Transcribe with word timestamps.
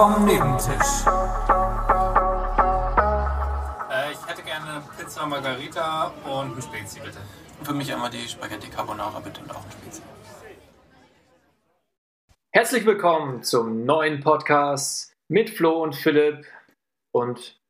vom 0.00 0.24
Nebentisch. 0.24 1.04
Äh, 3.90 4.12
ich 4.12 4.26
hätte 4.26 4.42
gerne 4.42 4.70
eine 4.70 4.82
Pizza 4.96 5.26
Margarita 5.26 6.06
und 6.24 6.56
ein 6.56 6.62
Spezi, 6.62 7.00
bitte. 7.00 7.18
Und 7.58 7.66
für 7.66 7.74
mich 7.74 7.92
einmal 7.92 8.08
die 8.08 8.26
Spaghetti 8.26 8.70
Carbonara 8.70 9.20
bitte 9.20 9.42
und 9.42 9.50
auch 9.50 9.62
ein 9.62 9.70
Spezi. 9.70 10.00
Herzlich 12.50 12.86
willkommen 12.86 13.42
zum 13.42 13.84
neuen 13.84 14.20
Podcast 14.20 15.12
mit 15.28 15.50
Flo 15.50 15.82
und 15.82 15.94
Philipp 15.94 16.46
und 17.12 17.60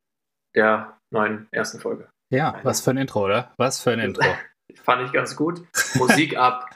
der 0.55 1.01
neuen 1.13 1.49
ersten 1.51 1.81
Folge. 1.81 2.09
Ja, 2.33 2.61
was 2.63 2.81
für 2.81 2.91
ein 2.91 2.99
Intro, 2.99 3.25
oder? 3.25 3.53
Was 3.57 3.83
für 3.83 3.91
ein 3.91 3.99
Intro. 3.99 4.23
Fand 4.85 5.05
ich 5.05 5.13
ganz 5.13 5.35
gut. 5.35 5.67
Musik 5.97 6.37
ab. 6.37 6.71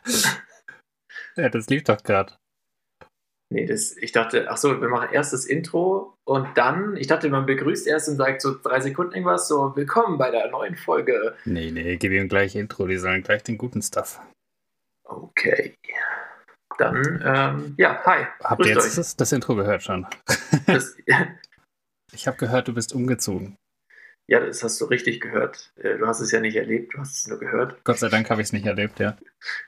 ja, 1.37 1.49
das 1.49 1.69
lief 1.69 1.85
doch 1.85 2.03
gerade. 2.03 2.35
Nee, 3.51 3.67
das, 3.67 3.97
ich 3.97 4.13
dachte, 4.13 4.47
ach 4.49 4.57
so, 4.57 4.81
wir 4.81 4.89
machen 4.89 5.11
erst 5.13 5.33
das 5.33 5.45
Intro 5.45 6.17
und 6.25 6.49
dann, 6.57 6.97
ich 6.97 7.07
dachte, 7.07 7.29
man 7.29 7.47
begrüßt 7.47 7.87
erst 7.87 8.09
und 8.09 8.17
sagt 8.17 8.41
so 8.41 8.57
drei 8.61 8.81
Sekunden 8.81 9.13
irgendwas, 9.13 9.49
so 9.49 9.77
willkommen 9.77 10.19
bei 10.19 10.31
der 10.31 10.51
neuen 10.51 10.77
Folge. 10.77 11.37
Nee, 11.45 11.71
nee, 11.71 11.97
gib 11.97 12.13
ihm 12.13 12.29
gleich 12.29 12.57
Intro, 12.57 12.87
die 12.87 12.97
sollen 12.97 13.23
gleich 13.23 13.43
den 13.43 13.59
guten 13.59 13.83
Stuff. 13.83 14.21
Okay. 15.05 15.77
Dann, 16.79 17.23
ähm, 17.25 17.75
ja, 17.77 18.03
hi. 18.05 18.27
Habt 18.43 18.65
ihr 18.65 18.75
jetzt 18.75 18.99
das, 18.99 19.17
das, 19.17 19.33
Intro 19.33 19.55
gehört 19.55 19.83
schon? 19.83 20.07
Das, 20.67 20.97
ich 22.13 22.27
habe 22.27 22.37
gehört, 22.37 22.69
du 22.69 22.75
bist 22.75 22.93
umgezogen. 22.93 23.57
Ja, 24.27 24.41
das 24.41 24.65
hast 24.65 24.81
du 24.81 24.87
richtig 24.87 25.21
gehört. 25.21 25.73
Äh, 25.77 25.99
du 25.99 26.07
hast 26.07 26.21
es 26.21 26.33
ja 26.33 26.41
nicht 26.41 26.57
erlebt, 26.57 26.95
du 26.95 26.99
hast 26.99 27.17
es 27.17 27.27
nur 27.27 27.39
gehört. 27.39 27.85
Gott 27.85 27.99
sei 27.99 28.09
Dank 28.09 28.31
habe 28.31 28.41
ich 28.41 28.49
es 28.49 28.53
nicht 28.53 28.67
erlebt, 28.67 28.99
ja. 28.99 29.17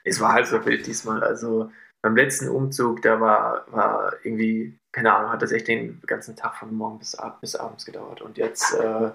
Es 0.02 0.20
war 0.20 0.32
halt 0.32 0.46
so 0.46 0.64
wild 0.64 0.86
diesmal. 0.86 1.22
Also 1.22 1.70
beim 2.06 2.14
letzten 2.14 2.48
Umzug, 2.48 3.02
da 3.02 3.20
war, 3.20 3.66
war 3.72 4.14
irgendwie, 4.22 4.78
keine 4.92 5.12
Ahnung, 5.12 5.32
hat 5.32 5.42
das 5.42 5.50
echt 5.50 5.66
den 5.66 6.00
ganzen 6.06 6.36
Tag 6.36 6.54
von 6.54 6.72
morgen 6.72 7.00
bis, 7.00 7.16
ab, 7.16 7.40
bis 7.40 7.56
abends 7.56 7.84
gedauert. 7.84 8.22
Und 8.22 8.38
jetzt, 8.38 8.74
äh, 8.74 9.10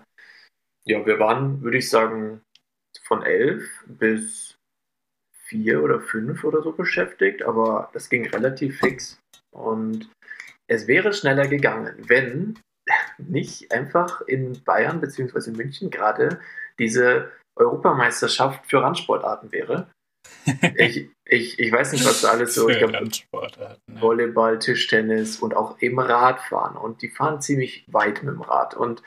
ja, 0.85 1.05
wir 1.05 1.17
waren, 1.17 1.61
würde 1.61 1.77
ich 1.77 1.89
sagen, 1.89 2.41
von 3.03 3.23
elf 3.23 3.63
bis 3.87 4.57
vier 5.45 5.81
oder 5.81 6.01
fünf 6.01 6.43
oder 6.43 6.61
so 6.61 6.73
beschäftigt, 6.73 7.43
aber 7.43 7.89
das 7.93 8.09
ging 8.09 8.27
relativ 8.27 8.79
fix. 8.79 9.21
Und 9.51 10.11
es 10.67 10.85
wäre 10.87 11.13
schneller 11.13 11.47
gegangen, 11.47 11.95
wenn 11.97 12.59
nicht 13.17 13.71
einfach 13.71 14.19
in 14.19 14.61
Bayern 14.65 14.99
bzw. 14.99 15.51
München 15.51 15.91
gerade 15.91 16.41
diese 16.77 17.31
Europameisterschaft 17.57 18.69
für 18.69 18.81
Randsportarten 18.81 19.53
wäre. 19.53 19.87
ich, 20.75 21.09
ich, 21.25 21.59
ich 21.59 21.71
weiß 21.71 21.91
nicht, 21.93 22.05
was 22.05 22.21
da 22.21 22.31
alles 22.31 22.55
so. 22.55 22.69
Ich 22.69 22.79
glaube? 22.79 23.09
Volleyball, 23.87 24.59
Tischtennis 24.59 25.37
und 25.39 25.55
auch 25.55 25.81
eben 25.81 25.99
Radfahren. 25.99 26.77
Und 26.77 27.01
die 27.01 27.09
fahren 27.09 27.41
ziemlich 27.41 27.85
weit 27.87 28.23
mit 28.23 28.35
dem 28.35 28.41
Rad. 28.41 28.75
Und 28.75 29.03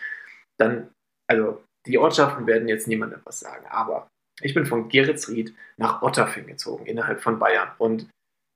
dann, 0.58 0.90
also 1.28 1.62
die 1.86 1.98
Ortschaften 1.98 2.46
werden 2.46 2.68
jetzt 2.68 2.88
niemandem 2.88 3.20
was 3.24 3.40
sagen. 3.40 3.66
Aber 3.66 4.08
ich 4.40 4.54
bin 4.54 4.66
von 4.66 4.88
Geretsried 4.88 5.54
nach 5.76 6.02
Otterfing 6.02 6.46
gezogen, 6.46 6.86
innerhalb 6.86 7.20
von 7.20 7.38
Bayern. 7.38 7.70
Und 7.78 8.08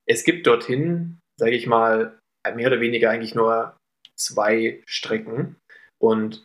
es 0.06 0.24
gibt 0.24 0.46
dorthin, 0.46 1.18
sage 1.38 1.54
ich 1.54 1.66
mal, 1.66 2.18
mehr 2.54 2.68
oder 2.68 2.80
weniger 2.80 3.10
eigentlich 3.10 3.34
nur 3.34 3.76
zwei 4.16 4.82
Strecken. 4.86 5.56
Und 6.00 6.44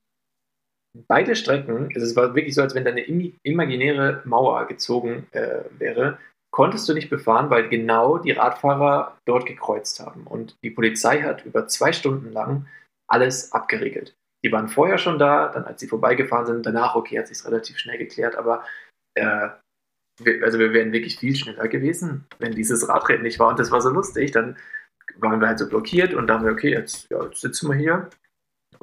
beide 1.07 1.35
Strecken, 1.35 1.89
also 1.93 2.05
es 2.05 2.15
war 2.15 2.35
wirklich 2.35 2.55
so, 2.55 2.61
als 2.61 2.75
wenn 2.75 2.85
da 2.85 2.91
eine 2.91 3.05
imaginäre 3.43 4.21
Mauer 4.25 4.67
gezogen 4.67 5.27
äh, 5.31 5.63
wäre, 5.77 6.19
konntest 6.51 6.87
du 6.87 6.93
nicht 6.93 7.09
befahren, 7.09 7.49
weil 7.49 7.67
genau 7.67 8.19
die 8.19 8.31
Radfahrer 8.31 9.17
dort 9.25 9.45
gekreuzt 9.45 9.99
haben. 9.99 10.27
Und 10.27 10.55
die 10.63 10.69
Polizei 10.69 11.21
hat 11.21 11.45
über 11.45 11.67
zwei 11.67 11.91
Stunden 11.93 12.31
lang 12.31 12.67
alles 13.09 13.51
abgeriegelt. 13.53 14.15
Die 14.45 14.51
waren 14.51 14.67
vorher 14.67 14.97
schon 14.97 15.17
da, 15.17 15.47
dann 15.47 15.63
als 15.65 15.79
sie 15.79 15.87
vorbeigefahren 15.87 16.45
sind, 16.45 16.65
danach, 16.65 16.95
okay, 16.95 17.17
hat 17.17 17.27
sich 17.27 17.43
relativ 17.45 17.77
schnell 17.77 17.97
geklärt, 17.97 18.35
aber 18.35 18.63
äh, 19.15 19.49
wir, 20.21 20.43
also 20.43 20.59
wir 20.59 20.73
wären 20.73 20.91
wirklich 20.91 21.17
viel 21.17 21.35
schneller 21.35 21.67
gewesen, 21.67 22.25
wenn 22.37 22.53
dieses 22.53 22.87
Radrennen 22.87 23.23
nicht 23.23 23.39
war. 23.39 23.49
Und 23.49 23.59
das 23.59 23.71
war 23.71 23.81
so 23.81 23.89
lustig. 23.89 24.31
Dann 24.31 24.57
waren 25.17 25.39
wir 25.39 25.47
halt 25.47 25.59
so 25.59 25.67
blockiert 25.67 26.13
und 26.13 26.27
dann 26.27 26.43
wir, 26.43 26.51
okay, 26.51 26.71
jetzt, 26.71 27.09
ja, 27.09 27.23
jetzt 27.23 27.41
sitzen 27.41 27.69
wir 27.69 27.75
hier 27.75 28.09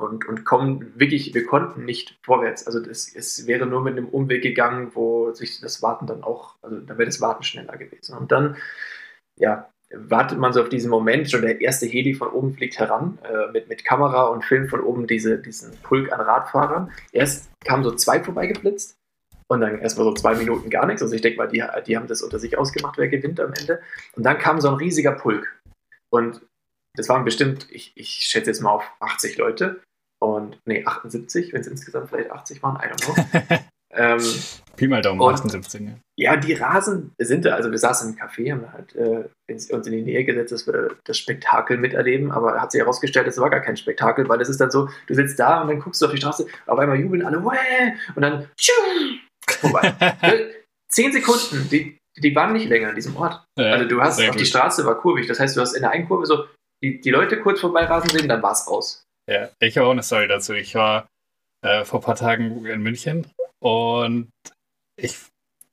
und, 0.01 0.27
und 0.27 0.45
kommen 0.45 0.93
wirklich, 0.99 1.35
wir 1.35 1.45
konnten 1.45 1.85
nicht 1.85 2.19
vorwärts. 2.23 2.67
Also 2.67 2.81
das, 2.81 3.15
es 3.15 3.47
wäre 3.47 3.67
nur 3.67 3.83
mit 3.83 3.97
einem 3.97 4.09
Umweg 4.09 4.43
gegangen, 4.43 4.93
wo 4.95 5.33
sich 5.33 5.61
das 5.61 5.83
Warten 5.83 6.07
dann 6.07 6.23
auch, 6.23 6.57
also 6.63 6.81
da 6.81 6.99
wäre 6.99 7.07
das 7.07 7.21
Warten 7.21 7.43
schneller 7.43 7.77
gewesen. 7.77 8.17
Und 8.17 8.33
dann, 8.33 8.57
ja, 9.37 9.71
wartet 9.93 10.39
man 10.39 10.53
so 10.53 10.63
auf 10.63 10.69
diesen 10.69 10.91
Moment, 10.91 11.31
schon 11.31 11.43
der 11.43 11.61
erste 11.61 11.87
Heli 11.87 12.15
von 12.15 12.29
oben 12.29 12.55
fliegt 12.55 12.79
heran, 12.79 13.19
äh, 13.25 13.51
mit, 13.53 13.69
mit 13.69 13.85
Kamera 13.85 14.27
und 14.27 14.45
Film 14.45 14.69
von 14.69 14.81
oben 14.81 15.07
diese, 15.07 15.39
diesen 15.39 15.77
Pulk 15.83 16.13
an 16.13 16.21
Radfahrern. 16.21 16.93
Erst 17.13 17.51
kamen 17.65 17.83
so 17.83 17.93
zwei 17.93 18.23
vorbeigeblitzt 18.23 18.97
und 19.49 19.61
dann 19.61 19.81
erstmal 19.81 20.07
so 20.07 20.15
zwei 20.15 20.37
Minuten 20.37 20.71
gar 20.71 20.87
nichts. 20.87 21.03
Also 21.03 21.15
ich 21.15 21.23
denke 21.23 21.39
mal, 21.39 21.49
die, 21.49 21.63
die 21.87 21.97
haben 21.97 22.07
das 22.07 22.23
unter 22.23 22.39
sich 22.39 22.57
ausgemacht, 22.57 22.99
wer 22.99 23.09
gewinnt 23.09 23.41
am 23.41 23.53
Ende. 23.53 23.83
Und 24.15 24.23
dann 24.23 24.39
kam 24.39 24.61
so 24.61 24.69
ein 24.69 24.75
riesiger 24.75 25.13
Pulk. 25.13 25.61
Und 26.11 26.41
das 26.95 27.09
waren 27.09 27.25
bestimmt, 27.25 27.67
ich, 27.71 27.93
ich 27.97 28.09
schätze 28.11 28.51
jetzt 28.51 28.61
mal 28.61 28.71
auf 28.71 28.85
80 29.01 29.39
Leute. 29.39 29.81
Und, 30.23 30.59
nee, 30.67 30.85
78, 30.85 31.53
wenn 31.53 31.63
es 31.63 31.67
insgesamt 31.67 32.11
vielleicht 32.11 32.31
80 32.31 32.63
waren, 32.63 32.77
I 32.77 32.93
don't 32.93 33.05
know. 33.05 33.59
ähm, 33.93 34.21
Pi 34.77 34.87
mal 34.87 35.01
Daumen, 35.01 35.21
und, 35.21 35.35
78. 35.35 35.81
Ja. 35.81 35.95
ja, 36.19 36.37
die 36.37 36.53
Rasen 36.53 37.13
sind 37.19 37.45
da, 37.45 37.55
also 37.55 37.71
wir 37.71 37.79
saßen 37.79 38.13
im 38.13 38.19
Café, 38.19 38.53
haben 38.53 38.73
halt 38.73 38.95
äh, 38.97 39.29
uns 39.51 39.69
in 39.69 39.93
die 39.93 40.03
Nähe 40.03 40.25
gesetzt, 40.25 40.53
dass 40.53 40.67
wir 40.67 40.97
das 41.05 41.19
Spektakel 41.19 41.79
miterleben, 41.79 42.31
aber 42.33 42.61
hat 42.61 42.73
sich 42.73 42.81
herausgestellt, 42.81 43.27
es 43.29 43.39
war 43.39 43.51
gar 43.51 43.61
kein 43.61 43.77
Spektakel, 43.77 44.29
weil 44.29 44.41
es 44.41 44.51
ist 44.51 44.61
dann 44.61 44.71
so, 44.71 44.89
du 45.07 45.15
sitzt 45.15 45.39
da 45.39 45.63
und 45.63 45.69
dann 45.69 45.81
guckst 45.81 46.03
du 46.03 46.07
auf 46.07 46.13
die 46.13 46.19
Straße, 46.19 46.47
auf 46.67 46.79
einmal 46.79 47.01
jubeln 47.01 47.25
alle, 47.25 47.43
Wäh! 47.43 47.95
und 48.15 48.23
dann 48.23 48.49
vorbei. 49.49 49.95
Zehn 50.91 51.13
Sekunden, 51.13 51.69
die, 51.71 51.97
die 52.19 52.35
waren 52.35 52.53
nicht 52.53 52.69
länger 52.69 52.91
an 52.91 52.95
diesem 52.95 53.17
Ort. 53.17 53.45
Ja, 53.59 53.73
also 53.73 53.89
du 53.89 54.01
hast 54.03 54.21
auf 54.21 54.37
die 54.37 54.47
Straße 54.47 54.85
war 54.85 54.99
kurvig, 54.99 55.27
das 55.27 55.41
heißt, 55.41 55.57
du 55.57 55.61
hast 55.61 55.75
in 55.75 55.83
der 55.83 55.93
einen 55.93 56.07
Kurve 56.07 56.27
so 56.27 56.45
die, 56.83 57.01
die 57.01 57.11
Leute 57.11 57.41
kurz 57.41 57.61
vorbei 57.61 57.85
rasen 57.85 58.11
sehen, 58.11 58.29
dann 58.29 58.43
war 58.43 58.53
es 58.53 58.67
aus. 58.67 59.05
Ja, 59.31 59.49
ich 59.61 59.79
habe 59.79 59.87
auch 59.87 59.93
eine 59.93 60.03
Story 60.03 60.27
dazu. 60.27 60.55
Ich 60.55 60.75
war 60.75 61.09
äh, 61.63 61.85
vor 61.85 62.01
ein 62.01 62.03
paar 62.03 62.17
Tagen 62.17 62.67
in 62.67 62.83
München 62.83 63.31
und 63.61 64.29
ich 64.97 65.17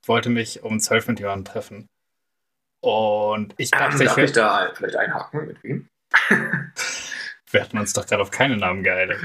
wollte 0.06 0.30
mich 0.30 0.62
um 0.62 0.80
zwölf 0.80 1.08
mit 1.08 1.20
jemandem 1.20 1.46
treffen. 1.46 1.88
Und 2.82 3.56
ich 3.58 3.72
dachte, 3.72 3.98
ähm, 3.98 4.06
darf 4.06 4.18
ich, 4.20 4.24
ich 4.26 4.32
da 4.34 4.72
vielleicht 4.76 4.96
einhaken? 4.96 5.48
Mit 5.48 5.64
wem? 5.64 5.88
Wir 7.50 7.62
hatten 7.62 7.80
uns 7.80 7.94
doch 7.94 8.06
gerade 8.06 8.22
auf 8.22 8.30
keine 8.30 8.58
Namen 8.58 8.84
geeinigt. 8.84 9.22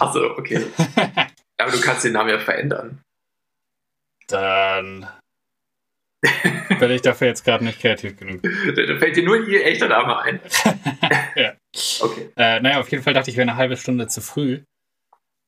Achso, 0.00 0.36
okay. 0.36 0.66
Aber 1.58 1.70
du 1.70 1.80
kannst 1.80 2.04
den 2.04 2.14
Namen 2.14 2.30
ja 2.30 2.40
verändern. 2.40 3.02
Dann 4.26 5.08
bin 6.80 6.90
ich 6.90 7.02
dafür 7.02 7.28
jetzt 7.28 7.44
gerade 7.44 7.64
nicht 7.64 7.80
kreativ 7.80 8.16
genug. 8.16 8.42
Da 8.74 8.98
fällt 8.98 9.16
dir 9.16 9.24
nur 9.24 9.46
ihr 9.46 9.64
echter 9.64 9.88
Name 9.88 10.18
ein. 10.18 10.40
ja. 11.36 11.52
Okay. 12.00 12.30
Äh, 12.36 12.60
naja, 12.60 12.80
auf 12.80 12.90
jeden 12.90 13.02
Fall 13.02 13.14
dachte 13.14 13.30
ich, 13.30 13.36
wäre 13.36 13.48
eine 13.48 13.56
halbe 13.56 13.76
Stunde 13.76 14.06
zu 14.08 14.20
früh. 14.20 14.62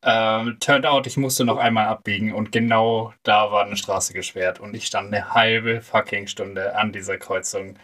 Ähm, 0.04 0.58
turned 0.60 0.86
out, 0.86 1.06
ich 1.06 1.16
musste 1.16 1.44
noch 1.44 1.56
einmal 1.58 1.86
abbiegen 1.86 2.32
und 2.32 2.52
genau 2.52 3.12
da 3.24 3.50
war 3.50 3.64
eine 3.64 3.76
Straße 3.76 4.12
gesperrt 4.12 4.60
und 4.60 4.74
ich 4.74 4.86
stand 4.86 5.12
eine 5.12 5.34
halbe 5.34 5.80
fucking 5.80 6.28
Stunde 6.28 6.76
an 6.76 6.92
dieser 6.92 7.18
Kreuzung. 7.18 7.78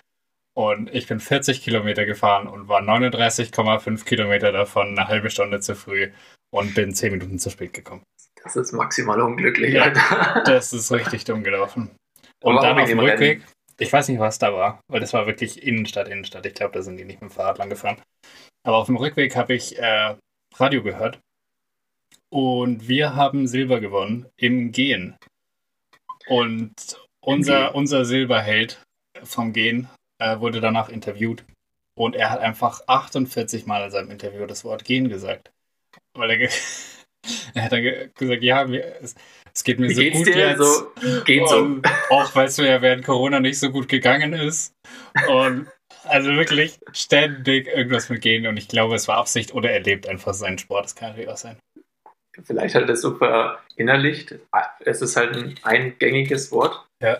Und 0.56 0.94
ich 0.94 1.08
bin 1.08 1.18
40 1.18 1.62
Kilometer 1.62 2.06
gefahren 2.06 2.46
und 2.46 2.68
war 2.68 2.80
39,5 2.80 4.04
Kilometer 4.04 4.52
davon 4.52 4.96
eine 4.96 5.08
halbe 5.08 5.28
Stunde 5.30 5.58
zu 5.58 5.74
früh 5.74 6.12
und 6.50 6.76
bin 6.76 6.94
10 6.94 7.12
Minuten 7.12 7.40
zu 7.40 7.50
spät 7.50 7.72
gekommen. 7.72 8.04
Das 8.44 8.54
ist 8.54 8.72
maximal 8.72 9.20
unglücklich, 9.20 9.74
ja, 9.74 9.84
Alter. 9.84 10.42
Das 10.46 10.72
ist 10.72 10.92
richtig 10.92 11.24
dumm 11.24 11.42
gelaufen. 11.42 11.90
Und 12.42 12.62
dann 12.62 12.78
auf 12.78 12.88
dem 12.88 13.00
Rückweg, 13.00 13.40
Rennen? 13.40 13.53
Ich 13.78 13.92
weiß 13.92 14.08
nicht, 14.08 14.20
was 14.20 14.38
da 14.38 14.52
war, 14.52 14.80
weil 14.88 15.00
das 15.00 15.12
war 15.12 15.26
wirklich 15.26 15.62
Innenstadt, 15.62 16.08
Innenstadt. 16.08 16.46
Ich 16.46 16.54
glaube, 16.54 16.72
da 16.74 16.82
sind 16.82 16.96
die 16.96 17.04
nicht 17.04 17.20
mit 17.20 17.30
dem 17.30 17.34
Fahrrad 17.34 17.58
lang 17.58 17.70
gefahren. 17.70 18.00
Aber 18.62 18.78
auf 18.78 18.86
dem 18.86 18.96
Rückweg 18.96 19.36
habe 19.36 19.54
ich 19.54 19.78
äh, 19.78 20.16
Radio 20.56 20.82
gehört 20.82 21.20
und 22.30 22.88
wir 22.88 23.14
haben 23.14 23.46
Silber 23.46 23.80
gewonnen 23.80 24.26
im 24.36 24.72
Gehen. 24.72 25.16
Und 26.26 26.74
unser, 27.20 27.74
unser 27.74 28.04
Silberheld 28.04 28.82
vom 29.22 29.52
Gehen 29.52 29.88
äh, 30.18 30.40
wurde 30.40 30.60
danach 30.60 30.88
interviewt. 30.88 31.44
Und 31.96 32.16
er 32.16 32.30
hat 32.30 32.40
einfach 32.40 32.80
48 32.88 33.66
Mal 33.66 33.84
in 33.84 33.90
seinem 33.90 34.10
Interview 34.10 34.46
das 34.46 34.64
Wort 34.64 34.84
Gehen 34.84 35.08
gesagt. 35.08 35.52
Weil 36.14 36.30
er, 36.30 36.48
er 37.54 37.64
hat 37.64 37.72
dann 37.72 37.82
gesagt, 38.14 38.42
ja, 38.42 38.64
es, 38.64 39.14
es 39.52 39.64
geht 39.64 39.78
mir 39.78 39.88
Wie 39.88 39.94
so 39.94 40.00
geht's 40.00 40.18
gut 40.18 40.26
dir? 40.26 40.36
jetzt. 40.36 40.58
So, 40.58 40.92
geht 41.24 41.48
so. 41.48 41.80
Auch 42.10 42.34
weil 42.34 42.46
es 42.46 42.58
mir 42.58 42.68
ja 42.68 42.82
während 42.82 43.04
Corona 43.04 43.40
nicht 43.40 43.58
so 43.58 43.70
gut 43.70 43.88
gegangen 43.88 44.32
ist. 44.32 44.72
Und 45.28 45.68
also 46.04 46.30
wirklich 46.32 46.78
ständig 46.92 47.68
irgendwas 47.68 48.08
mit 48.08 48.20
gehen. 48.22 48.46
Und 48.46 48.56
ich 48.56 48.68
glaube, 48.68 48.94
es 48.94 49.08
war 49.08 49.16
Absicht 49.18 49.54
oder 49.54 49.70
er 49.70 49.80
lebt 49.80 50.08
einfach 50.08 50.34
seinen 50.34 50.58
Sport. 50.58 50.84
Das 50.86 50.94
kann 50.94 51.10
natürlich 51.10 51.30
auch 51.30 51.36
sein. 51.36 51.56
Vielleicht 52.42 52.74
hat 52.74 52.82
er 52.82 52.88
das 52.88 53.00
so 53.00 53.14
verinnerlicht. 53.14 54.34
Es 54.80 55.00
ist 55.00 55.16
halt 55.16 55.36
ein 55.36 55.54
eingängiges 55.62 56.50
Wort. 56.50 56.84
Ja. 57.00 57.18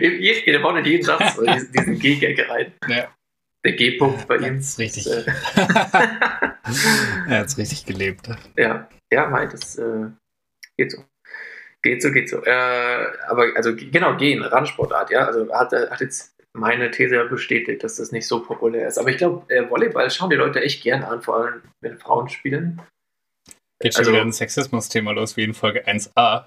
Jeder 0.00 0.58
baut 0.60 0.78
in 0.78 0.84
jeden 0.84 1.04
Satz 1.04 1.38
diesen 1.74 1.98
G-Gag 1.98 2.48
rein. 2.48 2.72
Ja. 2.88 3.14
Der 3.64 3.72
G-Punkt 3.72 4.26
bei 4.26 4.36
ihm. 4.36 4.56
Das 4.56 4.68
ist 4.68 4.78
richtig. 4.78 5.04
Das, 5.04 5.26
äh, 5.26 5.30
er 7.28 7.38
hat 7.38 7.46
es 7.46 7.58
richtig 7.58 7.84
gelebt. 7.86 8.28
ja, 8.56 8.88
ja, 9.12 9.26
mei, 9.28 9.46
das 9.46 9.76
äh, 9.76 10.06
geht 10.76 10.92
so. 10.92 11.04
Geht 11.82 12.02
so, 12.02 12.12
geht 12.12 12.28
so. 12.28 12.42
Äh, 12.44 13.06
aber 13.26 13.46
also 13.56 13.74
genau, 13.74 14.16
gehen, 14.16 14.42
Randsportart, 14.42 15.10
ja. 15.10 15.26
Also 15.26 15.50
hat, 15.52 15.72
hat 15.72 16.00
jetzt 16.00 16.36
meine 16.52 16.90
These 16.90 17.24
bestätigt, 17.26 17.82
dass 17.84 17.96
das 17.96 18.12
nicht 18.12 18.26
so 18.26 18.42
populär 18.42 18.88
ist. 18.88 18.98
Aber 18.98 19.08
ich 19.10 19.16
glaube, 19.16 19.52
äh, 19.52 19.68
Volleyball 19.68 20.10
schauen 20.10 20.30
die 20.30 20.36
Leute 20.36 20.60
echt 20.60 20.82
gern 20.82 21.04
an, 21.04 21.22
vor 21.22 21.36
allem 21.36 21.62
wenn 21.80 21.98
Frauen 21.98 22.28
spielen. 22.28 22.82
Geht 23.82 23.94
schon 23.94 24.00
Also- 24.00 24.12
wieder 24.12 24.22
ein 24.22 24.32
Sexismus-Thema 24.32 25.12
los, 25.12 25.36
wie 25.36 25.44
in 25.44 25.54
Folge 25.54 25.86
1a. 25.86 26.46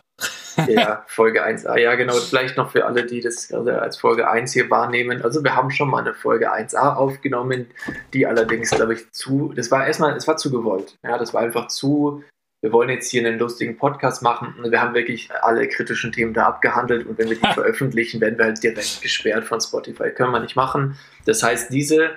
Ja, 0.67 1.03
Folge 1.07 1.43
1a, 1.43 1.77
ja 1.79 1.95
genau. 1.95 2.13
Vielleicht 2.13 2.57
noch 2.57 2.71
für 2.71 2.85
alle, 2.85 3.05
die 3.05 3.21
das 3.21 3.51
als 3.51 3.97
Folge 3.97 4.29
1 4.29 4.53
hier 4.53 4.69
wahrnehmen. 4.69 5.23
Also 5.23 5.43
wir 5.43 5.55
haben 5.55 5.71
schon 5.71 5.89
mal 5.89 6.01
eine 6.01 6.13
Folge 6.13 6.53
1a 6.53 6.95
aufgenommen, 6.95 7.67
die 8.13 8.27
allerdings, 8.27 8.69
glaube 8.69 8.93
ich, 8.93 9.11
zu, 9.11 9.51
das 9.55 9.71
war 9.71 9.87
erstmal, 9.87 10.15
es 10.15 10.27
war 10.27 10.37
zu 10.37 10.51
gewollt. 10.51 10.95
Ja, 11.03 11.17
das 11.17 11.33
war 11.33 11.41
einfach 11.41 11.69
zu, 11.69 12.23
wir 12.61 12.71
wollen 12.71 12.89
jetzt 12.89 13.09
hier 13.09 13.25
einen 13.25 13.39
lustigen 13.39 13.77
Podcast 13.77 14.21
machen 14.21 14.53
und 14.63 14.71
wir 14.71 14.79
haben 14.79 14.93
wirklich 14.93 15.29
alle 15.41 15.67
kritischen 15.67 16.11
Themen 16.11 16.35
da 16.35 16.45
abgehandelt 16.45 17.07
und 17.07 17.17
wenn 17.17 17.29
wir 17.31 17.37
die 17.37 17.47
veröffentlichen, 17.53 18.21
werden 18.21 18.37
wir 18.37 18.45
halt 18.45 18.61
direkt 18.61 19.01
gesperrt 19.01 19.45
von 19.45 19.59
Spotify. 19.59 20.11
Können 20.11 20.31
wir 20.31 20.39
nicht 20.39 20.55
machen. 20.55 20.97
Das 21.25 21.41
heißt, 21.41 21.73
diese, 21.73 22.11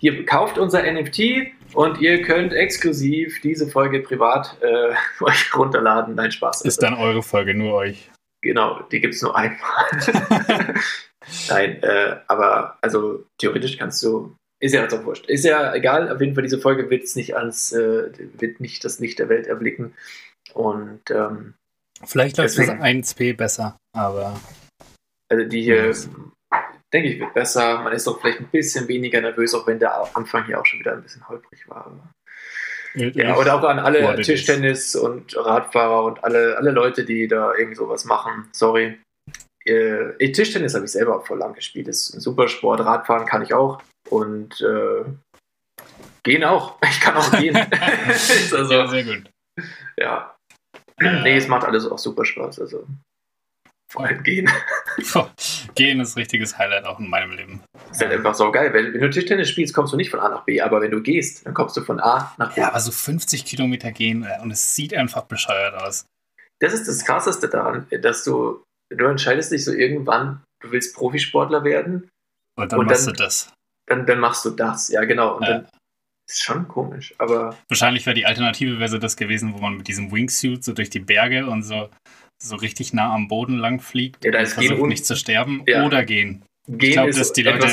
ihr 0.00 0.24
kauft 0.24 0.58
unser 0.58 0.82
NFT 0.90 1.52
und 1.74 2.00
ihr 2.00 2.22
könnt 2.22 2.52
exklusiv 2.52 3.40
diese 3.40 3.66
Folge 3.68 4.00
privat 4.00 4.56
äh, 4.60 4.94
euch 5.24 5.54
runterladen. 5.56 6.14
Nein, 6.14 6.32
Spaß. 6.32 6.62
Ist 6.62 6.82
dann 6.82 6.94
eure 6.94 7.22
Folge, 7.22 7.54
nur 7.54 7.74
euch. 7.74 8.10
Genau, 8.42 8.82
die 8.90 9.00
gibt 9.00 9.14
es 9.14 9.22
nur 9.22 9.36
einmal. 9.36 9.58
Nein, 11.48 11.82
äh, 11.82 12.16
aber 12.26 12.78
also 12.80 13.24
theoretisch 13.38 13.76
kannst 13.76 14.02
du, 14.02 14.34
ist 14.60 14.72
ja 14.72 14.82
jetzt 14.82 14.94
auch 14.94 15.04
wurscht. 15.04 15.26
Ist 15.28 15.44
ja 15.44 15.74
egal, 15.74 16.10
auf 16.10 16.20
jeden 16.20 16.34
Fall 16.34 16.42
diese 16.42 16.58
Folge 16.58 16.88
wird 16.90 17.04
es 17.04 17.16
nicht 17.16 17.36
ans, 17.36 17.72
äh, 17.72 18.10
wird 18.38 18.60
nicht 18.60 18.82
das 18.84 18.98
Licht 18.98 19.18
der 19.18 19.28
Welt 19.28 19.46
erblicken. 19.46 19.94
Und 20.54 21.02
ähm, 21.10 21.54
Vielleicht 22.02 22.38
läuft 22.38 22.56
Deswegen- 22.56 22.82
1p 22.82 23.36
besser, 23.36 23.76
aber 23.94 24.40
also 25.28 25.44
die 25.44 25.62
hier. 25.62 25.94
Denke 26.92 27.08
ich, 27.08 27.20
wird 27.20 27.34
besser. 27.34 27.80
Man 27.80 27.92
ist 27.92 28.06
doch 28.06 28.20
vielleicht 28.20 28.40
ein 28.40 28.48
bisschen 28.48 28.88
weniger 28.88 29.20
nervös, 29.20 29.54
auch 29.54 29.66
wenn 29.66 29.78
der 29.78 30.16
Anfang 30.16 30.46
hier 30.46 30.60
auch 30.60 30.66
schon 30.66 30.80
wieder 30.80 30.92
ein 30.92 31.02
bisschen 31.02 31.26
holprig 31.28 31.68
war. 31.68 31.86
Aber 31.86 32.10
Ja, 32.94 33.36
oder 33.36 33.54
auch 33.54 33.62
an 33.64 33.78
alle 33.78 34.14
it. 34.18 34.24
Tischtennis- 34.26 34.96
und 34.96 35.36
Radfahrer 35.36 36.04
und 36.04 36.24
alle, 36.24 36.56
alle 36.56 36.70
Leute, 36.72 37.04
die 37.04 37.28
da 37.28 37.54
irgend 37.54 37.76
sowas 37.76 38.04
machen. 38.04 38.48
Sorry. 38.52 39.00
Äh, 39.64 40.32
Tischtennis 40.32 40.74
habe 40.74 40.86
ich 40.86 40.92
selber 40.92 41.16
auch 41.18 41.26
vor 41.26 41.36
lang 41.36 41.54
gespielt. 41.54 41.86
Ist 41.88 42.14
ein 42.14 42.20
super 42.20 42.48
Sport. 42.48 42.80
Radfahren 42.80 43.26
kann 43.26 43.42
ich 43.42 43.54
auch. 43.54 43.82
Und 44.08 44.60
äh, 44.60 45.04
gehen 46.24 46.44
auch. 46.44 46.78
Ich 46.90 47.00
kann 47.00 47.16
auch 47.16 47.30
gehen. 47.38 47.56
Ist 48.08 48.50
ja, 48.52 48.58
also, 48.58 48.86
sehr 48.88 49.04
gut. 49.04 49.30
ja. 49.96 50.34
Äh, 50.98 51.22
Nee, 51.22 51.36
es 51.36 51.46
macht 51.48 51.64
alles 51.64 51.86
auch 51.90 51.98
super 51.98 52.24
Spaß. 52.24 52.60
Also 52.60 52.86
vor 53.90 54.04
allem 54.06 54.22
gehen. 54.22 54.48
Gehen 55.74 56.00
ist 56.00 56.16
ein 56.16 56.20
richtiges 56.20 56.56
Highlight 56.58 56.84
auch 56.84 56.98
in 56.98 57.08
meinem 57.08 57.32
Leben. 57.32 57.60
Ist 57.90 58.00
halt 58.00 58.12
einfach 58.12 58.34
so 58.34 58.50
geil. 58.50 58.72
Wenn, 58.72 58.92
wenn 58.92 59.00
du 59.00 59.10
Tischtennis 59.10 59.48
spielst, 59.48 59.74
kommst 59.74 59.92
du 59.92 59.96
nicht 59.96 60.10
von 60.10 60.20
A 60.20 60.28
nach 60.28 60.44
B. 60.44 60.60
Aber 60.60 60.80
wenn 60.80 60.90
du 60.90 61.00
gehst, 61.02 61.46
dann 61.46 61.54
kommst 61.54 61.76
du 61.76 61.82
von 61.82 62.00
A 62.00 62.34
nach 62.38 62.54
B. 62.54 62.60
Ja, 62.60 62.68
aber 62.68 62.80
so 62.80 62.90
50 62.92 63.44
Kilometer 63.44 63.92
gehen 63.92 64.24
äh, 64.24 64.38
und 64.42 64.50
es 64.50 64.74
sieht 64.74 64.94
einfach 64.94 65.22
bescheuert 65.24 65.74
aus. 65.80 66.06
das 66.60 66.72
ist 66.72 66.86
das 66.88 67.04
Krasseste 67.04 67.48
daran, 67.48 67.86
dass 68.02 68.24
du, 68.24 68.62
du 68.94 69.04
entscheidest 69.06 69.52
dich 69.52 69.64
so 69.64 69.72
irgendwann, 69.72 70.42
du 70.62 70.70
willst 70.72 70.94
Profisportler 70.94 71.64
werden, 71.64 72.08
Und 72.58 72.72
dann 72.72 72.80
Und 72.80 72.86
machst 72.86 73.06
dann- 73.06 73.14
du 73.14 73.22
das. 73.22 73.52
dann, 73.88 74.06
dann 74.06 74.18
machst 74.20 74.44
du 74.44 74.50
das. 74.50 74.88
Ja, 74.88 75.04
genau. 75.04 75.36
Und 75.36 75.42
Ja. 75.44 75.48
dann 75.48 75.68
ist 76.28 76.42
schon 76.42 76.68
komisch, 76.68 77.14
aber 77.18 77.56
Wahrscheinlich 77.68 78.04
wäre 78.06 78.14
die 78.14 78.26
Alternative 78.26 78.78
wäre 78.78 78.88
so 78.90 78.98
das 78.98 79.16
gewesen, 79.16 79.54
wo 79.54 79.58
man 79.58 79.76
mit 79.76 79.88
diesem 79.88 80.12
Wingsuit 80.12 80.62
so 80.62 80.72
durch 80.74 80.90
die 80.90 81.00
Berge 81.00 81.46
und 81.46 81.62
so, 81.62 81.88
so 82.42 82.56
richtig 82.56 82.92
nah 82.92 83.14
am 83.14 83.28
Boden 83.28 83.58
lang 83.58 83.80
fliegt 83.80 84.24
Ja, 84.24 84.30
da 84.30 84.38
und 84.38 84.44
ist 84.44 84.54
versucht 84.54 84.86
nicht 84.88 85.06
zu 85.06 85.16
sterben 85.16 85.62
Ja. 85.66 85.84
oder 85.84 86.04
gehen. 86.04 86.44
gehen 86.66 86.92
glaub, 86.92 87.08
ist 87.08 87.18
dass 87.18 87.32
die 87.32 87.42
Leute. 87.42 87.66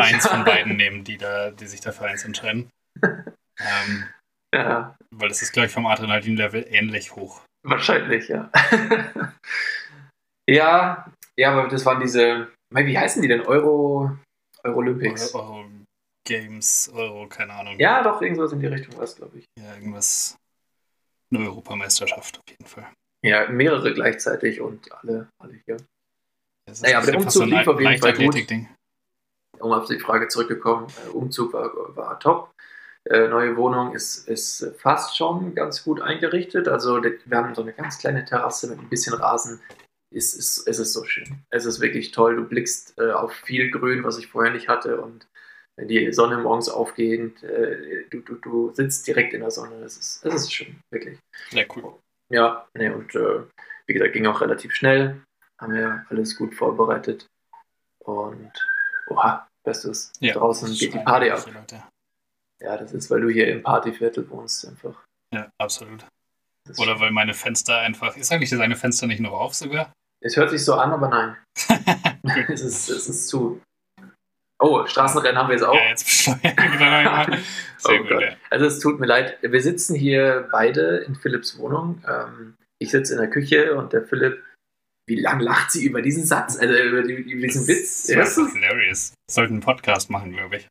Eins 0.00 0.26
von 0.26 0.44
beiden 0.44 0.76
nehmen, 0.76 1.04
die, 1.04 1.16
da, 1.16 1.50
die 1.50 1.66
sich 1.66 1.80
dafür 1.80 2.06
eins 2.06 2.24
entscheiden. 2.24 2.70
ähm, 3.02 4.04
ja, 4.54 4.96
weil 5.10 5.28
das 5.28 5.42
ist, 5.42 5.52
glaube 5.52 5.66
ich, 5.66 5.72
vom 5.72 5.86
Adrenalin-Level 5.86 6.66
ähnlich 6.70 7.16
hoch. 7.16 7.42
wahrscheinlich, 7.66 8.28
ja. 8.28 8.50
ja, 10.48 11.10
ja, 11.36 11.50
aber 11.52 11.68
das 11.68 11.84
waren 11.84 12.00
diese, 12.00 12.52
wie 12.70 12.98
heißen 12.98 13.20
die 13.22 13.28
denn? 13.28 13.40
Euro, 13.42 14.16
Eurolympics. 14.62 15.34
Euro, 15.34 15.56
Euro 15.58 15.70
Games, 16.26 16.90
Euro, 16.94 17.26
keine 17.28 17.52
Ahnung. 17.52 17.78
Ja, 17.78 18.02
doch, 18.02 18.22
irgendwas 18.22 18.52
in 18.52 18.60
die 18.60 18.66
Richtung 18.66 18.96
war 18.96 19.02
es, 19.04 19.16
glaube 19.16 19.38
ich. 19.38 19.44
Ja, 19.60 19.74
irgendwas. 19.74 20.36
Eine 21.32 21.46
Europameisterschaft 21.46 22.38
auf 22.38 22.44
jeden 22.48 22.66
Fall. 22.66 22.86
Ja, 23.24 23.48
mehrere 23.48 23.94
gleichzeitig 23.94 24.60
und 24.60 24.92
alle, 24.92 25.28
alle 25.38 25.54
hier. 25.64 25.78
Das 26.66 26.82
Naja, 26.82 26.98
aber 26.98 27.06
der 27.06 27.20
Umzug 27.20 27.46
lief 27.46 27.66
auf 27.66 27.80
jeden 27.80 27.98
Fall 27.98 28.12
gut. 28.12 28.36
Um 29.58 29.72
auf 29.72 29.86
die 29.86 29.98
Frage 29.98 30.28
zurückgekommen, 30.28 30.88
äh, 31.06 31.10
Umzug 31.10 31.54
war, 31.54 31.96
war 31.96 32.20
top. 32.20 32.52
Äh, 33.08 33.28
neue 33.28 33.56
Wohnung 33.56 33.94
ist, 33.94 34.28
ist 34.28 34.74
fast 34.78 35.16
schon 35.16 35.54
ganz 35.54 35.84
gut 35.84 36.02
eingerichtet. 36.02 36.68
Also 36.68 37.02
wir 37.02 37.36
haben 37.36 37.54
so 37.54 37.62
eine 37.62 37.72
ganz 37.72 37.98
kleine 37.98 38.26
Terrasse 38.26 38.68
mit 38.68 38.78
ein 38.78 38.88
bisschen 38.90 39.14
Rasen. 39.14 39.60
Es 40.14 40.34
ist, 40.34 40.66
es 40.68 40.78
ist 40.78 40.92
so 40.92 41.04
schön. 41.04 41.44
Es 41.48 41.64
ist 41.64 41.80
wirklich 41.80 42.10
toll. 42.10 42.36
Du 42.36 42.44
blickst 42.44 42.98
äh, 42.98 43.12
auf 43.12 43.32
viel 43.32 43.70
Grün, 43.70 44.04
was 44.04 44.18
ich 44.18 44.26
vorher 44.26 44.52
nicht 44.52 44.68
hatte. 44.68 45.00
Und 45.00 45.26
wenn 45.76 45.88
die 45.88 46.12
Sonne 46.12 46.38
morgens 46.38 46.68
aufgeht, 46.68 47.42
äh, 47.42 48.04
du, 48.10 48.20
du, 48.20 48.34
du 48.34 48.72
sitzt 48.74 49.06
direkt 49.06 49.32
in 49.32 49.40
der 49.40 49.50
Sonne. 49.50 49.76
Es 49.76 49.96
ist, 49.96 50.24
es 50.26 50.34
ist 50.34 50.52
schön, 50.52 50.76
wirklich. 50.90 51.18
Sehr 51.50 51.66
cool. 51.74 51.94
Ja, 52.30 52.66
nee, 52.74 52.88
und 52.88 53.14
äh, 53.14 53.42
wie 53.86 53.92
gesagt, 53.92 54.12
ging 54.12 54.26
auch 54.26 54.40
relativ 54.40 54.72
schnell. 54.72 55.22
Haben 55.60 55.74
wir 55.74 56.06
alles 56.08 56.36
gut 56.36 56.54
vorbereitet. 56.54 57.26
Und 58.00 58.52
oha, 59.08 59.46
bestes. 59.64 60.12
Draußen 60.20 60.72
geht 60.74 60.94
die 60.94 60.98
Party 60.98 61.30
ab. 61.30 61.46
Leute. 61.52 61.82
Ja, 62.60 62.76
das 62.76 62.92
ist, 62.92 63.10
weil 63.10 63.20
du 63.20 63.28
hier 63.28 63.48
im 63.48 63.62
Partyviertel 63.62 64.28
wohnst, 64.30 64.66
einfach. 64.66 65.04
Ja, 65.32 65.50
absolut. 65.58 66.06
Das 66.66 66.78
Oder 66.78 66.98
weil 66.98 67.10
meine 67.10 67.34
Fenster 67.34 67.78
einfach. 67.78 68.16
Ist 68.16 68.32
eigentlich 68.32 68.50
das 68.50 68.60
eine 68.60 68.76
Fenster 68.76 69.06
nicht 69.06 69.20
noch 69.20 69.32
auf 69.32 69.54
sogar? 69.54 69.92
es 70.24 70.36
hört 70.36 70.50
sich 70.50 70.64
so 70.64 70.74
an, 70.74 70.90
aber 70.92 71.08
nein. 71.08 71.36
Es, 72.48 72.62
ist, 72.62 72.88
es 72.88 73.08
ist 73.08 73.28
zu. 73.28 73.60
Oh, 74.60 74.86
Straßenrennen 74.86 75.36
haben 75.36 75.48
wir 75.48 75.54
jetzt 75.56 75.64
auch. 75.64 75.74
Ja, 75.74 75.88
jetzt 75.88 76.26
mal. 76.80 77.38
Sehr 77.78 78.00
Oh 78.00 78.02
gut, 78.04 78.20
ja. 78.22 78.36
Also 78.50 78.66
es 78.66 78.78
tut 78.78 78.98
mir 79.00 79.06
leid, 79.06 79.36
wir 79.42 79.60
sitzen 79.60 79.94
hier 79.94 80.48
beide 80.52 80.98
in 80.98 81.14
Philipps 81.14 81.58
Wohnung. 81.58 82.02
Ähm, 82.08 82.54
ich 82.80 82.90
sitze 82.90 83.14
in 83.14 83.20
der 83.20 83.30
Küche 83.30 83.74
und 83.76 83.92
der 83.92 84.02
Philipp, 84.06 84.42
wie 85.06 85.20
lang 85.20 85.40
lacht 85.40 85.70
sie 85.70 85.84
über 85.84 86.00
diesen 86.00 86.24
Satz, 86.24 86.56
also 86.58 86.72
über, 86.74 87.02
die, 87.02 87.12
über 87.14 87.46
diesen 87.46 87.66
Witz? 87.68 88.06
Das 88.06 88.16
Hörst 88.16 88.30
ist 88.30 88.36
du's? 88.38 88.52
hilarious. 88.54 89.14
Sollten 89.30 89.54
einen 89.54 89.62
Podcast 89.62 90.08
machen, 90.10 90.32
glaube 90.32 90.56
ich. 90.56 90.68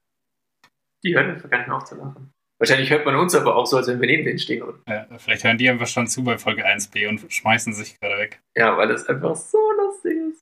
Die 1.05 1.15
hören 1.15 1.31
einfach 1.31 1.49
gar 1.49 1.57
nicht 1.59 1.67
mehr 1.67 1.77
auf 1.77 1.83
zu 1.83 1.95
lachen. 1.95 2.31
Wahrscheinlich 2.59 2.89
hört 2.89 3.05
man 3.05 3.15
uns 3.15 3.35
aber 3.35 3.55
auch 3.57 3.65
so, 3.65 3.75
als 3.77 3.87
wenn 3.87 3.99
wir 3.99 4.07
neben 4.07 4.23
denen 4.23 4.39
stehen. 4.39 4.63
Und, 4.63 4.81
Ja, 4.87 5.05
vielleicht 5.17 5.43
hören 5.43 5.57
die 5.57 5.69
einfach 5.69 5.87
schon 5.87 6.07
zu 6.07 6.23
bei 6.23 6.37
Folge 6.37 6.65
1b 6.65 7.09
und 7.09 7.31
schmeißen 7.31 7.73
sich 7.73 7.99
gerade 7.99 8.17
weg. 8.17 8.39
ja, 8.57 8.77
weil 8.77 8.89
es 8.91 9.07
einfach 9.07 9.35
so 9.35 9.57
lustig 9.77 10.13
ist. 10.31 10.41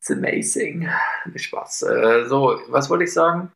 It's 0.00 0.10
amazing. 0.10 0.88
Nicht 1.26 1.44
Spaß. 1.44 1.82
Äh, 1.82 2.24
so, 2.26 2.58
was 2.68 2.88
wollte 2.88 3.04
ich 3.04 3.12
sagen? 3.12 3.52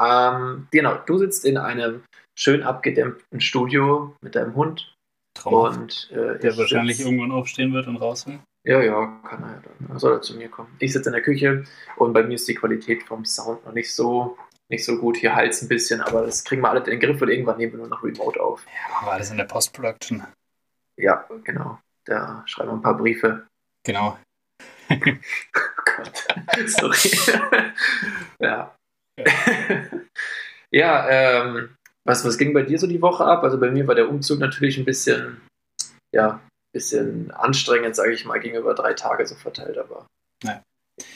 Ähm, 0.00 0.68
genau, 0.70 0.96
du 1.06 1.18
sitzt 1.18 1.44
in 1.44 1.58
einem 1.58 2.02
schön 2.38 2.62
abgedämmten 2.62 3.40
Studio 3.40 4.14
mit 4.22 4.34
deinem 4.34 4.54
Hund 4.54 4.94
Traumhaft. 5.34 5.78
und 5.78 6.10
äh, 6.12 6.38
Der 6.38 6.52
ich 6.52 6.58
wahrscheinlich 6.58 6.96
sitz- 6.96 7.06
irgendwann 7.06 7.32
aufstehen 7.32 7.72
wird 7.74 7.86
und 7.88 7.96
raus 7.96 8.26
will. 8.26 8.38
Ja, 8.64 8.80
ja, 8.82 9.06
kann 9.28 9.42
er 9.44 9.50
ja 9.52 9.62
dann. 9.88 9.98
Soll 9.98 10.14
er 10.14 10.22
zu 10.22 10.36
mir 10.36 10.48
kommen. 10.48 10.74
Ich 10.80 10.92
sitze 10.92 11.08
in 11.10 11.12
der 11.12 11.22
Küche 11.22 11.64
und 11.96 12.12
bei 12.12 12.22
mir 12.24 12.34
ist 12.34 12.48
die 12.48 12.54
Qualität 12.54 13.02
vom 13.04 13.24
Sound 13.24 13.64
noch 13.64 13.72
nicht 13.72 13.94
so, 13.94 14.36
nicht 14.68 14.84
so 14.84 14.98
gut. 14.98 15.16
Hier 15.18 15.34
Hals 15.36 15.62
ein 15.62 15.68
bisschen, 15.68 16.00
aber 16.00 16.26
das 16.26 16.42
kriegen 16.42 16.62
wir 16.62 16.70
alle 16.70 16.80
in 16.80 16.86
den 16.86 17.00
Griff 17.00 17.20
und 17.22 17.28
irgendwann 17.28 17.58
nehmen 17.58 17.72
wir 17.74 17.78
nur 17.78 17.88
noch 17.88 18.02
Remote 18.02 18.40
auf. 18.42 18.66
Machen 18.90 19.06
wir 19.06 19.12
alles 19.12 19.30
in 19.30 19.36
der 19.36 19.44
Post-Production. 19.44 20.24
Ja, 20.96 21.24
genau. 21.44 21.78
Da 22.06 22.42
schreiben 22.46 22.70
wir 22.70 22.74
ein 22.74 22.82
paar 22.82 22.96
Briefe. 22.96 23.46
Genau. 23.84 24.18
Oh 25.56 26.02
Gott. 26.04 26.68
Sorry. 26.68 27.52
ja. 28.40 28.74
ja, 30.70 31.08
ähm, 31.08 31.70
was, 32.04 32.24
was 32.24 32.38
ging 32.38 32.52
bei 32.52 32.62
dir 32.62 32.78
so 32.78 32.86
die 32.86 33.00
Woche 33.02 33.24
ab? 33.24 33.42
Also 33.42 33.58
bei 33.58 33.70
mir 33.70 33.86
war 33.86 33.94
der 33.94 34.08
Umzug 34.08 34.38
natürlich 34.38 34.78
ein 34.78 34.84
bisschen, 34.84 35.40
ja, 36.14 36.40
bisschen 36.74 37.30
anstrengend, 37.30 37.96
sage 37.96 38.12
ich 38.12 38.24
mal, 38.24 38.38
gegenüber 38.38 38.74
drei 38.74 38.92
Tage 38.92 39.26
so 39.26 39.34
verteilt, 39.34 39.78
aber 39.78 40.06
Ja. 40.44 40.62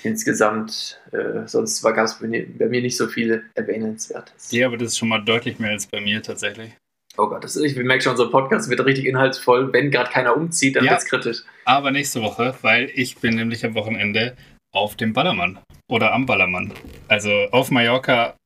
insgesamt, 0.03 1.00
äh, 1.12 1.47
sonst 1.47 1.83
gab 1.83 1.99
es 1.99 2.19
bei, 2.19 2.27
mir- 2.27 2.47
bei 2.59 2.67
mir 2.69 2.81
nicht 2.81 2.97
so 2.97 3.07
viel 3.09 3.50
Erwähnenswertes. 3.55 4.50
Ja, 4.53 4.67
aber 4.67 4.79
das 4.79 4.89
ist 4.93 4.99
schon 4.99 5.09
mal 5.11 5.23
deutlich 5.25 5.59
mehr 5.59 5.71
als 5.73 5.87
bei 5.87 6.00
mir 6.00 6.23
tatsächlich. 6.23 6.73
Oh 7.17 7.26
Gott, 7.29 7.43
das 7.45 7.57
ist, 7.57 7.62
ich 7.64 7.76
merke 7.76 8.02
schon, 8.02 8.12
unser 8.12 8.31
Podcast 8.31 8.71
wird 8.71 8.85
richtig 8.85 9.05
inhaltsvoll. 9.07 9.73
Wenn 9.73 9.90
gerade 9.90 10.11
keiner 10.11 10.37
umzieht, 10.37 10.76
dann 10.76 10.85
Ja. 10.85 10.93
wird's 10.93 11.07
kritisch. 11.07 11.43
Aber 11.64 11.90
nächste 11.90 12.23
Woche, 12.23 12.55
weil 12.62 12.90
ich 12.95 13.17
bin 13.19 13.35
nämlich 13.35 13.64
am 13.64 13.75
Wochenende 13.75 14.37
auf 14.73 14.97
dem 14.97 15.12
Ballermann. 15.12 15.59
oder 15.90 16.12
am 16.12 16.25
Ballermann. 16.25 16.73
Also 17.09 17.31
auf 17.50 17.73
Mallorca 17.73 18.37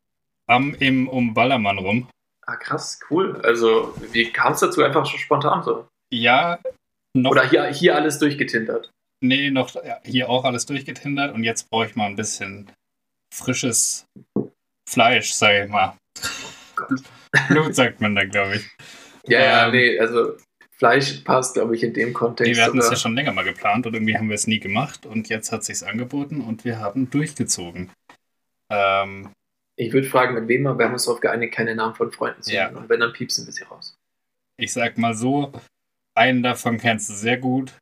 am 0.48 0.74
im 0.76 1.08
um 1.08 1.34
Ballermann 1.34 1.76
rum. 1.78 2.08
Ah, 2.46 2.56
krass, 2.56 2.98
cool. 3.10 3.38
Also, 3.44 3.94
wie 4.12 4.30
kam 4.32 4.54
es 4.54 4.60
dazu 4.60 4.82
einfach 4.82 5.04
schon 5.04 5.18
spontan 5.20 5.62
so? 5.62 5.86
Ja, 6.10 6.58
noch. 7.14 7.32
Oder 7.32 7.48
hier, 7.48 7.66
hier 7.66 7.96
alles 7.96 8.18
durchgetindert? 8.18 8.90
Nee, 9.22 9.50
noch 9.50 9.74
ja, 9.74 10.00
hier 10.04 10.30
auch 10.30 10.44
alles 10.44 10.64
durchgetindert 10.64 11.34
und 11.34 11.44
jetzt 11.44 11.68
brauche 11.70 11.84
ich 11.86 11.96
mal 11.96 12.06
ein 12.06 12.16
bisschen 12.16 12.70
frisches 13.34 14.06
Fleisch, 14.88 15.32
sage 15.32 15.64
ich 15.64 15.70
mal. 15.70 15.96
Oh 16.80 16.94
Blut 17.48 17.74
sagt 17.74 18.00
man 18.00 18.14
da, 18.14 18.24
glaube 18.24 18.56
ich. 18.56 18.70
Ja, 19.26 19.40
ja, 19.40 19.66
ähm, 19.66 19.72
nee, 19.72 19.98
also 19.98 20.36
Fleisch 20.76 21.20
passt, 21.24 21.54
glaube 21.54 21.74
ich, 21.76 21.82
in 21.82 21.94
dem 21.94 22.12
Kontext. 22.12 22.50
Nee, 22.50 22.56
wir 22.56 22.64
hatten 22.64 22.78
es 22.78 22.90
ja 22.90 22.96
schon 22.96 23.14
länger 23.14 23.32
mal 23.32 23.44
geplant 23.44 23.86
und 23.86 23.94
irgendwie 23.94 24.16
haben 24.16 24.28
wir 24.28 24.34
es 24.34 24.46
nie 24.46 24.60
gemacht 24.60 25.06
und 25.06 25.28
jetzt 25.28 25.52
hat 25.52 25.60
es 25.60 25.66
sich 25.66 25.88
angeboten 25.88 26.40
und 26.40 26.64
wir 26.64 26.80
haben 26.80 27.10
durchgezogen. 27.10 27.90
Ähm, 28.70 29.30
ich 29.76 29.92
würde 29.92 30.08
fragen, 30.08 30.34
mit 30.34 30.48
wem, 30.48 30.66
aber 30.66 30.78
wir 30.78 30.86
haben 30.86 30.92
uns 30.92 31.04
darauf 31.04 31.20
geeinigt, 31.20 31.54
keine 31.54 31.74
Namen 31.74 31.94
von 31.94 32.12
Freunden 32.12 32.42
zu 32.42 32.52
nennen. 32.52 32.74
Ja. 32.74 32.80
Und 32.80 32.88
wenn, 32.88 33.00
dann 33.00 33.12
piepsen 33.12 33.46
wir 33.46 33.52
sie 33.52 33.64
raus. 33.64 33.96
Ich 34.56 34.72
sag 34.72 34.98
mal 34.98 35.14
so, 35.14 35.52
einen 36.14 36.42
davon 36.42 36.78
kennst 36.78 37.08
du 37.08 37.14
sehr 37.14 37.38
gut. 37.38 37.72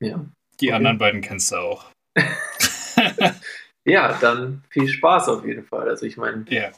Ja. 0.00 0.24
Die 0.60 0.68
okay. 0.68 0.76
anderen 0.76 0.98
beiden 0.98 1.20
kennst 1.20 1.52
du 1.52 1.56
auch. 1.56 1.90
ja, 3.84 4.18
dann 4.20 4.64
viel 4.70 4.88
Spaß 4.88 5.28
auf 5.28 5.44
jeden 5.44 5.64
Fall. 5.64 5.88
Also 5.88 6.06
ich 6.06 6.16
meine, 6.16 6.44
ja. 6.48 6.72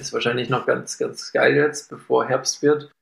Ist 0.00 0.12
wahrscheinlich 0.12 0.48
noch 0.48 0.66
ganz, 0.66 0.98
ganz 0.98 1.32
geil 1.32 1.56
jetzt, 1.56 1.90
bevor 1.90 2.26
Herbst 2.26 2.62
wird. 2.62 2.92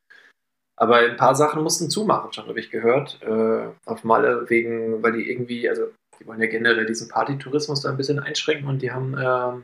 Aber 0.76 0.96
ein 0.96 1.16
paar 1.16 1.34
Sachen 1.34 1.62
mussten 1.62 1.88
zumachen, 1.90 2.32
schon 2.32 2.46
habe 2.46 2.60
ich 2.60 2.70
gehört. 2.70 3.20
Äh, 3.22 3.68
auf 3.84 4.04
Malle 4.04 4.48
wegen, 4.48 5.02
weil 5.02 5.12
die 5.12 5.28
irgendwie, 5.28 5.68
also 5.68 5.90
die 6.18 6.26
wollen 6.26 6.40
ja 6.40 6.46
generell 6.46 6.86
diesen 6.86 7.08
Partytourismus 7.08 7.82
da 7.82 7.90
ein 7.90 7.96
bisschen 7.96 8.20
einschränken 8.20 8.68
und 8.68 8.80
die 8.80 8.92
haben 8.92 9.18
äh, 9.18 9.60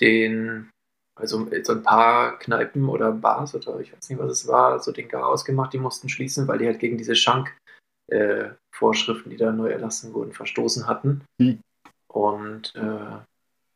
den, 0.00 0.70
also 1.18 1.46
so 1.62 1.72
ein 1.72 1.82
paar 1.82 2.38
Kneipen 2.38 2.88
oder 2.88 3.12
Bars 3.12 3.54
oder 3.54 3.78
ich 3.80 3.92
weiß 3.92 4.08
nicht, 4.08 4.18
was 4.18 4.32
es 4.32 4.46
war, 4.46 4.80
so 4.80 4.90
den 4.92 5.08
Garaus 5.08 5.44
gemacht, 5.44 5.74
die 5.74 5.78
mussten 5.78 6.08
schließen, 6.08 6.48
weil 6.48 6.56
die 6.58 6.66
halt 6.66 6.78
gegen 6.78 6.96
diese 6.96 7.14
Schank-Vorschriften, 7.14 9.30
äh, 9.30 9.34
die 9.34 9.38
da 9.38 9.52
neu 9.52 9.68
erlassen 9.68 10.14
wurden, 10.14 10.32
verstoßen 10.32 10.86
hatten. 10.86 11.26
Hm. 11.40 11.60
Und 12.10 12.74
äh, 12.74 13.18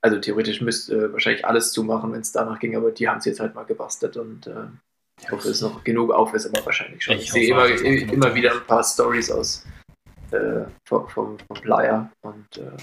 also 0.03 0.19
theoretisch 0.19 0.61
müsste 0.61 1.13
wahrscheinlich 1.13 1.47
alles 1.47 1.73
zumachen, 1.73 2.13
wenn 2.13 2.21
es 2.21 2.33
danach 2.33 2.59
ging, 2.59 2.77
aber 2.77 2.91
die 2.91 3.09
haben 3.09 3.19
es 3.19 3.25
jetzt 3.25 3.41
halt 3.41 3.55
mal 3.55 3.65
gebastelt 3.65 4.17
und 4.17 4.47
äh, 4.47 4.67
ich 5.21 5.31
hoffe, 5.31 5.49
es 5.49 5.57
ist 5.57 5.63
noch 5.63 5.85
genug 5.85 6.11
auf, 6.11 6.35
ist 6.35 6.47
aber 6.47 6.67
wahrscheinlich 6.67 7.05
schon. 7.05 7.17
Ich, 7.17 7.25
ich 7.25 7.33
sehe 7.33 7.51
immer, 7.51 7.67
immer 7.67 8.35
wieder 8.35 8.53
ein 8.53 8.67
paar 8.67 8.83
Stories 8.83 9.31
aus 9.31 9.65
äh, 10.33 10.65
vom, 10.87 11.09
vom, 11.09 11.39
vom 11.39 11.61
Playa 11.61 12.11
und 12.23 12.57
äh, 12.57 12.77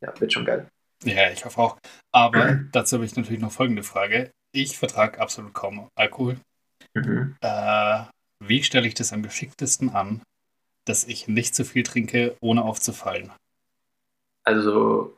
ja, 0.00 0.18
wird 0.18 0.32
schon 0.32 0.46
geil. 0.46 0.66
Ja, 1.04 1.30
ich 1.30 1.44
hoffe 1.44 1.60
auch. 1.60 1.78
Aber 2.12 2.60
dazu 2.72 2.96
habe 2.96 3.04
ich 3.04 3.14
natürlich 3.16 3.42
noch 3.42 3.52
folgende 3.52 3.82
Frage. 3.82 4.30
Ich 4.52 4.78
vertrage 4.78 5.20
absolut 5.20 5.52
kaum 5.52 5.88
Alkohol. 5.94 6.38
Mhm. 6.94 7.36
Äh, 7.40 8.04
wie 8.40 8.62
stelle 8.62 8.86
ich 8.86 8.94
das 8.94 9.12
am 9.12 9.22
geschicktesten 9.22 9.90
an, 9.90 10.22
dass 10.84 11.04
ich 11.04 11.28
nicht 11.28 11.54
zu 11.54 11.64
viel 11.64 11.82
trinke, 11.82 12.36
ohne 12.40 12.62
aufzufallen? 12.62 13.30
Also, 14.44 15.16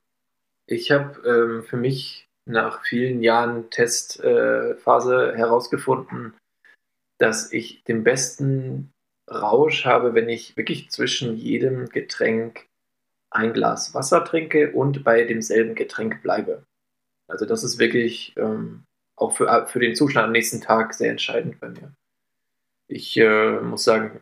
ich 0.67 0.91
habe 0.91 1.21
ähm, 1.29 1.63
für 1.65 1.77
mich 1.77 2.29
nach 2.47 2.85
vielen 2.85 3.23
Jahren 3.23 3.71
Testphase 3.71 5.33
äh, 5.33 5.37
herausgefunden, 5.37 6.35
dass 7.19 7.53
ich 7.53 7.85
den 7.85 8.05
besten 8.05 8.91
Rausch 9.31 9.87
habe, 9.87 10.15
wenn 10.15 10.29
ich 10.29 10.57
wirklich 10.57 10.91
zwischen 10.91 11.37
jedem 11.37 11.89
Getränk 11.89 12.67
ein 13.31 13.53
Glas 13.53 13.95
Wasser 13.95 14.25
trinke 14.25 14.73
und 14.73 15.03
bei 15.05 15.25
demselben 15.25 15.75
Getränk 15.75 16.23
bleibe. 16.23 16.65
Also 17.29 17.47
das 17.47 17.65
ist 17.65 17.79
wirklich 17.79 18.35
ähm, 18.37 18.85
auch 19.17 19.37
für, 19.37 19.49
äh, 19.49 19.67
für 19.67 19.81
den 19.81 19.97
Zustand 19.97 20.27
am 20.27 20.33
nächsten 20.33 20.61
Tag 20.61 20.95
sehr 20.95 21.11
entscheidend 21.11 21.59
bei 21.61 21.71
mir. 21.71 21.95
Ich 22.89 23.17
äh, 23.17 23.61
muss 23.61 23.85
sagen, 23.85 24.21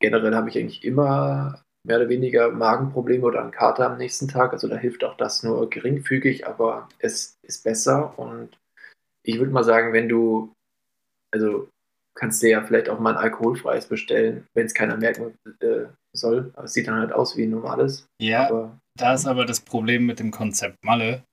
generell 0.00 0.34
habe 0.34 0.48
ich 0.48 0.58
eigentlich 0.58 0.84
immer 0.84 1.62
mehr 1.86 1.96
oder 1.96 2.08
weniger 2.08 2.50
Magenprobleme 2.50 3.24
oder 3.24 3.40
einen 3.40 3.52
Kater 3.52 3.86
am 3.86 3.98
nächsten 3.98 4.28
Tag. 4.28 4.52
Also 4.52 4.68
da 4.68 4.76
hilft 4.76 5.04
auch 5.04 5.16
das 5.16 5.42
nur 5.42 5.68
geringfügig, 5.70 6.46
aber 6.46 6.88
es 6.98 7.38
ist 7.42 7.64
besser. 7.64 8.18
Und 8.18 8.58
ich 9.22 9.38
würde 9.38 9.52
mal 9.52 9.64
sagen, 9.64 9.92
wenn 9.92 10.08
du, 10.08 10.52
also 11.32 11.68
kannst 12.14 12.42
dir 12.42 12.50
ja 12.50 12.62
vielleicht 12.62 12.88
auch 12.88 12.98
mal 12.98 13.16
ein 13.16 13.22
alkoholfreies 13.22 13.86
bestellen, 13.86 14.46
wenn 14.54 14.66
es 14.66 14.74
keiner 14.74 14.96
merken 14.96 15.34
äh, 15.60 15.86
soll. 16.12 16.52
Aber 16.54 16.64
es 16.64 16.72
sieht 16.72 16.88
dann 16.88 16.98
halt 16.98 17.12
aus 17.12 17.36
wie 17.36 17.44
ein 17.44 17.50
normales. 17.50 18.06
Ja, 18.20 18.48
aber, 18.48 18.78
da 18.98 19.14
ist 19.14 19.26
aber 19.26 19.46
das 19.46 19.60
Problem 19.60 20.06
mit 20.06 20.18
dem 20.18 20.30
Konzept 20.30 20.76
Malle. 20.84 21.24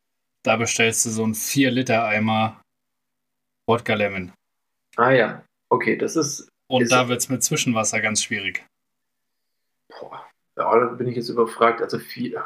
Da 0.43 0.55
bestellst 0.55 1.05
du 1.05 1.09
so 1.09 1.23
einen 1.23 1.33
4-Liter-Eimer 1.33 2.61
Wodka 3.67 3.95
Lemon. 3.95 4.31
Ah 4.95 5.11
ja, 5.11 5.43
okay, 5.69 5.97
das 5.97 6.15
ist. 6.15 6.47
Und 6.69 6.83
ist 6.83 6.91
da 6.91 7.09
wird 7.09 7.19
es 7.19 7.29
mit 7.29 7.43
Zwischenwasser 7.43 7.99
ganz 7.99 8.23
schwierig. 8.23 8.65
Boah, 9.89 10.25
ja, 10.57 10.79
da 10.79 10.85
bin 10.87 11.07
ich 11.07 11.15
jetzt 11.15 11.29
überfragt. 11.29 11.81
Also 11.81 11.99
vier, 11.99 12.43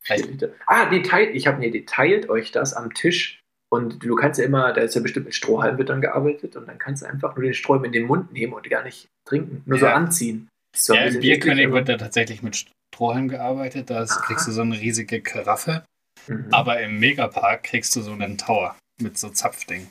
vier 0.00 0.26
Liter. 0.26 0.48
Ah, 0.66 0.88
die 0.90 1.02
teilt, 1.02 1.34
ich 1.34 1.46
habe 1.46 1.58
mir, 1.58 1.70
die 1.70 1.84
teilt 1.84 2.28
euch 2.28 2.50
das 2.50 2.74
am 2.74 2.92
Tisch 2.92 3.40
und 3.70 4.04
du 4.04 4.14
kannst 4.14 4.38
ja 4.38 4.46
immer, 4.46 4.72
da 4.72 4.82
ist 4.82 4.94
ja 4.94 5.00
bestimmt 5.00 5.26
mit 5.26 5.34
Strohhalm 5.34 5.78
wird 5.78 5.88
dann 5.88 6.00
gearbeitet 6.00 6.56
und 6.56 6.68
dann 6.68 6.78
kannst 6.78 7.02
du 7.02 7.06
einfach 7.06 7.36
nur 7.36 7.44
den 7.44 7.54
Strohhalm 7.54 7.84
in 7.84 7.92
den 7.92 8.06
Mund 8.06 8.32
nehmen 8.32 8.52
und 8.52 8.68
gar 8.68 8.82
nicht 8.82 9.08
trinken, 9.26 9.62
nur 9.66 9.78
ja. 9.78 9.88
so 9.88 9.94
anziehen. 9.94 10.48
So 10.76 10.94
ja, 10.94 11.06
im 11.06 11.20
Bierkönig 11.20 11.70
wird 11.70 11.88
da 11.88 11.96
tatsächlich 11.96 12.42
mit 12.42 12.66
Strohhalm 12.94 13.28
gearbeitet, 13.28 13.90
da 13.90 14.04
kriegst 14.04 14.46
du 14.46 14.52
so 14.52 14.62
eine 14.62 14.78
riesige 14.78 15.20
Karaffe. 15.20 15.84
Mhm. 16.26 16.48
Aber 16.52 16.80
im 16.80 16.98
Megapark 16.98 17.64
kriegst 17.64 17.94
du 17.96 18.00
so 18.00 18.12
einen 18.12 18.38
Tower 18.38 18.76
mit 19.00 19.18
so 19.18 19.28
Zapfding. 19.30 19.88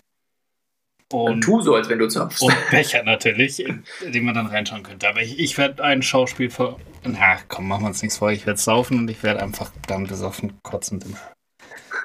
Und 1.14 1.42
tu 1.42 1.62
so, 1.62 1.76
als 1.76 1.90
wenn 1.90 2.00
du 2.00 2.08
zapfst. 2.08 2.42
Und 2.42 2.56
Becher 2.72 3.04
natürlich, 3.04 3.64
in 3.64 3.84
den 4.06 4.26
man 4.26 4.36
dann 4.36 4.48
reinschauen 4.48 4.84
könnte. 4.84 5.08
Aber 5.08 5.22
ich, 5.22 5.40
ich 5.40 5.58
werde 5.58 5.84
ein 5.84 6.02
Schauspiel 6.02 6.50
vor. 6.50 6.80
Na 7.04 7.38
komm, 7.48 7.68
machen 7.68 7.84
wir 7.84 7.88
uns 7.88 8.02
nichts 8.02 8.18
vor. 8.18 8.32
Ich 8.32 8.46
werde 8.46 8.60
saufen 8.60 9.00
und 9.00 9.10
ich 9.10 9.24
werde 9.24 9.42
einfach 9.42 9.72
dann 9.88 10.08
besoffen 10.08 10.60
kotzend 10.64 11.06
im 11.06 11.16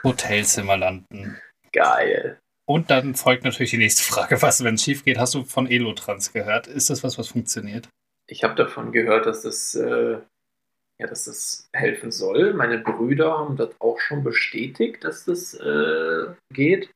Hotelzimmer 0.04 0.76
landen. 0.76 1.38
Geil. 1.72 2.38
Und 2.68 2.90
dann 2.90 3.14
folgt 3.14 3.44
natürlich 3.44 3.70
die 3.70 3.78
nächste 3.78 4.02
Frage. 4.02 4.42
Was, 4.42 4.62
wenn 4.62 4.74
es 4.74 4.82
schief 4.82 5.04
geht? 5.04 5.18
Hast 5.18 5.34
du 5.34 5.44
von 5.44 5.66
Elotrans 5.66 6.32
gehört? 6.32 6.66
Ist 6.66 6.90
das 6.90 7.02
was, 7.02 7.18
was 7.18 7.28
funktioniert? 7.28 7.88
Ich 8.26 8.44
habe 8.44 8.54
davon 8.54 8.92
gehört, 8.92 9.24
dass 9.24 9.42
das, 9.42 9.74
äh, 9.74 10.18
ja, 10.98 11.06
dass 11.06 11.24
das 11.24 11.68
helfen 11.72 12.10
soll. 12.10 12.52
Meine 12.52 12.78
Brüder 12.78 13.38
haben 13.38 13.56
das 13.56 13.70
auch 13.80 13.98
schon 14.00 14.22
bestätigt, 14.22 15.02
dass 15.02 15.24
das 15.24 15.54
äh, 15.54 16.26
geht. 16.52 16.90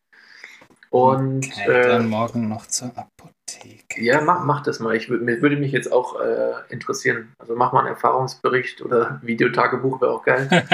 Und 0.92 1.46
okay, 1.46 1.70
äh, 1.70 1.88
dann 1.88 2.11
morgen 2.11 2.49
noch 2.49 2.66
zur 2.66 2.88
Apotheke. 2.88 4.02
Ja, 4.02 4.20
mach, 4.20 4.44
mach 4.44 4.62
das 4.62 4.78
mal. 4.78 4.94
Ich 4.94 5.08
würde 5.08 5.56
mich 5.56 5.72
jetzt 5.72 5.90
auch 5.90 6.20
äh, 6.20 6.52
interessieren. 6.68 7.32
Also 7.38 7.56
mach 7.56 7.72
mal 7.72 7.80
einen 7.80 7.94
Erfahrungsbericht 7.94 8.82
oder 8.82 9.18
Videotagebuch 9.22 10.02
wäre 10.02 10.12
auch 10.12 10.22
geil. 10.22 10.49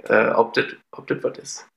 äh, 0.02 0.30
ob 0.30 0.54
das 0.54 0.66
was 0.90 1.38
ist. 1.38 1.68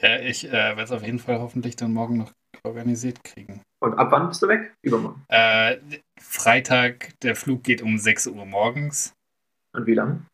Ja, 0.00 0.18
ich 0.20 0.48
äh, 0.48 0.52
werde 0.52 0.82
es 0.82 0.92
auf 0.92 1.02
jeden 1.02 1.18
Fall 1.18 1.38
hoffentlich 1.38 1.76
dann 1.76 1.92
morgen 1.92 2.16
noch 2.16 2.32
organisiert 2.64 3.22
kriegen. 3.22 3.60
Und 3.82 3.94
ab 3.98 4.10
wann 4.10 4.28
bist 4.28 4.42
du 4.42 4.48
weg? 4.48 4.72
Übermorgen? 4.82 5.22
Äh, 5.28 5.76
Freitag, 6.18 7.12
der 7.22 7.36
Flug 7.36 7.62
geht 7.62 7.82
um 7.82 7.98
6 7.98 8.28
Uhr 8.28 8.46
morgens. 8.46 9.12
Und 9.76 9.86
wie 9.86 9.94
lang? 9.94 10.24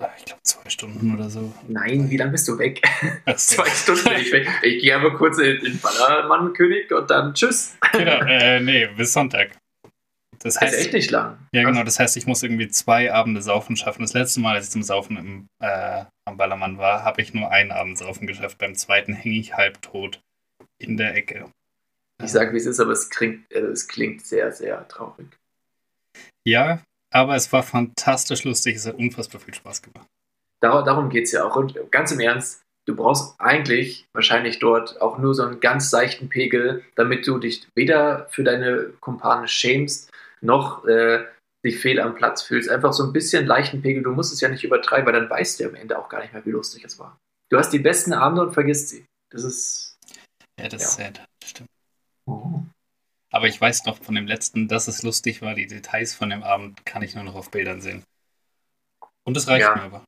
Äh, 0.00 0.08
ich 0.18 0.24
glaube 0.24 0.42
zwei 0.42 0.68
Stunden 0.70 1.14
oder 1.14 1.30
so. 1.30 1.52
Nein, 1.68 2.10
wie 2.10 2.16
lange 2.16 2.32
bist 2.32 2.48
du 2.48 2.58
weg? 2.58 2.82
So. 3.36 3.62
zwei 3.62 3.70
Stunden 3.70 4.04
bin 4.04 4.20
ich 4.20 4.32
weg. 4.32 4.48
Ich 4.62 4.82
gehe 4.82 4.96
aber 4.96 5.14
kurz 5.14 5.38
in 5.38 5.60
den 5.60 5.80
Ballermann-König 5.80 6.92
und 6.92 7.10
dann 7.10 7.34
tschüss. 7.34 7.76
genau, 7.92 8.20
äh, 8.20 8.60
nee, 8.60 8.86
bis 8.96 9.12
Sonntag. 9.12 9.50
Das 10.38 10.60
heißt, 10.60 10.72
das 10.72 10.80
ist 10.80 10.86
echt 10.86 10.94
nicht 10.94 11.10
lang. 11.10 11.38
Ja, 11.52 11.64
genau. 11.64 11.82
Das 11.82 11.98
heißt, 11.98 12.16
ich 12.16 12.26
muss 12.26 12.42
irgendwie 12.42 12.68
zwei 12.68 13.12
Abende 13.12 13.42
saufen 13.42 13.76
schaffen. 13.76 14.02
Das 14.02 14.12
letzte 14.12 14.40
Mal, 14.40 14.56
als 14.56 14.66
ich 14.66 14.70
zum 14.70 14.82
Saufen 14.82 15.16
im, 15.16 15.48
äh, 15.60 16.04
am 16.24 16.36
Ballermann 16.36 16.78
war, 16.78 17.04
habe 17.04 17.22
ich 17.22 17.34
nur 17.34 17.50
einen 17.50 17.72
Abend 17.72 17.98
saufen 17.98 18.26
geschafft. 18.26 18.58
Beim 18.58 18.74
zweiten 18.74 19.12
hänge 19.12 19.38
ich 19.38 19.54
halbtot 19.54 20.20
in 20.78 20.96
der 20.96 21.14
Ecke. 21.14 21.50
Ich 22.22 22.30
sage, 22.30 22.52
wie 22.52 22.58
es 22.58 22.66
ist, 22.66 22.80
aber 22.80 22.92
es 22.92 23.10
klingt, 23.10 23.50
äh, 23.52 23.60
es 23.60 23.88
klingt 23.88 24.24
sehr, 24.24 24.52
sehr 24.52 24.86
traurig. 24.88 25.26
Ja, 26.44 26.80
aber 27.12 27.34
es 27.36 27.52
war 27.52 27.62
fantastisch 27.62 28.44
lustig. 28.44 28.76
Es 28.76 28.86
hat 28.86 28.96
unfassbar 28.96 29.40
viel 29.40 29.54
Spaß 29.54 29.82
gemacht. 29.82 30.06
Dar 30.60 30.84
darum 30.84 31.08
geht 31.10 31.24
es 31.24 31.32
ja 31.32 31.44
auch. 31.44 31.56
Und 31.56 31.78
ganz 31.90 32.12
im 32.12 32.20
Ernst, 32.20 32.62
du 32.86 32.96
brauchst 32.96 33.38
eigentlich 33.38 34.06
wahrscheinlich 34.12 34.58
dort 34.58 35.00
auch 35.00 35.18
nur 35.18 35.34
so 35.34 35.42
einen 35.42 35.60
ganz 35.60 35.90
seichten 35.90 36.28
Pegel, 36.28 36.84
damit 36.94 37.26
du 37.26 37.38
dich 37.38 37.66
weder 37.74 38.26
für 38.30 38.44
deine 38.44 38.92
Kumpane 39.00 39.48
schämst, 39.48 40.10
noch 40.40 40.84
äh, 40.86 41.24
dich 41.64 41.78
fehl 41.78 42.00
am 42.00 42.14
Platz 42.14 42.42
fühlst. 42.42 42.70
Einfach 42.70 42.92
so 42.92 43.04
ein 43.04 43.12
bisschen 43.12 43.46
leichten 43.46 43.82
Pegel. 43.82 44.02
Du 44.02 44.12
musst 44.12 44.32
es 44.32 44.40
ja 44.40 44.48
nicht 44.48 44.64
übertreiben, 44.64 45.06
weil 45.06 45.20
dann 45.20 45.30
weißt 45.30 45.58
du 45.58 45.64
ja 45.64 45.68
am 45.68 45.74
Ende 45.74 45.98
auch 45.98 46.08
gar 46.08 46.20
nicht 46.20 46.32
mehr, 46.32 46.44
wie 46.46 46.50
lustig 46.50 46.84
es 46.84 46.98
war. 46.98 47.18
Du 47.50 47.58
hast 47.58 47.70
die 47.70 47.78
besten 47.78 48.12
Abende 48.12 48.42
und 48.42 48.54
vergisst 48.54 48.88
sie. 48.88 49.06
Das 49.30 49.44
ist. 49.44 49.96
Ja, 50.58 50.68
das 50.68 50.82
ja. 50.82 50.88
ist 50.88 50.96
sad. 50.96 51.24
Das 51.40 51.50
stimmt. 51.50 51.68
Oh. 52.26 52.60
Aber 53.36 53.48
ich 53.48 53.60
weiß 53.60 53.84
noch 53.84 54.02
von 54.02 54.14
dem 54.14 54.26
letzten, 54.26 54.66
dass 54.66 54.88
es 54.88 55.02
lustig 55.02 55.42
war. 55.42 55.54
Die 55.54 55.66
Details 55.66 56.14
von 56.14 56.30
dem 56.30 56.42
Abend 56.42 56.86
kann 56.86 57.02
ich 57.02 57.14
nur 57.14 57.22
noch 57.22 57.34
auf 57.34 57.50
Bildern 57.50 57.82
sehen. 57.82 58.02
Und 59.24 59.36
das 59.36 59.46
reicht 59.46 59.60
ja. 59.60 59.76
mir 59.76 59.82
aber. 59.82 60.04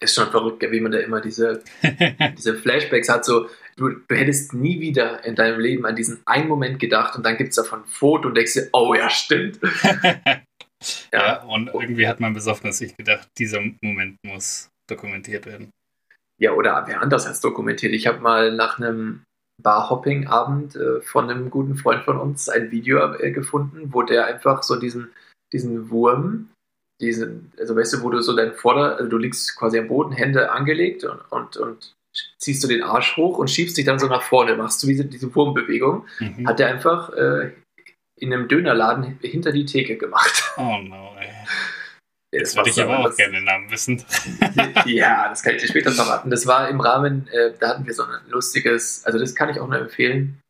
ist 0.00 0.14
schon 0.14 0.30
verrückt, 0.30 0.62
wie 0.70 0.80
man 0.80 0.90
da 0.90 0.98
immer 1.00 1.20
diese, 1.20 1.62
diese 2.38 2.54
Flashbacks 2.54 3.10
hat. 3.10 3.26
So, 3.26 3.50
du, 3.76 3.90
du 4.08 4.14
hättest 4.14 4.54
nie 4.54 4.80
wieder 4.80 5.22
in 5.26 5.34
deinem 5.34 5.60
Leben 5.60 5.84
an 5.84 5.94
diesen 5.94 6.22
einen 6.24 6.48
Moment 6.48 6.78
gedacht 6.78 7.14
und 7.16 7.26
dann 7.26 7.36
gibt 7.36 7.50
es 7.50 7.56
davon 7.56 7.82
ein 7.82 7.86
Foto 7.86 8.28
und 8.28 8.34
denkst 8.34 8.54
dir, 8.54 8.70
oh 8.72 8.94
ja, 8.94 9.10
stimmt. 9.10 9.60
ja. 9.92 10.42
ja, 11.12 11.42
und 11.42 11.68
irgendwie 11.68 12.08
hat 12.08 12.18
man 12.18 12.32
besoffen 12.32 12.72
sich 12.72 12.96
gedacht, 12.96 13.28
dieser 13.36 13.60
Moment 13.82 14.16
muss 14.24 14.70
dokumentiert 14.88 15.44
werden. 15.44 15.68
Ja, 16.40 16.52
oder 16.52 16.82
wer 16.86 17.02
anders 17.02 17.26
hat 17.26 17.34
es 17.34 17.40
dokumentiert. 17.42 17.92
Ich 17.92 18.06
habe 18.06 18.20
mal 18.20 18.56
nach 18.56 18.78
einem 18.78 19.22
Barhopping-Abend 19.62 20.76
äh, 20.76 21.00
von 21.00 21.30
einem 21.30 21.50
guten 21.50 21.76
Freund 21.76 22.04
von 22.04 22.18
uns 22.18 22.48
ein 22.48 22.70
Video 22.70 23.14
äh, 23.14 23.30
gefunden, 23.30 23.92
wo 23.92 24.02
der 24.02 24.26
einfach 24.26 24.62
so 24.62 24.76
diesen, 24.76 25.12
diesen 25.52 25.90
Wurm, 25.90 26.50
diesen, 27.00 27.52
also 27.58 27.76
weißt 27.76 27.94
du, 27.94 28.02
wo 28.02 28.10
du 28.10 28.20
so 28.20 28.34
dein 28.34 28.52
Vorder-, 28.52 28.96
also 28.96 29.08
du 29.08 29.18
liegst 29.18 29.56
quasi 29.56 29.78
am 29.78 29.88
Boden, 29.88 30.12
Hände 30.12 30.50
angelegt 30.50 31.04
und, 31.04 31.20
und, 31.30 31.56
und 31.56 31.94
ziehst 32.38 32.62
du 32.62 32.68
den 32.68 32.82
Arsch 32.82 33.16
hoch 33.16 33.38
und 33.38 33.50
schiebst 33.50 33.76
dich 33.76 33.84
dann 33.84 33.98
so 33.98 34.06
nach 34.06 34.22
vorne, 34.22 34.56
machst 34.56 34.82
du 34.82 34.86
diese, 34.86 35.04
diese 35.04 35.34
Wurmbewegung, 35.34 36.06
mhm. 36.20 36.46
hat 36.46 36.58
der 36.58 36.68
einfach 36.68 37.10
äh, 37.12 37.52
in 38.16 38.32
einem 38.32 38.48
Dönerladen 38.48 39.18
hinter 39.20 39.52
die 39.52 39.66
Theke 39.66 39.96
gemacht. 39.96 40.52
Oh 40.56 40.78
no, 40.82 41.16
ey. 41.18 41.30
Das 42.40 42.56
würde 42.56 42.70
ich 42.70 42.82
aber 42.82 42.98
auch 42.98 43.04
das, 43.06 43.16
gerne 43.16 43.34
den 43.34 43.44
Namen 43.44 43.70
wissen. 43.70 44.04
ja, 44.86 45.28
das 45.28 45.42
kann 45.42 45.54
ich 45.54 45.62
dir 45.62 45.68
später 45.68 45.92
verraten. 45.92 46.30
Das 46.30 46.46
war 46.46 46.68
im 46.68 46.80
Rahmen, 46.80 47.28
äh, 47.28 47.52
da 47.58 47.70
hatten 47.70 47.86
wir 47.86 47.94
so 47.94 48.04
ein 48.04 48.10
lustiges, 48.28 49.04
also 49.04 49.18
das 49.18 49.34
kann 49.34 49.48
ich 49.50 49.60
auch 49.60 49.68
nur 49.68 49.78
empfehlen. 49.78 50.40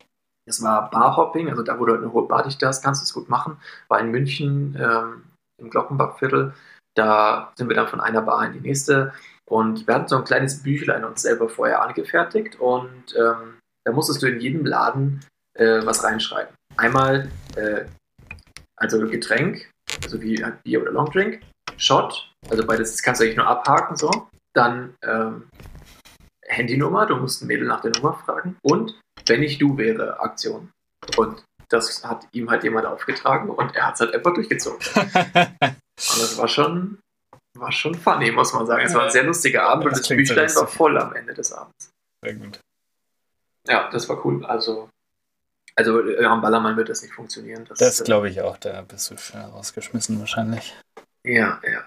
Das 0.47 0.63
war 0.63 0.91
Barhopping, 0.91 1.49
also 1.49 1.63
da, 1.63 1.79
wo 1.79 1.87
du 1.87 1.95
eine 1.95 2.13
hohe 2.13 2.29
Bardichte 2.29 2.67
hast, 2.67 2.83
kannst 2.83 3.01
du 3.01 3.05
es 3.05 3.15
gut 3.15 3.29
machen. 3.29 3.57
War 3.89 4.01
in 4.01 4.11
München 4.11 4.77
ähm, 4.79 5.25
im 5.61 5.71
Glockenbachviertel. 5.71 6.53
Da 6.95 7.53
sind 7.57 7.69
wir 7.69 7.77
dann 7.77 7.89
von 7.89 8.01
einer 8.01 8.23
Bar 8.23 8.47
in 8.47 8.53
die 8.53 8.61
nächste. 8.61 9.13
Und 9.47 9.87
wir 9.87 9.95
hatten 9.95 10.09
so 10.09 10.17
ein 10.17 10.25
kleines 10.25 10.63
Büchlein 10.63 11.05
uns 11.05 11.23
selber 11.23 11.49
vorher 11.49 11.83
angefertigt. 11.83 12.61
Und 12.61 13.15
ähm, 13.17 13.59
da 13.85 13.93
musstest 13.93 14.23
du 14.23 14.27
in 14.27 14.41
jedem 14.41 14.67
Laden 14.67 15.21
äh, 15.59 15.85
was 15.85 16.05
reinschreiben. 16.05 16.55
Einmal, 16.77 17.31
äh, 17.57 17.85
also 18.77 19.07
Getränk, 19.09 19.71
also 20.03 20.21
wie 20.21 20.45
Bier 20.63 20.83
oder 20.83 20.93
Longdrink. 20.93 21.41
Shot, 21.77 22.31
also 22.49 22.67
beides 22.67 22.93
das 22.93 23.03
kannst 23.03 23.21
du 23.21 23.25
eigentlich 23.25 23.37
nur 23.37 23.47
abhaken 23.47 23.97
so. 23.97 24.11
Dann 24.55 24.95
ähm, 25.03 25.49
Handynummer, 26.47 27.07
du 27.07 27.17
musst 27.17 27.43
ein 27.43 27.47
Mädel 27.47 27.67
nach 27.67 27.81
der 27.81 27.93
Nummer 27.93 28.15
fragen. 28.15 28.57
Und 28.63 28.99
wenn 29.27 29.43
ich 29.43 29.59
du 29.59 29.77
wäre, 29.77 30.21
Aktion. 30.21 30.71
Und 31.17 31.45
das 31.69 32.05
hat 32.05 32.27
ihm 32.33 32.51
halt 32.51 32.63
jemand 32.63 32.87
aufgetragen 32.87 33.51
und 33.51 33.75
er 33.75 33.87
hat 33.87 33.95
es 33.95 34.01
halt 34.01 34.15
einfach 34.15 34.35
durchgezogen. 34.35 34.79
und 34.95 35.77
das 35.97 36.39
war 36.39 36.49
schon, 36.49 36.99
war 37.57 37.73
schon 37.73 37.95
funny, 37.95 38.31
muss 38.31 38.53
man 38.53 38.67
sagen. 38.67 38.85
Es 38.85 38.95
war 38.95 39.05
ein 39.05 39.11
sehr 39.11 39.25
lustiger 39.25 39.65
Abend 39.65 39.87
das 39.87 39.93
und 39.95 40.01
das 40.01 40.09
Büchlein 40.09 40.55
war 40.55 40.67
voll 40.69 40.99
am 40.99 41.15
Ende 41.15 41.35
des 41.35 41.53
Abends. 41.53 41.91
Sehr 42.23 42.35
gut. 42.35 42.61
Ja, 43.67 43.91
das 43.91 44.09
war 44.09 44.25
cool. 44.25 44.45
Also, 44.45 44.89
also 45.75 46.07
äh, 46.07 46.25
am 46.25 46.43
Ballermann 46.43 46.77
wird 46.77 46.91
das 46.91 47.03
nicht 47.03 47.15
funktionieren. 47.15 47.65
Das, 47.69 47.79
das 47.79 48.05
glaube 48.05 48.29
ich 48.29 48.43
auch, 48.43 48.59
da 48.59 48.83
bist 48.83 49.11
du 49.11 49.17
schnell 49.17 49.45
rausgeschmissen 49.45 50.21
wahrscheinlich. 50.21 50.75
Ja, 51.25 51.61
ja. 51.65 51.85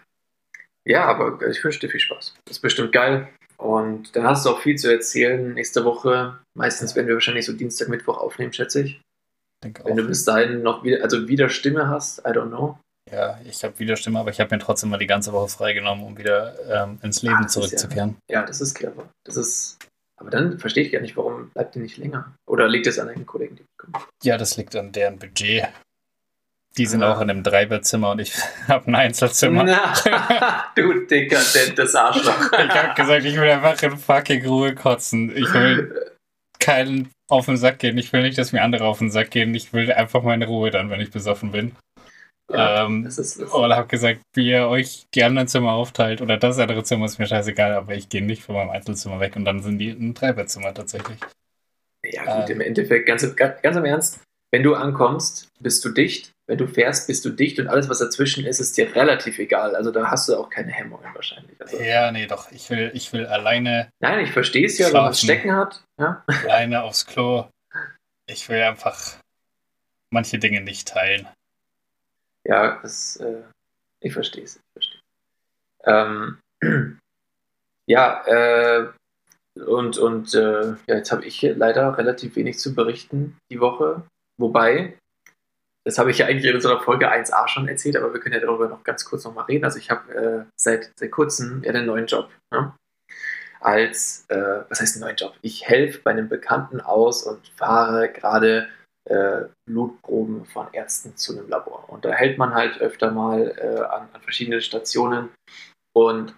Ja, 0.85 1.05
aber 1.05 1.45
ich 1.47 1.63
wünsche 1.63 1.79
dir 1.79 1.89
viel 1.89 1.99
Spaß. 1.99 2.35
Das 2.45 2.57
ist 2.57 2.61
bestimmt 2.61 2.93
geil. 2.93 3.27
Und 3.57 4.15
dann 4.15 4.23
hast 4.23 4.45
du 4.45 4.51
auch 4.51 4.59
viel 4.59 4.77
zu 4.77 4.91
erzählen 4.91 5.53
nächste 5.53 5.83
Woche. 5.83 6.39
Meistens 6.55 6.95
werden 6.95 7.07
wir 7.07 7.15
wahrscheinlich 7.15 7.45
so 7.45 7.53
Dienstag, 7.53 7.89
Mittwoch 7.89 8.17
aufnehmen, 8.17 8.53
schätze 8.53 8.83
ich. 8.83 9.01
Denke 9.63 9.83
Wenn 9.83 9.93
auch. 9.93 9.97
du 9.97 10.07
bis 10.07 10.23
dahin 10.23 10.61
noch 10.61 10.83
wieder, 10.83 11.03
also 11.03 11.27
wieder 11.27 11.49
Stimme 11.49 11.89
hast, 11.89 12.19
I 12.19 12.29
don't 12.29 12.49
know. 12.49 12.77
Ja, 13.11 13.39
ich 13.45 13.63
habe 13.63 13.77
wieder 13.79 13.95
Stimme, 13.95 14.19
aber 14.19 14.29
ich 14.29 14.39
habe 14.39 14.53
mir 14.53 14.61
trotzdem 14.61 14.89
mal 14.89 14.97
die 14.97 15.07
ganze 15.07 15.33
Woche 15.33 15.47
freigenommen, 15.47 16.05
um 16.05 16.17
wieder 16.17 16.55
ähm, 16.69 16.99
ins 17.01 17.21
Leben 17.21 17.43
ah, 17.43 17.47
zurückzukehren. 17.47 18.17
Ja, 18.29 18.41
ja, 18.41 18.45
das 18.45 18.61
ist 18.61 18.75
clever. 18.75 19.09
Das 19.23 19.37
ist. 19.37 19.77
Aber 20.19 20.29
dann 20.29 20.59
verstehe 20.59 20.83
ich 20.83 20.91
gar 20.91 21.01
nicht, 21.01 21.15
warum 21.15 21.49
bleibt 21.49 21.75
ihr 21.75 21.81
nicht 21.81 21.97
länger? 21.97 22.33
Oder 22.47 22.67
liegt 22.67 22.87
es 22.87 22.99
an 22.99 23.07
deinen 23.07 23.25
Kollegen, 23.25 23.55
die 23.55 23.63
kommen? 23.77 24.03
Ja, 24.23 24.37
das 24.37 24.57
liegt 24.57 24.75
an 24.75 24.91
deren 24.91 25.19
Budget. 25.19 25.67
Die 26.77 26.85
sind 26.85 27.03
ah. 27.03 27.13
auch 27.13 27.21
in 27.21 27.29
einem 27.29 27.43
Dreibettzimmer 27.43 28.11
und 28.11 28.19
ich 28.19 28.33
habe 28.67 28.87
ein 28.87 28.95
Einzelzimmer. 28.95 29.63
Na, 29.63 30.65
du 30.75 31.05
dekadentes 31.05 31.95
Arschloch. 31.95 32.51
ich 32.51 32.75
habe 32.75 32.93
gesagt, 32.95 33.25
ich 33.25 33.35
will 33.35 33.49
einfach 33.49 33.81
in 33.83 33.97
fucking 33.97 34.45
Ruhe 34.45 34.75
kotzen. 34.75 35.35
Ich 35.35 35.51
will 35.53 36.13
keinen 36.59 37.09
auf 37.29 37.45
den 37.45 37.57
Sack 37.57 37.79
gehen. 37.79 37.97
Ich 37.97 38.13
will 38.13 38.21
nicht, 38.21 38.37
dass 38.37 38.51
mir 38.51 38.61
andere 38.61 38.85
auf 38.85 38.99
den 38.99 39.11
Sack 39.11 39.31
gehen. 39.31 39.53
Ich 39.55 39.73
will 39.73 39.91
einfach 39.91 40.23
meine 40.23 40.45
Ruhe 40.45 40.71
dann, 40.71 40.89
wenn 40.89 41.01
ich 41.01 41.11
besoffen 41.11 41.51
bin. 41.51 41.75
Ja, 42.49 42.85
ähm, 42.85 43.03
das 43.03 43.17
ist, 43.17 43.41
das 43.41 43.51
und 43.51 43.73
habe 43.73 43.87
gesagt, 43.87 44.21
wie 44.33 44.49
ihr 44.49 44.67
euch 44.67 45.05
die 45.13 45.23
anderen 45.23 45.49
Zimmer 45.49 45.73
aufteilt 45.73 46.21
oder 46.21 46.37
das 46.37 46.57
andere 46.59 46.83
Zimmer 46.83 47.05
ist 47.05 47.19
mir 47.19 47.27
scheißegal, 47.27 47.73
aber 47.73 47.93
ich 47.93 48.07
gehe 48.07 48.23
nicht 48.23 48.43
von 48.43 48.55
meinem 48.55 48.69
Einzelzimmer 48.69 49.19
weg 49.19 49.35
und 49.35 49.43
dann 49.43 49.61
sind 49.61 49.79
die 49.79 49.89
ein 49.89 50.13
Dreibettzimmer 50.13 50.73
tatsächlich. 50.73 51.17
Ja, 52.05 52.39
gut, 52.39 52.49
ähm, 52.49 52.55
im 52.55 52.61
Endeffekt, 52.61 53.05
ganz, 53.05 53.35
ganz 53.35 53.75
im 53.75 53.83
Ernst, 53.83 54.21
wenn 54.51 54.63
du 54.63 54.75
ankommst, 54.75 55.49
bist 55.59 55.83
du 55.83 55.89
dicht. 55.89 56.31
Wenn 56.47 56.57
du 56.57 56.67
fährst, 56.67 57.07
bist 57.07 57.25
du 57.25 57.29
dicht 57.29 57.59
und 57.59 57.67
alles, 57.67 57.89
was 57.89 57.99
dazwischen 57.99 58.45
ist, 58.45 58.61
ist 58.61 58.77
dir 58.77 58.95
relativ 58.95 59.37
egal. 59.37 59.75
Also 59.75 59.91
da 59.91 60.09
hast 60.09 60.29
du 60.29 60.37
auch 60.37 60.49
keine 60.49 60.71
Hemmungen 60.71 61.13
wahrscheinlich. 61.13 61.59
Also, 61.59 61.77
ja, 61.77 62.09
nee, 62.11 62.25
doch. 62.25 62.49
Ich 62.51 62.69
will, 62.69 62.89
ich 62.93 63.11
will 63.11 63.25
alleine. 63.25 63.89
Nein, 63.99 64.23
ich 64.23 64.31
verstehe 64.31 64.65
es 64.65 64.77
ja, 64.77 64.87
wenn 64.87 64.93
man 64.93 65.13
Stecken 65.13 65.53
hat. 65.53 65.83
Ja? 65.99 66.23
Alleine 66.27 66.83
aufs 66.83 67.05
Klo. 67.05 67.49
Ich 68.27 68.47
will 68.47 68.61
einfach 68.61 69.17
manche 70.09 70.39
Dinge 70.39 70.61
nicht 70.61 70.87
teilen. 70.87 71.27
Ja, 72.45 72.79
das, 72.81 73.17
äh, 73.17 73.43
ich 73.99 74.13
verstehe 74.13 74.45
es. 74.45 74.55
Ich 74.55 74.61
verstehe. 74.71 75.01
Ähm, 75.83 76.39
ja, 77.87 78.23
äh, 78.25 78.87
und, 79.65 79.97
und 79.97 80.33
äh, 80.33 80.69
ja, 80.87 80.95
jetzt 80.95 81.11
habe 81.11 81.25
ich 81.25 81.41
leider 81.41 81.97
relativ 81.97 82.37
wenig 82.37 82.57
zu 82.59 82.73
berichten 82.73 83.37
die 83.51 83.59
Woche. 83.59 84.03
Wobei, 84.37 84.97
das 85.87 85.97
habe 85.97 86.11
ich 86.11 86.17
ja 86.17 86.25
eigentlich 86.25 86.49
in 86.49 86.55
unserer 86.55 86.81
Folge 86.81 87.09
1a 87.09 87.47
schon 87.47 87.69
erzählt, 87.69 87.95
aber 87.95 88.13
wir 88.13 88.19
können 88.19 88.35
ja 88.35 88.41
darüber 88.41 88.67
noch 88.67 88.83
ganz 88.83 89.05
kurz 89.05 89.23
nochmal 89.23 89.45
reden. 89.45 89.63
Also 89.63 89.79
ich 89.79 89.89
habe 89.89 90.13
äh, 90.13 90.51
seit, 90.59 90.91
seit 90.99 91.11
kurzem 91.11 91.63
ja 91.63 91.69
einen 91.69 91.85
neuen 91.85 92.07
Job. 92.07 92.29
Ne? 92.51 92.73
Als, 93.61 94.25
äh, 94.27 94.65
was 94.67 94.81
heißt 94.81 94.97
einen 94.97 95.05
neuen 95.05 95.15
Job? 95.15 95.37
Ich 95.41 95.65
helfe 95.65 96.01
bei 96.03 96.11
einem 96.11 96.27
Bekannten 96.27 96.81
aus 96.81 97.23
und 97.23 97.47
fahre 97.55 98.11
gerade 98.11 98.67
äh, 99.05 99.45
Blutproben 99.65 100.45
von 100.45 100.67
Ärzten 100.73 101.15
zu 101.15 101.37
einem 101.37 101.47
Labor. 101.47 101.87
Und 101.87 102.03
da 102.03 102.11
hält 102.11 102.37
man 102.37 102.53
halt 102.53 102.81
öfter 102.81 103.11
mal 103.11 103.55
äh, 103.57 103.79
an, 103.85 104.09
an, 104.11 104.21
verschiedenen 104.21 104.59
Stationen. 104.59 105.29
Und 105.95 106.35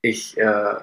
ich 0.00 0.38
äh, 0.38 0.76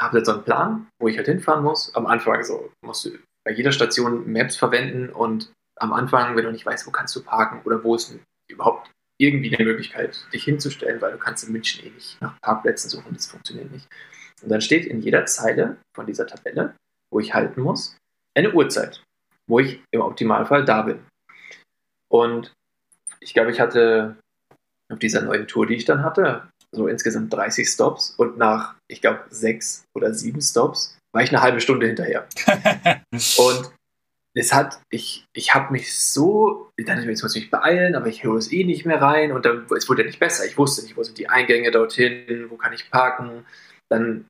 habe 0.00 0.16
jetzt 0.16 0.26
so 0.26 0.32
einen 0.32 0.44
Plan, 0.44 0.86
wo 0.98 1.08
ich 1.08 1.18
halt 1.18 1.26
hinfahren 1.26 1.62
muss. 1.62 1.94
Am 1.94 2.06
Anfang 2.06 2.42
so 2.44 2.72
musst 2.82 3.04
du 3.04 3.10
bei 3.44 3.52
jeder 3.52 3.72
Station 3.72 4.32
Maps 4.32 4.56
verwenden 4.56 5.10
und 5.10 5.52
am 5.76 5.92
Anfang, 5.92 6.36
wenn 6.36 6.44
du 6.44 6.52
nicht 6.52 6.66
weißt, 6.66 6.86
wo 6.86 6.90
kannst 6.90 7.14
du 7.16 7.22
parken 7.22 7.62
oder 7.64 7.82
wo 7.84 7.94
ist 7.94 8.16
überhaupt 8.48 8.90
irgendwie 9.18 9.54
eine 9.54 9.66
Möglichkeit, 9.66 10.26
dich 10.32 10.44
hinzustellen, 10.44 11.00
weil 11.00 11.12
du 11.12 11.18
kannst 11.18 11.44
in 11.44 11.52
München 11.52 11.84
eh 11.84 11.90
nicht 11.90 12.20
nach 12.20 12.38
Parkplätzen 12.40 12.90
suchen, 12.90 13.14
das 13.14 13.26
funktioniert 13.26 13.70
nicht. 13.70 13.88
Und 14.42 14.50
dann 14.50 14.60
steht 14.60 14.86
in 14.86 15.00
jeder 15.00 15.24
Zeile 15.26 15.78
von 15.94 16.06
dieser 16.06 16.26
Tabelle, 16.26 16.74
wo 17.10 17.20
ich 17.20 17.32
halten 17.32 17.62
muss, 17.62 17.96
eine 18.36 18.52
Uhrzeit, 18.52 19.02
wo 19.48 19.60
ich 19.60 19.80
im 19.90 20.02
Optimalfall 20.02 20.64
da 20.64 20.82
bin. 20.82 21.00
Und 22.08 22.52
ich 23.20 23.32
glaube, 23.32 23.50
ich 23.50 23.60
hatte 23.60 24.16
auf 24.92 24.98
dieser 24.98 25.22
neuen 25.22 25.48
Tour, 25.48 25.66
die 25.66 25.74
ich 25.74 25.84
dann 25.84 26.04
hatte, 26.04 26.48
so 26.72 26.86
insgesamt 26.88 27.32
30 27.32 27.66
Stops 27.68 28.10
und 28.10 28.36
nach, 28.36 28.74
ich 28.88 29.00
glaube, 29.00 29.24
sechs 29.30 29.84
oder 29.94 30.12
sieben 30.12 30.42
Stops 30.42 30.98
war 31.12 31.22
ich 31.22 31.30
eine 31.30 31.40
halbe 31.40 31.60
Stunde 31.60 31.86
hinterher. 31.86 32.28
und 33.38 33.72
es 34.36 34.52
hat, 34.52 34.80
ich, 34.90 35.24
ich 35.34 35.54
habe 35.54 35.72
mich 35.72 35.96
so, 35.98 36.70
ich 36.76 36.84
dachte, 36.84 37.02
jetzt 37.02 37.22
muss 37.22 37.34
ich 37.34 37.44
mich 37.44 37.50
beeilen, 37.50 37.94
aber 37.94 38.06
ich 38.06 38.22
höre 38.22 38.36
es 38.36 38.52
eh 38.52 38.64
nicht 38.64 38.84
mehr 38.84 39.00
rein 39.00 39.32
und 39.32 39.46
dann, 39.46 39.66
es 39.74 39.88
wurde 39.88 40.02
ja 40.02 40.06
nicht 40.06 40.20
besser. 40.20 40.44
Ich 40.44 40.58
wusste 40.58 40.82
nicht, 40.82 40.96
wo 40.96 41.02
sind 41.02 41.16
die 41.16 41.30
Eingänge 41.30 41.70
dorthin, 41.70 42.50
wo 42.50 42.56
kann 42.56 42.74
ich 42.74 42.90
parken, 42.90 43.46
dann, 43.88 44.26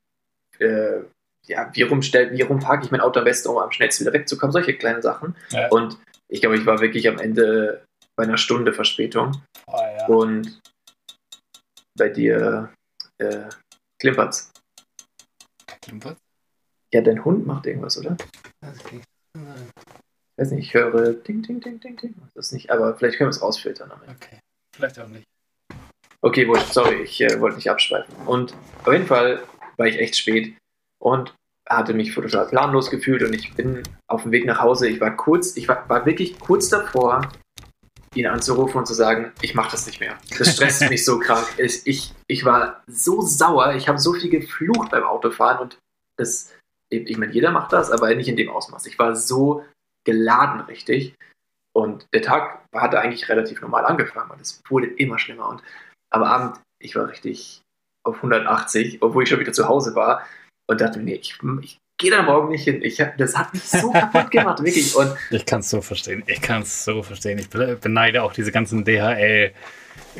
äh, 0.59 1.01
ja, 1.45 1.69
wie 1.73 1.81
rum, 1.81 2.01
wie 2.01 2.41
rum 2.41 2.59
parke 2.59 2.85
ich 2.85 2.91
mein 2.91 3.01
Auto 3.01 3.19
am 3.19 3.25
besten, 3.25 3.49
um 3.49 3.57
am 3.57 3.71
schnellsten 3.71 4.05
wieder 4.05 4.13
wegzukommen, 4.13 4.53
solche 4.53 4.77
kleinen 4.77 5.01
Sachen. 5.01 5.35
Ja. 5.49 5.67
Und 5.69 5.97
ich 6.29 6.39
glaube, 6.39 6.57
ich 6.57 6.65
war 6.65 6.79
wirklich 6.79 7.07
am 7.09 7.19
Ende 7.19 7.83
bei 8.15 8.23
einer 8.23 8.37
Stunde 8.37 8.73
Verspätung. 8.73 9.41
Oh, 9.67 9.77
ja. 9.77 10.05
Und 10.07 10.61
bei 11.97 12.09
dir 12.09 12.73
äh, 13.17 13.49
klimpert's. 13.99 14.51
Klimpert? 15.81 16.17
Ja, 16.93 17.01
dein 17.01 17.25
Hund 17.25 17.45
macht 17.45 17.65
irgendwas, 17.65 17.97
oder? 17.97 18.15
Das 18.61 18.77
klingt 18.79 19.03
ich 19.39 20.41
weiß 20.41 20.51
nicht, 20.51 20.67
ich 20.67 20.73
höre 20.73 21.13
Ding, 21.13 21.41
Ding, 21.41 21.59
Ding, 21.59 21.79
Ding, 21.79 21.97
Ding. 21.97 22.15
Das 22.35 22.51
nicht, 22.51 22.69
aber 22.69 22.95
vielleicht 22.95 23.17
können 23.17 23.27
wir 23.29 23.35
es 23.35 23.41
rausfiltern. 23.41 23.91
Am 23.91 24.01
Okay, 24.01 24.39
vielleicht 24.75 24.99
auch 24.99 25.07
nicht. 25.07 25.25
Okay, 26.21 26.47
wurscht, 26.47 26.73
sorry, 26.73 27.01
ich 27.03 27.21
äh, 27.21 27.39
wollte 27.39 27.57
nicht 27.57 27.69
abschweifen. 27.69 28.15
Und 28.25 28.53
auf 28.83 28.91
jeden 28.91 29.07
Fall 29.07 29.43
war 29.77 29.87
ich 29.87 29.99
echt 29.99 30.17
spät 30.17 30.55
und 30.99 31.33
hatte 31.69 31.93
mich 31.93 32.13
total 32.13 32.47
planlos 32.47 32.89
gefühlt 32.89 33.23
und 33.23 33.33
ich 33.33 33.53
bin 33.53 33.83
auf 34.07 34.23
dem 34.23 34.31
Weg 34.31 34.45
nach 34.45 34.61
Hause. 34.61 34.87
Ich 34.87 35.01
war 35.01 35.15
kurz, 35.15 35.57
ich 35.57 35.67
war, 35.67 35.87
war 35.89 36.05
wirklich 36.05 36.39
kurz 36.39 36.69
davor, 36.69 37.29
ihn 38.15 38.25
anzurufen 38.25 38.77
und 38.77 38.85
zu 38.85 38.93
sagen, 38.93 39.31
ich 39.41 39.53
mache 39.53 39.71
das 39.71 39.85
nicht 39.85 39.99
mehr. 39.99 40.17
Das 40.37 40.53
stresst 40.53 40.81
mich 40.89 41.05
so 41.05 41.19
krank. 41.19 41.45
Ich, 41.57 42.13
ich 42.27 42.45
war 42.45 42.83
so 42.87 43.21
sauer, 43.21 43.75
ich 43.75 43.87
habe 43.87 43.99
so 43.99 44.13
viel 44.13 44.29
geflucht 44.29 44.91
beim 44.91 45.03
Autofahren 45.03 45.59
und 45.59 45.77
das, 46.17 46.51
ich 46.89 47.17
meine, 47.17 47.33
jeder 47.33 47.51
macht 47.51 47.73
das, 47.73 47.91
aber 47.91 48.13
nicht 48.15 48.29
in 48.29 48.37
dem 48.37 48.49
Ausmaß. 48.49 48.85
Ich 48.85 48.97
war 48.97 49.15
so 49.15 49.65
geladen 50.05 50.61
richtig. 50.61 51.15
Und 51.75 52.07
der 52.13 52.21
Tag 52.21 52.65
hatte 52.73 52.99
eigentlich 52.99 53.29
relativ 53.29 53.61
normal 53.61 53.85
angefangen 53.85 54.31
und 54.31 54.41
es 54.41 54.61
wurde 54.69 54.87
immer 54.87 55.19
schlimmer. 55.19 55.49
Und 55.49 55.61
am 56.11 56.23
Abend, 56.23 56.59
ich 56.81 56.95
war 56.95 57.07
richtig 57.07 57.61
auf 58.03 58.15
180, 58.17 59.01
obwohl 59.01 59.23
ich 59.23 59.29
schon 59.29 59.39
wieder 59.39 59.53
zu 59.53 59.67
Hause 59.67 59.93
war 59.95 60.25
und 60.67 60.81
dachte 60.81 60.99
mir, 60.99 61.05
nee, 61.05 61.15
ich, 61.15 61.37
ich 61.61 61.77
gehe 61.99 62.11
da 62.11 62.23
morgen 62.23 62.49
nicht 62.49 62.63
hin. 62.63 62.81
Ich 62.81 62.99
hab, 63.01 63.17
das 63.17 63.37
hat 63.37 63.53
mich 63.53 63.63
so 63.63 63.91
kaputt 63.91 64.31
gemacht, 64.31 64.63
wirklich. 64.63 64.95
Und 64.95 65.15
ich 65.29 65.45
kann 65.45 65.59
es 65.59 65.69
so 65.69 65.81
verstehen. 65.81 66.23
Ich 66.27 66.41
kann 66.41 66.61
es 66.61 66.85
so 66.85 67.03
verstehen. 67.03 67.37
Ich 67.37 67.49
beneide 67.49 68.23
auch 68.23 68.33
diese 68.33 68.51
ganzen 68.51 68.85
DHL, 68.85 69.53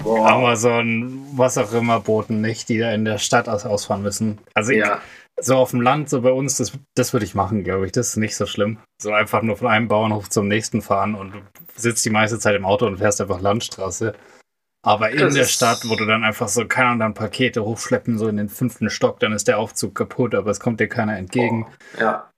Boah. 0.03 0.27
Amazon, 0.27 1.25
was 1.33 1.57
auch 1.57 1.71
immer 1.73 1.99
Boten 1.99 2.41
nicht, 2.41 2.69
die 2.69 2.77
da 2.77 2.91
in 2.91 3.05
der 3.05 3.17
Stadt 3.17 3.47
ausfahren 3.47 4.03
müssen. 4.03 4.37
Also 4.53 4.71
ich, 4.71 4.79
ja. 4.79 5.01
So 5.39 5.55
auf 5.55 5.71
dem 5.71 5.81
Land, 5.81 6.09
so 6.09 6.21
bei 6.21 6.31
uns, 6.31 6.57
das, 6.57 6.73
das 6.95 7.13
würde 7.13 7.25
ich 7.25 7.35
machen, 7.35 7.63
glaube 7.63 7.85
ich. 7.85 7.91
Das 7.91 8.09
ist 8.09 8.17
nicht 8.17 8.35
so 8.35 8.45
schlimm. 8.45 8.79
So 9.01 9.11
einfach 9.11 9.41
nur 9.41 9.57
von 9.57 9.67
einem 9.67 9.87
Bauernhof 9.87 10.29
zum 10.29 10.47
nächsten 10.47 10.81
fahren 10.81 11.15
und 11.15 11.31
du 11.31 11.41
sitzt 11.75 12.05
die 12.05 12.09
meiste 12.09 12.39
Zeit 12.39 12.55
im 12.55 12.65
Auto 12.65 12.87
und 12.87 12.97
fährst 12.97 13.21
einfach 13.21 13.41
Landstraße. 13.41 14.13
Aber 14.83 15.09
in 15.09 15.19
das 15.19 15.33
der 15.33 15.45
Stadt, 15.45 15.83
wo 15.85 15.95
du 15.95 16.05
dann 16.05 16.23
einfach 16.23 16.47
so, 16.47 16.65
keine 16.65 16.87
Ahnung, 16.87 16.99
dann 16.99 17.13
Pakete 17.13 17.63
hochschleppen, 17.63 18.17
so 18.17 18.27
in 18.27 18.37
den 18.37 18.49
fünften 18.49 18.89
Stock, 18.89 19.19
dann 19.19 19.33
ist 19.33 19.47
der 19.47 19.59
Aufzug 19.59 19.95
kaputt, 19.95 20.33
aber 20.33 20.49
es 20.49 20.59
kommt 20.59 20.79
dir 20.79 20.87
keiner 20.87 21.17
entgegen. 21.17 21.67
Oh, 21.97 22.01
ja. 22.01 22.31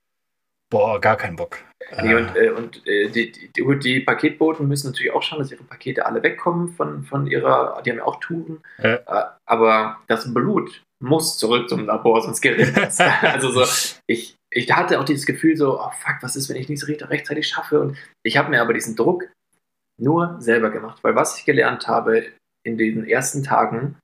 Boah, 0.70 1.00
gar 1.00 1.18
kein 1.18 1.36
Bock. 1.36 1.58
Nee, 2.04 2.14
und, 2.16 2.36
äh, 2.36 2.50
und 2.50 2.86
äh, 2.86 3.10
die, 3.10 3.32
die, 3.32 3.80
die, 3.80 4.00
Paketboten 4.02 4.68
müssen 4.68 4.88
natürlich 4.88 5.12
auch 5.12 5.24
schauen, 5.24 5.40
dass 5.40 5.52
ihre 5.52 5.64
Pakete 5.64 6.06
alle 6.06 6.22
wegkommen 6.22 6.70
von, 6.74 7.04
von 7.04 7.26
ihrer, 7.26 7.82
die 7.84 7.92
haben 7.92 7.98
ja 7.98 8.06
auch 8.06 8.20
Touren. 8.20 8.62
Äh. 8.78 9.00
aber 9.46 9.98
das 10.08 10.32
Blut 10.34 10.84
muss 11.02 11.38
zurück 11.38 11.70
zum 11.70 11.86
Labor, 11.86 12.22
sonst 12.22 12.42
geht 12.42 12.76
das. 12.76 13.00
also 13.22 13.52
so, 13.52 13.66
ich, 14.08 14.36
ich 14.52 14.72
hatte 14.72 15.00
auch 15.00 15.06
dieses 15.06 15.26
Gefühl 15.26 15.56
so, 15.56 15.80
oh 15.80 15.92
fuck, 15.92 16.18
was 16.22 16.36
ist, 16.36 16.50
wenn 16.50 16.58
ich 16.58 16.70
nicht 16.70 16.82
so 16.82 16.88
rechtzeitig 16.88 17.48
schaffe? 17.48 17.80
Und 17.80 17.98
ich 18.24 18.38
habe 18.38 18.50
mir 18.50 18.62
aber 18.62 18.74
diesen 18.74 18.96
Druck 18.96 19.26
nur 20.00 20.38
selber 20.40 20.70
gemacht, 20.70 21.04
weil 21.04 21.16
was 21.16 21.38
ich 21.38 21.46
gelernt 21.46 21.88
habe 21.88 22.26
in 22.64 22.78
den 22.78 23.06
ersten 23.06 23.44
Tagen, 23.44 23.98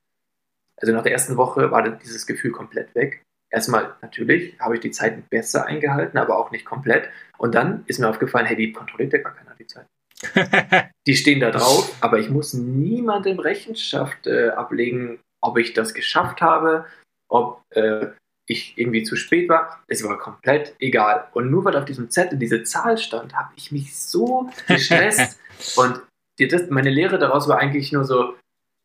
also 0.80 0.92
nach 0.92 1.02
der 1.02 1.12
ersten 1.12 1.36
Woche 1.36 1.70
war 1.70 1.88
dieses 1.88 2.26
Gefühl 2.26 2.52
komplett 2.52 2.94
weg. 2.94 3.22
Erstmal 3.50 3.94
natürlich 4.02 4.58
habe 4.60 4.74
ich 4.74 4.80
die 4.80 4.90
Zeiten 4.90 5.24
besser 5.30 5.66
eingehalten, 5.66 6.18
aber 6.18 6.38
auch 6.38 6.50
nicht 6.50 6.64
komplett. 6.64 7.08
Und 7.38 7.54
dann 7.54 7.84
ist 7.86 7.98
mir 7.98 8.08
aufgefallen, 8.08 8.46
hey, 8.46 8.56
die 8.56 8.72
kontrolliert 8.72 9.12
ja 9.12 9.20
gar 9.20 9.34
keiner 9.34 9.54
die 9.54 9.66
Zeit. 9.66 9.86
die 11.06 11.16
stehen 11.16 11.40
da 11.40 11.50
drauf, 11.50 11.94
aber 12.00 12.18
ich 12.18 12.30
muss 12.30 12.54
niemandem 12.54 13.38
Rechenschaft 13.38 14.26
äh, 14.26 14.48
ablegen, 14.48 15.20
ob 15.40 15.58
ich 15.58 15.72
das 15.72 15.94
geschafft 15.94 16.40
habe, 16.40 16.86
ob 17.28 17.62
äh, 17.70 18.08
ich 18.46 18.74
irgendwie 18.76 19.02
zu 19.02 19.16
spät 19.16 19.48
war. 19.48 19.82
Es 19.88 20.04
war 20.04 20.18
komplett 20.18 20.76
egal. 20.78 21.28
Und 21.32 21.50
nur 21.50 21.64
weil 21.64 21.76
auf 21.76 21.84
diesem 21.84 22.10
Zettel 22.10 22.38
diese 22.38 22.62
Zahl 22.62 22.96
stand, 22.96 23.34
habe 23.34 23.52
ich 23.56 23.72
mich 23.72 23.96
so 23.96 24.48
gestresst. 24.68 25.38
und 25.76 26.00
die, 26.38 26.48
das, 26.48 26.70
meine 26.70 26.90
Lehre 26.90 27.18
daraus 27.18 27.48
war 27.48 27.58
eigentlich 27.58 27.92
nur 27.92 28.04
so, 28.04 28.36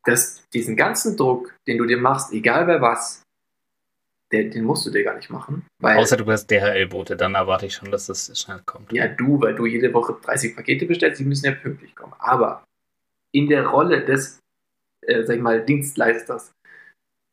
dass 0.05 0.47
diesen 0.49 0.75
ganzen 0.75 1.15
Druck, 1.15 1.53
den 1.67 1.77
du 1.77 1.85
dir 1.85 1.97
machst, 1.97 2.33
egal 2.33 2.65
bei 2.65 2.81
was, 2.81 3.21
der, 4.31 4.45
den 4.45 4.63
musst 4.63 4.85
du 4.85 4.89
dir 4.89 5.03
gar 5.03 5.15
nicht 5.15 5.29
machen. 5.29 5.65
Weil, 5.79 5.97
Außer 5.97 6.17
du 6.17 6.25
hast 6.31 6.47
DHL-Boote, 6.47 7.15
dann 7.17 7.35
erwarte 7.35 7.65
ich 7.65 7.73
schon, 7.73 7.91
dass 7.91 8.07
das 8.07 8.39
schnell 8.39 8.61
kommt. 8.65 8.91
Ja, 8.93 9.07
du, 9.07 9.39
weil 9.41 9.55
du 9.55 9.65
jede 9.65 9.93
Woche 9.93 10.17
30 10.21 10.55
Pakete 10.55 10.85
bestellst, 10.85 11.19
die 11.19 11.25
müssen 11.25 11.45
ja 11.45 11.51
pünktlich 11.51 11.95
kommen. 11.95 12.13
Aber 12.17 12.63
in 13.33 13.47
der 13.47 13.67
Rolle 13.67 14.03
des, 14.05 14.39
äh, 15.07 15.23
sag 15.23 15.35
ich 15.35 15.41
mal, 15.41 15.63
Dienstleisters, 15.63 16.51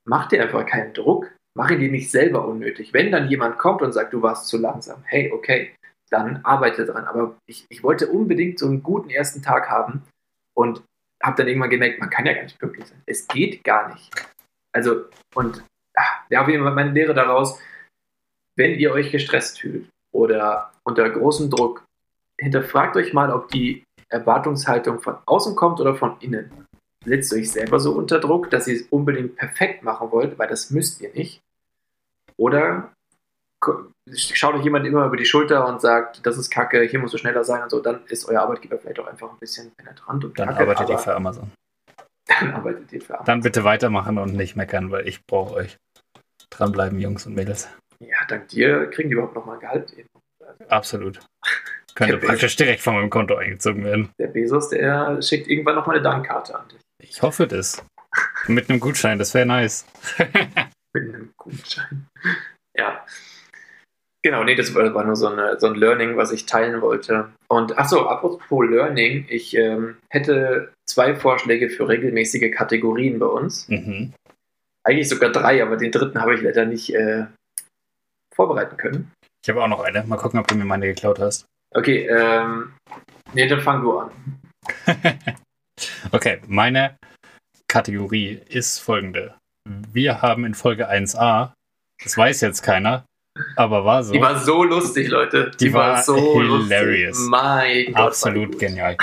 mach 0.06 0.28
dir 0.28 0.42
einfach 0.42 0.66
keinen 0.66 0.94
Druck, 0.94 1.30
mach 1.56 1.70
ihn 1.70 1.80
dir 1.80 1.90
nicht 1.90 2.10
selber 2.10 2.46
unnötig. 2.46 2.92
Wenn 2.92 3.12
dann 3.12 3.28
jemand 3.28 3.58
kommt 3.58 3.82
und 3.82 3.92
sagt, 3.92 4.12
du 4.12 4.22
warst 4.22 4.48
zu 4.48 4.58
langsam, 4.58 5.02
hey, 5.04 5.32
okay, 5.32 5.74
dann 6.10 6.44
arbeite 6.44 6.86
dran. 6.86 7.04
Aber 7.04 7.36
ich, 7.46 7.66
ich 7.68 7.82
wollte 7.82 8.08
unbedingt 8.08 8.58
so 8.58 8.66
einen 8.66 8.82
guten 8.82 9.10
ersten 9.10 9.42
Tag 9.42 9.68
haben 9.68 10.02
und 10.54 10.82
habe 11.22 11.36
dann 11.36 11.48
irgendwann 11.48 11.70
gemerkt, 11.70 12.00
man 12.00 12.10
kann 12.10 12.26
ja 12.26 12.32
gar 12.32 12.44
nicht 12.44 12.58
pünktlich 12.58 12.86
sein. 12.86 13.02
Es 13.06 13.26
geht 13.26 13.64
gar 13.64 13.92
nicht. 13.92 14.10
Also, 14.72 15.06
und 15.34 15.64
ach, 15.96 16.22
ja, 16.30 16.42
auf 16.42 16.48
jeden 16.48 16.62
Fall 16.62 16.74
meine 16.74 16.92
Lehre 16.92 17.14
daraus, 17.14 17.60
wenn 18.56 18.78
ihr 18.78 18.92
euch 18.92 19.10
gestresst 19.10 19.60
fühlt 19.60 19.88
oder 20.12 20.72
unter 20.84 21.08
großem 21.08 21.50
Druck, 21.50 21.84
hinterfragt 22.40 22.96
euch 22.96 23.12
mal, 23.12 23.32
ob 23.32 23.48
die 23.48 23.84
Erwartungshaltung 24.08 25.00
von 25.00 25.18
außen 25.26 25.54
kommt 25.56 25.80
oder 25.80 25.94
von 25.94 26.18
innen. 26.20 26.66
Setzt 27.04 27.32
euch 27.32 27.50
selber 27.50 27.78
so 27.80 27.92
unter 27.92 28.18
Druck, 28.18 28.50
dass 28.50 28.66
ihr 28.66 28.76
es 28.76 28.82
unbedingt 28.90 29.36
perfekt 29.36 29.82
machen 29.82 30.10
wollt, 30.10 30.38
weil 30.38 30.48
das 30.48 30.70
müsst 30.70 31.00
ihr 31.00 31.12
nicht. 31.12 31.40
Oder 32.36 32.92
schaut 34.14 34.54
euch 34.54 34.64
jemand 34.64 34.86
immer 34.86 35.06
über 35.06 35.16
die 35.16 35.24
Schulter 35.24 35.66
und 35.66 35.80
sagt, 35.80 36.24
das 36.26 36.38
ist 36.38 36.50
kacke, 36.50 36.82
hier 36.82 36.98
musst 36.98 37.14
du 37.14 37.18
schneller 37.18 37.44
sein 37.44 37.62
und 37.62 37.70
so, 37.70 37.80
dann 37.80 38.04
ist 38.06 38.28
euer 38.28 38.42
Arbeitgeber 38.42 38.78
vielleicht 38.78 39.00
auch 39.00 39.06
einfach 39.06 39.30
ein 39.30 39.38
bisschen 39.38 39.72
penetrant 39.76 40.24
und 40.24 40.38
Dann 40.38 40.48
kacke, 40.48 40.60
arbeitet 40.60 40.88
ihr 40.90 40.98
für 40.98 41.14
Amazon. 41.14 41.50
Dann 42.26 42.52
arbeitet 42.52 42.92
ihr 42.92 43.00
für 43.00 43.14
Amazon. 43.14 43.26
Dann 43.26 43.40
bitte 43.40 43.64
weitermachen 43.64 44.18
und 44.18 44.34
nicht 44.34 44.56
meckern, 44.56 44.90
weil 44.90 45.08
ich 45.08 45.24
brauche 45.26 45.54
euch. 45.54 45.76
Dranbleiben, 46.50 46.98
Jungs 46.98 47.26
und 47.26 47.34
Mädels. 47.34 47.68
Ja, 48.00 48.16
dank 48.28 48.48
dir 48.48 48.88
kriegen 48.90 49.08
die 49.08 49.14
überhaupt 49.14 49.34
noch 49.34 49.44
mal 49.44 49.54
ein 49.54 49.60
Gehalt. 49.60 49.92
Absolut. 50.68 51.20
Könnte 51.94 52.18
praktisch 52.18 52.54
direkt 52.56 52.80
von 52.80 52.94
meinem 52.94 53.10
Konto 53.10 53.34
eingezogen 53.34 53.84
werden. 53.84 54.10
Der 54.18 54.28
Bezos, 54.28 54.68
der 54.68 55.20
schickt 55.20 55.48
irgendwann 55.48 55.74
noch 55.74 55.86
mal 55.86 55.94
eine 55.94 56.02
Dankkarte 56.02 56.58
an 56.58 56.68
dich. 56.68 56.78
Ich 57.02 57.22
hoffe 57.22 57.46
das. 57.46 57.82
Mit 58.46 58.68
einem 58.68 58.80
Gutschein, 58.80 59.18
das 59.18 59.34
wäre 59.34 59.46
nice. 59.46 59.86
Mit 60.92 61.14
einem 61.14 61.32
Gutschein. 61.36 62.06
Ja. 62.76 63.04
Genau, 64.22 64.42
nee, 64.42 64.56
das 64.56 64.74
war, 64.74 65.04
nur 65.04 65.16
so, 65.16 65.28
eine, 65.28 65.60
so, 65.60 65.68
ein 65.68 65.76
Learning, 65.76 66.16
was 66.16 66.32
ich 66.32 66.46
teilen 66.46 66.80
wollte. 66.80 67.30
Und 67.46 67.78
achso, 67.78 68.08
apropos 68.08 68.68
Learning, 68.68 69.26
ich 69.28 69.56
ähm, 69.56 69.96
hätte 70.08 70.72
zwei 70.86 71.14
Vorschläge 71.14 71.70
für 71.70 71.88
regelmäßige 71.88 72.50
Kategorien 72.52 73.18
bei 73.20 73.26
uns. 73.26 73.68
Mhm. 73.68 74.12
Eigentlich 74.82 75.08
sogar 75.08 75.30
drei, 75.30 75.62
aber 75.62 75.76
den 75.76 75.92
dritten 75.92 76.20
habe 76.20 76.34
ich 76.34 76.42
leider 76.42 76.64
nicht 76.64 76.94
äh, 76.94 77.26
vorbereiten 78.34 78.76
können. 78.76 79.12
Ich 79.44 79.50
habe 79.50 79.62
auch 79.62 79.68
noch 79.68 79.80
eine. 79.80 80.02
Mal 80.04 80.16
gucken, 80.16 80.40
ob 80.40 80.48
du 80.48 80.56
mir 80.56 80.64
meine 80.64 80.86
geklaut 80.86 81.20
hast. 81.20 81.46
Okay, 81.74 82.06
ähm, 82.06 82.72
nee, 83.34 83.46
dann 83.46 83.60
fang 83.60 83.82
du 83.82 83.98
an. 83.98 84.10
okay, 86.12 86.40
meine 86.46 86.98
Kategorie 87.68 88.40
ist 88.48 88.78
folgende. 88.78 89.34
Wir 89.64 90.22
haben 90.22 90.44
in 90.44 90.54
Folge 90.54 90.90
1a, 90.90 91.52
das 92.02 92.16
weiß 92.16 92.40
jetzt 92.40 92.62
keiner, 92.62 93.04
aber 93.56 93.84
war 93.84 94.02
so. 94.02 94.12
Die 94.12 94.20
war 94.20 94.38
so 94.38 94.64
lustig, 94.64 95.08
Leute. 95.08 95.50
Die, 95.52 95.66
die 95.66 95.72
war, 95.72 95.94
war, 95.94 96.02
so 96.02 96.40
hilarious. 96.40 97.18
Lustig. 97.18 97.30
Mein 97.30 97.86
Gott, 97.86 97.96
Absolut 97.96 98.58
genial. 98.58 98.96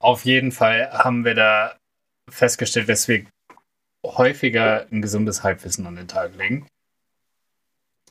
Auf 0.00 0.24
jeden 0.24 0.52
Fall 0.52 0.90
haben 0.92 1.24
wir 1.24 1.34
da 1.34 1.76
festgestellt, 2.28 2.88
dass 2.88 3.08
wir 3.08 3.26
häufiger 4.04 4.86
ein 4.90 5.02
gesundes 5.02 5.42
Halbwissen 5.42 5.86
an 5.86 5.96
den 5.96 6.08
Tag 6.08 6.36
legen. 6.36 6.66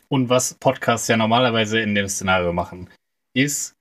Und 0.07 0.29
was 0.29 0.55
Podcasts 0.55 1.07
ja 1.07 1.17
normalerweise 1.17 1.79
in 1.79 1.95
dem 1.95 2.07
Szenario 2.07 2.51
machen, 2.51 2.89
ist 3.33 3.73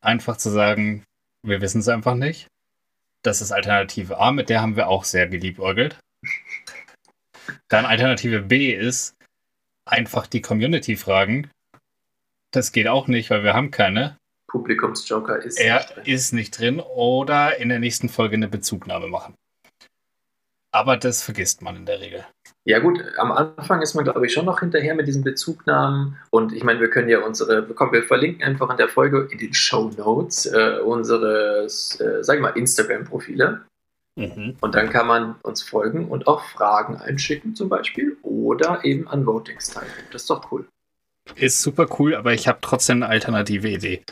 einfach 0.00 0.36
zu 0.36 0.50
sagen, 0.50 1.04
wir 1.42 1.60
wissen 1.60 1.80
es 1.80 1.88
einfach 1.88 2.14
nicht. 2.14 2.48
Das 3.22 3.40
ist 3.40 3.52
Alternative 3.52 4.18
A, 4.18 4.30
mit 4.32 4.48
der 4.48 4.60
haben 4.62 4.76
wir 4.76 4.88
auch 4.88 5.04
sehr 5.04 5.28
geliebäugelt. 5.28 5.98
Dann 7.68 7.86
Alternative 7.86 8.42
B 8.42 8.72
ist, 8.72 9.14
einfach 9.84 10.26
die 10.26 10.40
Community 10.40 10.96
fragen. 10.96 11.50
Das 12.50 12.72
geht 12.72 12.88
auch 12.88 13.08
nicht, 13.08 13.30
weil 13.30 13.44
wir 13.44 13.54
haben 13.54 13.70
keine. 13.70 14.16
Publikumsjoker 14.48 15.42
ist 15.42 15.58
er 15.58 15.76
nicht 15.76 15.96
drin. 15.96 16.04
ist 16.06 16.32
nicht 16.32 16.58
drin 16.58 16.80
oder 16.80 17.58
in 17.58 17.68
der 17.68 17.78
nächsten 17.78 18.08
Folge 18.08 18.36
eine 18.36 18.48
Bezugnahme 18.48 19.08
machen. 19.08 19.34
Aber 20.70 20.96
das 20.96 21.22
vergisst 21.22 21.60
man 21.60 21.76
in 21.76 21.86
der 21.86 22.00
Regel. 22.00 22.26
Ja 22.68 22.80
gut, 22.80 23.02
am 23.16 23.32
Anfang 23.32 23.80
ist 23.80 23.94
man, 23.94 24.04
glaube 24.04 24.26
ich, 24.26 24.32
schon 24.34 24.44
noch 24.44 24.60
hinterher 24.60 24.94
mit 24.94 25.06
diesen 25.06 25.24
Bezugnahmen. 25.24 26.18
Und 26.28 26.52
ich 26.52 26.64
meine, 26.64 26.80
wir 26.80 26.90
können 26.90 27.08
ja 27.08 27.20
unsere, 27.20 27.62
komm, 27.62 27.92
wir 27.92 28.02
verlinken 28.02 28.42
einfach 28.42 28.68
in 28.68 28.76
der 28.76 28.90
Folge 28.90 29.26
in 29.30 29.38
den 29.38 29.54
Show 29.54 29.90
Notes 29.96 30.44
äh, 30.44 30.78
unsere, 30.84 31.64
äh, 31.64 31.68
sag 32.22 32.36
ich 32.36 32.42
mal, 32.42 32.50
Instagram-Profile. 32.50 33.62
Mhm. 34.16 34.56
Und 34.60 34.74
dann 34.74 34.90
kann 34.90 35.06
man 35.06 35.36
uns 35.42 35.62
folgen 35.62 36.08
und 36.08 36.26
auch 36.26 36.44
Fragen 36.44 36.96
einschicken 36.96 37.54
zum 37.54 37.70
Beispiel 37.70 38.18
oder 38.22 38.84
eben 38.84 39.08
an 39.08 39.24
Votings 39.24 39.70
teilnehmen. 39.70 40.08
Das 40.12 40.22
ist 40.22 40.30
doch 40.30 40.52
cool. 40.52 40.66
Ist 41.36 41.62
super 41.62 41.86
cool, 41.98 42.14
aber 42.14 42.34
ich 42.34 42.48
habe 42.48 42.58
trotzdem 42.60 43.02
eine 43.02 43.08
alternative 43.10 43.70
Idee. 43.70 44.02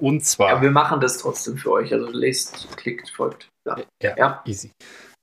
Und 0.00 0.24
zwar. 0.24 0.54
Ja, 0.54 0.62
wir 0.62 0.70
machen 0.70 1.00
das 1.00 1.18
trotzdem 1.18 1.58
für 1.58 1.72
euch. 1.72 1.92
Also 1.92 2.08
lest, 2.08 2.66
klickt, 2.78 3.10
folgt. 3.10 3.48
Ja, 3.66 3.76
ja, 4.02 4.16
ja. 4.16 4.42
easy. 4.46 4.70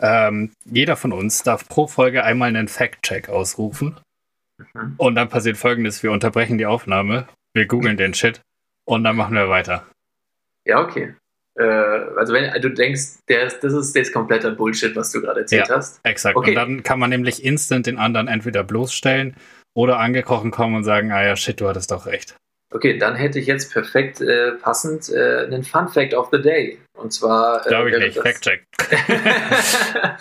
Ähm, 0.03 0.51
jeder 0.65 0.97
von 0.97 1.13
uns 1.13 1.43
darf 1.43 1.67
pro 1.69 1.87
Folge 1.87 2.23
einmal 2.25 2.49
einen 2.49 2.67
Fact-Check 2.67 3.29
ausrufen. 3.29 3.95
Mhm. 4.73 4.95
Und 4.97 5.15
dann 5.15 5.29
passiert 5.29 5.57
folgendes: 5.57 6.03
Wir 6.03 6.11
unterbrechen 6.11 6.57
die 6.57 6.65
Aufnahme, 6.65 7.27
wir 7.53 7.65
googeln 7.65 7.95
den 7.97 8.13
Shit 8.13 8.41
und 8.85 9.05
dann 9.05 9.15
machen 9.15 9.33
wir 9.33 9.47
weiter. 9.47 9.87
Ja, 10.65 10.81
okay. 10.81 11.15
Äh, 11.57 11.63
also 11.63 12.33
wenn 12.33 12.61
du 12.61 12.69
denkst, 12.69 13.19
der 13.29 13.45
ist, 13.45 13.63
das 13.63 13.73
ist 13.73 13.95
jetzt 13.95 14.11
kompletter 14.11 14.51
Bullshit, 14.51 14.95
was 14.95 15.11
du 15.11 15.21
gerade 15.21 15.41
erzählt 15.41 15.69
Ja. 15.69 15.77
hast. 15.77 15.99
Exakt. 16.03 16.35
Okay. 16.35 16.49
Und 16.49 16.55
dann 16.55 16.83
kann 16.83 16.99
man 16.99 17.09
nämlich 17.09 17.43
instant 17.43 17.85
den 17.85 17.97
anderen 17.97 18.27
entweder 18.27 18.63
bloßstellen 18.63 19.35
oder 19.73 19.99
angekrochen 19.99 20.51
kommen 20.51 20.75
und 20.75 20.83
sagen, 20.83 21.11
ah 21.11 21.23
ja, 21.23 21.35
shit, 21.35 21.61
du 21.61 21.67
hattest 21.67 21.91
doch 21.91 22.05
recht. 22.05 22.35
Okay, 22.73 22.97
dann 22.97 23.15
hätte 23.15 23.39
ich 23.39 23.45
jetzt 23.45 23.71
perfekt 23.71 24.19
äh, 24.19 24.53
passend 24.53 25.09
äh, 25.09 25.45
einen 25.45 25.63
Fun 25.63 25.87
Fact 25.87 26.13
of 26.13 26.29
the 26.31 26.41
Day. 26.41 26.79
Und 26.97 27.11
zwar. 27.11 27.65
äh, 27.65 27.69
Glaube 27.69 27.89
ich 27.89 27.95
wäre 27.95 28.05
nicht. 28.05 28.19
Fact-check. 28.19 28.65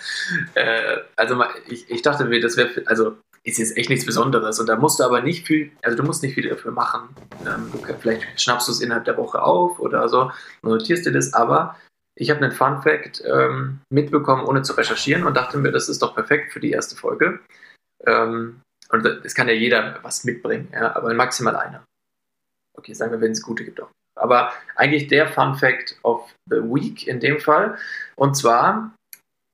äh, 0.55 0.97
also 1.15 1.43
ich, 1.67 1.89
ich 1.89 2.01
dachte 2.01 2.25
mir, 2.25 2.41
das 2.41 2.57
wäre, 2.57 2.69
also 2.85 3.17
ist 3.43 3.57
jetzt 3.57 3.77
echt 3.77 3.89
nichts 3.89 4.05
Besonderes 4.05 4.59
und 4.59 4.67
da 4.67 4.77
musst 4.77 4.99
du 4.99 5.03
aber 5.03 5.21
nicht 5.21 5.45
viel, 5.45 5.71
also 5.81 5.97
du 5.97 6.03
musst 6.03 6.23
nicht 6.23 6.33
viel 6.33 6.49
dafür 6.49 6.71
machen. 6.71 7.09
Ähm, 7.45 7.71
du, 7.71 7.93
vielleicht 7.99 8.41
schnappst 8.41 8.67
du 8.67 8.71
es 8.71 8.79
innerhalb 8.81 9.05
der 9.05 9.17
Woche 9.17 9.41
auf 9.41 9.79
oder 9.79 10.07
so, 10.07 10.31
notierst 10.61 11.05
dir 11.05 11.11
das, 11.11 11.33
aber 11.33 11.77
ich 12.15 12.29
habe 12.29 12.41
einen 12.41 12.53
Fun 12.53 12.81
Fact 12.81 13.21
ähm, 13.25 13.81
mitbekommen, 13.89 14.45
ohne 14.45 14.61
zu 14.61 14.73
recherchieren 14.73 15.25
und 15.25 15.35
dachte 15.35 15.57
mir, 15.57 15.71
das 15.71 15.89
ist 15.89 16.01
doch 16.01 16.15
perfekt 16.15 16.53
für 16.53 16.59
die 16.59 16.71
erste 16.71 16.95
Folge. 16.95 17.39
Ähm, 18.05 18.61
und 18.89 19.05
es 19.05 19.35
kann 19.35 19.47
ja 19.47 19.53
jeder 19.53 19.99
was 20.03 20.23
mitbringen, 20.23 20.69
ja, 20.71 20.95
aber 20.95 21.13
maximal 21.13 21.55
einer. 21.55 21.83
Okay, 22.77 22.93
sagen 22.93 23.11
wir, 23.11 23.21
wenn 23.21 23.31
es 23.31 23.41
gute 23.41 23.65
gibt 23.65 23.81
auch. 23.81 23.89
Aber 24.15 24.53
eigentlich 24.75 25.07
der 25.07 25.27
Fun 25.27 25.55
Fact 25.55 25.97
of 26.03 26.33
the 26.49 26.57
Week 26.57 27.07
in 27.07 27.19
dem 27.19 27.39
Fall. 27.39 27.77
Und 28.15 28.35
zwar, 28.35 28.93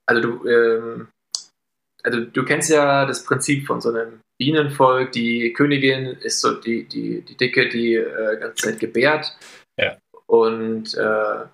also 0.06 0.22
du, 0.22 0.48
ähm, 0.48 1.08
also 2.02 2.20
du 2.20 2.44
kennst 2.44 2.70
ja 2.70 3.06
das 3.06 3.24
Prinzip 3.24 3.66
von 3.66 3.80
so 3.80 3.90
einem 3.90 4.20
Bienenvolk. 4.38 5.12
Die 5.12 5.52
Königin 5.52 6.06
ist 6.06 6.40
so 6.40 6.54
die, 6.54 6.84
die, 6.84 7.22
die 7.22 7.36
Dicke, 7.36 7.68
die 7.68 7.94
äh, 7.94 8.38
ganze 8.38 8.66
Zeit 8.66 8.80
gebärt. 8.80 9.36
Ja. 9.78 9.98
Und 10.26 10.94
äh, 10.94 11.46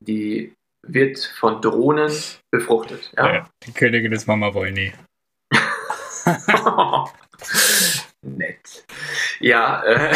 die 0.00 0.52
wird 0.86 1.18
von 1.18 1.60
Drohnen 1.60 2.12
befruchtet. 2.50 3.12
Ja? 3.16 3.34
Ja. 3.34 3.50
Die 3.66 3.72
Königin 3.72 4.12
ist 4.12 4.26
Mama 4.26 4.52
Wollny. 4.54 4.92
Nett. 8.22 8.84
Ja, 9.40 9.82
äh, 9.82 10.14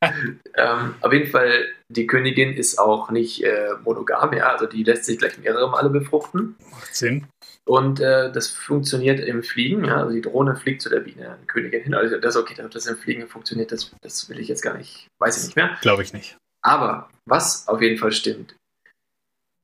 ähm, 0.54 0.94
auf 1.00 1.12
jeden 1.12 1.30
Fall, 1.30 1.66
die 1.88 2.06
Königin 2.06 2.54
ist 2.54 2.78
auch 2.78 3.10
nicht 3.10 3.44
äh, 3.44 3.74
monogam, 3.84 4.32
ja, 4.32 4.52
also 4.52 4.66
die 4.66 4.82
lässt 4.82 5.04
sich 5.04 5.18
gleich 5.18 5.38
mehrere 5.38 5.70
Male 5.70 5.90
befruchten. 5.90 6.56
Macht 6.70 6.96
Sinn. 6.96 7.26
Und 7.66 8.00
äh, 8.00 8.32
das 8.32 8.48
funktioniert 8.48 9.20
im 9.20 9.42
Fliegen, 9.42 9.84
ja, 9.84 9.98
also 9.98 10.12
die 10.12 10.22
Drohne 10.22 10.56
fliegt 10.56 10.82
zu 10.82 10.88
der 10.88 11.00
Biene, 11.00 11.36
die 11.42 11.46
Königin 11.46 11.82
hin. 11.82 11.94
Also 11.94 12.16
das 12.16 12.34
ist 12.34 12.40
okay, 12.40 12.62
ob 12.64 12.70
das 12.70 12.86
im 12.86 12.96
Fliegen 12.96 13.28
funktioniert, 13.28 13.70
das, 13.70 13.90
das 14.00 14.28
will 14.30 14.38
ich 14.38 14.48
jetzt 14.48 14.62
gar 14.62 14.76
nicht, 14.76 15.08
weiß 15.18 15.38
ich 15.38 15.44
nicht 15.44 15.56
mehr. 15.56 15.76
Glaube 15.82 16.02
ich 16.02 16.12
nicht. 16.12 16.36
Aber 16.62 17.10
was 17.26 17.68
auf 17.68 17.82
jeden 17.82 17.98
Fall 17.98 18.12
stimmt, 18.12 18.54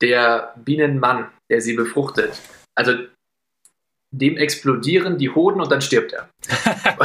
der 0.01 0.53
Bienenmann, 0.57 1.29
der 1.49 1.61
sie 1.61 1.73
befruchtet, 1.73 2.39
also 2.75 2.93
dem 4.11 4.37
explodieren 4.37 5.17
die 5.17 5.29
Hoden 5.29 5.59
und 5.59 5.71
dann 5.71 5.81
stirbt 5.81 6.13
er. 6.13 6.29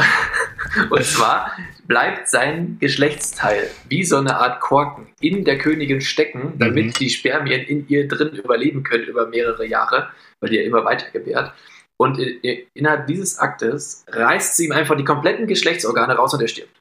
und 0.89 1.03
zwar 1.05 1.51
bleibt 1.87 2.27
sein 2.29 2.77
Geschlechtsteil 2.79 3.69
wie 3.87 4.03
so 4.03 4.17
eine 4.17 4.37
Art 4.37 4.59
Korken 4.61 5.07
in 5.19 5.43
der 5.45 5.57
Königin 5.57 6.01
stecken, 6.01 6.53
damit 6.57 6.85
Mhm. 6.87 6.93
die 6.93 7.09
Spermien 7.09 7.61
in 7.61 7.87
ihr 7.87 8.07
drin 8.07 8.29
überleben 8.35 8.83
können 8.83 9.05
über 9.05 9.27
mehrere 9.27 9.65
Jahre, 9.65 10.09
weil 10.39 10.49
die 10.51 10.57
ja 10.57 10.63
immer 10.63 10.85
weiter 10.85 11.09
gebärt. 11.11 11.53
Und 11.97 12.17
innerhalb 12.17 13.07
dieses 13.07 13.39
Aktes 13.39 14.05
reißt 14.07 14.55
sie 14.55 14.65
ihm 14.65 14.71
einfach 14.71 14.95
die 14.95 15.03
kompletten 15.03 15.47
Geschlechtsorgane 15.47 16.15
raus 16.15 16.33
und 16.33 16.41
er 16.41 16.47
stirbt. 16.47 16.79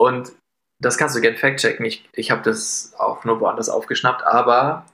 Und 0.00 0.32
das 0.80 0.96
kannst 0.96 1.16
du 1.16 1.20
gerne 1.20 1.36
fact-checken. 1.36 1.84
Ich, 1.84 2.08
ich 2.12 2.30
habe 2.30 2.42
das 2.42 2.94
auch 2.98 3.24
nur 3.24 3.40
woanders 3.40 3.68
aufgeschnappt, 3.68 4.22
aber 4.22 4.86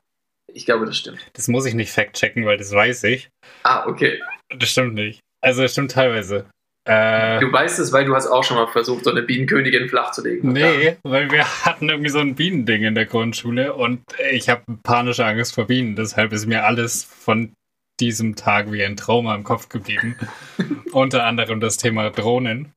ich 0.52 0.64
glaube, 0.64 0.86
das 0.86 0.96
stimmt. 0.96 1.18
Das 1.34 1.48
muss 1.48 1.66
ich 1.66 1.74
nicht 1.74 1.92
fact-checken, 1.92 2.46
weil 2.46 2.56
das 2.56 2.72
weiß 2.72 3.04
ich. 3.04 3.28
Ah, 3.64 3.86
okay. 3.86 4.22
Das 4.58 4.70
stimmt 4.70 4.94
nicht. 4.94 5.20
Also, 5.42 5.60
das 5.62 5.72
stimmt 5.72 5.90
teilweise. 5.90 6.46
Äh, 6.84 7.40
Du 7.40 7.50
weißt 7.50 7.78
es, 7.78 7.92
weil 7.92 8.04
du 8.04 8.14
hast 8.14 8.26
auch 8.26 8.44
schon 8.44 8.56
mal 8.56 8.66
versucht, 8.66 9.04
so 9.04 9.10
eine 9.10 9.22
Bienenkönigin 9.22 9.88
flachzulegen. 9.88 10.52
nee, 10.52 10.96
weil 11.02 11.30
wir 11.30 11.44
hatten 11.64 11.88
irgendwie 11.88 12.10
so 12.10 12.18
ein 12.18 12.34
Bienending 12.34 12.82
in 12.82 12.94
der 12.94 13.06
Grundschule 13.06 13.72
und 13.74 14.02
ich 14.30 14.48
habe 14.48 14.62
panische 14.82 15.24
Angst 15.24 15.54
vor 15.54 15.66
Bienen. 15.66 15.96
Deshalb 15.96 16.32
ist 16.32 16.46
mir 16.46 16.64
alles 16.64 17.04
von 17.04 17.52
diesem 18.00 18.36
Tag 18.36 18.70
wie 18.72 18.84
ein 18.84 18.96
Trauma 18.96 19.34
im 19.34 19.44
Kopf 19.44 19.68
geblieben. 19.68 20.16
Unter 20.92 21.24
anderem 21.24 21.60
das 21.60 21.76
Thema 21.76 22.10
Drohnen. 22.10 22.72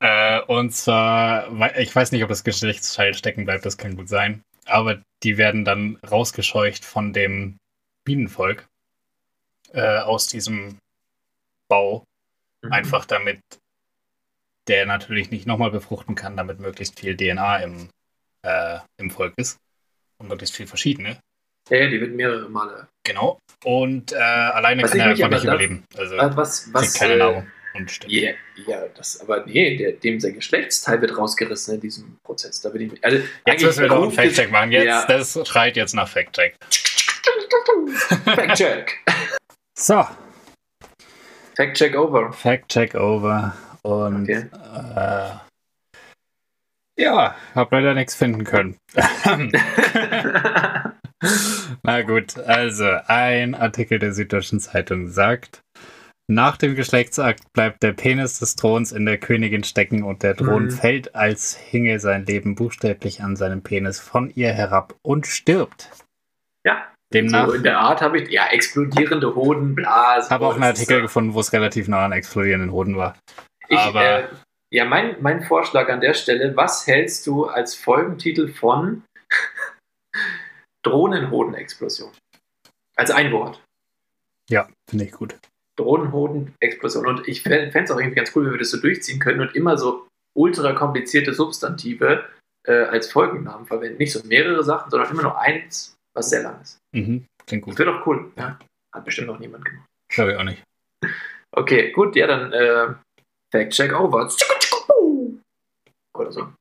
Äh, 0.00 0.40
und 0.42 0.72
zwar, 0.72 1.48
ich 1.78 1.94
weiß 1.94 2.12
nicht, 2.12 2.22
ob 2.22 2.28
das 2.28 2.44
Geschlechtsteil 2.44 3.14
stecken 3.14 3.44
bleibt, 3.44 3.66
das 3.66 3.76
kann 3.76 3.96
gut 3.96 4.08
sein. 4.08 4.42
Aber 4.66 5.00
die 5.22 5.36
werden 5.38 5.64
dann 5.64 5.98
rausgescheucht 6.10 6.84
von 6.84 7.12
dem 7.12 7.56
Bienenvolk 8.04 8.66
äh, 9.72 9.98
aus 9.98 10.28
diesem 10.28 10.78
Bau. 11.68 12.04
Mhm. 12.66 12.72
Einfach 12.72 13.04
damit 13.04 13.40
der 14.68 14.86
natürlich 14.86 15.30
nicht 15.30 15.46
nochmal 15.46 15.70
befruchten 15.70 16.14
kann, 16.14 16.36
damit 16.36 16.58
möglichst 16.60 16.98
viel 16.98 17.16
DNA 17.16 17.58
im, 17.58 17.88
äh, 18.42 18.78
im 18.96 19.10
Volk 19.10 19.34
ist. 19.36 19.58
Und 20.18 20.28
möglichst 20.28 20.56
viel 20.56 20.66
verschiedene. 20.66 21.20
Ja, 21.68 21.78
ja, 21.78 21.88
die 21.88 22.00
wird 22.00 22.14
mehrere 22.14 22.48
Male. 22.48 22.88
Genau. 23.04 23.38
Und 23.64 24.12
äh, 24.12 24.16
alleine 24.16 24.82
Was 24.82 24.92
kann 24.92 25.12
ich 25.12 25.20
er 25.20 25.26
einfach 25.26 25.30
nicht 25.30 25.44
überleben. 25.44 25.84
Also 25.96 26.16
was, 26.16 26.72
was, 26.72 26.82
kriegt 26.82 26.98
keine 26.98 27.14
äh, 27.14 27.18
Nahrung 27.18 27.46
und 27.74 27.90
stirbt. 27.90 28.12
Ja, 28.12 28.32
ja, 28.66 28.88
das, 28.94 29.20
aber 29.20 29.44
nee, 29.46 29.76
der, 29.76 29.92
dem 29.92 30.18
sein 30.20 30.34
Geschlechtsteil 30.34 31.00
wird 31.00 31.16
rausgerissen 31.16 31.74
in 31.74 31.80
diesem 31.80 32.18
Prozess. 32.24 32.60
Da 32.60 32.70
bin 32.70 32.82
ich, 32.82 33.04
also, 33.04 33.18
Jetzt 33.18 33.28
eigentlich 33.46 33.66
müssen 33.66 33.82
wir 33.82 33.88
doch 33.88 34.02
einen 34.02 34.12
Fact-Check 34.12 34.50
machen. 34.50 34.72
Jetzt, 34.72 34.86
Ja. 34.86 35.06
Das 35.06 35.38
schreit 35.46 35.76
jetzt 35.76 35.94
nach 35.94 36.08
Fact-Check. 36.08 36.56
Fact-check. 38.24 39.04
So, 39.78 40.06
Fact-check 41.56 41.94
over. 41.96 42.32
Fact-Check 42.32 42.94
over. 42.94 43.54
Und 43.82 44.22
Okay. 44.24 44.46
äh, 44.96 45.30
ja, 46.98 47.34
hab 47.54 47.72
leider 47.72 47.94
nichts 47.94 48.14
finden 48.14 48.44
können. 48.44 48.76
Na 51.82 52.02
gut, 52.02 52.38
also 52.38 52.84
ein 53.06 53.54
Artikel 53.54 53.98
der 53.98 54.12
Süddeutschen 54.12 54.60
Zeitung 54.60 55.08
sagt, 55.08 55.60
nach 56.28 56.56
dem 56.56 56.74
Geschlechtsakt 56.74 57.52
bleibt 57.52 57.82
der 57.82 57.92
Penis 57.92 58.38
des 58.40 58.56
Throns 58.56 58.92
in 58.92 59.06
der 59.06 59.18
Königin 59.18 59.62
stecken 59.64 60.02
und 60.02 60.22
der 60.24 60.36
Thron 60.36 60.64
Mhm. 60.64 60.70
fällt, 60.70 61.14
als 61.14 61.56
hinge 61.56 62.00
sein 62.00 62.26
Leben 62.26 62.54
buchstäblich 62.56 63.22
an 63.22 63.36
seinem 63.36 63.62
Penis 63.62 64.00
von 64.00 64.30
ihr 64.34 64.52
herab 64.52 64.94
und 65.02 65.26
stirbt. 65.26 65.90
ja, 66.66 66.84
Demnach 67.12 67.46
so 67.46 67.52
in 67.52 67.62
der 67.62 67.78
Art 67.78 68.02
habe 68.02 68.20
ich, 68.20 68.30
ja, 68.30 68.46
explodierende 68.48 69.34
Hoden, 69.34 69.74
Blasen. 69.74 70.30
habe 70.30 70.46
auch 70.46 70.54
einen 70.54 70.64
Artikel 70.64 70.98
äh, 70.98 71.02
gefunden, 71.02 71.34
wo 71.34 71.40
es 71.40 71.52
relativ 71.52 71.86
nah 71.88 72.04
an 72.04 72.12
explodierenden 72.12 72.72
Hoden 72.72 72.96
war. 72.96 73.16
Ich, 73.68 73.78
aber- 73.78 74.02
äh, 74.24 74.28
ja, 74.70 74.84
mein, 74.84 75.16
mein 75.20 75.42
Vorschlag 75.42 75.88
an 75.88 76.00
der 76.00 76.14
Stelle, 76.14 76.56
was 76.56 76.86
hältst 76.86 77.26
du 77.26 77.46
als 77.46 77.76
Folgentitel 77.76 78.48
von 78.48 79.04
Drohnenhodenexplosion? 80.82 82.10
Als 82.96 83.10
ein 83.10 83.30
Wort. 83.32 83.62
Ja, 84.50 84.68
finde 84.88 85.04
ich 85.04 85.12
gut. 85.12 85.36
Drohnenhodenexplosion. 85.76 87.06
Und 87.06 87.28
ich 87.28 87.42
fände 87.42 87.70
es 87.74 87.90
auch 87.90 87.98
irgendwie 87.98 88.16
ganz 88.16 88.34
cool, 88.34 88.44
wenn 88.46 88.52
wir 88.52 88.58
das 88.58 88.70
so 88.70 88.80
durchziehen 88.80 89.18
können 89.18 89.40
und 89.40 89.54
immer 89.54 89.76
so 89.76 90.06
ultra 90.36 90.72
komplizierte 90.72 91.34
Substantive 91.34 92.24
äh, 92.66 92.72
als 92.84 93.10
Folgennamen 93.10 93.66
verwenden. 93.66 93.98
Nicht 93.98 94.12
so 94.12 94.26
mehrere 94.26 94.64
Sachen, 94.64 94.90
sondern 94.90 95.10
immer 95.10 95.22
nur 95.22 95.38
eins, 95.38 95.94
was 96.16 96.30
sehr 96.30 96.42
lang 96.42 96.60
ist. 96.62 96.78
Mhm, 96.94 97.26
klingt 97.46 97.66
Das 97.66 97.76
gut. 97.76 97.78
wäre 97.78 97.92
doch 97.92 98.06
cool. 98.06 98.32
Ja. 98.36 98.58
Hat 98.94 99.04
bestimmt 99.04 99.28
noch 99.28 99.38
niemand 99.38 99.64
gemacht. 99.64 99.86
Glaube 100.12 100.32
ich 100.32 100.38
auch 100.38 100.44
nicht. 100.44 100.62
Okay, 101.52 101.90
gut, 101.92 102.14
ja, 102.16 102.26
dann 102.26 102.52
äh, 102.52 102.94
Fact-Check 103.50 103.98
over. 103.98 104.28
Oder 106.18 106.32
so. 106.32 106.52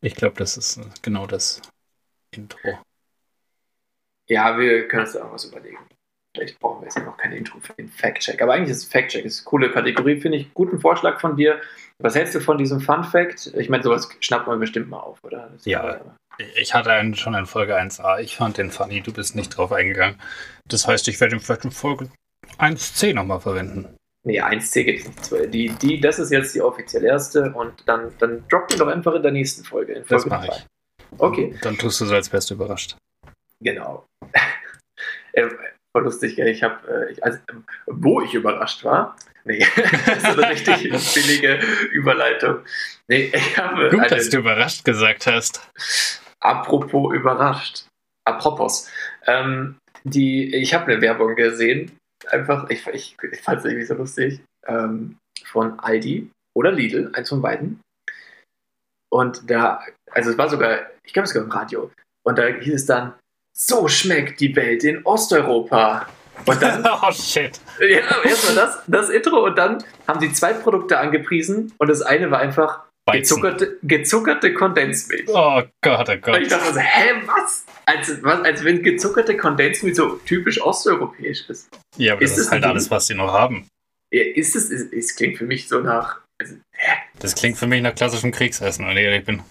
Ich 0.00 0.14
glaube, 0.14 0.36
das 0.36 0.56
ist 0.56 0.76
äh, 0.76 0.84
genau 1.02 1.26
das 1.26 1.60
Intro. 2.36 2.78
Ja, 4.28 4.56
wir 4.58 4.86
können 4.86 5.02
uns 5.04 5.14
da 5.14 5.24
auch 5.24 5.32
was 5.32 5.44
überlegen. 5.46 5.78
Vielleicht 6.36 6.58
brauchen 6.60 6.82
wir 6.82 6.84
jetzt 6.86 6.96
ja 6.96 7.02
noch 7.04 7.16
kein 7.16 7.32
Intro 7.32 7.58
für 7.60 7.72
den 7.74 7.88
Fact-Check. 7.88 8.40
Aber 8.40 8.54
eigentlich 8.54 8.70
ist 8.70 8.92
Fact-Check 8.92 9.24
ist 9.24 9.40
eine 9.40 9.44
coole 9.44 9.70
Kategorie, 9.72 10.20
finde 10.20 10.38
ich. 10.38 10.54
Guten 10.54 10.80
Vorschlag 10.80 11.20
von 11.20 11.36
dir. 11.36 11.60
Was 11.98 12.14
hältst 12.14 12.34
du 12.34 12.40
von 12.40 12.58
diesem 12.58 12.80
Fun-Fact? 12.80 13.48
Ich 13.56 13.68
meine, 13.68 13.82
sowas 13.82 14.08
schnappt 14.20 14.46
man 14.46 14.60
bestimmt 14.60 14.88
mal 14.88 15.00
auf, 15.00 15.22
oder? 15.24 15.50
Das 15.52 15.64
Ja. 15.64 16.00
Ich 16.60 16.74
hatte 16.74 16.90
einen 16.92 17.14
schon 17.14 17.34
in 17.34 17.46
Folge 17.46 17.76
1a. 17.78 18.20
Ich 18.20 18.36
fand 18.36 18.58
den 18.58 18.70
funny. 18.70 19.00
Du 19.00 19.12
bist 19.12 19.36
nicht 19.36 19.50
drauf 19.56 19.72
eingegangen. 19.72 20.20
Das 20.66 20.86
heißt, 20.86 21.06
ich 21.08 21.20
werde 21.20 21.36
ihn 21.36 21.40
vielleicht 21.40 21.64
in 21.64 21.70
Folge 21.70 22.10
1c 22.58 23.14
nochmal 23.14 23.40
verwenden. 23.40 23.96
Nee, 24.24 24.40
1C 24.40 24.84
geht 24.84 25.06
nicht. 25.06 25.54
Die, 25.54 25.68
die, 25.70 26.00
das 26.00 26.18
ist 26.18 26.30
jetzt 26.30 26.54
die 26.54 26.62
offiziell 26.62 27.04
erste 27.04 27.52
und 27.52 27.86
dann, 27.86 28.12
dann 28.18 28.44
droppt 28.48 28.72
ihn 28.72 28.78
doch 28.78 28.86
einfach 28.88 29.14
in 29.14 29.22
der 29.22 29.32
nächsten 29.32 29.64
Folge. 29.64 29.94
In 29.94 30.02
Das 30.08 30.22
Folge 30.22 30.28
mache 30.30 30.46
zwei. 30.46 30.56
ich. 30.56 30.66
Okay, 31.20 31.58
Dann 31.62 31.76
tust 31.76 32.00
du 32.00 32.06
so, 32.06 32.14
als 32.14 32.32
wärst 32.32 32.48
du 32.50 32.54
überrascht. 32.54 32.96
genau. 33.60 34.06
äh, 35.32 35.48
voll 35.94 36.04
lustig, 36.04 36.36
gell? 36.36 36.48
ich 36.48 36.62
habe, 36.62 37.10
äh, 37.10 37.20
also, 37.20 37.38
ähm, 37.50 37.64
wo 37.86 38.22
ich 38.22 38.32
überrascht 38.32 38.84
war, 38.84 39.16
nee, 39.44 39.66
das 40.06 40.18
ist 40.18 40.24
eine 40.24 40.50
richtig 40.50 40.82
billige 41.14 41.60
Überleitung. 41.92 42.60
Nee, 43.08 43.32
ich 43.34 43.58
habe 43.58 43.90
Gut, 43.90 44.10
dass 44.10 44.28
du 44.30 44.38
überrascht 44.38 44.84
gesagt 44.84 45.26
hast. 45.26 45.68
apropos 46.40 47.14
überrascht. 47.14 47.84
apropos, 48.24 48.90
ähm, 49.26 49.76
die, 50.04 50.54
ich 50.54 50.74
habe 50.74 50.90
eine 50.90 51.00
Werbung 51.00 51.36
gesehen, 51.36 51.96
einfach, 52.28 52.68
ich, 52.70 52.86
ich, 52.88 53.16
ich 53.30 53.40
fand 53.40 53.58
es 53.60 53.64
irgendwie 53.64 53.86
so 53.86 53.94
lustig, 53.94 54.40
ähm, 54.66 55.16
von 55.44 55.78
Aldi 55.80 56.30
oder 56.56 56.72
Lidl, 56.72 57.10
eins 57.14 57.28
von 57.28 57.42
beiden. 57.42 57.80
Und 59.10 59.50
da, 59.50 59.84
also 60.10 60.30
es 60.30 60.38
war 60.38 60.48
sogar, 60.48 60.90
ich 61.04 61.12
glaube, 61.12 61.28
es 61.28 61.34
war 61.34 61.42
im 61.42 61.50
Radio. 61.50 61.90
Und 62.24 62.38
da 62.38 62.46
hieß 62.46 62.74
es 62.74 62.86
dann, 62.86 63.14
so 63.54 63.88
schmeckt 63.88 64.40
die 64.40 64.56
Welt 64.56 64.84
in 64.84 65.04
Osteuropa. 65.04 66.08
Und 66.46 66.62
dann, 66.62 66.86
oh 67.02 67.12
shit. 67.12 67.60
ja, 67.80 68.00
erstmal 68.24 68.54
das, 68.54 68.78
das 68.86 69.08
Intro 69.10 69.44
und 69.44 69.56
dann 69.56 69.82
haben 70.08 70.20
sie 70.20 70.32
zwei 70.32 70.52
Produkte 70.52 70.98
angepriesen 70.98 71.72
und 71.78 71.88
das 71.88 72.02
eine 72.02 72.30
war 72.30 72.40
einfach 72.40 72.80
gezuckerte, 73.10 73.78
gezuckerte 73.82 74.54
Kondensmilch. 74.54 75.28
Oh 75.28 75.62
Gott, 75.82 76.08
oh 76.08 76.12
Und 76.12 76.22
Gott. 76.22 76.38
ich 76.40 76.48
dachte 76.48 76.72
so, 76.72 76.78
hä, 76.80 77.14
was? 77.26 77.64
Als, 77.84 78.22
was? 78.22 78.42
als 78.44 78.64
wenn 78.64 78.82
gezuckerte 78.82 79.36
Kondensmilch 79.36 79.96
so 79.96 80.16
typisch 80.24 80.60
osteuropäisch 80.62 81.48
ist. 81.48 81.68
Ja, 81.96 82.12
aber 82.14 82.22
Ist 82.22 82.36
das 82.36 82.46
ist 82.46 82.50
halt 82.52 82.64
alles, 82.64 82.90
was 82.90 83.06
sie 83.06 83.14
noch 83.14 83.32
haben. 83.32 83.66
Ja, 84.12 84.22
Ist 84.22 84.54
es, 84.54 84.70
ist, 84.70 84.92
es 84.92 85.16
klingt 85.16 85.38
für 85.38 85.44
mich 85.46 85.68
so 85.68 85.80
nach 85.80 86.20
also, 86.40 86.54
hä, 86.72 86.92
Das 87.18 87.34
klingt 87.34 87.58
für 87.58 87.66
mich 87.66 87.82
nach 87.82 87.94
klassischem 87.94 88.30
Kriegsessen, 88.32 88.86
wenn 88.86 88.96
ich 88.96 89.04
ehrlich 89.04 89.24
bin. 89.24 89.42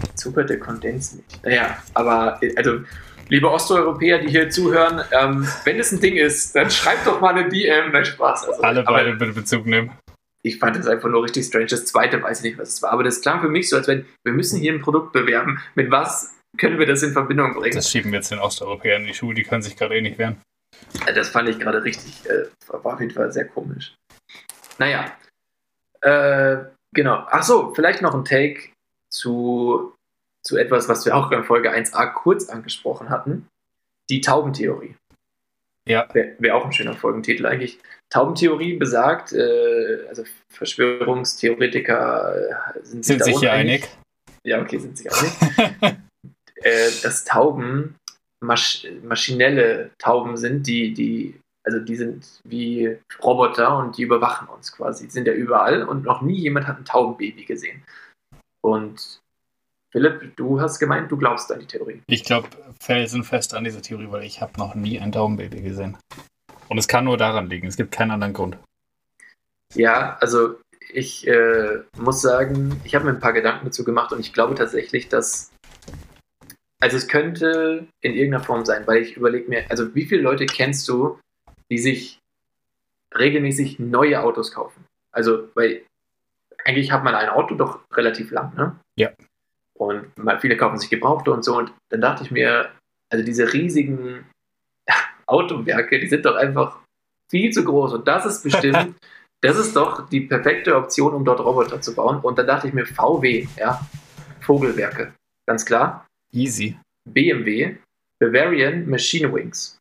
gezuckerte 0.00 0.58
Kondensmilch. 0.58 1.24
Naja, 1.42 1.82
aber 1.94 2.40
also, 2.56 2.80
liebe 3.28 3.50
Osteuropäer, 3.50 4.18
die 4.18 4.28
hier 4.28 4.50
zuhören, 4.50 5.02
ähm, 5.12 5.46
wenn 5.64 5.78
es 5.78 5.92
ein 5.92 6.00
Ding 6.00 6.16
ist, 6.16 6.54
dann 6.54 6.70
schreibt 6.70 7.06
doch 7.06 7.20
mal 7.20 7.34
eine 7.34 7.48
DM. 7.48 7.92
Nein, 7.92 8.04
Spaß. 8.04 8.48
Also, 8.48 8.62
Alle 8.62 8.82
beide 8.84 9.14
bitte 9.16 9.32
Bezug 9.32 9.66
nehmen. 9.66 9.90
ich 10.42 10.58
fand 10.58 10.76
das 10.76 10.86
einfach 10.86 11.08
nur 11.08 11.22
richtig 11.24 11.46
strange. 11.46 11.66
Das 11.66 11.86
zweite 11.86 12.22
weiß 12.22 12.38
ich 12.38 12.44
nicht, 12.44 12.58
was 12.58 12.70
es 12.70 12.82
war. 12.82 12.90
Aber 12.92 13.04
das 13.04 13.20
klang 13.20 13.40
für 13.40 13.48
mich 13.48 13.68
so, 13.68 13.76
als 13.76 13.88
wenn 13.88 14.06
wir 14.24 14.32
müssen 14.32 14.58
hier 14.58 14.72
ein 14.72 14.80
Produkt 14.80 15.12
bewerben. 15.12 15.60
Mit 15.74 15.90
was 15.90 16.34
können 16.58 16.78
wir 16.78 16.86
das 16.86 17.02
in 17.02 17.12
Verbindung 17.12 17.54
bringen? 17.54 17.74
Das 17.74 17.90
schieben 17.90 18.12
wir 18.12 18.18
jetzt 18.18 18.30
den 18.30 18.38
Osteuropäern 18.38 19.02
in 19.02 19.08
die 19.08 19.14
Schuhe, 19.14 19.34
die 19.34 19.42
können 19.44 19.62
sich 19.62 19.76
gerade 19.76 19.96
eh 19.96 20.02
nicht 20.02 20.18
wehren. 20.18 20.40
Das 21.14 21.28
fand 21.28 21.48
ich 21.48 21.58
gerade 21.58 21.82
richtig, 21.84 22.24
äh, 22.28 22.44
war 22.68 22.94
auf 22.94 23.00
jeden 23.00 23.12
Fall 23.12 23.32
sehr 23.32 23.46
komisch. 23.46 23.94
Naja, 24.78 25.12
äh, 26.00 26.64
genau. 26.92 27.24
Ach 27.30 27.42
so, 27.42 27.72
vielleicht 27.74 28.02
noch 28.02 28.14
ein 28.14 28.24
Take 28.24 28.70
zu, 29.10 29.94
zu 30.44 30.56
etwas, 30.56 30.88
was 30.88 31.06
wir 31.06 31.16
auch 31.16 31.30
in 31.30 31.44
Folge 31.44 31.72
1a 31.72 32.12
kurz 32.12 32.48
angesprochen 32.48 33.10
hatten. 33.10 33.46
Die 34.10 34.20
Taubentheorie. 34.20 34.96
Ja. 35.88 36.08
Wäre 36.12 36.34
wär 36.38 36.56
auch 36.56 36.64
ein 36.64 36.72
schöner 36.72 36.94
Folgentitel 36.94 37.46
eigentlich. 37.46 37.78
Taubentheorie 38.10 38.76
besagt, 38.76 39.32
äh, 39.32 40.06
also 40.08 40.24
Verschwörungstheoretiker 40.50 42.76
äh, 42.76 42.84
sind, 42.84 43.04
Sind 43.04 43.24
sich 43.24 43.38
hier 43.38 43.52
einig? 43.52 43.88
Ja, 44.44 44.60
okay, 44.60 44.78
sind 44.78 44.98
sich 44.98 45.10
einig. 45.10 45.32
äh, 46.56 46.90
dass 47.02 47.24
Tauben 47.24 47.96
masch 48.40 48.86
maschinelle 49.02 49.90
Tauben 49.98 50.36
sind, 50.36 50.66
die, 50.66 50.92
die, 50.92 51.40
also 51.64 51.78
die 51.78 51.96
sind 51.96 52.40
wie 52.44 52.98
Roboter 53.22 53.78
und 53.78 53.96
die 53.96 54.02
überwachen 54.02 54.48
uns 54.48 54.72
quasi. 54.72 55.06
Die 55.06 55.12
sind 55.12 55.26
ja 55.26 55.32
überall 55.32 55.84
und 55.84 56.04
noch 56.04 56.22
nie 56.22 56.38
jemand 56.38 56.66
hat 56.66 56.78
ein 56.78 56.84
Taubenbaby 56.84 57.44
gesehen. 57.44 57.82
Und 58.60 59.21
Philipp, 59.92 60.36
du 60.36 60.58
hast 60.58 60.78
gemeint, 60.78 61.12
du 61.12 61.18
glaubst 61.18 61.52
an 61.52 61.60
die 61.60 61.66
Theorie. 61.66 62.02
Ich 62.06 62.24
glaube 62.24 62.48
felsenfest 62.80 63.54
an 63.54 63.64
diese 63.64 63.82
Theorie, 63.82 64.10
weil 64.10 64.24
ich 64.24 64.40
habe 64.40 64.58
noch 64.58 64.74
nie 64.74 64.98
ein 64.98 65.12
Daumenbaby 65.12 65.60
gesehen. 65.60 65.98
Und 66.68 66.78
es 66.78 66.88
kann 66.88 67.04
nur 67.04 67.18
daran 67.18 67.48
liegen. 67.48 67.66
Es 67.66 67.76
gibt 67.76 67.92
keinen 67.92 68.10
anderen 68.10 68.32
Grund. 68.32 68.56
Ja, 69.74 70.16
also 70.20 70.56
ich 70.90 71.26
äh, 71.26 71.80
muss 71.98 72.22
sagen, 72.22 72.80
ich 72.84 72.94
habe 72.94 73.04
mir 73.04 73.10
ein 73.12 73.20
paar 73.20 73.34
Gedanken 73.34 73.66
dazu 73.66 73.84
gemacht 73.84 74.12
und 74.12 74.20
ich 74.20 74.32
glaube 74.32 74.54
tatsächlich, 74.54 75.08
dass. 75.08 75.52
Also 76.80 76.96
es 76.96 77.06
könnte 77.06 77.86
in 78.00 78.14
irgendeiner 78.14 78.42
Form 78.42 78.64
sein, 78.64 78.86
weil 78.86 79.02
ich 79.02 79.16
überlege 79.16 79.48
mir, 79.48 79.70
also 79.70 79.94
wie 79.94 80.04
viele 80.04 80.22
Leute 80.22 80.46
kennst 80.46 80.88
du, 80.88 81.20
die 81.70 81.78
sich 81.78 82.18
regelmäßig 83.14 83.78
neue 83.78 84.20
Autos 84.20 84.52
kaufen? 84.52 84.84
Also, 85.12 85.48
weil 85.54 85.82
eigentlich 86.64 86.90
hat 86.90 87.04
man 87.04 87.14
ein 87.14 87.28
Auto 87.28 87.54
doch 87.54 87.80
relativ 87.92 88.30
lang, 88.30 88.54
ne? 88.56 88.76
Ja. 88.96 89.10
Und 89.88 90.12
viele 90.40 90.56
kaufen 90.56 90.78
sich 90.78 90.90
Gebrauchte 90.90 91.32
und 91.32 91.44
so. 91.44 91.58
Und 91.58 91.72
dann 91.90 92.00
dachte 92.00 92.24
ich 92.24 92.30
mir, 92.30 92.70
also 93.10 93.24
diese 93.24 93.52
riesigen 93.52 94.26
Autowerke, 95.26 95.98
die 95.98 96.08
sind 96.08 96.24
doch 96.24 96.36
einfach 96.36 96.78
viel 97.30 97.50
zu 97.50 97.64
groß. 97.64 97.94
Und 97.94 98.08
das 98.08 98.26
ist 98.26 98.42
bestimmt, 98.42 98.94
das 99.40 99.58
ist 99.58 99.74
doch 99.74 100.08
die 100.08 100.22
perfekte 100.22 100.76
Option, 100.76 101.14
um 101.14 101.24
dort 101.24 101.40
Roboter 101.40 101.80
zu 101.80 101.94
bauen. 101.94 102.20
Und 102.20 102.38
dann 102.38 102.46
dachte 102.46 102.68
ich 102.68 102.74
mir, 102.74 102.86
VW, 102.86 103.46
ja, 103.56 103.80
Vogelwerke, 104.40 105.14
ganz 105.46 105.64
klar. 105.64 106.06
Easy. 106.32 106.76
BMW, 107.04 107.76
Bavarian 108.20 108.88
Machine 108.88 109.32
Wings. 109.32 109.78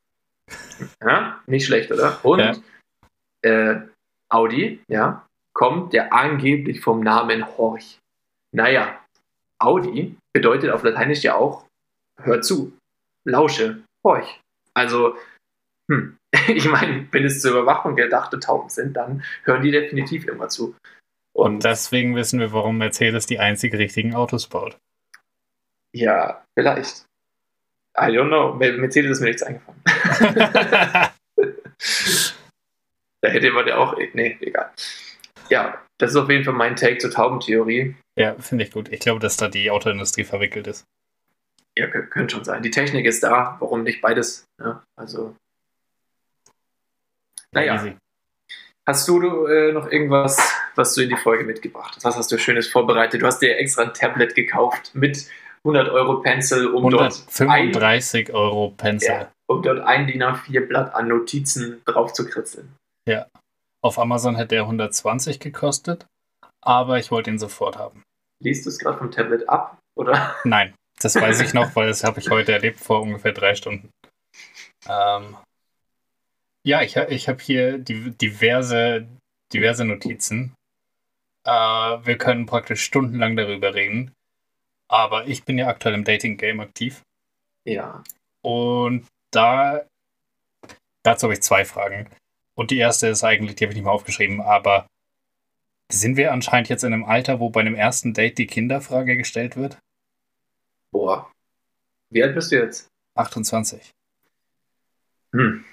Ja, 1.04 1.40
nicht 1.46 1.68
schlecht, 1.68 1.92
oder? 1.92 2.20
Und 2.26 2.64
äh, 3.44 3.76
Audi, 4.30 4.82
ja, 4.88 5.28
kommt 5.54 5.94
der 5.94 6.12
angeblich 6.12 6.82
vom 6.82 7.02
Namen 7.02 7.46
Horch. 7.56 8.00
Naja, 8.52 9.00
Audi 9.62 10.16
bedeutet 10.34 10.72
auf 10.72 10.84
Lateinisch 10.84 11.24
ja 11.24 11.36
auch, 11.36 11.66
hör 12.22 12.42
zu, 12.42 12.78
lausche, 13.26 13.84
horch. 14.06 14.40
Also, 14.74 15.16
hm, 15.90 16.18
ich 16.48 16.66
meine, 16.66 17.08
wenn 17.12 17.26
es 17.26 17.42
zur 17.42 17.52
Überwachung 17.52 17.96
gedachte 17.96 18.40
Tauben 18.40 18.70
sind, 18.70 18.94
dann 18.94 19.24
hören 19.44 19.62
die 19.62 19.72
definitiv 19.72 20.28
immer 20.28 20.50
zu. 20.50 20.76
Und 21.34 21.64
deswegen 21.64 22.16
wissen 22.16 22.40
wir, 22.40 22.52
warum 22.52 22.78
Mercedes 22.78 23.26
die 23.26 23.40
einzig 23.40 23.74
richtigen 23.74 24.16
Autos 24.16 24.48
baut. 24.48 24.78
Ja, 25.94 26.44
vielleicht. 26.58 27.06
I 27.98 28.04
don't 28.04 28.28
know. 28.28 28.54
Mercedes 28.54 29.12
ist 29.12 29.20
mir 29.22 29.28
nichts 29.28 29.44
eingefallen. 29.44 29.82
Da 33.22 33.30
hätte 33.30 33.52
man 33.52 33.68
ja 33.68 33.78
auch. 33.78 33.96
Nee, 34.14 34.38
egal. 34.42 34.72
Ja, 35.50 35.80
das 36.00 36.12
ist 36.12 36.18
auf 36.18 36.30
jeden 36.30 36.44
Fall 36.44 36.54
mein 36.54 36.76
Take 36.76 36.98
zur 36.98 37.12
Taubentheorie. 37.12 37.96
Ja, 38.18 38.36
finde 38.40 38.66
ich 38.66 38.72
gut. 38.72 38.90
Ich 38.92 39.00
glaube, 39.00 39.20
dass 39.20 39.38
da 39.38 39.48
die 39.48 39.72
Autoindustrie 39.72 40.24
verwickelt 40.24 40.68
ist. 40.68 40.86
Ja, 41.78 41.86
kö- 41.88 42.08
könnte 42.08 42.36
schon 42.36 42.44
sein. 42.44 42.62
Die 42.64 42.72
Technik 42.72 43.06
ist 43.06 43.24
da, 43.24 43.56
warum 43.60 43.84
nicht 43.84 44.02
beides? 44.02 44.46
Ja, 44.62 44.84
also. 44.98 45.36
Naja, 47.54 47.76
Easy. 47.76 47.98
hast 48.88 49.08
du 49.08 49.46
äh, 49.48 49.72
noch 49.74 49.92
irgendwas, 49.92 50.38
was 50.76 50.94
du 50.96 51.02
in 51.04 51.10
die 51.10 51.18
Folge 51.18 51.44
mitgebracht 51.44 51.96
hast? 51.96 52.06
Was 52.06 52.16
hast 52.18 52.32
du 52.32 52.38
Schönes 52.38 52.68
vorbereitet? 52.68 53.22
Du 53.22 53.26
hast 53.26 53.40
dir 53.42 53.58
extra 53.58 53.84
ein 53.84 53.94
Tablet 53.94 54.36
gekauft 54.36 54.92
mit 54.94 55.30
100 55.66 55.90
Euro 55.90 56.22
Pencil, 56.22 56.68
um 56.68 56.90
dort, 56.90 57.02
ein, 57.40 57.48
135 57.48 58.34
Euro 58.34 58.72
Pencil. 58.72 59.10
Ja. 59.10 59.32
um 59.48 59.62
dort 59.62 59.80
ein 59.82 60.08
DIN 60.08 60.24
A4-Blatt 60.24 60.96
an 60.96 61.08
Notizen 61.08 61.82
drauf 61.86 62.14
zu 62.14 62.26
kritzeln. 62.26 62.74
Auf 63.84 63.98
Amazon 63.98 64.36
hätte 64.36 64.56
er 64.56 64.62
120 64.64 65.40
gekostet, 65.40 66.06
aber 66.62 67.00
ich 67.00 67.12
wollte 67.12 67.30
ihn 67.30 67.40
sofort 67.40 67.78
haben. 67.78 68.04
Liest 68.44 68.66
du 68.66 68.70
es 68.70 68.80
gerade 68.80 68.98
vom 68.98 69.12
Tablet 69.12 69.48
ab? 69.50 69.78
Oder? 69.96 70.36
Nein, 70.44 70.74
das 71.00 71.16
weiß 71.16 71.42
ich 71.42 71.54
noch, 71.54 71.76
weil 71.76 71.88
das 71.88 72.04
habe 72.04 72.20
ich 72.20 72.30
heute 72.30 72.54
erlebt 72.54 72.80
vor 72.80 73.02
ungefähr 73.02 73.34
drei 73.34 73.56
Stunden. 73.56 73.90
Ähm, 74.88 75.38
ja, 76.64 76.82
ich, 76.82 76.96
ich 76.96 77.28
habe 77.28 77.42
hier 77.42 77.78
die, 77.78 78.12
diverse, 78.12 79.08
diverse 79.54 79.86
Notizen. 79.86 80.54
Äh, 81.46 81.52
wir 81.52 82.18
können 82.18 82.46
praktisch 82.46 82.84
stundenlang 82.84 83.36
darüber 83.36 83.74
reden. 83.74 84.12
Aber 84.88 85.28
ich 85.28 85.44
bin 85.44 85.58
ja 85.58 85.68
aktuell 85.68 85.96
im 85.96 86.04
Dating-Game 86.04 86.60
aktiv. 86.60 87.02
Ja. 87.66 88.04
Und 88.44 89.08
da 89.32 89.86
dazu 91.04 91.26
habe 91.26 91.34
ich 91.34 91.42
zwei 91.42 91.66
Fragen. 91.66 92.10
Und 92.56 92.72
die 92.72 92.78
erste 92.78 93.08
ist 93.08 93.24
eigentlich, 93.24 93.56
die 93.56 93.66
habe 93.66 93.72
ich 93.72 93.78
nicht 93.78 93.86
mal 93.86 93.92
aufgeschrieben, 93.92 94.42
aber 94.42 94.88
sind 95.92 96.18
wir 96.18 96.32
anscheinend 96.32 96.70
jetzt 96.70 96.84
in 96.84 96.94
einem 96.94 97.04
Alter, 97.06 97.40
wo 97.40 97.50
bei 97.50 97.62
einem 97.62 97.76
ersten 97.76 98.14
Date 98.14 98.38
die 98.38 98.48
Kinderfrage 98.48 99.18
gestellt 99.18 99.56
wird? 99.58 99.78
Boah. 100.92 101.32
Wie 102.12 102.24
alt 102.24 102.36
bist 102.36 102.52
du 102.52 102.58
jetzt? 102.58 102.88
28. 103.16 103.92
Hm. 105.34 105.66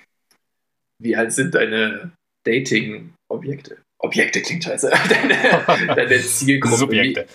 Wie 1.00 1.16
alt 1.16 1.32
sind 1.32 1.54
deine 1.54 2.12
Dating-Objekte? 2.44 3.82
Objekte 4.00 4.42
klingt 4.42 4.64
scheiße. 4.64 4.90
Deine, 5.08 5.94
deine 5.94 6.20
Zielgruppe. 6.20 6.76
Subjekte. 6.76 7.26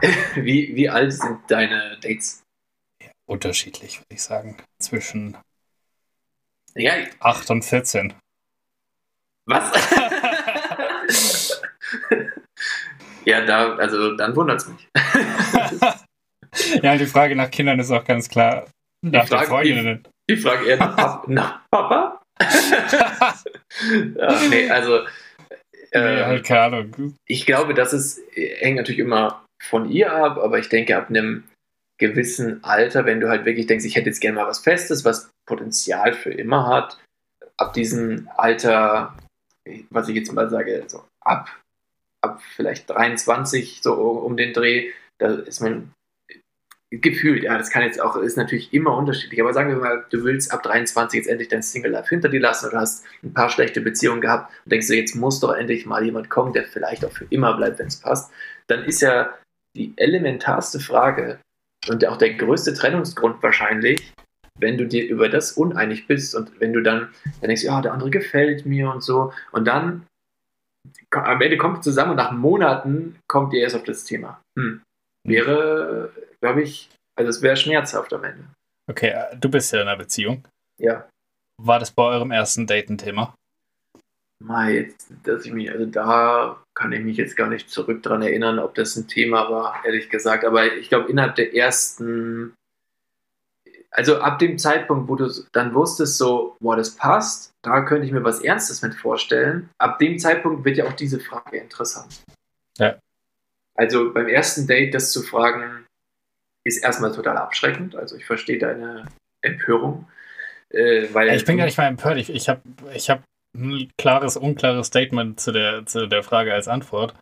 Wie, 0.00 0.44
wie, 0.44 0.76
wie 0.76 0.88
alt 0.88 1.12
sind 1.12 1.38
deine 1.48 1.98
Dates? 2.00 2.42
Unterschiedlich, 3.26 3.98
würde 4.00 4.14
ich 4.14 4.22
sagen. 4.22 4.56
Zwischen 4.78 5.38
Ja, 6.74 6.92
8 7.20 7.50
und 7.50 7.64
14. 7.64 8.12
was? 9.46 9.72
ja, 13.24 13.44
da, 13.44 13.74
also 13.76 14.16
dann 14.16 14.34
wundert 14.36 14.60
es 14.60 14.68
mich. 14.68 14.88
ja, 16.82 16.96
die 16.96 17.06
Frage 17.06 17.36
nach 17.36 17.50
Kindern 17.50 17.78
ist 17.78 17.90
auch 17.90 18.04
ganz 18.04 18.28
klar 18.28 18.66
nach 19.02 19.26
Frage- 19.26 19.44
den 19.44 19.48
Freundinnen. 19.48 20.08
Ich 20.28 20.40
frage 20.40 20.66
eher 20.66 20.78
nach, 20.78 20.96
Pap 20.96 21.24
nach 21.28 21.60
Papa. 21.70 22.20
ja, 22.40 23.34
nee, 24.48 24.70
also 24.70 25.00
nee, 25.92 25.98
äh, 25.98 26.24
halt 26.24 26.44
keine 26.44 26.60
Ahnung. 26.60 27.14
ich 27.26 27.46
glaube, 27.46 27.74
das 27.74 27.92
ist, 27.92 28.20
hängt 28.34 28.76
natürlich 28.76 29.00
immer 29.00 29.44
von 29.62 29.88
ihr 29.90 30.12
ab, 30.12 30.38
aber 30.38 30.58
ich 30.58 30.68
denke, 30.68 30.96
ab 30.96 31.08
einem 31.08 31.44
gewissen 32.00 32.64
Alter, 32.64 33.04
wenn 33.04 33.20
du 33.20 33.28
halt 33.28 33.44
wirklich 33.44 33.66
denkst, 33.66 33.84
ich 33.84 33.94
hätte 33.94 34.08
jetzt 34.08 34.20
gerne 34.20 34.36
mal 34.36 34.46
was 34.46 34.58
Festes, 34.60 35.04
was 35.04 35.30
Potenzial 35.46 36.14
für 36.14 36.32
immer 36.32 36.66
hat, 36.66 36.98
ab 37.56 37.72
diesem 37.74 38.28
Alter, 38.36 39.16
was 39.90 40.08
ich 40.08 40.16
jetzt 40.16 40.32
mal 40.32 40.50
sage, 40.50 40.84
so 40.88 41.04
ab, 41.24 41.48
ab 42.22 42.40
vielleicht 42.54 42.88
23, 42.88 43.80
so 43.82 43.94
um 43.94 44.36
den 44.36 44.52
Dreh, 44.52 44.90
da 45.18 45.34
ist 45.34 45.60
man 45.60 45.92
gefühlt, 46.90 47.42
ja, 47.42 47.56
das 47.56 47.70
kann 47.70 47.82
jetzt 47.82 48.00
auch, 48.00 48.16
ist 48.16 48.36
natürlich 48.36 48.72
immer 48.74 48.94
unterschiedlich, 48.96 49.40
aber 49.40 49.54
sagen 49.54 49.70
wir 49.70 49.76
mal, 49.76 50.04
du 50.10 50.24
willst 50.24 50.52
ab 50.52 50.62
23 50.62 51.18
jetzt 51.18 51.26
endlich 51.26 51.48
dein 51.48 51.62
Single 51.62 51.92
Life 51.92 52.10
hinter 52.10 52.28
dir 52.28 52.40
lassen 52.40 52.68
oder 52.68 52.80
hast 52.80 53.04
ein 53.22 53.32
paar 53.32 53.48
schlechte 53.48 53.80
Beziehungen 53.80 54.20
gehabt 54.20 54.52
und 54.64 54.72
denkst 54.72 54.88
du, 54.88 54.94
jetzt 54.94 55.14
muss 55.14 55.40
doch 55.40 55.54
endlich 55.54 55.86
mal 55.86 56.04
jemand 56.04 56.28
kommen, 56.28 56.52
der 56.52 56.64
vielleicht 56.64 57.04
auch 57.04 57.12
für 57.12 57.26
immer 57.30 57.56
bleibt, 57.56 57.78
wenn 57.78 57.86
es 57.86 57.96
passt, 57.96 58.30
dann 58.66 58.84
ist 58.84 59.00
ja 59.00 59.32
die 59.74 59.94
elementarste 59.96 60.80
Frage 60.80 61.38
und 61.88 62.06
auch 62.06 62.18
der 62.18 62.34
größte 62.34 62.74
Trennungsgrund 62.74 63.42
wahrscheinlich, 63.42 64.12
wenn 64.58 64.76
du 64.76 64.86
dir 64.86 65.08
über 65.08 65.30
das 65.30 65.52
uneinig 65.52 66.06
bist 66.06 66.34
und 66.34 66.60
wenn 66.60 66.74
du 66.74 66.82
dann, 66.82 67.08
dann 67.40 67.48
denkst, 67.48 67.64
ja, 67.64 67.80
der 67.80 67.94
andere 67.94 68.10
gefällt 68.10 68.66
mir 68.66 68.90
und 68.90 69.02
so 69.02 69.32
und 69.52 69.66
dann 69.66 70.06
am 71.12 71.40
Ende 71.40 71.56
kommt 71.56 71.78
ihr 71.78 71.82
zusammen 71.82 72.12
und 72.12 72.16
nach 72.16 72.32
Monaten 72.32 73.18
kommt 73.28 73.52
ihr 73.52 73.62
erst 73.62 73.76
auf 73.76 73.84
das 73.84 74.04
Thema. 74.04 74.40
Hm. 74.58 74.82
Wäre 75.24 76.10
glaube 76.42 76.62
ich, 76.62 76.90
also 77.16 77.30
es 77.30 77.40
wäre 77.40 77.56
schmerzhaft 77.56 78.12
am 78.12 78.24
Ende. 78.24 78.44
Okay, 78.90 79.10
äh, 79.10 79.36
du 79.36 79.48
bist 79.48 79.72
ja 79.72 79.80
in 79.80 79.88
einer 79.88 79.96
Beziehung. 79.96 80.44
Ja. 80.78 81.08
War 81.56 81.78
das 81.78 81.92
bei 81.92 82.02
eurem 82.02 82.30
ersten 82.30 82.66
Date 82.66 82.90
ein 82.90 82.98
Thema? 82.98 83.34
Mal 84.44 84.72
jetzt, 84.72 85.12
dass 85.22 85.46
ich 85.46 85.52
mich, 85.52 85.70
also 85.70 85.86
da 85.86 86.60
kann 86.74 86.92
ich 86.92 87.00
mich 87.00 87.16
jetzt 87.16 87.36
gar 87.36 87.48
nicht 87.48 87.70
zurück 87.70 88.02
dran 88.02 88.22
erinnern, 88.22 88.58
ob 88.58 88.74
das 88.74 88.96
ein 88.96 89.06
Thema 89.06 89.48
war, 89.50 89.84
ehrlich 89.84 90.10
gesagt. 90.10 90.44
Aber 90.44 90.74
ich 90.74 90.88
glaube, 90.88 91.08
innerhalb 91.08 91.36
der 91.36 91.54
ersten, 91.54 92.54
also 93.92 94.20
ab 94.20 94.38
dem 94.38 94.58
Zeitpunkt, 94.58 95.08
wo 95.08 95.16
du 95.16 95.30
dann 95.52 95.74
wusstest, 95.74 96.16
so, 96.16 96.56
boah, 96.60 96.76
das 96.76 96.96
passt, 96.96 97.52
da 97.60 97.82
könnte 97.82 98.06
ich 98.06 98.12
mir 98.12 98.24
was 98.24 98.40
Ernstes 98.40 98.80
mit 98.80 98.94
vorstellen. 98.94 99.68
Ab 99.78 99.98
dem 99.98 100.18
Zeitpunkt 100.18 100.64
wird 100.64 100.78
ja 100.78 100.86
auch 100.86 100.94
diese 100.94 101.20
Frage 101.20 101.58
interessant. 101.58 102.22
Ja. 102.78 102.96
Also 103.74 104.12
beim 104.12 104.28
ersten 104.28 104.66
Date 104.66 104.94
das 104.94 105.12
zu 105.12 105.22
fragen, 105.22 105.86
ist 106.64 106.82
erstmal 106.82 107.12
total 107.12 107.36
abschreckend. 107.36 107.94
Also 107.94 108.16
ich 108.16 108.24
verstehe 108.24 108.58
deine 108.58 109.06
Empörung. 109.42 110.08
Äh, 110.70 111.08
weil 111.12 111.34
ich 111.34 111.44
bin 111.44 111.58
gar 111.58 111.66
nicht 111.66 111.76
mal 111.76 111.86
empört. 111.86 112.16
Ich, 112.16 112.30
ich 112.30 112.48
habe 112.48 112.62
ich 112.94 113.10
hab 113.10 113.22
ein 113.54 113.90
klares, 113.98 114.38
unklares 114.38 114.86
Statement 114.86 115.38
zu 115.38 115.52
der, 115.52 115.84
zu 115.84 116.06
der 116.06 116.22
Frage 116.22 116.54
als 116.54 116.66
Antwort. 116.66 117.14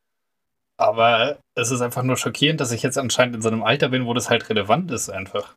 Aber 0.76 1.38
es 1.56 1.70
ist 1.70 1.80
einfach 1.80 2.04
nur 2.04 2.16
schockierend, 2.16 2.60
dass 2.60 2.72
ich 2.72 2.82
jetzt 2.82 2.96
anscheinend 2.96 3.36
in 3.36 3.42
so 3.42 3.48
einem 3.48 3.64
Alter 3.64 3.88
bin, 3.88 4.06
wo 4.06 4.14
das 4.14 4.30
halt 4.30 4.48
relevant 4.48 4.90
ist 4.92 5.10
einfach. 5.10 5.56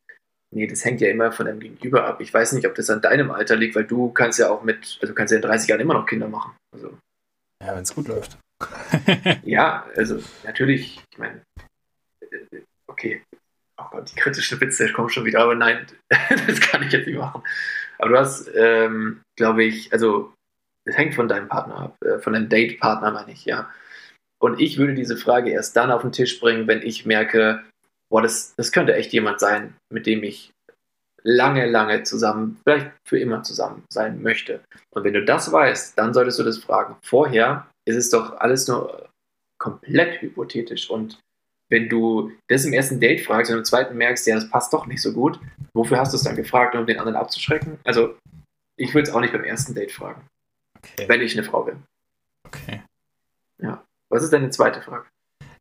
Nee, 0.53 0.67
das 0.67 0.85
hängt 0.85 1.01
ja 1.01 1.09
immer 1.09 1.31
von 1.31 1.47
deinem 1.47 1.59
Gegenüber 1.59 2.05
ab. 2.05 2.21
Ich 2.21 2.33
weiß 2.33 2.53
nicht, 2.53 2.67
ob 2.67 2.75
das 2.75 2.89
an 2.89 3.01
deinem 3.01 3.31
Alter 3.31 3.55
liegt, 3.55 3.75
weil 3.75 3.85
du 3.85 4.11
kannst 4.11 4.37
ja 4.39 4.49
auch 4.49 4.63
mit, 4.63 4.97
also 5.01 5.13
du 5.13 5.15
kannst 5.15 5.31
ja 5.31 5.37
in 5.37 5.41
30 5.41 5.69
Jahren 5.69 5.81
immer 5.81 5.95
noch 5.95 6.05
Kinder 6.05 6.27
machen. 6.27 6.55
Also. 6.73 6.97
Ja, 7.63 7.75
wenn 7.75 7.83
es 7.83 7.95
gut 7.95 8.07
läuft. 8.07 8.37
ja, 9.43 9.87
also 9.95 10.19
natürlich, 10.43 11.01
ich 11.11 11.17
meine, 11.17 11.41
okay, 12.87 13.23
oh 13.81 13.85
Gott, 13.91 14.11
die 14.11 14.19
kritischen 14.19 14.61
Witze 14.61 14.91
kommen 14.91 15.09
schon 15.09 15.25
wieder, 15.25 15.41
aber 15.41 15.55
nein, 15.55 15.87
das 16.09 16.59
kann 16.59 16.83
ich 16.83 16.91
jetzt 16.91 17.07
nicht 17.07 17.17
machen. 17.17 17.43
Aber 17.97 18.09
du 18.09 18.17
hast, 18.17 18.49
ähm, 18.55 19.21
glaube 19.37 19.63
ich, 19.63 19.91
also 19.91 20.33
es 20.85 20.97
hängt 20.97 21.15
von 21.15 21.27
deinem 21.27 21.47
Partner 21.47 21.77
ab, 21.77 21.95
äh, 22.05 22.19
von 22.19 22.33
deinem 22.33 22.49
Date-Partner 22.49 23.11
meine 23.11 23.31
ich, 23.31 23.45
ja. 23.45 23.71
Und 24.39 24.59
ich 24.59 24.77
würde 24.77 24.93
diese 24.93 25.15
Frage 25.15 25.51
erst 25.51 25.75
dann 25.77 25.91
auf 25.91 26.01
den 26.01 26.11
Tisch 26.11 26.39
bringen, 26.39 26.67
wenn 26.67 26.81
ich 26.81 27.05
merke, 27.05 27.63
boah, 28.13 28.21
das, 28.21 28.53
das 28.55 28.71
könnte 28.71 28.93
echt 28.93 29.11
jemand 29.11 29.39
sein, 29.39 29.73
mit 29.91 30.05
dem 30.05 30.21
ich 30.21 30.51
lange, 31.23 31.65
lange 31.65 32.03
zusammen, 32.03 32.61
vielleicht 32.63 32.91
für 33.07 33.17
immer 33.17 33.41
zusammen 33.41 33.83
sein 33.91 34.21
möchte. 34.21 34.63
Und 34.91 35.03
wenn 35.03 35.15
du 35.15 35.25
das 35.25 35.51
weißt, 35.51 35.97
dann 35.97 36.13
solltest 36.13 36.37
du 36.37 36.43
das 36.43 36.59
fragen. 36.59 36.95
Vorher 37.03 37.65
ist 37.85 37.95
es 37.95 38.11
doch 38.11 38.39
alles 38.39 38.67
nur 38.67 39.09
komplett 39.57 40.21
hypothetisch 40.21 40.91
und 40.91 41.19
wenn 41.71 41.89
du 41.89 42.31
das 42.49 42.65
im 42.65 42.73
ersten 42.73 42.99
Date 42.99 43.21
fragst 43.21 43.49
und 43.49 43.57
im 43.57 43.65
zweiten 43.65 43.97
merkst, 43.97 44.27
ja, 44.27 44.35
das 44.35 44.47
passt 44.47 44.71
doch 44.73 44.85
nicht 44.85 45.01
so 45.01 45.11
gut, 45.11 45.39
wofür 45.73 45.97
hast 45.97 46.13
du 46.13 46.17
es 46.17 46.23
dann 46.23 46.35
gefragt, 46.35 46.75
um 46.75 46.85
den 46.85 46.99
anderen 46.99 47.17
abzuschrecken? 47.17 47.79
Also, 47.83 48.15
ich 48.77 48.93
würde 48.93 49.09
es 49.09 49.15
auch 49.15 49.21
nicht 49.21 49.33
beim 49.33 49.43
ersten 49.43 49.73
Date 49.73 49.91
fragen. 49.91 50.21
Okay. 50.77 51.05
Wenn 51.07 51.21
ich 51.21 51.35
eine 51.35 51.47
Frau 51.47 51.63
bin. 51.63 51.81
Okay. 52.45 52.83
Ja. 53.59 53.83
Was 54.09 54.21
ist 54.21 54.33
deine 54.33 54.51
zweite 54.51 54.83
Frage? 54.83 55.07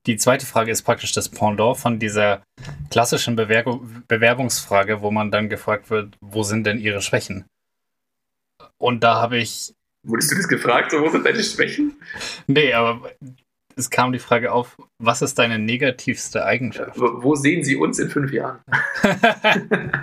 Die 0.07 0.17
zweite 0.17 0.47
Frage 0.47 0.73
ist 0.73 0.83
praktisch 0.83 1.13
das 1.13 1.29
Pendant 1.29 1.77
von 1.77 1.99
dieser 1.99 2.43
klassischen 2.91 3.37
Bewerbung, 3.37 4.03
Bewerbungsfrage, 4.09 5.01
wo 5.01 5.11
man 5.11 5.31
dann 5.31 5.49
gefragt 5.49 5.91
wird, 5.91 6.17
wo 6.21 6.43
sind 6.43 6.67
denn 6.67 6.81
ihre 6.81 7.01
Schwächen? 7.01 7.45
Und 8.79 9.05
da 9.05 9.21
habe 9.21 9.39
ich. 9.39 9.75
Wurdest 10.05 10.33
du 10.33 10.37
das 10.37 10.49
gefragt, 10.49 10.91
so, 10.91 11.01
wo 11.01 11.09
sind 11.09 11.25
deine 11.25 11.43
Schwächen? 11.43 11.97
Nee, 12.49 12.73
aber 12.73 13.13
es 13.77 13.91
kam 13.91 14.13
die 14.13 14.19
Frage 14.19 14.53
auf, 14.53 14.77
was 14.99 15.23
ist 15.23 15.39
deine 15.39 15.59
negativste 15.59 16.45
Eigenschaft? 16.45 16.99
Wo 16.99 17.37
sehen 17.37 17.63
Sie 17.63 17.77
uns 17.77 18.01
in 18.01 18.11
fünf 18.11 18.33
Jahren? 18.33 18.61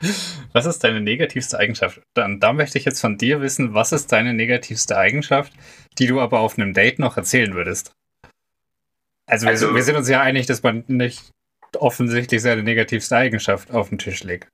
was 0.52 0.66
ist 0.66 0.82
deine 0.84 1.00
negativste 1.00 1.58
Eigenschaft? 1.58 2.00
Dann 2.14 2.40
da 2.40 2.52
möchte 2.52 2.78
ich 2.78 2.84
jetzt 2.84 3.00
von 3.00 3.18
dir 3.18 3.40
wissen, 3.40 3.74
was 3.74 3.92
ist 3.92 4.12
deine 4.12 4.34
negativste 4.34 4.96
Eigenschaft, 4.96 5.52
die 5.98 6.06
du 6.06 6.20
aber 6.20 6.40
auf 6.40 6.58
einem 6.58 6.72
Date 6.72 6.98
noch 6.98 7.16
erzählen 7.16 7.54
würdest? 7.54 7.92
Also, 9.28 9.46
also 9.46 9.68
wir, 9.68 9.76
wir 9.76 9.82
sind 9.82 9.96
uns 9.96 10.08
ja 10.08 10.20
einig, 10.20 10.46
dass 10.46 10.62
man 10.62 10.84
nicht 10.88 11.30
offensichtlich 11.76 12.42
seine 12.42 12.62
negativste 12.62 13.16
Eigenschaft 13.16 13.70
auf 13.70 13.90
den 13.90 13.98
Tisch 13.98 14.24
legt. 14.24 14.48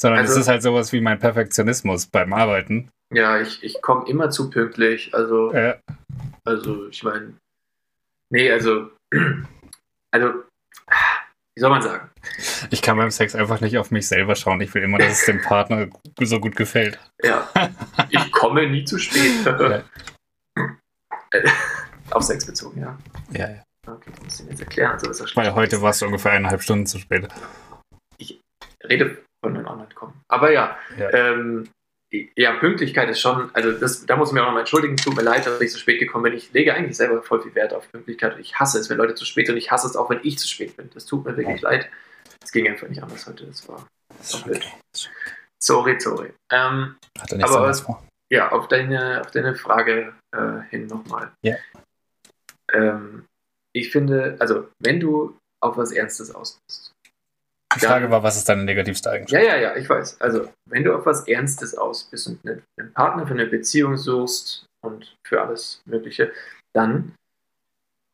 Sondern 0.00 0.20
also, 0.20 0.32
es 0.32 0.40
ist 0.40 0.48
halt 0.48 0.62
sowas 0.62 0.92
wie 0.92 1.00
mein 1.00 1.18
Perfektionismus 1.18 2.06
beim 2.06 2.32
Arbeiten. 2.32 2.88
Ja, 3.12 3.40
ich, 3.40 3.62
ich 3.62 3.80
komme 3.82 4.08
immer 4.08 4.30
zu 4.30 4.50
pünktlich. 4.50 5.14
Also, 5.14 5.52
ja. 5.52 5.78
also 6.44 6.88
ich 6.88 7.02
meine, 7.02 7.34
Nee, 8.34 8.50
also, 8.50 8.90
also, 10.12 10.28
wie 11.54 11.60
soll 11.60 11.70
man 11.70 11.82
sagen? 11.82 12.10
Ich 12.70 12.82
kann 12.82 12.96
beim 12.96 13.12
Sex 13.12 13.36
einfach 13.36 13.60
nicht 13.60 13.78
auf 13.78 13.92
mich 13.92 14.08
selber 14.08 14.34
schauen. 14.34 14.60
Ich 14.60 14.74
will 14.74 14.82
immer, 14.82 14.98
dass 14.98 15.20
es 15.20 15.26
dem 15.26 15.40
Partner 15.40 15.88
so 16.20 16.40
gut 16.40 16.56
gefällt. 16.56 16.98
Ja, 17.22 17.48
ich 18.10 18.32
komme 18.32 18.68
nie 18.68 18.84
zu 18.84 18.98
spät. 18.98 19.44
Ja. 21.36 21.40
auf 22.10 22.22
Sex 22.22 22.46
bezogen, 22.46 22.80
ja. 22.80 22.96
Ja, 23.32 23.50
ja. 23.50 23.62
Okay, 23.86 24.10
das 24.10 24.24
muss 24.24 24.40
ich 24.40 24.48
jetzt 24.48 24.60
erklären. 24.60 24.92
Also 24.92 25.10
ist 25.10 25.20
das 25.20 25.36
Weil 25.36 25.54
heute 25.54 25.80
warst 25.82 26.02
du 26.02 26.06
ungefähr 26.06 26.32
eineinhalb 26.32 26.62
Stunden 26.62 26.86
zu 26.86 26.98
spät. 26.98 27.28
Ich 28.18 28.40
rede 28.82 29.22
von 29.44 29.54
den 29.54 29.66
Online-Kommen. 29.66 30.20
Aber 30.28 30.52
ja, 30.52 30.76
ja. 30.98 31.10
Ähm, 31.10 31.68
ja, 32.36 32.52
Pünktlichkeit 32.54 33.08
ist 33.08 33.20
schon, 33.20 33.50
also 33.54 33.72
das, 33.72 34.06
da 34.06 34.16
muss 34.16 34.28
ich 34.28 34.34
mir 34.34 34.42
auch 34.42 34.46
nochmal 34.46 34.60
entschuldigen, 34.60 34.96
tut 34.96 35.16
mir 35.16 35.22
leid, 35.22 35.46
dass 35.46 35.60
ich 35.60 35.72
so 35.72 35.78
spät 35.78 35.98
gekommen 35.98 36.24
bin. 36.24 36.34
Ich 36.34 36.52
lege 36.52 36.72
eigentlich 36.72 36.96
selber 36.96 37.22
voll 37.22 37.42
viel 37.42 37.54
Wert 37.54 37.74
auf 37.74 37.90
Pünktlichkeit 37.90 38.34
und 38.34 38.40
ich 38.40 38.58
hasse 38.58 38.78
es, 38.78 38.88
wenn 38.88 38.98
Leute 38.98 39.14
zu 39.14 39.24
spät 39.24 39.46
sind 39.46 39.54
und 39.54 39.58
ich 39.58 39.72
hasse 39.72 39.88
es 39.88 39.96
auch, 39.96 40.10
wenn 40.10 40.20
ich 40.22 40.38
zu 40.38 40.46
spät 40.46 40.76
bin. 40.76 40.90
Das 40.94 41.06
tut 41.06 41.24
mir 41.24 41.36
wirklich 41.36 41.60
ja. 41.62 41.70
leid. 41.70 41.88
Es 42.42 42.52
ging 42.52 42.68
einfach 42.68 42.88
nicht 42.88 43.02
anders 43.02 43.26
heute, 43.26 43.46
das 43.46 43.68
war, 43.68 43.86
das 44.16 44.34
okay. 44.34 44.60
Sorry, 45.60 45.98
sorry. 45.98 46.32
Ähm, 46.52 46.96
Hat 47.18 47.32
er 47.32 47.44
aber 47.44 47.62
was 47.62 47.80
vor? 47.80 48.06
Ja, 48.30 48.52
auf 48.52 48.68
deine, 48.68 49.22
auf 49.22 49.30
deine 49.30 49.54
Frage 49.54 50.14
äh, 50.32 50.60
hin 50.70 50.86
nochmal. 50.86 51.32
Ja. 51.42 51.56
Ähm, 52.72 53.24
ich 53.74 53.90
finde, 53.90 54.36
also 54.38 54.68
wenn 54.78 55.00
du 55.00 55.36
auf 55.60 55.76
was 55.76 55.92
Ernstes 55.92 56.34
aus 56.34 56.58
bist, 56.66 56.94
die 57.74 57.80
Frage 57.80 58.10
war, 58.10 58.22
was 58.22 58.36
ist 58.36 58.48
deine 58.48 58.64
negativste 58.64 59.10
Eigenschaft? 59.10 59.42
Ja, 59.42 59.56
ja, 59.56 59.60
ja, 59.60 59.76
ich 59.76 59.88
weiß. 59.88 60.20
Also, 60.20 60.48
wenn 60.66 60.84
du 60.84 60.94
auf 60.94 61.06
was 61.06 61.26
Ernstes 61.26 61.76
aus 61.76 62.04
bist 62.04 62.28
und 62.28 62.38
einen 62.46 62.92
Partner 62.92 63.26
für 63.26 63.34
eine 63.34 63.46
Beziehung 63.46 63.96
suchst 63.96 64.66
und 64.84 65.16
für 65.26 65.42
alles 65.42 65.82
Mögliche, 65.84 66.32
dann 66.72 67.14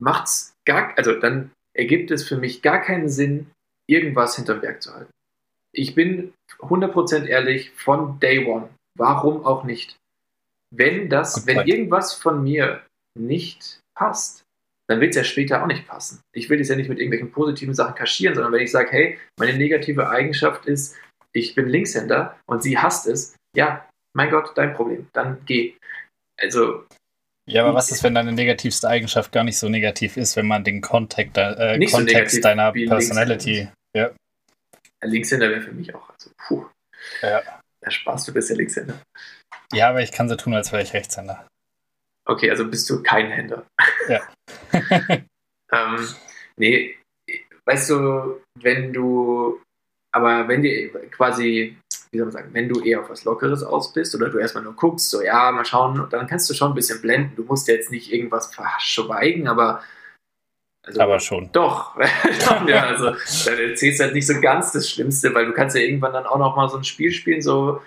macht's 0.01 0.55
gar, 0.65 0.97
also 0.97 1.19
dann 1.19 1.51
ergibt 1.75 2.11
es 2.11 2.27
für 2.27 2.37
mich 2.37 2.63
gar 2.63 2.81
keinen 2.81 3.09
Sinn, 3.09 3.51
irgendwas 3.87 4.37
hinterm 4.37 4.61
Berg 4.61 4.83
zu 4.83 4.95
halten. 4.95 5.11
Ich 5.73 5.95
bin 5.95 6.33
100% 6.59 7.27
ehrlich 7.27 7.71
von 7.73 8.19
Day 8.19 8.47
One. 8.47 8.71
Warum 8.97 9.45
auch 9.45 9.65
nicht? 9.65 9.97
Wenn 10.75 11.09
das, 11.09 11.47
wenn 11.47 11.67
irgendwas 11.67 12.15
von 12.15 12.43
mir 12.43 12.83
nicht 13.19 13.81
passt, 13.95 14.40
dann 14.91 15.01
wird 15.01 15.11
es 15.11 15.17
ja 15.17 15.25
später 15.25 15.63
auch 15.63 15.69
nicht 15.69 15.87
passen. 15.87 16.21
Ich 16.35 16.51
will 16.51 16.59
das 16.59 16.69
ja 16.69 16.75
nicht 16.75 16.89
mit 16.89 16.99
irgendwelchen 16.99 17.31
positiven 17.31 17.75
Sachen 17.75 17.95
kaschieren, 17.95 18.35
sondern 18.35 18.53
wenn 18.53 18.63
ich 18.63 18.73
sage, 18.73 18.91
hey, 18.91 19.19
meine 19.39 19.57
negative 19.57 20.11
Eigenschaft 20.11 20.67
ist, 20.67 20.97
ich 21.33 21.55
bin 21.55 21.69
Linkshänder 21.69 22.37
und 22.47 22.65
sie 22.65 22.77
hasst 22.77 23.07
es, 23.07 23.37
ja, 23.57 23.89
mein 24.17 24.31
Gott, 24.31 24.51
dein 24.57 24.75
Problem, 24.75 25.09
dann 25.13 25.45
geh. 25.47 25.75
Also. 26.41 26.87
Ja, 27.49 27.63
aber 27.63 27.75
was 27.75 27.93
ist, 27.93 28.03
wenn 28.03 28.15
deine 28.15 28.33
negativste 28.33 28.89
Eigenschaft 28.89 29.31
gar 29.31 29.45
nicht 29.45 29.59
so 29.59 29.69
negativ 29.69 30.17
ist, 30.17 30.35
wenn 30.35 30.49
man 30.49 30.65
den 30.65 30.81
Kontext, 30.81 31.37
äh, 31.39 31.79
Kontext 31.87 32.37
so 32.37 32.43
deiner 32.43 32.73
Personality. 32.73 33.69
Ja. 33.97 34.11
Linkshänder 35.03 35.51
wäre 35.51 35.61
für 35.61 35.73
mich 35.73 35.95
auch. 35.95 36.11
Also, 36.11 36.31
puh. 36.37 36.67
Ja. 37.23 37.43
Ja, 37.83 37.91
Spaß, 37.91 38.27
du 38.27 38.33
bist 38.33 38.51
ja 38.51 38.57
Linkshänder. 38.57 39.01
Ja, 39.73 39.91
aber 39.91 40.03
ich 40.03 40.11
kann 40.11 40.29
so 40.29 40.35
tun, 40.35 40.53
als 40.55 40.73
wäre 40.73 40.83
ich 40.83 40.93
Rechtshänder. 40.93 41.47
Okay, 42.29 42.51
also 42.51 42.69
bist 42.69 42.89
du 42.91 43.03
kein 43.03 43.31
Händler. 43.31 43.67
Ja. 44.09 44.21
ähm, 45.73 46.09
nee, 46.57 46.97
weißt 47.67 47.91
du, 47.91 48.41
wenn 48.61 48.93
du, 48.93 49.61
aber 50.13 50.47
wenn 50.49 50.63
dir 50.63 50.91
quasi, 51.11 51.77
wie 52.11 52.19
soll 52.19 52.27
man 52.27 52.33
sagen, 52.33 52.51
wenn 52.53 52.69
du 52.69 52.81
eher 52.81 53.01
auf 53.01 53.11
was 53.11 53.25
Lockeres 53.25 53.63
aus 53.63 53.93
bist 53.93 54.15
oder 54.15 54.29
du 54.29 54.39
erstmal 54.39 54.65
nur 54.65 54.75
guckst, 54.75 55.11
so 55.11 55.23
ja, 55.23 55.51
mal 55.53 55.65
schauen, 55.65 56.07
dann 56.11 56.27
kannst 56.27 56.49
du 56.51 56.55
schon 56.55 56.73
ein 56.73 56.75
bisschen 56.75 57.01
blenden. 57.01 57.37
Du 57.37 57.45
musst 57.45 57.69
jetzt 57.69 57.91
nicht 57.91 58.13
irgendwas 58.13 58.55
verschweigen, 58.55 59.49
aber 59.49 59.83
also, 60.87 61.01
aber 61.01 61.21
schon. 61.21 61.51
Doch. 61.53 61.97
ja, 62.67 62.87
also 62.87 63.05
dann 63.05 63.59
erzählst 63.59 64.01
du 64.01 64.05
halt 64.05 64.15
nicht 64.15 64.27
so 64.27 64.41
ganz 64.41 64.73
das 64.73 64.89
Schlimmste, 64.89 65.35
weil 65.35 65.47
du 65.47 65.53
kannst 65.53 65.77
ja 65.77 65.83
irgendwann 65.83 66.13
dann 66.13 66.27
auch 66.27 66.39
noch 66.39 66.57
mal 66.57 66.69
so 66.69 66.79
ein 66.79 66.85
Spiel 66.85 67.13
spielen, 67.13 67.43
so 67.43 67.83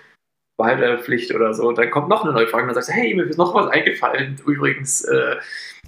Wahrheit 0.56 0.78
oder 0.78 0.98
Pflicht 0.98 1.34
oder 1.34 1.52
so. 1.54 1.68
Und 1.68 1.78
dann 1.78 1.90
kommt 1.90 2.08
noch 2.08 2.24
eine 2.24 2.32
neue 2.32 2.46
Frage 2.46 2.64
und 2.64 2.68
dann 2.68 2.74
sagst 2.74 2.90
du, 2.90 2.92
hey, 2.92 3.14
mir 3.14 3.24
ist 3.24 3.38
noch 3.38 3.54
was 3.54 3.68
eingefallen. 3.68 4.40
Übrigens, 4.46 5.02
äh, 5.04 5.36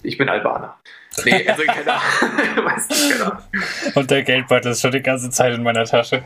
ich 0.02 0.18
bin 0.18 0.28
Albaner. 0.28 0.78
Nee, 1.24 1.48
also 1.48 1.62
keine 1.64 1.92
Ahnung. 1.92 2.64
weiß 2.64 2.88
nicht 2.88 3.12
genau. 3.12 3.32
Und 3.94 4.10
der 4.10 4.22
Geldbeutel 4.22 4.72
ist 4.72 4.80
schon 4.80 4.92
die 4.92 5.02
ganze 5.02 5.30
Zeit 5.30 5.54
in 5.54 5.62
meiner 5.62 5.84
Tasche. 5.84 6.24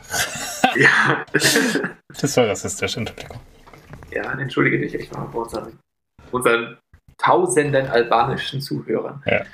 ja. 0.76 1.24
Das 2.20 2.36
war 2.36 2.48
rassistisch, 2.48 2.96
Entschuldigung. 2.96 3.40
Ja, 4.10 4.32
entschuldige 4.32 4.80
dich 4.80 4.94
echt 4.94 5.14
mal 5.14 5.28
vor 5.30 5.44
unseren, 5.44 5.78
unseren 6.32 6.76
tausenden 7.18 7.86
albanischen 7.86 8.60
Zuhörern. 8.60 9.22
Ja. 9.26 9.44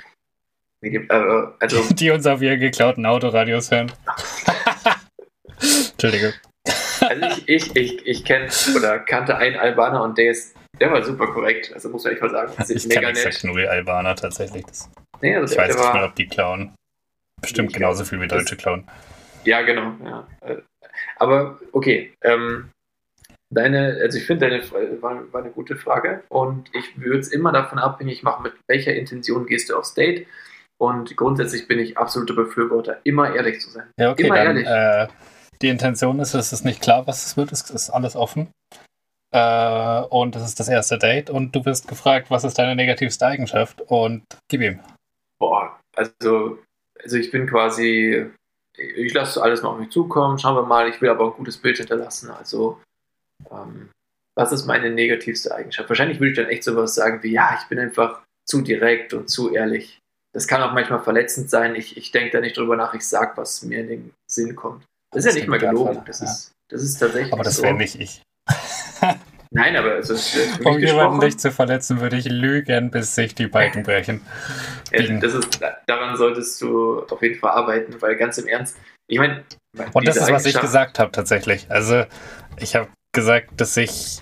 Äh, 0.81 1.47
also, 1.59 1.83
die 1.93 2.09
uns 2.11 2.25
auf 2.25 2.41
ihren 2.41 2.59
geklauten 2.59 3.05
Autoradios 3.05 3.71
hören. 3.71 3.91
Entschuldigung. 5.91 6.33
Also 7.07 7.25
ich, 7.25 7.47
ich, 7.47 7.75
ich, 7.75 8.07
ich 8.07 8.25
kenne 8.25 8.47
oder 8.75 8.99
kannte 8.99 9.37
einen 9.37 9.55
Albaner 9.55 10.03
und 10.03 10.17
der 10.17 10.31
ist, 10.31 10.55
der 10.79 10.91
war 10.91 11.03
super 11.03 11.27
korrekt. 11.27 11.71
Also 11.73 11.89
muss 11.89 12.03
man 12.03 12.13
echt 12.13 12.21
mal 12.21 12.29
sagen. 12.29 12.53
Das 12.57 12.69
ist 12.69 12.83
ich 12.83 12.89
mega 12.89 13.01
kenne 13.01 13.11
exakt 13.11 13.43
nur 13.43 13.57
die 13.57 13.67
Albaner 13.67 14.15
tatsächlich. 14.15 14.65
Das, 14.65 14.89
nee, 15.21 15.35
also 15.35 15.53
ich 15.53 15.59
weiß 15.59 15.75
nicht 15.75 15.93
mal, 15.93 16.05
ob 16.05 16.15
die 16.15 16.27
klauen. 16.27 16.73
Bestimmt 17.41 17.73
genauso 17.73 18.03
viel 18.03 18.19
wie 18.19 18.27
Deutsche 18.27 18.55
klauen. 18.55 18.87
Ja, 19.43 19.61
genau. 19.61 19.93
Ja. 20.03 20.27
Aber 21.17 21.59
okay. 21.71 22.13
Ähm, 22.21 22.69
deine, 23.49 23.99
also 24.01 24.17
ich 24.17 24.25
finde, 24.25 24.49
deine 24.49 24.71
war, 25.01 25.31
war 25.31 25.41
eine 25.41 25.51
gute 25.51 25.75
Frage 25.75 26.23
und 26.29 26.69
ich 26.73 26.99
würde 26.99 27.19
es 27.19 27.29
immer 27.29 27.51
davon 27.51 27.79
abhängig 27.79 28.23
machen, 28.23 28.43
mit 28.43 28.53
welcher 28.67 28.93
Intention 28.95 29.45
gehst 29.45 29.69
du 29.69 29.77
aufs 29.77 29.93
Date. 29.93 30.27
Und 30.79 31.15
grundsätzlich 31.17 31.67
bin 31.67 31.79
ich 31.79 31.97
absoluter 31.97 32.35
Befürworter, 32.35 32.99
immer 33.03 33.35
ehrlich 33.35 33.61
zu 33.61 33.69
sein. 33.71 33.87
Ja, 33.99 34.11
okay, 34.11 34.27
immer 34.27 34.35
dann, 34.35 34.57
ehrlich. 34.57 34.67
Äh, 34.67 35.07
die 35.61 35.69
Intention 35.69 36.19
ist, 36.19 36.33
es 36.33 36.53
ist 36.53 36.65
nicht 36.65 36.81
klar, 36.81 37.07
was 37.07 37.25
es 37.25 37.37
wird, 37.37 37.51
es 37.51 37.69
ist 37.69 37.89
alles 37.89 38.15
offen. 38.15 38.49
Äh, 39.31 40.01
und 40.09 40.35
es 40.35 40.43
ist 40.43 40.59
das 40.59 40.69
erste 40.69 40.97
Date 40.97 41.29
und 41.29 41.53
du 41.55 41.65
wirst 41.65 41.87
gefragt, 41.87 42.31
was 42.31 42.43
ist 42.43 42.57
deine 42.57 42.75
negativste 42.75 43.25
Eigenschaft 43.25 43.81
und 43.81 44.23
gib 44.49 44.61
ihm. 44.61 44.79
Boah, 45.39 45.79
also, 45.95 46.59
also 47.03 47.17
ich 47.17 47.29
bin 47.31 47.45
quasi, 47.45 48.25
ich 48.77 49.13
lasse 49.13 49.41
alles 49.41 49.61
noch 49.61 49.73
auf 49.73 49.79
mich 49.79 49.89
zukommen, 49.89 50.39
schauen 50.39 50.55
wir 50.55 50.65
mal, 50.65 50.87
ich 50.87 51.01
will 51.01 51.09
aber 51.09 51.25
ein 51.25 51.33
gutes 51.33 51.57
Bild 51.57 51.77
hinterlassen. 51.77 52.29
Also, 52.31 52.81
ähm, 53.51 53.89
was 54.35 54.51
ist 54.51 54.65
meine 54.65 54.91
negativste 54.91 55.53
Eigenschaft? 55.53 55.89
Wahrscheinlich 55.89 56.19
würde 56.19 56.31
ich 56.31 56.37
dann 56.37 56.49
echt 56.49 56.63
sowas 56.63 56.95
sagen 56.95 57.21
wie, 57.23 57.31
ja, 57.31 57.57
ich 57.59 57.67
bin 57.67 57.79
einfach 57.79 58.21
zu 58.45 58.61
direkt 58.61 59.13
und 59.13 59.29
zu 59.29 59.53
ehrlich. 59.53 59.99
Das 60.33 60.47
kann 60.47 60.61
auch 60.61 60.73
manchmal 60.73 61.01
verletzend 61.01 61.49
sein. 61.49 61.75
Ich, 61.75 61.97
ich 61.97 62.11
denke 62.11 62.31
da 62.31 62.39
nicht 62.39 62.55
drüber 62.55 62.77
nach, 62.77 62.93
ich 62.93 63.05
sage, 63.05 63.35
was 63.35 63.63
mir 63.63 63.79
in 63.79 63.87
den 63.87 64.13
Sinn 64.31 64.55
kommt. 64.55 64.85
Das, 65.17 65.25
ist 65.25 65.33
ja 65.33 65.39
nicht 65.39 65.49
mal 65.49 65.57
gelogen. 65.57 66.01
Das, 66.05 66.19
ja. 66.19 66.25
ist, 66.27 66.51
das 66.69 66.83
ist 66.83 66.99
tatsächlich. 66.99 67.33
Aber 67.33 67.43
das 67.43 67.57
so. 67.57 67.63
wäre 67.63 67.73
nicht 67.73 67.99
ich. 67.99 68.21
Nein, 69.51 69.75
aber 69.75 69.97
es 69.97 70.09
ist. 70.11 70.37
Um 70.63 70.77
jemanden 70.77 71.17
nicht 71.19 71.41
zu 71.41 71.51
verletzen, 71.51 72.01
würde 72.01 72.17
ich 72.17 72.25
lügen, 72.25 72.91
bis 72.91 73.15
sich 73.15 73.33
die 73.33 73.47
Balken 73.47 73.81
brechen. 73.83 74.21
ja, 74.91 75.01
das 75.17 75.33
ist, 75.33 75.59
daran 75.87 76.15
solltest 76.17 76.61
du 76.61 77.01
auf 77.09 77.21
jeden 77.23 77.39
Fall 77.39 77.51
arbeiten, 77.51 77.99
weil 77.99 78.15
ganz 78.15 78.37
im 78.37 78.47
Ernst, 78.47 78.77
ich 79.07 79.17
meine. 79.17 79.43
Und 79.93 80.07
das 80.07 80.17
ist, 80.17 80.31
was 80.31 80.45
ich 80.45 80.59
gesagt 80.59 80.99
habe, 80.99 81.11
tatsächlich. 81.11 81.65
Also, 81.69 82.03
ich 82.59 82.75
habe 82.75 82.89
gesagt, 83.11 83.59
dass 83.59 83.75
ich 83.77 84.21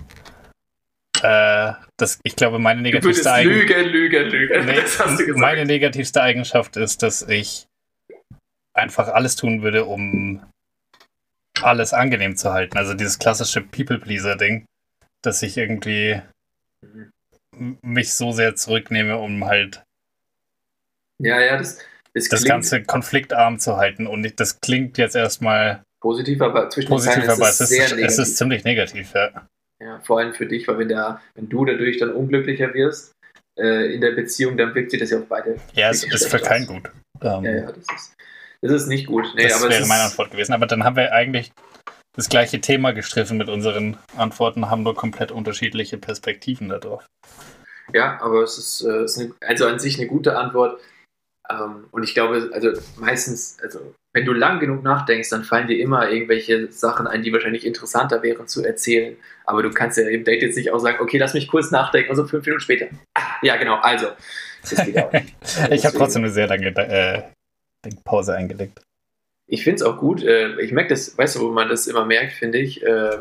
äh, 1.22 1.72
das, 1.98 2.20
ich 2.22 2.36
glaube, 2.36 2.58
meine 2.58 2.80
negativste 2.80 3.30
Eigenschaft. 3.30 3.68
Lügen, 3.68 3.90
Lügen, 3.90 4.30
Lügen. 4.30 4.66
Nee, 4.66 5.32
meine 5.34 5.66
negativste 5.66 6.22
Eigenschaft 6.22 6.76
ist, 6.76 7.02
dass 7.02 7.22
ich 7.22 7.66
einfach 8.72 9.08
alles 9.08 9.36
tun 9.36 9.62
würde, 9.62 9.84
um 9.84 10.42
alles 11.62 11.92
angenehm 11.92 12.36
zu 12.36 12.52
halten. 12.52 12.76
Also 12.76 12.94
dieses 12.94 13.18
klassische 13.18 13.60
People-Pleaser-Ding, 13.60 14.66
dass 15.22 15.42
ich 15.42 15.56
irgendwie 15.56 16.20
mich 17.82 18.14
so 18.14 18.32
sehr 18.32 18.54
zurücknehme, 18.54 19.16
um 19.18 19.44
halt 19.44 19.82
ja, 21.18 21.40
ja, 21.40 21.56
das, 21.56 21.78
das, 22.12 22.28
das 22.28 22.44
ganze 22.44 22.82
konfliktarm 22.82 23.58
zu 23.58 23.76
halten. 23.76 24.06
Und 24.06 24.38
das 24.38 24.60
klingt 24.60 24.98
jetzt 24.98 25.16
erstmal 25.16 25.82
positiv, 26.00 26.40
aber 26.42 26.68
zwischen 26.70 26.88
positiv, 26.88 27.28
aber 27.28 27.48
es 27.48 27.60
ist, 27.60 27.72
es 27.72 28.18
ist 28.18 28.36
ziemlich 28.36 28.64
negativ, 28.64 29.12
ja. 29.14 29.46
Ja, 29.78 30.00
vor 30.00 30.20
allem 30.20 30.32
für 30.32 30.46
dich, 30.46 30.66
weil 30.68 30.78
wenn, 30.78 30.88
der, 30.88 31.20
wenn 31.34 31.48
du 31.48 31.64
dadurch 31.64 31.98
dann 31.98 32.12
unglücklicher 32.12 32.72
wirst 32.72 33.12
äh, 33.58 33.94
in 33.94 34.00
der 34.00 34.12
Beziehung, 34.12 34.56
dann 34.56 34.74
wirkt 34.74 34.90
sich 34.90 35.00
das 35.00 35.10
ja 35.10 35.18
auf 35.18 35.26
beide. 35.26 35.58
Ja, 35.74 35.90
es 35.90 36.02
ist 36.02 36.28
für 36.28 36.38
keinen 36.38 36.66
gut. 36.66 36.90
Um, 37.20 37.44
ja, 37.44 37.50
ja, 37.50 37.72
das 37.72 37.78
ist, 37.78 38.14
das 38.66 38.82
ist 38.82 38.88
nicht 38.88 39.06
gut. 39.06 39.26
Nee, 39.34 39.48
das 39.48 39.62
wäre 39.62 39.86
meine 39.86 40.04
Antwort 40.04 40.30
gewesen. 40.30 40.52
Aber 40.52 40.66
dann 40.66 40.84
haben 40.84 40.96
wir 40.96 41.12
eigentlich 41.12 41.52
das 42.16 42.28
gleiche 42.28 42.60
Thema 42.60 42.92
gestriffen 42.92 43.36
mit 43.36 43.48
unseren 43.48 43.98
Antworten, 44.16 44.70
haben 44.70 44.82
nur 44.82 44.94
komplett 44.94 45.30
unterschiedliche 45.30 45.98
Perspektiven 45.98 46.68
darauf. 46.68 47.04
Ja, 47.92 48.20
aber 48.20 48.42
es 48.42 48.58
ist, 48.58 48.82
äh, 48.82 49.04
ist 49.04 49.18
eine, 49.18 49.32
also 49.46 49.66
an 49.66 49.78
sich 49.78 49.98
eine 49.98 50.08
gute 50.08 50.36
Antwort. 50.36 50.80
Ähm, 51.48 51.86
und 51.92 52.02
ich 52.02 52.14
glaube, 52.14 52.50
also 52.52 52.72
meistens, 52.96 53.58
also 53.62 53.94
wenn 54.12 54.24
du 54.24 54.32
lang 54.32 54.58
genug 54.58 54.82
nachdenkst, 54.82 55.28
dann 55.28 55.44
fallen 55.44 55.68
dir 55.68 55.78
immer 55.78 56.10
irgendwelche 56.10 56.72
Sachen 56.72 57.06
ein, 57.06 57.22
die 57.22 57.32
wahrscheinlich 57.32 57.66
interessanter 57.66 58.22
wären 58.22 58.48
zu 58.48 58.64
erzählen. 58.64 59.16
Aber 59.44 59.62
du 59.62 59.70
kannst 59.70 59.98
ja 59.98 60.08
im 60.08 60.24
Date 60.24 60.42
jetzt 60.42 60.56
nicht 60.56 60.72
auch 60.72 60.78
sagen, 60.78 60.98
okay, 61.00 61.18
lass 61.18 61.34
mich 61.34 61.48
kurz 61.48 61.70
nachdenken 61.70 62.10
und 62.10 62.16
so 62.16 62.26
fünf 62.26 62.44
Minuten 62.44 62.62
später. 62.62 62.86
Ah, 63.14 63.36
ja, 63.42 63.56
genau, 63.56 63.76
also. 63.76 64.08
ich 65.70 65.86
habe 65.86 65.96
trotzdem 65.96 66.24
eine 66.24 66.32
sehr 66.32 66.48
lange 66.48 66.68
äh, 66.68 67.22
Pause 68.04 68.34
eingelegt. 68.34 68.82
Ich 69.48 69.64
finde 69.64 69.76
es 69.76 69.82
auch 69.82 69.98
gut. 69.98 70.22
Äh, 70.22 70.60
ich 70.60 70.72
merke 70.72 70.90
das, 70.90 71.16
weißt 71.16 71.36
du, 71.36 71.40
wo 71.40 71.50
man 71.50 71.68
das 71.68 71.86
immer 71.86 72.04
merkt, 72.04 72.32
finde 72.32 72.58
ich. 72.58 72.82
Äh, 72.82 73.18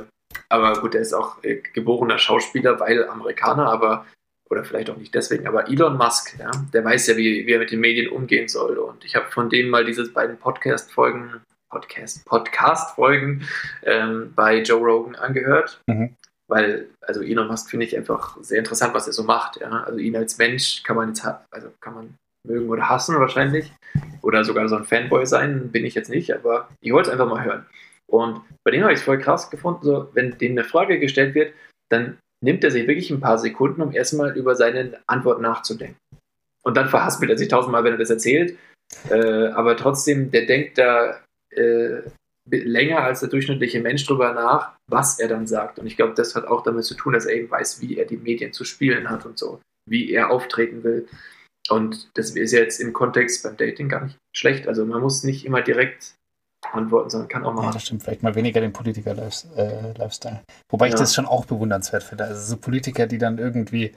aber 0.49 0.81
gut, 0.81 0.95
er 0.95 1.01
ist 1.01 1.13
auch 1.13 1.43
äh, 1.43 1.61
geborener 1.73 2.17
Schauspieler, 2.17 2.79
weil 2.79 3.07
Amerikaner, 3.07 3.67
aber 3.67 4.05
oder 4.49 4.63
vielleicht 4.63 4.89
auch 4.89 4.97
nicht 4.97 5.13
deswegen, 5.13 5.47
aber 5.47 5.67
Elon 5.69 5.97
Musk, 5.97 6.37
ja, 6.39 6.51
der 6.71 6.85
weiß 6.85 7.07
ja, 7.07 7.17
wie, 7.17 7.47
wie 7.47 7.51
er 7.51 7.59
mit 7.59 7.71
den 7.71 7.79
Medien 7.79 8.11
umgehen 8.11 8.47
soll. 8.47 8.77
Und 8.77 9.03
ich 9.03 9.15
habe 9.15 9.31
von 9.31 9.49
dem 9.49 9.69
mal 9.69 9.85
diese 9.85 10.07
beiden 10.09 10.37
Podcast-Folgen, 10.37 11.41
Podcast, 11.69 12.25
Podcast-Folgen 12.25 13.47
ähm, 13.83 14.33
bei 14.35 14.61
Joe 14.61 14.79
Rogan 14.79 15.15
angehört. 15.15 15.81
Mhm. 15.87 16.15
Weil, 16.47 16.89
also 17.01 17.21
Elon 17.21 17.47
Musk 17.47 17.71
finde 17.71 17.87
ich 17.87 17.97
einfach 17.97 18.37
sehr 18.41 18.59
interessant, 18.59 18.93
was 18.93 19.07
er 19.07 19.13
so 19.13 19.23
macht. 19.23 19.59
Ja? 19.59 19.83
Also 19.83 19.97
ihn 19.97 20.15
als 20.15 20.37
Mensch 20.37 20.83
kann 20.83 20.95
man 20.95 21.09
jetzt, 21.09 21.25
also 21.49 21.71
kann 21.81 21.95
man 21.95 22.15
mögen 22.47 22.69
oder 22.69 22.89
hassen 22.89 23.19
wahrscheinlich. 23.19 23.71
Oder 24.21 24.43
sogar 24.43 24.67
so 24.67 24.75
ein 24.75 24.85
Fanboy 24.85 25.25
sein, 25.25 25.71
bin 25.71 25.85
ich 25.85 25.95
jetzt 25.95 26.09
nicht, 26.09 26.33
aber 26.33 26.69
ich 26.81 26.91
wollte 26.91 27.09
es 27.09 27.13
einfach 27.13 27.29
mal 27.29 27.43
hören. 27.43 27.65
Und 28.07 28.41
bei 28.63 28.71
dem 28.71 28.83
habe 28.83 28.93
ich 28.93 28.99
es 28.99 29.05
voll 29.05 29.19
krass 29.19 29.49
gefunden, 29.49 29.85
so, 29.85 30.09
wenn 30.13 30.37
dem 30.37 30.53
eine 30.53 30.63
Frage 30.63 30.99
gestellt 30.99 31.35
wird, 31.35 31.53
dann 31.89 32.17
nimmt 32.43 32.63
er 32.63 32.71
sich 32.71 32.87
wirklich 32.87 33.09
ein 33.11 33.19
paar 33.19 33.37
Sekunden, 33.37 33.81
um 33.81 33.93
erstmal 33.93 34.35
über 34.37 34.55
seine 34.55 34.99
Antwort 35.07 35.41
nachzudenken. 35.41 35.97
Und 36.63 36.77
dann 36.77 36.89
verhaspelt 36.89 37.31
er 37.31 37.37
sich 37.37 37.47
tausendmal, 37.47 37.83
wenn 37.83 37.93
er 37.93 37.99
das 37.99 38.09
erzählt. 38.09 38.57
Äh, 39.09 39.47
aber 39.49 39.77
trotzdem, 39.77 40.31
der 40.31 40.45
denkt 40.45 40.77
da 40.77 41.21
äh, 41.51 42.01
länger 42.49 42.99
als 42.99 43.21
der 43.21 43.29
durchschnittliche 43.29 43.81
Mensch 43.81 44.05
drüber 44.05 44.33
nach, 44.33 44.73
was 44.87 45.19
er 45.19 45.27
dann 45.27 45.47
sagt. 45.47 45.79
Und 45.79 45.87
ich 45.87 45.95
glaube, 45.95 46.13
das 46.15 46.35
hat 46.35 46.45
auch 46.45 46.63
damit 46.63 46.83
zu 46.83 46.95
tun, 46.95 47.13
dass 47.13 47.25
er 47.25 47.35
eben 47.35 47.49
weiß, 47.49 47.81
wie 47.81 47.97
er 47.97 48.05
die 48.05 48.17
Medien 48.17 48.53
zu 48.53 48.63
spielen 48.63 49.09
hat 49.09 49.25
und 49.25 49.37
so, 49.37 49.61
wie 49.89 50.11
er 50.11 50.31
auftreten 50.31 50.83
will. 50.83 51.07
Und 51.69 52.09
das 52.15 52.31
ist 52.31 52.51
jetzt 52.51 52.79
im 52.79 52.93
Kontext 52.93 53.43
beim 53.43 53.57
Dating 53.57 53.89
gar 53.89 54.03
nicht 54.03 54.17
schlecht. 54.35 54.67
Also 54.67 54.85
man 54.85 55.01
muss 55.01 55.23
nicht 55.23 55.45
immer 55.45 55.61
direkt 55.61 56.15
antworten, 56.71 57.09
sondern 57.09 57.29
kann 57.29 57.45
auch 57.45 57.53
mal. 57.53 57.65
Ja, 57.65 57.71
das 57.71 57.83
stimmt. 57.83 58.03
Vielleicht 58.03 58.23
mal 58.23 58.35
weniger 58.35 58.61
den 58.61 58.73
Politiker-Lifestyle. 58.73 60.41
Äh, 60.47 60.53
Wobei 60.69 60.87
ja. 60.87 60.93
ich 60.93 60.99
das 60.99 61.13
schon 61.13 61.25
auch 61.25 61.45
bewundernswert 61.45 62.03
finde. 62.03 62.25
Also 62.25 62.41
so 62.41 62.57
Politiker, 62.57 63.07
die 63.07 63.17
dann 63.17 63.37
irgendwie 63.37 63.93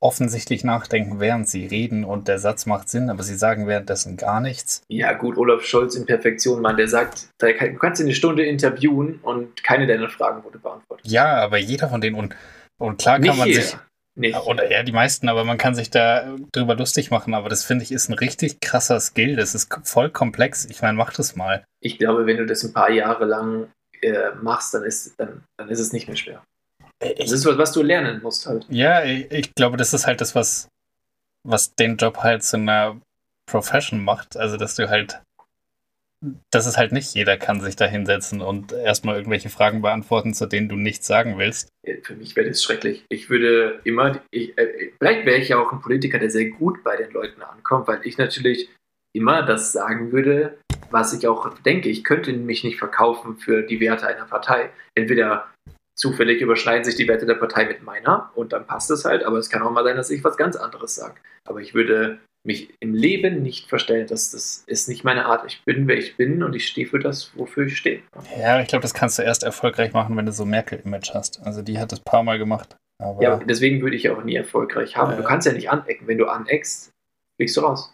offensichtlich 0.00 0.62
nachdenken, 0.62 1.20
während 1.20 1.48
sie 1.48 1.66
reden 1.66 2.04
und 2.04 2.28
der 2.28 2.38
Satz 2.38 2.66
macht 2.66 2.88
Sinn, 2.88 3.08
aber 3.08 3.22
sie 3.22 3.34
sagen 3.34 3.66
währenddessen 3.66 4.16
gar 4.16 4.40
nichts. 4.40 4.82
Ja, 4.88 5.14
gut, 5.14 5.38
Olaf 5.38 5.64
Scholz 5.64 5.94
in 5.94 6.04
Perfektion, 6.04 6.60
Mann, 6.60 6.76
der 6.76 6.88
sagt, 6.88 7.28
du 7.38 7.54
kannst 7.78 8.02
eine 8.02 8.12
Stunde 8.12 8.44
interviewen 8.44 9.20
und 9.22 9.62
keine 9.64 9.86
deiner 9.86 10.10
Fragen 10.10 10.44
wurde 10.44 10.58
beantwortet. 10.58 11.06
Ja, 11.06 11.36
aber 11.36 11.56
jeder 11.56 11.88
von 11.88 12.02
denen 12.02 12.16
und, 12.16 12.36
und 12.78 12.98
klar 12.98 13.14
kann 13.14 13.22
Nicht 13.22 13.38
man 13.38 13.48
jeder. 13.48 13.62
sich 13.62 13.76
nicht. 14.16 14.36
Oder 14.36 14.70
ja, 14.70 14.82
die 14.82 14.92
meisten, 14.92 15.28
aber 15.28 15.44
man 15.44 15.58
kann 15.58 15.74
sich 15.74 15.90
da 15.90 16.36
drüber 16.52 16.74
lustig 16.74 17.10
machen. 17.10 17.34
Aber 17.34 17.48
das 17.48 17.64
finde 17.64 17.84
ich 17.84 17.92
ist 17.92 18.08
ein 18.08 18.14
richtig 18.14 18.60
krasser 18.60 19.00
Skill. 19.00 19.36
Das 19.36 19.54
ist 19.54 19.72
voll 19.84 20.10
komplex. 20.10 20.64
Ich 20.66 20.82
meine, 20.82 20.96
mach 20.96 21.12
das 21.12 21.36
mal. 21.36 21.64
Ich 21.80 21.98
glaube, 21.98 22.26
wenn 22.26 22.38
du 22.38 22.46
das 22.46 22.64
ein 22.64 22.72
paar 22.72 22.90
Jahre 22.90 23.24
lang 23.24 23.68
äh, 24.02 24.30
machst, 24.42 24.74
dann 24.74 24.84
ist, 24.84 25.14
dann, 25.18 25.42
dann 25.56 25.68
ist 25.68 25.80
es 25.80 25.92
nicht 25.92 26.08
mehr 26.08 26.16
schwer. 26.16 26.42
Äh, 27.02 27.12
ich, 27.12 27.30
das 27.30 27.32
ist 27.32 27.46
was, 27.46 27.58
was 27.58 27.72
du 27.72 27.82
lernen 27.82 28.22
musst 28.22 28.46
halt. 28.46 28.66
Ja, 28.68 29.04
ich, 29.04 29.30
ich, 29.30 29.54
glaube, 29.54 29.76
das 29.76 29.92
ist 29.92 30.06
halt 30.06 30.20
das, 30.20 30.34
was, 30.34 30.68
was 31.44 31.74
den 31.74 31.96
Job 31.96 32.18
halt 32.18 32.42
zu 32.42 32.56
einer 32.56 33.00
Profession 33.46 34.02
macht. 34.02 34.36
Also, 34.36 34.56
dass 34.56 34.74
du 34.74 34.88
halt 34.88 35.20
das 36.50 36.66
ist 36.66 36.76
halt 36.76 36.92
nicht 36.92 37.14
jeder 37.14 37.36
kann 37.36 37.60
sich 37.60 37.76
da 37.76 37.86
hinsetzen 37.86 38.40
und 38.40 38.72
erstmal 38.72 39.16
irgendwelche 39.16 39.48
Fragen 39.48 39.82
beantworten, 39.82 40.34
zu 40.34 40.46
denen 40.46 40.68
du 40.68 40.76
nichts 40.76 41.06
sagen 41.06 41.38
willst. 41.38 41.68
Für 42.02 42.14
mich 42.14 42.36
wäre 42.36 42.48
das 42.48 42.62
schrecklich. 42.62 43.04
Ich 43.08 43.30
würde 43.30 43.80
immer, 43.84 44.20
ich, 44.30 44.56
äh, 44.58 44.92
vielleicht 44.98 45.26
wäre 45.26 45.38
ich 45.38 45.48
ja 45.48 45.58
auch 45.58 45.72
ein 45.72 45.80
Politiker, 45.80 46.18
der 46.18 46.30
sehr 46.30 46.50
gut 46.50 46.82
bei 46.82 46.96
den 46.96 47.10
Leuten 47.12 47.42
ankommt, 47.42 47.88
weil 47.88 48.00
ich 48.04 48.18
natürlich 48.18 48.70
immer 49.14 49.42
das 49.42 49.72
sagen 49.72 50.12
würde, 50.12 50.58
was 50.90 51.12
ich 51.12 51.26
auch 51.26 51.58
denke. 51.60 51.88
Ich 51.88 52.04
könnte 52.04 52.32
mich 52.32 52.64
nicht 52.64 52.78
verkaufen 52.78 53.38
für 53.38 53.62
die 53.62 53.80
Werte 53.80 54.06
einer 54.06 54.26
Partei. 54.26 54.70
Entweder 54.94 55.48
zufällig 55.96 56.40
überschneiden 56.40 56.84
sich 56.84 56.96
die 56.96 57.08
Werte 57.08 57.26
der 57.26 57.34
Partei 57.34 57.64
mit 57.64 57.82
meiner 57.82 58.30
und 58.34 58.52
dann 58.52 58.66
passt 58.66 58.90
es 58.90 59.04
halt, 59.04 59.24
aber 59.24 59.38
es 59.38 59.48
kann 59.48 59.62
auch 59.62 59.70
mal 59.70 59.84
sein, 59.84 59.96
dass 59.96 60.10
ich 60.10 60.22
was 60.22 60.36
ganz 60.36 60.56
anderes 60.56 60.94
sage. 60.94 61.16
Aber 61.48 61.60
ich 61.60 61.74
würde 61.74 62.18
mich 62.46 62.72
im 62.80 62.94
Leben 62.94 63.42
nicht 63.42 63.68
verstellen. 63.68 64.06
Das, 64.06 64.30
das 64.30 64.64
ist 64.66 64.88
nicht 64.88 65.04
meine 65.04 65.26
Art. 65.26 65.44
Ich 65.46 65.62
bin, 65.64 65.88
wer 65.88 65.98
ich 65.98 66.16
bin 66.16 66.42
und 66.42 66.54
ich 66.54 66.68
stehe 66.68 66.86
für 66.86 66.98
das, 66.98 67.36
wofür 67.36 67.66
ich 67.66 67.76
stehe. 67.76 68.02
Ja, 68.38 68.60
ich 68.60 68.68
glaube, 68.68 68.82
das 68.82 68.94
kannst 68.94 69.18
du 69.18 69.22
erst 69.22 69.42
erfolgreich 69.42 69.92
machen, 69.92 70.16
wenn 70.16 70.26
du 70.26 70.32
so 70.32 70.44
Merkel-Image 70.44 71.12
hast. 71.12 71.40
Also 71.42 71.62
die 71.62 71.78
hat 71.78 71.92
das 71.92 72.00
paar 72.00 72.22
Mal 72.22 72.38
gemacht. 72.38 72.76
Aber 72.98 73.22
ja, 73.22 73.36
deswegen 73.36 73.82
würde 73.82 73.96
ich 73.96 74.08
auch 74.08 74.22
nie 74.24 74.36
erfolgreich 74.36 74.96
haben. 74.96 75.12
Äh, 75.12 75.16
du 75.16 75.22
kannst 75.24 75.46
ja 75.46 75.52
nicht 75.52 75.70
anecken. 75.70 76.06
Wenn 76.06 76.18
du 76.18 76.26
aneckst, 76.26 76.90
fliegst 77.36 77.56
du 77.56 77.60
raus. 77.60 77.92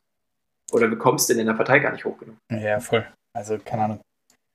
Oder 0.70 0.88
du 0.88 0.96
kommst 0.96 1.28
in 1.30 1.44
der 1.44 1.54
Partei 1.54 1.80
gar 1.80 1.92
nicht 1.92 2.04
hoch 2.04 2.18
genug. 2.18 2.36
Ja, 2.50 2.78
voll. 2.78 3.06
Also, 3.34 3.58
keine 3.58 3.84
Ahnung. 3.84 4.00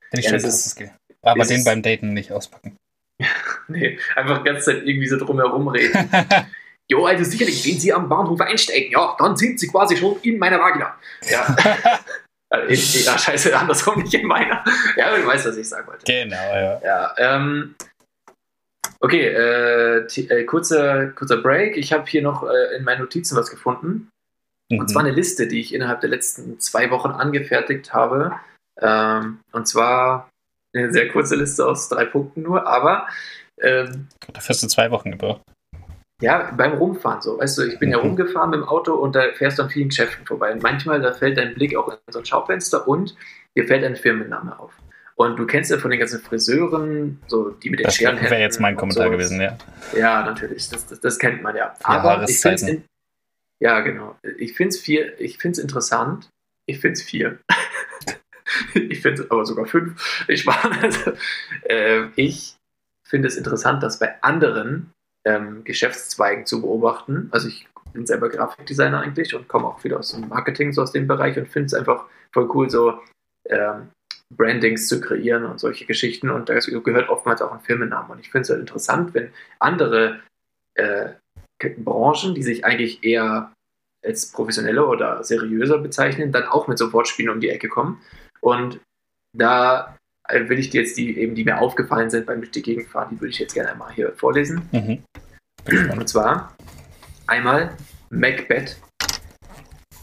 Finde 0.10 0.20
ich 0.20 0.26
ja, 0.26 0.32
schön, 0.32 0.42
dass 0.42 0.76
das. 0.76 0.90
Aber 1.22 1.46
den 1.46 1.64
beim 1.64 1.82
Daten 1.82 2.14
nicht 2.14 2.32
auspacken. 2.32 2.78
nee, 3.68 4.00
einfach 4.16 4.40
die 4.40 4.44
ganze 4.46 4.72
Zeit 4.72 4.86
irgendwie 4.86 5.08
so 5.08 5.18
drumherum 5.18 5.68
reden. 5.68 6.10
Jo, 6.90 7.06
also 7.06 7.24
sicherlich, 7.24 7.66
wenn 7.66 7.80
Sie 7.80 7.92
am 7.94 8.08
Bahnhof 8.08 8.40
einsteigen, 8.40 8.92
ja, 8.92 9.16
dann 9.20 9.36
sind 9.36 9.60
Sie 9.60 9.68
quasi 9.68 9.98
schon 9.98 10.18
in 10.22 10.40
meiner 10.40 10.60
Vagina. 10.60 10.96
Ja. 11.30 11.56
Ja, 12.50 13.18
scheiße, 13.18 13.58
andersrum 13.58 14.02
nicht 14.02 14.14
in 14.14 14.26
meiner. 14.26 14.64
Ja, 14.96 15.16
du 15.16 15.26
weißt, 15.26 15.48
was 15.48 15.58
ich 15.58 15.68
sagen 15.68 15.86
wollte. 15.88 16.06
Genau, 16.06 16.36
ja. 16.36 16.82
Ja, 16.82 17.16
ähm, 17.18 17.76
okay, 19.02 19.28
äh, 19.28 19.98
äh, 19.98 20.44
kurzer, 20.46 21.08
kurzer 21.08 21.42
Break. 21.42 21.76
Ich 21.76 21.92
habe 21.92 22.06
hier 22.08 22.22
noch 22.22 22.44
äh, 22.44 22.78
in 22.78 22.86
meinen 22.86 23.02
Notizen 23.02 23.36
was 23.36 23.50
gefunden. 23.50 24.10
Mhm. 24.70 24.80
Und 24.80 24.90
zwar 24.90 25.04
eine 25.04 25.12
Liste, 25.12 25.48
die 25.48 25.60
ich 25.60 25.74
innerhalb 25.74 26.00
der 26.02 26.10
letzten 26.10 26.58
zwei 26.60 26.90
Wochen 26.90 27.10
angefertigt 27.10 27.94
habe. 27.94 28.40
Ähm, 28.80 29.42
und 29.52 29.68
zwar 29.68 30.30
eine 30.74 30.94
sehr 30.94 31.10
kurze 31.10 31.36
Liste 31.36 31.66
aus 31.66 31.90
drei 31.90 32.06
Punkten 32.06 32.44
nur, 32.44 32.66
aber. 32.66 33.08
Ähm, 33.60 34.08
Dafür 34.32 34.50
hast 34.50 34.64
du 34.64 34.68
zwei 34.68 34.90
Wochen 34.92 35.12
gebraucht. 35.12 35.42
Ja, 36.22 36.52
beim 36.52 36.74
Rumfahren 36.74 37.22
so. 37.22 37.38
Weißt 37.38 37.58
du, 37.58 37.64
ich 37.64 37.78
bin 37.78 37.92
ja 37.92 37.98
mhm. 37.98 38.08
rumgefahren 38.10 38.50
mit 38.50 38.60
dem 38.60 38.68
Auto 38.68 38.94
und 38.94 39.16
da 39.16 39.32
fährst 39.34 39.60
du 39.60 39.64
an 39.64 39.70
vielen 39.70 39.90
Geschäften 39.90 40.26
vorbei. 40.26 40.52
Und 40.52 40.64
manchmal, 40.64 41.00
da 41.00 41.14
fällt 41.14 41.38
dein 41.38 41.54
Blick 41.54 41.76
auch 41.76 41.90
in 41.90 41.98
so 42.10 42.20
ein 42.20 42.26
Schaufenster 42.26 42.88
und 42.88 43.16
dir 43.56 43.68
fällt 43.68 43.84
ein 43.84 43.96
Firmenname 43.96 44.58
auf. 44.60 44.74
Und 45.16 45.38
du 45.38 45.46
kennst 45.46 45.72
ja 45.72 45.78
von 45.78 45.92
den 45.92 46.00
ganzen 46.00 46.22
Friseuren, 46.22 47.20
so 47.28 47.50
die 47.50 47.70
mit 47.70 47.80
den 47.80 47.86
das 47.86 47.96
Scheren. 47.96 48.18
Das 48.18 48.30
wäre 48.30 48.42
jetzt 48.42 48.60
mein 48.60 48.76
Kommentar 48.76 49.06
so. 49.06 49.12
gewesen, 49.12 49.42
ja. 49.42 49.58
Ja, 49.96 50.24
natürlich. 50.24 50.70
Das, 50.70 50.86
das, 50.86 51.00
das 51.00 51.20
kennt 51.20 51.42
man 51.42 51.56
ja. 51.56 51.76
Aber 51.84 52.24
ich 52.28 52.40
finde 52.40 52.56
es. 52.56 52.82
Ja, 53.60 53.80
genau. 53.80 54.16
Ich 54.38 54.54
finde 54.54 54.70
es 54.70 54.80
vier, 54.80 55.20
ich 55.20 55.38
finde 55.40 55.58
es 55.58 55.64
interessant. 55.64 56.30
Ich 56.68 56.80
finde 56.80 56.94
es 56.94 57.02
vier. 57.02 57.40
ich 58.76 59.02
finde 59.02 59.24
es 59.24 59.32
aber 59.32 59.46
sogar 59.46 59.66
fünf. 59.66 60.26
Ich, 60.28 60.48
also, 60.82 61.14
äh, 61.64 62.06
ich 62.16 62.56
finde 63.08 63.28
es 63.28 63.38
interessant, 63.38 63.82
dass 63.82 63.98
bei 63.98 64.22
anderen 64.22 64.92
ähm, 65.28 65.64
Geschäftszweigen 65.66 66.46
zu 66.46 66.62
beobachten. 66.62 67.28
Also 67.32 67.50
ich 67.50 67.68
bin 67.94 68.06
selber 68.06 68.30
Grafikdesigner 68.30 69.02
eigentlich 69.02 69.36
und 69.36 69.48
komme 69.48 69.68
auch 69.68 69.84
wieder 69.84 70.00
aus 70.00 70.14
dem 70.14 70.30
Marketing, 70.30 70.72
so 70.72 70.82
aus 70.82 70.94
dem 70.94 71.08
Bereich 71.08 71.38
und 71.38 71.48
finde 71.48 71.68
es 71.68 71.74
einfach 71.74 72.06
voll 72.32 72.50
cool, 72.54 72.70
so 72.70 73.00
ähm, 73.46 73.90
Brandings 74.36 74.88
zu 74.88 75.02
kreieren 75.02 75.46
und 75.46 75.60
solche 75.60 75.86
Geschichten. 75.86 76.30
Und 76.30 76.50
da 76.50 76.58
gehört 76.60 77.10
oftmals 77.10 77.42
auch 77.42 77.52
ein 77.52 77.60
Firmennamen. 77.60 78.12
Und 78.12 78.20
ich 78.20 78.32
finde 78.32 78.44
es 78.44 78.50
halt 78.50 78.62
interessant, 78.62 79.14
wenn 79.14 79.32
andere 79.60 80.20
äh, 80.76 81.10
Branchen, 81.60 82.36
die 82.36 82.44
sich 82.44 82.64
eigentlich 82.64 83.04
eher 83.04 83.52
als 84.06 84.32
professioneller 84.32 84.88
oder 84.88 85.24
seriöser 85.24 85.80
bezeichnen, 85.80 86.32
dann 86.32 86.44
auch 86.44 86.68
mit 86.68 86.78
so 86.78 86.94
Wortspielen 86.94 87.32
um 87.32 87.42
die 87.42 87.50
Ecke 87.50 87.68
kommen. 87.68 88.02
Und 88.42 88.80
da 89.34 89.97
will 90.30 90.60
ich 90.60 90.70
dir 90.70 90.82
jetzt 90.82 90.98
die 90.98 91.18
eben, 91.18 91.36
die 91.36 91.44
mir 91.44 91.60
aufgefallen 91.60 92.10
sind 92.10 92.26
beim 92.26 92.40
durch 92.40 92.52
die 92.52 92.62
Gegend 92.62 92.88
fahren, 92.88 93.10
die 93.12 93.22
würde 93.22 93.32
ich 93.32 93.40
jetzt 93.40 93.54
gerne 93.54 93.72
einmal 93.72 93.94
hier 93.94 94.14
vorlesen. 94.14 94.68
Mhm. 94.72 95.04
Und 95.92 96.08
zwar 96.08 96.56
einmal 97.28 97.76
Macbeth. 98.10 98.78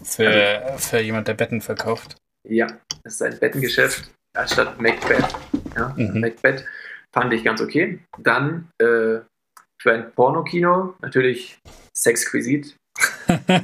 Für, 0.02 0.28
also, 0.28 0.78
für 0.78 1.00
jemand, 1.00 1.28
der 1.28 1.34
Betten 1.34 1.60
verkauft. 1.60 2.16
Ja, 2.46 2.66
das 3.02 3.14
ist 3.14 3.22
ein 3.22 3.38
Bettengeschäft 3.38 4.10
anstatt 4.36 4.80
Macbeth. 4.80 5.34
Ja, 5.76 5.94
mhm. 5.96 6.20
Macbeth 6.20 6.64
fand 7.12 7.32
ich 7.32 7.44
ganz 7.44 7.60
okay. 7.60 8.00
Dann 8.18 8.68
äh, 8.78 9.20
für 9.80 9.92
ein 9.92 10.12
Pornokino 10.12 10.94
natürlich 11.00 11.58
Sexquisit. 11.96 12.76
äh, 13.28 13.60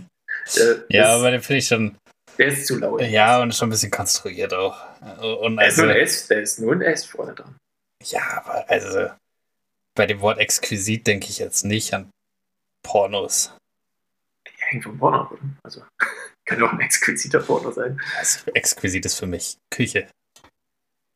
ja, 0.89 1.17
aber 1.17 1.31
den 1.31 1.41
finde 1.41 1.59
ich 1.59 1.67
schon. 1.67 1.97
Der 2.39 2.47
ist 2.49 2.67
zu 2.67 2.79
laut. 2.79 3.03
Ja, 3.03 3.43
und 3.43 3.55
schon 3.55 3.69
ein 3.69 3.73
bisschen 3.73 3.91
konstruiert 3.91 4.55
auch. 4.55 4.90
Und 5.01 5.59
also, 5.59 5.87
der, 5.87 6.03
ist 6.03 6.29
nur 6.29 6.37
ein 6.37 6.43
S, 6.43 6.59
nur 6.59 6.73
ein 6.73 6.83
S 6.83 7.05
vorne 7.07 7.35
dran. 7.35 7.57
Ja, 8.05 8.43
aber 8.45 8.69
also 8.69 9.11
bei 9.95 10.07
dem 10.07 10.21
Wort 10.21 10.39
exquisit 10.39 11.07
denke 11.07 11.29
ich 11.29 11.39
jetzt 11.39 11.65
nicht 11.65 11.93
an 11.95 12.11
Pornos. 12.83 13.55
Ja, 14.47 14.67
hängt 14.67 14.85
vom 14.85 14.99
Porno 14.99 15.23
ab, 15.23 15.33
oder? 15.33 15.43
Also 15.63 15.83
kann 16.45 16.63
auch 16.63 16.73
ein 16.73 16.81
exquisiter 16.81 17.41
Porno 17.41 17.71
sein. 17.71 18.01
Also, 18.19 18.51
exquisit 18.53 19.07
ist 19.07 19.19
für 19.19 19.27
mich 19.27 19.57
Küche. 19.71 20.09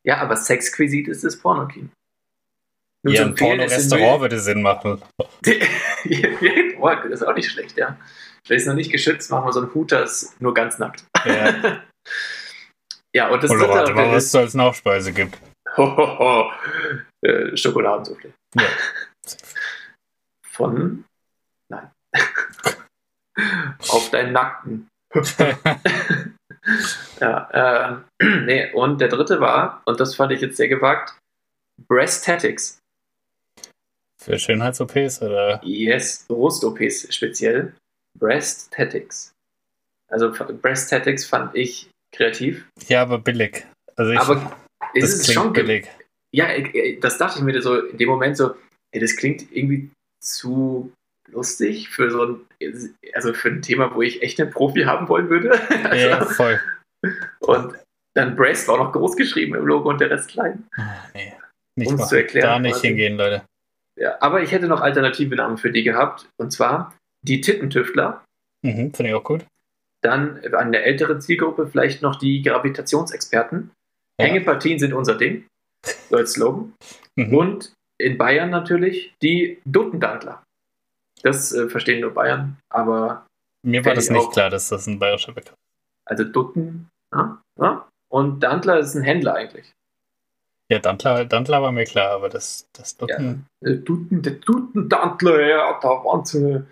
Ja, 0.03 0.19
aber 0.19 0.37
sexquisit 0.37 1.09
ist 1.09 1.25
das 1.25 1.39
Pornokino. 1.39 1.89
Ja, 3.07 3.23
ein 3.23 3.35
Porno-Restaurant 3.35 4.21
würde 4.23 4.41
Sinn 4.41 4.63
machen. 4.63 5.03
oh, 5.19 5.27
das 7.09 7.21
ist 7.21 7.23
auch 7.23 7.35
nicht 7.35 7.51
schlecht, 7.51 7.77
ja. 7.77 7.99
Vielleicht 8.45 8.63
ist 8.63 8.67
noch 8.67 8.75
nicht 8.75 8.93
geschützt, 8.93 9.31
machen 9.31 9.47
wir 9.47 9.53
so 9.53 9.61
einen 9.61 9.75
Hooters 9.75 10.35
nur 10.39 10.55
ganz 10.55 10.79
nackt. 10.79 11.05
Ja. 11.25 11.83
ja, 13.15 13.29
und 13.29 13.43
das 13.43 13.51
Oder 13.51 13.61
dritte, 13.61 13.75
warte 13.75 13.95
mal, 13.95 14.13
was 14.13 14.25
es 14.25 14.35
als 14.35 14.55
Nachspeise 14.55 15.13
gibt. 15.13 15.39
Hohoho. 15.77 16.51
Äh, 17.23 17.57
Schokoladensoufflé. 17.57 18.33
Ja. 18.55 18.65
Von. 20.47 21.05
Nein. 21.69 21.91
Auf 23.89 24.11
deinen 24.11 24.33
Nackten. 24.33 24.89
ja, 27.21 28.03
äh, 28.21 28.25
nee, 28.45 28.73
und 28.73 29.01
der 29.01 29.09
dritte 29.09 29.41
war, 29.41 29.83
und 29.87 30.01
das 30.01 30.17
fand 30.17 30.33
ich 30.33 30.41
jetzt 30.41 30.57
sehr 30.57 30.69
gewagt, 30.69 31.17
Breastatics. 31.89 32.81
Für 34.21 34.39
Schönheits-OPs 34.39 35.23
oder? 35.23 35.61
Yes, 35.65 36.25
Brust-OPs 36.27 37.15
speziell. 37.15 37.75
Breastatics. 38.19 39.33
Also 40.09 40.33
Breastatics 40.33 41.27
fand 41.27 41.55
ich 41.55 41.91
kreativ. 42.15 42.67
Ja, 42.89 43.03
aber 43.03 43.19
billig. 43.19 43.67
Also 43.97 44.13
ich, 44.13 44.19
aber 44.19 44.57
ist 44.95 45.21
es 45.21 45.33
schon 45.33 45.53
billig. 45.53 45.89
Ja, 46.33 46.49
das 47.01 47.19
dachte 47.19 47.39
ich 47.39 47.45
mir 47.45 47.61
so 47.63 47.79
in 47.81 47.97
dem 47.97 48.09
Moment 48.09 48.37
so, 48.37 48.55
ey, 48.93 49.01
das 49.01 49.17
klingt 49.17 49.53
irgendwie 49.53 49.91
zu 50.21 50.93
lustig 51.31 51.89
für 51.91 52.11
so 52.11 52.25
ein, 52.25 52.95
also 53.15 53.33
für 53.33 53.49
ein 53.49 53.63
Thema, 53.63 53.95
wo 53.95 54.03
ich 54.03 54.23
echt 54.23 54.41
einen 54.41 54.51
Profi 54.51 54.83
haben 54.83 55.09
wollen 55.09 55.29
würde. 55.31 55.51
Also, 55.85 56.09
ja, 56.09 56.25
voll. 56.25 56.61
Und 57.41 57.75
dann 58.15 58.37
Breast 58.37 58.69
war 58.69 58.79
noch 58.79 58.93
groß 58.93 59.17
geschrieben 59.17 59.55
im 59.55 59.67
Logo 59.67 59.91
und 59.91 60.01
der 60.01 60.11
Rest 60.11 60.29
klein. 60.29 60.67
Ah, 60.77 61.05
nee, 61.15 61.35
nicht 61.77 61.91
um 61.91 61.99
zu 61.99 62.17
erklären. 62.17 62.47
Da 62.47 62.59
nicht 62.59 62.81
hingehen, 62.81 63.17
Leute. 63.17 63.45
Ja, 64.01 64.17
aber 64.21 64.43
ich 64.43 64.53
hätte 64.53 64.67
noch 64.67 64.81
alternative 64.81 65.37
Namen 65.37 65.59
für 65.59 65.71
die 65.71 65.83
gehabt. 65.83 66.29
Und 66.37 66.51
zwar 66.51 66.95
die 67.23 67.41
Tittentüftler. 67.41 68.25
Mhm, 68.63 68.93
Finde 68.93 69.09
ich 69.11 69.15
auch 69.15 69.25
gut. 69.25 69.45
Dann 70.05 70.45
an 70.53 70.73
der 70.73 70.85
älteren 70.85 71.21
Zielgruppe 71.21 71.67
vielleicht 71.67 72.03
noch 72.03 72.17
die 72.17 72.43
Gravitationsexperten. 72.43 73.71
Ja. 74.21 74.27
Hängepartien 74.27 74.79
sind 74.79 74.93
unser 74.93 75.17
Ding. 75.17 75.47
So 76.11 76.17
als 76.17 76.33
Slogan. 76.33 76.75
Mhm. 77.17 77.35
Und 77.35 77.73
in 77.99 78.19
Bayern 78.19 78.51
natürlich 78.51 79.15
die 79.23 79.61
Duttendantler. 79.65 80.43
Das 81.23 81.53
äh, 81.53 81.69
verstehen 81.69 82.01
nur 82.01 82.13
Bayern, 82.13 82.59
aber. 82.71 83.27
Mir 83.65 83.85
war 83.85 83.95
das 83.95 84.11
nicht 84.11 84.21
auch. 84.21 84.33
klar, 84.33 84.51
dass 84.51 84.69
das 84.69 84.87
ein 84.87 84.99
bayerischer 84.99 85.33
Begriff 85.33 85.53
ist. 85.53 85.59
Also 86.07 86.25
Dutten, 86.25 86.91
ja, 87.15 87.41
ja. 87.59 87.89
Und 88.13 88.41
Dantler 88.41 88.79
ist 88.79 88.95
ein 88.95 89.03
Händler 89.03 89.35
eigentlich. 89.35 89.73
Ja, 90.71 90.79
Dantler, 90.79 91.25
Dantler 91.25 91.63
war 91.63 91.73
mir 91.73 91.85
klar, 91.85 92.11
aber 92.13 92.29
das, 92.29 92.69
das 92.75 92.97
Dutten. 92.97 93.47
Ja, 93.63 93.71
äh, 93.71 93.77
Dutten, 93.77 94.23
der 94.23 94.35
Duttendantler, 94.35 95.47
ja, 95.47 95.79
da 95.81 95.89
Wahnsinn. 95.89 96.67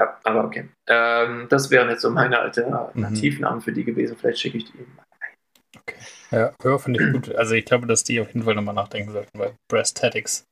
Ja, 0.00 0.18
aber 0.24 0.44
okay. 0.44 0.66
Ähm, 0.86 1.46
das 1.50 1.70
wären 1.70 1.90
jetzt 1.90 2.00
so 2.00 2.10
meine 2.10 2.38
Alternativnamen 2.38 3.58
mhm. 3.58 3.62
für 3.62 3.72
die 3.72 3.84
gewesen. 3.84 4.16
Vielleicht 4.16 4.38
schicke 4.40 4.56
ich 4.56 4.64
die 4.64 4.78
eben 4.78 4.96
mal 4.96 5.04
ein. 5.20 5.78
Okay. 5.78 5.96
Ja, 6.30 6.52
ja 6.64 6.78
finde 6.78 7.04
ich 7.04 7.12
gut. 7.12 7.34
Also 7.34 7.54
ich 7.54 7.66
glaube, 7.66 7.86
dass 7.86 8.02
die 8.02 8.18
auf 8.18 8.28
jeden 8.28 8.44
Fall 8.44 8.54
nochmal 8.54 8.74
nachdenken 8.74 9.12
sollten 9.12 9.38
bei 9.38 9.52
Breastatics. 9.68 10.46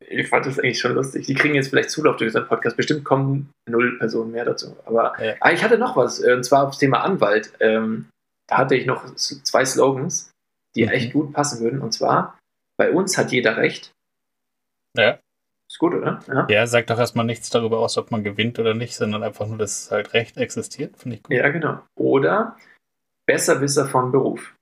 Ich 0.00 0.28
fand 0.28 0.46
das 0.46 0.58
eigentlich 0.58 0.80
schon 0.80 0.94
lustig. 0.94 1.26
Die 1.26 1.34
kriegen 1.34 1.54
jetzt 1.54 1.68
vielleicht 1.68 1.90
Zulauf 1.90 2.16
durch 2.16 2.30
unseren 2.30 2.48
Podcast. 2.48 2.76
Bestimmt 2.76 3.04
kommen 3.04 3.52
null 3.68 3.96
Personen 3.98 4.32
mehr 4.32 4.44
dazu. 4.44 4.76
Aber 4.84 5.14
ja. 5.24 5.34
ah, 5.38 5.52
ich 5.52 5.62
hatte 5.62 5.78
noch 5.78 5.96
was, 5.96 6.18
und 6.18 6.42
zwar 6.42 6.66
aufs 6.66 6.78
Thema 6.78 7.04
Anwalt. 7.04 7.52
Ähm, 7.60 8.08
da 8.48 8.58
hatte 8.58 8.74
ich 8.74 8.86
noch 8.86 9.14
zwei 9.14 9.64
Slogans. 9.64 10.32
die 10.74 10.86
Mhm. 10.86 10.90
echt 10.90 11.12
gut 11.12 11.32
passen 11.32 11.60
würden. 11.60 11.80
Und 11.80 11.92
zwar, 11.92 12.36
bei 12.76 12.90
uns 12.90 13.16
hat 13.16 13.30
jeder 13.30 13.56
recht. 13.56 13.92
Ja. 14.96 15.20
Gut, 15.80 15.94
oder? 15.94 16.22
Ja. 16.28 16.46
Ja, 16.50 16.66
sagt 16.66 16.90
doch 16.90 16.98
erstmal 16.98 17.24
nichts 17.24 17.48
darüber 17.48 17.78
aus, 17.78 17.96
ob 17.96 18.10
man 18.10 18.22
gewinnt 18.22 18.58
oder 18.58 18.74
nicht, 18.74 18.94
sondern 18.94 19.22
einfach 19.22 19.46
nur, 19.46 19.56
dass 19.56 19.90
halt 19.90 20.12
Recht 20.12 20.36
existiert. 20.36 20.98
Finde 20.98 21.16
ich 21.16 21.22
gut. 21.22 21.34
ja, 21.34 21.48
genau. 21.48 21.80
Oder 21.94 22.54
Besserwisser 23.26 23.88
von 23.88 24.12
Beruf. 24.12 24.54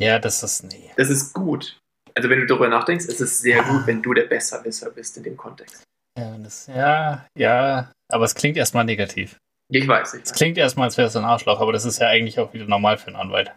Ja, 0.00 0.18
das 0.18 0.42
ist, 0.42 0.64
nee. 0.64 0.90
Das 0.96 1.08
ist 1.08 1.32
gut. 1.32 1.78
Also 2.16 2.28
wenn 2.28 2.40
du 2.40 2.46
darüber 2.46 2.66
nachdenkst, 2.66 3.04
ist 3.04 3.20
es 3.20 3.38
sehr 3.38 3.62
gut, 3.62 3.86
wenn 3.86 4.02
du 4.02 4.12
der 4.12 4.24
Besserwisser 4.24 4.90
bist 4.90 5.16
in 5.18 5.22
dem 5.22 5.36
Kontext. 5.36 5.84
Ja, 6.18 6.36
das, 6.38 6.66
ja, 6.66 7.24
ja, 7.38 7.92
aber 8.08 8.24
es 8.24 8.34
klingt 8.34 8.56
erstmal 8.56 8.84
negativ. 8.84 9.38
Ich 9.68 9.86
weiß 9.86 10.14
nicht. 10.14 10.26
Es 10.26 10.32
klingt 10.32 10.58
erstmal, 10.58 10.86
als 10.86 10.96
wäre 10.96 11.06
es 11.06 11.14
ein 11.14 11.24
Arschloch, 11.24 11.60
aber 11.60 11.72
das 11.72 11.84
ist 11.84 12.00
ja 12.00 12.08
eigentlich 12.08 12.40
auch 12.40 12.52
wieder 12.52 12.64
normal 12.64 12.98
für 12.98 13.06
einen 13.06 13.16
Anwalt. 13.16 13.54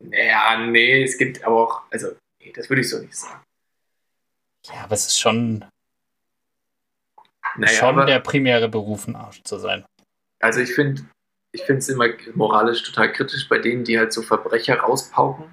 Naja, 0.00 0.66
nee, 0.66 1.04
es 1.04 1.16
gibt 1.16 1.44
aber 1.44 1.62
auch, 1.62 1.82
also, 1.92 2.08
nee, 2.42 2.52
das 2.52 2.68
würde 2.68 2.80
ich 2.80 2.90
so 2.90 2.98
nicht 2.98 3.14
sagen. 3.14 3.44
Ja, 4.72 4.84
aber 4.84 4.94
es 4.94 5.06
ist 5.06 5.18
schon, 5.18 5.64
Naja, 7.56 7.72
schon 7.72 7.96
aber, 7.96 8.06
der 8.06 8.20
primäre 8.20 8.68
Beruf, 8.68 9.06
ein 9.06 9.16
Arsch 9.16 9.42
zu 9.42 9.58
sein. 9.58 9.84
also 10.40 10.60
ich 10.60 10.74
finde 10.74 11.02
ich 11.52 11.62
finde 11.62 11.78
es 11.78 11.88
immer 11.88 12.08
moralisch 12.34 12.82
total 12.82 13.10
kritisch 13.12 13.48
bei 13.48 13.58
denen, 13.58 13.84
die 13.84 13.98
halt 13.98 14.12
so 14.12 14.22
Verbrecher 14.22 14.76
rauspauken. 14.80 15.46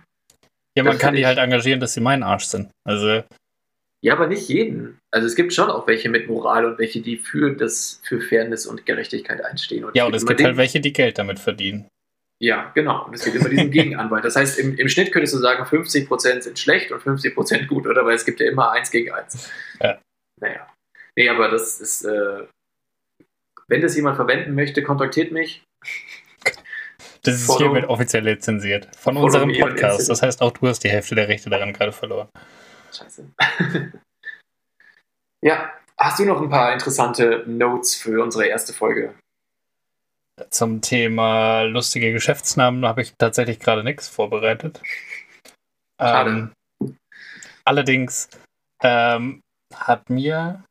Ja, 0.77 0.83
man 0.83 0.93
Das 0.93 1.01
kann 1.01 1.15
die 1.15 1.25
halt 1.25 1.37
engagieren, 1.37 1.79
dass 1.79 1.93
sie 1.93 2.01
mein 2.01 2.21
Arsch 2.21 2.45
sind. 2.45 2.69
Also, 2.83 3.23
Ja, 4.01 4.13
aber 4.13 4.27
nicht 4.27 4.49
jeden. 4.49 4.99
Also 5.11 5.25
es 5.25 5.35
gibt 5.35 5.53
schon 5.53 5.69
auch 5.69 5.87
welche 5.87 6.09
mit 6.09 6.27
Moral 6.27 6.65
und 6.65 6.77
welche, 6.79 7.01
die 7.01 7.17
für 7.17 7.55
das, 7.55 8.01
für 8.03 8.19
Fairness 8.19 8.65
und 8.65 8.85
Gerechtigkeit 8.85 9.43
einstehen. 9.43 9.85
ja, 9.93 10.05
und 10.05 10.13
es 10.13 10.25
gibt 10.25 10.43
halt 10.43 10.57
welche, 10.57 10.81
die 10.81 10.91
Geld 10.91 11.17
damit 11.17 11.39
verdienen. 11.39 11.87
Ja, 12.41 12.71
genau. 12.75 13.05
Und 13.05 13.13
es 13.13 13.23
gibt 13.23 13.35
immer 13.35 13.49
diesen 13.49 13.71
Gegenanwalt. 13.71 14.25
Das 14.25 14.35
heißt, 14.35 14.59
im, 14.59 14.77
im 14.77 14.89
Schnitt 14.89 15.11
könntest 15.11 15.33
du 15.33 15.37
sagen, 15.39 15.63
50% 15.63 16.41
sind 16.41 16.59
schlecht 16.59 16.91
und 16.91 17.01
50% 17.01 17.67
gut, 17.67 17.87
oder? 17.87 18.05
Weil 18.05 18.15
es 18.15 18.25
gibt 18.25 18.39
ja 18.39 18.47
immer 18.49 18.71
eins 18.71 18.91
gegen 18.91 19.11
eins. 19.11 19.49
Ja. 19.79 19.99
Naja. 20.41 20.67
Nee, 21.17 21.29
aber 21.29 21.49
das 21.49 21.79
ist, 21.79 22.03
äh, 22.03 22.45
wenn 23.67 23.81
das 23.81 23.95
jemand 23.95 24.17
verwenden 24.17 24.53
möchte, 24.53 24.83
kontaktiert 24.83 25.31
mich. 25.31 25.63
Das 27.23 27.35
ist 27.35 27.45
Follow- 27.45 27.59
hiermit 27.59 27.85
offiziell 27.85 28.23
lizenziert. 28.23 28.93
Von 28.97 29.17
unserem 29.17 29.51
Podcast. 29.57 30.09
Das 30.09 30.21
heißt, 30.21 30.41
auch 30.41 30.51
du 30.51 30.67
hast 30.67 30.83
die 30.83 30.89
Hälfte 30.89 31.15
der 31.15 31.27
Rechte 31.27 31.49
daran 31.49 31.73
gerade 31.73 31.91
verloren. 31.91 32.29
Scheiße. 32.93 33.31
ja, 35.41 35.73
hast 35.97 36.19
du 36.19 36.25
noch 36.25 36.41
ein 36.41 36.49
paar 36.49 36.73
interessante 36.73 37.43
Notes 37.47 37.95
für 37.95 38.21
unsere 38.21 38.45
erste 38.45 38.73
Folge? 38.73 39.15
Zum 40.49 40.81
Thema 40.81 41.61
lustige 41.61 42.11
Geschäftsnamen 42.11 42.85
habe 42.85 43.01
ich 43.01 43.13
tatsächlich 43.17 43.59
gerade 43.59 43.83
nichts 43.83 44.09
vorbereitet. 44.09 44.81
Ähm, 45.99 46.51
allerdings 47.63 48.29
ähm, 48.83 49.41
hat 49.73 50.09
mir 50.09 50.63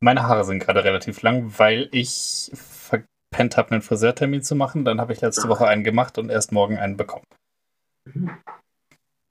meine 0.00 0.22
Haare 0.22 0.44
sind 0.44 0.60
gerade 0.60 0.82
relativ 0.82 1.22
lang, 1.22 1.58
weil 1.58 1.88
ich 1.92 2.50
verpennt 2.54 3.56
habe, 3.56 3.72
einen 3.72 3.82
Friseurtermin 3.82 4.42
zu 4.42 4.54
machen. 4.54 4.84
Dann 4.84 5.00
habe 5.00 5.12
ich 5.12 5.20
letzte 5.20 5.48
Woche 5.48 5.66
einen 5.66 5.84
gemacht 5.84 6.18
und 6.18 6.30
erst 6.30 6.52
morgen 6.52 6.78
einen 6.78 6.96
bekommen. 6.96 7.26
Mhm. 8.06 8.30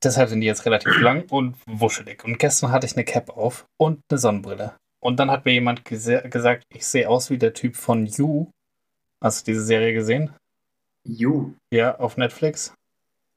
Deshalb 0.01 0.29
sind 0.29 0.41
die 0.41 0.47
jetzt 0.47 0.65
relativ 0.65 0.97
lang 1.01 1.25
und 1.29 1.57
wuschelig. 1.65 2.23
Und 2.23 2.39
gestern 2.39 2.71
hatte 2.71 2.85
ich 2.85 2.95
eine 2.95 3.03
Cap 3.03 3.31
auf 3.31 3.65
und 3.77 4.01
eine 4.09 4.17
Sonnenbrille. 4.17 4.77
Und 5.01 5.19
dann 5.19 5.29
hat 5.29 5.43
mir 5.43 5.51
jemand 5.51 5.83
gesagt, 5.83 6.63
ich 6.73 6.85
sehe 6.85 7.09
aus 7.09 7.29
wie 7.29 7.37
der 7.37 7.53
Typ 7.53 7.75
von 7.75 8.05
You. 8.05 8.47
Hast 9.21 9.47
du 9.47 9.51
diese 9.51 9.63
Serie 9.63 9.93
gesehen? 9.93 10.33
You. 11.05 11.53
Ja, 11.73 11.97
auf 11.97 12.17
Netflix. 12.17 12.73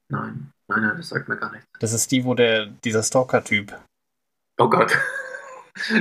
Nein, 0.09 0.51
nein, 0.67 0.81
nein, 0.81 0.97
das 0.97 1.09
sagt 1.09 1.27
mir 1.27 1.37
gar 1.37 1.51
nichts. 1.51 1.67
Das 1.79 1.93
ist 1.93 2.11
die, 2.11 2.23
wo 2.23 2.33
der, 2.33 2.67
dieser 2.67 3.03
Stalker-Typ. 3.03 3.77
Oh 4.57 4.69
Gott. 4.69 4.97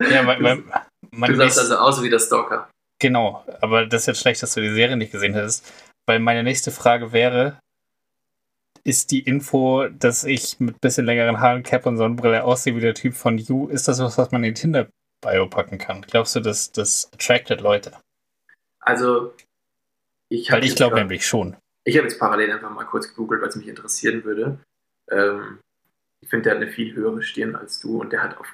Ja, 0.00 0.26
weil, 0.26 0.42
weil 0.42 0.56
du 0.56 0.64
man 1.10 1.36
sahst 1.36 1.58
also 1.58 1.76
aus 1.76 2.02
wie 2.02 2.08
der 2.08 2.18
Stalker. 2.18 2.70
genau, 2.98 3.44
aber 3.60 3.86
das 3.86 4.02
ist 4.02 4.06
jetzt 4.06 4.20
schlecht, 4.20 4.42
dass 4.42 4.54
du 4.54 4.62
die 4.62 4.72
Serie 4.72 4.96
nicht 4.96 5.12
gesehen 5.12 5.34
hättest, 5.34 5.70
weil 6.06 6.20
meine 6.20 6.42
nächste 6.42 6.70
Frage 6.70 7.12
wäre, 7.12 7.58
ist 8.82 9.10
die 9.10 9.20
Info, 9.20 9.88
dass 9.88 10.24
ich 10.24 10.58
mit 10.58 10.80
bisschen 10.80 11.04
längeren 11.04 11.40
Haaren, 11.40 11.62
Cap 11.62 11.84
und 11.84 11.98
Sonnenbrille 11.98 12.44
aussehe 12.44 12.74
wie 12.76 12.80
der 12.80 12.94
Typ 12.94 13.14
von 13.14 13.36
You, 13.36 13.68
ist 13.68 13.88
das 13.88 13.98
was, 13.98 14.16
was 14.16 14.30
man 14.30 14.42
in 14.42 14.54
Tinder-Bio 15.20 15.46
packen 15.48 15.78
kann? 15.78 16.02
Glaubst 16.02 16.34
du, 16.36 16.40
dass 16.40 16.72
das 16.72 17.10
attracted 17.12 17.60
Leute? 17.60 17.92
Also, 18.80 19.34
ich 20.28 20.48
Weil 20.48 20.56
habe 20.56 20.64
ich 20.64 20.70
jetzt, 20.72 20.78
glaube 20.78 20.96
nämlich 20.96 21.26
schon. 21.26 21.56
ich 21.84 21.96
hab 21.96 22.04
jetzt 22.04 22.18
parallel 22.18 22.52
einfach 22.52 22.70
mal 22.70 22.84
kurz 22.84 23.08
gegoogelt, 23.08 23.40
weil 23.42 23.48
es 23.48 23.56
mich 23.56 23.68
interessieren 23.68 24.24
würde. 24.24 24.58
Ähm, 25.10 25.58
ich 26.22 26.28
finde, 26.28 26.44
der 26.44 26.52
hat 26.56 26.62
eine 26.62 26.70
viel 26.70 26.94
höhere 26.94 27.22
Stirn 27.22 27.56
als 27.56 27.80
du 27.80 28.00
und 28.00 28.12
der 28.12 28.22
hat 28.22 28.38
auf. 28.38 28.46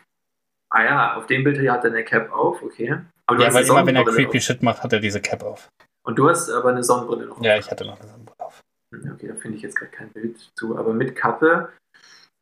Ah 0.71 0.85
ja, 0.85 1.15
auf 1.17 1.27
dem 1.27 1.45
Bild 1.45 1.59
hier 1.59 1.73
hat 1.73 1.85
er 1.85 1.91
eine 1.93 2.05
Cap 2.05 2.33
auf, 2.33 2.63
okay. 2.63 2.99
Aber 3.27 3.43
Ja, 3.43 3.53
weil 3.55 3.65
immer 3.65 3.87
wenn 3.87 3.97
er 3.97 4.05
creepy 4.05 4.39
auf. 4.39 4.43
Shit 4.45 4.63
macht, 4.63 4.83
hat 4.83 4.93
er 4.93 5.01
diese 5.01 5.21
Cap 5.21 5.43
auf. 5.43 5.69
Und 6.05 6.17
du 6.19 6.29
hast 6.29 6.49
aber 6.51 6.71
eine 6.71 6.83
Sonnenbrille 6.85 7.27
noch. 7.27 7.41
Ja, 7.43 7.57
ich 7.57 7.71
hatte 7.71 7.85
noch 7.85 7.99
eine 8.01 8.09
Sonnenbrille 8.09 8.41
auf. 8.41 8.63
Hm, 8.93 9.13
Okay, 9.15 9.29
da 9.29 9.35
finde 9.37 9.57
ich 9.57 9.63
jetzt 9.63 9.77
gerade 9.77 9.91
kein 9.91 10.11
Bild 10.11 10.39
zu, 10.57 10.77
aber 10.77 10.93
mit 10.93 11.15
Kappe, 11.17 11.73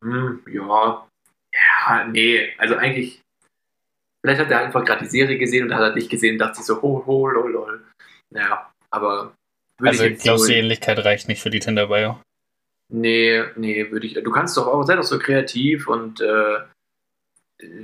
hm, 0.03 0.43
ja, 0.51 1.07
ja, 1.55 2.05
nee, 2.09 2.53
also 2.59 2.77
eigentlich, 2.77 3.23
vielleicht 4.25 4.41
hat 4.41 4.51
er 4.51 4.61
einfach 4.61 4.83
gerade 4.87 5.05
die 5.05 5.11
Serie 5.11 5.37
gesehen 5.37 5.67
und 5.67 5.75
hat 5.75 5.83
er 5.83 5.93
dich 5.93 6.09
gesehen 6.09 6.37
und 6.37 6.39
dachte 6.39 6.57
sich 6.57 6.65
so, 6.65 6.81
ho, 6.81 7.05
ho, 7.05 7.27
lol, 7.27 7.53
lol. 7.53 7.85
Ja, 8.31 8.73
aber 8.89 9.35
würde 9.77 9.91
Also 9.91 10.05
ich 10.05 10.13
jetzt 10.13 10.23
glaubst 10.23 10.45
so, 10.45 10.49
du, 10.49 10.55
die 10.55 10.61
Ähnlichkeit 10.61 11.05
reicht 11.05 11.29
nicht 11.29 11.43
für 11.43 11.51
die 11.51 11.61
Tinder-Bio? 11.61 12.19
nee, 12.89 13.45
nee, 13.57 13.91
würde 13.91 14.07
ich, 14.07 14.15
du 14.15 14.31
kannst 14.31 14.57
doch 14.57 14.67
auch, 14.67 14.83
sei 14.85 14.97
doch 14.97 15.03
so 15.03 15.19
kreativ 15.19 15.89
und 15.89 16.23
äh, 16.23 16.61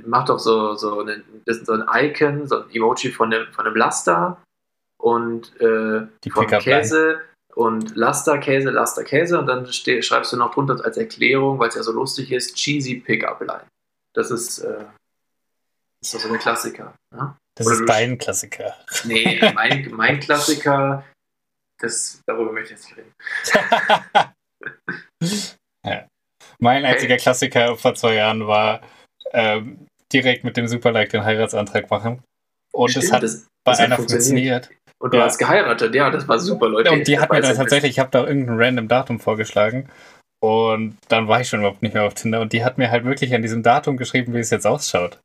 mach 0.03 0.25
doch 0.25 0.39
so, 0.39 0.73
so, 0.75 1.01
eine, 1.01 1.23
das 1.45 1.57
ist 1.57 1.67
so 1.67 1.73
ein 1.73 1.85
Icon, 1.93 2.47
so 2.47 2.63
ein 2.63 2.71
Emoji 2.71 3.11
von 3.11 3.31
einem, 3.31 3.51
von 3.53 3.67
einem 3.67 3.75
Laster 3.75 4.41
und 4.97 5.55
äh, 5.61 6.07
Die 6.23 6.31
von. 6.31 6.47
Käse 6.47 7.21
und 7.53 7.95
Laster, 7.95 8.39
Käse, 8.39 8.71
Laster, 8.71 9.03
Käse 9.03 9.37
und 9.37 9.45
dann 9.45 9.71
schreibst 9.71 10.33
du 10.33 10.37
noch 10.37 10.55
drunter 10.55 10.83
als 10.83 10.97
Erklärung, 10.97 11.59
weil 11.59 11.69
es 11.69 11.75
ja 11.75 11.83
so 11.83 11.91
lustig 11.91 12.31
ist, 12.31 12.55
Cheesy 12.55 12.95
Pickup 12.95 13.41
Line. 13.41 13.67
Das 14.13 14.31
ist, 14.31 14.59
äh, 14.59 14.85
ist 16.01 16.13
doch 16.13 16.19
so 16.19 16.29
ein 16.31 16.39
Klassiker. 16.39 16.93
Ne? 17.15 17.35
Das 17.55 17.67
Oder 17.67 17.75
ist 17.75 17.85
dein 17.89 18.17
Klassiker. 18.17 18.75
Nee, 19.03 19.39
mein, 19.53 19.89
mein 19.91 20.19
Klassiker, 20.19 21.03
das, 21.79 22.21
darüber 22.25 22.51
möchte 22.51 22.73
ich 22.73 22.79
jetzt 22.79 22.89
nicht 22.89 22.97
reden. 22.97 23.13
ja. 25.85 26.07
Mein 26.59 26.85
einziger 26.85 27.17
Klassiker 27.17 27.75
vor 27.75 27.95
zwei 27.95 28.15
Jahren 28.15 28.47
war 28.47 28.81
ähm, 29.31 29.87
direkt 30.13 30.43
mit 30.43 30.57
dem 30.57 30.67
Superlike 30.67 31.11
den 31.11 31.23
Heiratsantrag 31.23 31.89
machen. 31.89 32.21
Und 32.73 32.95
es 32.95 33.11
hat 33.11 33.23
das, 33.23 33.47
bei 33.63 33.71
das 33.71 33.79
hat 33.79 33.85
einer 33.85 33.95
funktioniert. 33.97 34.65
funktioniert. 34.67 34.69
Und 34.99 35.13
du 35.13 35.17
Ja. 35.17 35.25
hast 35.25 35.37
geheiratet, 35.37 35.95
ja, 35.95 36.09
das 36.09 36.27
war 36.27 36.39
super, 36.39 36.69
Leute. 36.69 36.91
Und 36.91 37.07
die 37.07 37.19
hat 37.19 37.31
mir 37.31 37.39
Das 37.41 37.49
dann 37.49 37.57
tatsächlich, 37.57 37.91
ich 37.91 37.99
habe 37.99 38.11
da 38.11 38.25
irgendein 38.25 38.57
random 38.57 38.87
Datum 38.87 39.19
vorgeschlagen. 39.19 39.89
Und 40.43 40.97
dann 41.09 41.27
war 41.27 41.41
ich 41.41 41.49
schon 41.49 41.59
überhaupt 41.59 41.81
nicht 41.81 41.93
mehr 41.93 42.03
auf 42.03 42.13
Tinder. 42.13 42.41
Und 42.41 42.53
die 42.53 42.63
hat 42.63 42.77
mir 42.77 42.91
halt 42.91 43.03
wirklich 43.05 43.33
an 43.33 43.41
diesem 43.41 43.61
Datum 43.63 43.97
geschrieben, 43.97 44.33
wie 44.33 44.39
es 44.39 44.49
jetzt 44.51 44.65
ausschaut. 44.67 45.19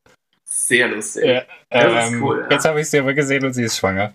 Sehr 0.56 0.88
lustig. 0.88 1.24
Ja, 1.24 1.44
Das 1.70 2.06
ist 2.06 2.12
ähm, 2.12 2.22
cool, 2.22 2.40
ja. 2.42 2.50
Jetzt 2.50 2.64
habe 2.64 2.80
ich 2.80 2.88
sie 2.90 2.98
aber 2.98 3.14
gesehen 3.14 3.44
und 3.44 3.52
sie 3.52 3.64
ist 3.64 3.76
schwanger. 3.76 4.14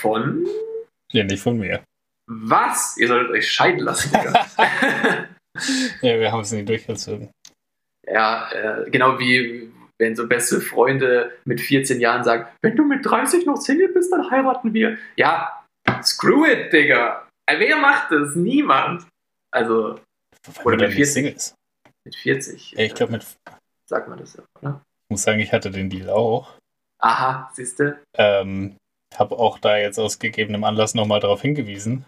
Von 0.00 0.46
Ja, 1.12 1.24
nicht 1.24 1.42
von 1.42 1.58
mir. 1.58 1.82
was? 2.28 2.96
Ihr 2.96 3.08
solltet 3.08 3.30
euch 3.32 3.50
scheiden 3.50 3.80
lassen, 3.80 4.10
Digga. 4.12 4.46
Ja, 6.00 6.18
wir 6.18 6.30
haben 6.30 6.40
es 6.42 6.52
nie 6.52 6.64
durchgezogen. 6.64 7.28
Ja, 8.06 8.50
äh, 8.52 8.88
genau 8.90 9.18
wie 9.18 9.70
wenn 9.98 10.14
so 10.16 10.26
beste 10.28 10.60
Freunde 10.60 11.36
mit 11.44 11.60
14 11.60 12.00
Jahren 12.00 12.22
sagen, 12.24 12.46
wenn 12.62 12.76
du 12.76 12.84
mit 12.84 13.04
30 13.04 13.44
noch 13.46 13.56
Single 13.56 13.88
bist, 13.88 14.10
dann 14.12 14.30
heiraten 14.30 14.72
wir. 14.72 14.96
Ja, 15.16 15.64
screw 16.02 16.46
it, 16.46 16.72
Digga. 16.72 17.28
Äh, 17.46 17.58
Wer 17.58 17.76
macht 17.78 18.12
das? 18.12 18.36
Niemand. 18.36 19.06
Also 19.52 20.00
Oder 20.64 20.76
mit 20.76 20.80
dann 20.82 20.88
nicht 20.90 20.96
40. 20.96 21.12
Single 21.12 21.32
ist. 21.32 21.54
mit 22.06 22.16
40. 22.16 22.72
Ja, 22.72 22.84
ich 22.84 22.94
glaube, 22.94 23.12
mit. 23.12 23.26
Sagt 23.90 24.08
man 24.08 24.18
das 24.18 24.34
ja, 24.34 24.42
oder? 24.60 24.80
Ich 25.04 25.10
muss 25.10 25.22
sagen, 25.24 25.40
ich 25.40 25.52
hatte 25.52 25.70
den 25.70 25.90
Deal 25.90 26.08
auch. 26.08 26.48
Aha, 27.00 27.50
siehste. 27.52 28.00
Ähm, 28.16 28.76
habe 29.16 29.36
auch 29.38 29.58
da 29.58 29.76
jetzt 29.76 29.98
aus 29.98 30.18
gegebenem 30.18 30.64
Anlass 30.64 30.94
nochmal 30.94 31.20
darauf 31.20 31.42
hingewiesen. 31.42 32.06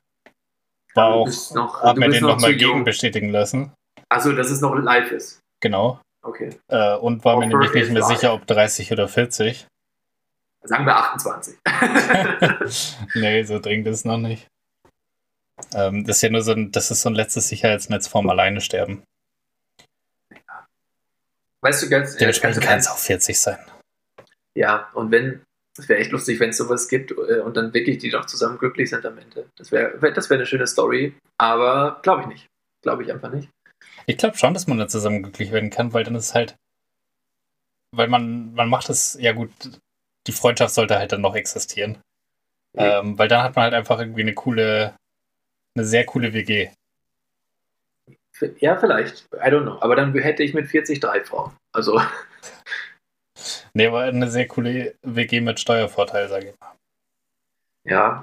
War 0.95 1.11
Du 1.11 1.16
auch, 1.30 1.55
noch- 1.55 1.83
hab 1.83 1.95
du 1.97 2.01
mir 2.01 2.11
den 2.11 2.22
noch 2.22 2.35
nochmal 2.35 2.55
gegenbestätigen 2.55 3.30
lassen. 3.30 3.72
Also, 4.09 4.33
dass 4.33 4.51
es 4.51 4.61
noch 4.61 4.74
live 4.74 5.11
ist. 5.11 5.41
Genau. 5.61 6.01
Okay. 6.22 6.51
Äh, 6.68 6.95
und 6.97 7.24
war 7.24 7.37
mir 7.37 7.47
Offer 7.47 7.59
nämlich 7.59 7.72
nicht 7.74 7.91
mehr 7.91 8.03
live. 8.03 8.11
sicher, 8.16 8.33
ob 8.35 8.47
30 8.47 8.93
oder 8.93 9.09
40. 9.09 9.66
Sagen 10.64 10.87
wir 10.87 10.97
28. 10.97 11.59
nee, 13.14 13.43
so 13.43 13.59
dringend 13.59 13.89
ist 13.89 13.97
es 14.01 14.05
noch 14.05 14.18
nicht. 14.18 14.47
Ähm, 15.74 16.05
das 16.07 16.16
ist 16.16 16.22
ja 16.22 16.30
nur 16.30 16.43
so 16.43 16.53
ein, 16.53 16.70
das 16.70 16.91
ist 16.93 17.03
so 17.03 17.09
ein 17.09 17.14
letztes 17.16 17.49
Sicherheitsnetz 17.49 18.07
vorm 18.07 18.28
Alleine 18.30 18.61
sterben. 18.61 19.03
Weißt 21.63 21.83
du, 21.83 21.89
ganz 21.89 22.17
Dementsprechend 22.17 22.57
ganz- 22.63 22.67
kann 22.69 22.79
es 22.79 22.89
auch 22.89 22.99
40 22.99 23.39
sein. 23.41 23.59
Ja, 24.55 24.91
und 24.95 25.11
wenn, 25.11 25.43
Das 25.77 25.89
wäre 25.89 26.01
echt 26.01 26.11
lustig, 26.13 26.39
wenn 26.39 26.51
es 26.51 26.59
sowas 26.59 26.87
gibt 26.89 27.13
äh, 27.13 27.41
und 27.41 27.57
dann 27.57 27.73
wirklich 27.73 27.97
die 27.99 28.11
doch 28.11 28.27
zusammen 28.27 28.59
glücklich 28.59 28.91
sind 28.91 29.07
am 29.07 29.17
Ende. 29.17 29.49
Das 29.57 29.73
wäre 29.73 30.13
das 30.13 30.29
wär 30.29 30.37
eine 30.37 30.45
schöne 30.47 30.67
Story, 30.67 31.15
aber 31.39 32.01
glaube 32.03 32.23
ich 32.23 32.29
nicht. 32.29 32.47
Glaube 32.83 33.03
ich 33.05 33.11
einfach 33.13 33.33
nicht. 33.33 33.49
Ich 34.07 34.19
glaube 34.19 34.37
schon, 34.37 34.53
dass 34.53 34.67
man 34.67 34.77
da 34.79 34.87
zusammen 34.89 35.23
glücklich 35.23 35.51
werden 35.53 35.71
kann, 35.71 35.93
weil 35.95 36.05
dann 36.05 36.15
ist 36.17 36.35
halt, 36.35 36.57
weil 37.95 38.09
man, 38.09 38.53
man 38.53 38.69
macht 38.69 38.91
es, 38.91 39.17
ja 39.21 39.33
gut, 39.33 39.51
die 40.27 40.33
Freundschaft 40.33 40.75
sollte 40.75 40.99
halt 40.99 41.13
dann 41.13 41.21
noch 41.23 41.35
existieren. 41.35 41.99
Ähm, 42.77 43.19
weil 43.19 43.29
dann 43.29 43.43
hat 43.43 43.55
man 43.57 43.65
halt 43.65 43.75
einfach 43.75 43.99
irgendwie 43.99 44.23
eine 44.23 44.35
coole, 44.35 44.95
eine 45.77 45.85
sehr 45.87 46.05
coole 46.07 46.33
WG. 46.33 46.71
Ja, 48.59 48.76
vielleicht. 48.76 49.28
I 49.35 49.49
don't 49.49 49.62
know. 49.62 49.78
Aber 49.80 49.97
dann 49.97 50.12
hätte 50.14 50.43
ich 50.43 50.55
mit 50.55 50.66
40 50.66 51.01
drei 51.01 51.22
Frauen. 51.24 51.53
Also. 51.72 52.01
Nee, 53.74 53.87
aber 53.87 54.03
eine 54.03 54.30
sehr 54.30 54.47
coole 54.47 54.95
WG 55.03 55.41
mit 55.41 55.61
Steuervorteil, 55.61 56.28
sage 56.28 56.51
ich 56.51 56.61
mal. 56.61 56.74
Ja. 57.85 58.22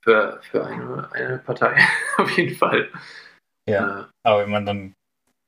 Für, 0.00 0.40
für 0.42 0.64
eine, 0.64 1.08
eine 1.12 1.38
Partei 1.38 1.76
auf 2.16 2.30
jeden 2.36 2.56
Fall. 2.56 2.90
Ja. 3.68 4.00
Äh, 4.00 4.04
aber 4.22 4.42
wenn 4.42 4.50
man 4.50 4.66
dann 4.66 4.94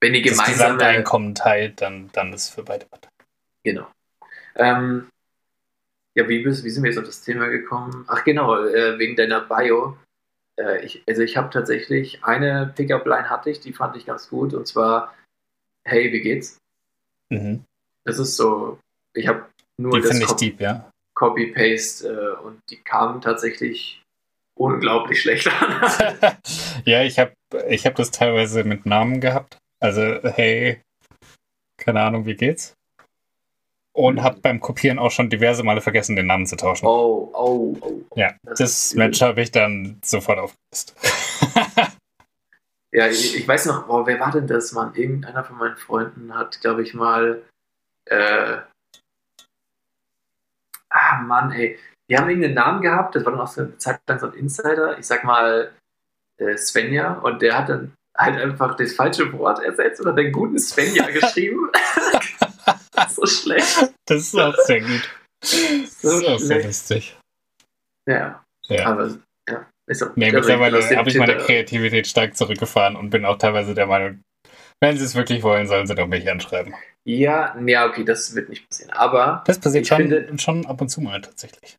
wenn 0.01 0.13
die 0.15 0.23
gemeinsame 0.23 0.79
das 0.79 0.89
Einkommen 0.89 1.35
teilt, 1.35 1.83
dann, 1.83 2.11
dann 2.13 2.33
ist 2.33 2.45
es 2.45 2.51
für 2.51 2.63
beide 2.63 2.87
Parteien. 2.87 3.13
Genau. 3.63 3.87
Ähm, 4.57 5.09
ja, 6.15 6.29
wie, 6.29 6.45
wie 6.45 6.71
sind 6.71 6.83
wir 6.83 6.91
jetzt 6.91 6.99
auf 6.99 7.05
das 7.05 7.23
Thema 7.23 7.49
gekommen? 7.49 8.05
Ach 8.09 8.25
genau, 8.25 8.65
äh, 8.65 8.99
wegen 8.99 9.15
deiner 9.15 9.43
Bio. 9.43 9.97
Äh, 10.61 10.85
ich, 10.85 11.03
also 11.09 11.23
ich 11.23 11.37
habe 11.37 11.51
tatsächlich 11.51 12.23
eine 12.25 12.73
Pickup-Line 12.77 13.31
hatte 13.31 13.51
ich, 13.51 13.61
die 13.61 13.73
fand 13.73 13.97
ich 13.97 14.07
ganz 14.07 14.29
gut 14.29 14.53
und 14.55 14.67
zwar 14.67 15.15
Hey, 15.85 16.13
wie 16.13 16.21
geht's? 16.21 16.59
Mhm. 17.31 17.65
Das 18.05 18.19
ist 18.19 18.37
so, 18.37 18.79
ich 19.15 19.27
habe 19.27 19.47
nur 19.79 19.93
die 19.93 20.07
das 20.07 20.21
Copy, 20.21 20.57
ja. 20.59 20.91
Copy-Paste 21.15 22.09
äh, 22.09 22.45
und 22.45 22.61
die 22.71 22.77
kamen 22.77 23.21
tatsächlich 23.21 24.03
unglaublich 24.57 25.23
schlecht 25.23 25.49
an. 25.49 25.83
ja, 26.85 27.03
ich 27.03 27.19
habe 27.19 27.33
ich 27.69 27.87
hab 27.87 27.95
das 27.97 28.11
teilweise 28.11 28.65
mit 28.65 28.87
Namen 28.87 29.21
gehabt. 29.21 29.59
Also, 29.81 30.01
hey, 30.23 30.83
keine 31.79 32.03
Ahnung, 32.03 32.27
wie 32.27 32.35
geht's? 32.35 32.75
Und 34.01 34.23
habe 34.23 34.41
beim 34.41 34.61
Kopieren 34.61 34.99
auch 34.99 35.11
schon 35.11 35.29
diverse 35.29 35.63
Male 35.63 35.83
vergessen, 35.83 36.17
den 36.17 36.27
Namen 36.27 36.47
zu 36.47 36.57
tauschen. 36.57 36.87
Oh, 36.87 37.31
oh, 37.35 37.77
oh. 37.83 38.01
Ja, 38.17 38.35
das, 38.45 38.59
das 38.59 38.95
Match 38.95 39.21
habe 39.21 39.43
ich 39.43 39.53
dann 39.53 39.99
sofort 40.03 40.39
aufgelöst. 40.39 40.97
ja, 42.95 43.09
ich, 43.09 43.37
ich, 43.37 43.47
weiß 43.47 43.67
noch, 43.67 43.91
oh, 43.91 44.07
wer 44.07 44.19
war 44.19 44.31
denn 44.31 44.47
das, 44.47 44.73
Mann? 44.73 44.95
Irgendeiner 44.95 45.45
von 45.45 45.59
meinen 45.59 45.77
Freunden 45.77 46.35
hat, 46.35 46.63
glaube 46.63 46.83
ich, 46.83 46.95
mal. 46.95 47.43
Äh, 48.07 48.57
ah, 50.89 51.19
Mann, 51.21 51.53
ey. 51.53 51.79
Die 52.09 52.17
haben 52.17 52.31
irgendeinen 52.31 52.55
Namen 52.55 52.81
gehabt, 52.81 53.15
das 53.15 53.27
war 53.27 53.33
dann 53.33 53.43
auch 53.43 53.49
so 53.49 53.61
eine 53.61 53.77
Zeit 53.77 54.01
lang 54.09 54.19
so 54.19 54.29
ein 54.29 54.33
Insider. 54.33 54.99
Ich 54.99 55.07
sag 55.07 55.25
mal 55.25 55.73
äh, 56.39 56.57
Svenja, 56.57 57.19
und 57.19 57.43
der 57.43 57.59
hat 57.59 57.69
dann 57.69 57.93
halt 58.17 58.41
einfach 58.41 58.77
das 58.77 58.95
falsche 58.95 59.31
Wort 59.35 59.63
ersetzt 59.63 60.01
oder 60.01 60.15
den 60.15 60.33
guten 60.33 60.59
Svenja 60.59 61.07
geschrieben. 61.13 61.71
So 63.21 63.27
schlecht. 63.27 63.93
Das 64.07 64.19
ist 64.19 64.35
auch 64.35 64.57
sehr 64.65 64.81
gut. 64.81 65.11
So 65.43 65.57
das 66.09 66.21
ist 66.21 66.29
auch 66.29 66.39
sehr 66.39 66.65
lustig. 66.65 67.17
Ja. 68.07 68.45
ja. 68.69 68.87
Aber 68.87 69.19
ja. 69.49 69.67
Ist 69.87 70.03
auch, 70.03 70.15
nee, 70.17 70.31
mittlerweile 70.31 70.83
habe 70.97 71.09
ich 71.09 71.17
meine 71.17 71.37
Kreativität 71.37 72.07
stark 72.07 72.37
zurückgefahren 72.37 72.97
und 72.97 73.11
bin 73.11 73.25
auch 73.25 73.39
teilweise 73.39 73.75
der 73.75 73.87
Meinung, 73.87 74.21
wenn 74.81 74.97
sie 74.97 75.05
es 75.05 75.15
wirklich 75.15 75.43
wollen, 75.43 75.67
sollen 75.67 75.87
sie 75.87 75.95
doch 75.95 76.07
mich 76.07 76.31
anschreiben. 76.31 76.75
Ja, 77.05 77.57
ja, 77.67 77.87
okay, 77.87 78.05
das 78.05 78.35
wird 78.35 78.49
nicht 78.49 78.69
passieren. 78.69 78.93
Aber. 78.93 79.43
Das 79.47 79.59
passiert 79.59 79.87
schon, 79.87 79.99
finde, 79.99 80.39
schon 80.39 80.67
ab 80.67 80.81
und 80.81 80.89
zu 80.89 81.01
mal 81.01 81.21
tatsächlich. 81.21 81.79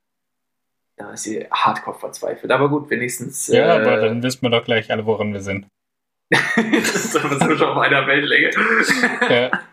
Da 0.97 1.11
ist 1.11 1.23
sie 1.23 1.47
hardcore 1.49 1.97
verzweifelt. 1.97 2.51
Aber 2.51 2.69
gut, 2.69 2.89
wenigstens. 2.89 3.47
Ja, 3.47 3.77
äh, 3.77 3.81
aber 3.81 3.97
dann 3.97 4.21
wissen 4.21 4.41
wir 4.43 4.49
doch 4.49 4.63
gleich 4.63 4.91
alle, 4.91 5.05
woran 5.05 5.33
wir 5.33 5.41
sind. 5.41 5.67
das 6.31 7.13
sind 7.13 7.23
wir 7.23 7.57
schon 7.57 7.69
auf 7.69 7.77
einer 7.77 8.05
Wellenlänge. 8.07 8.51
ja. 9.29 9.51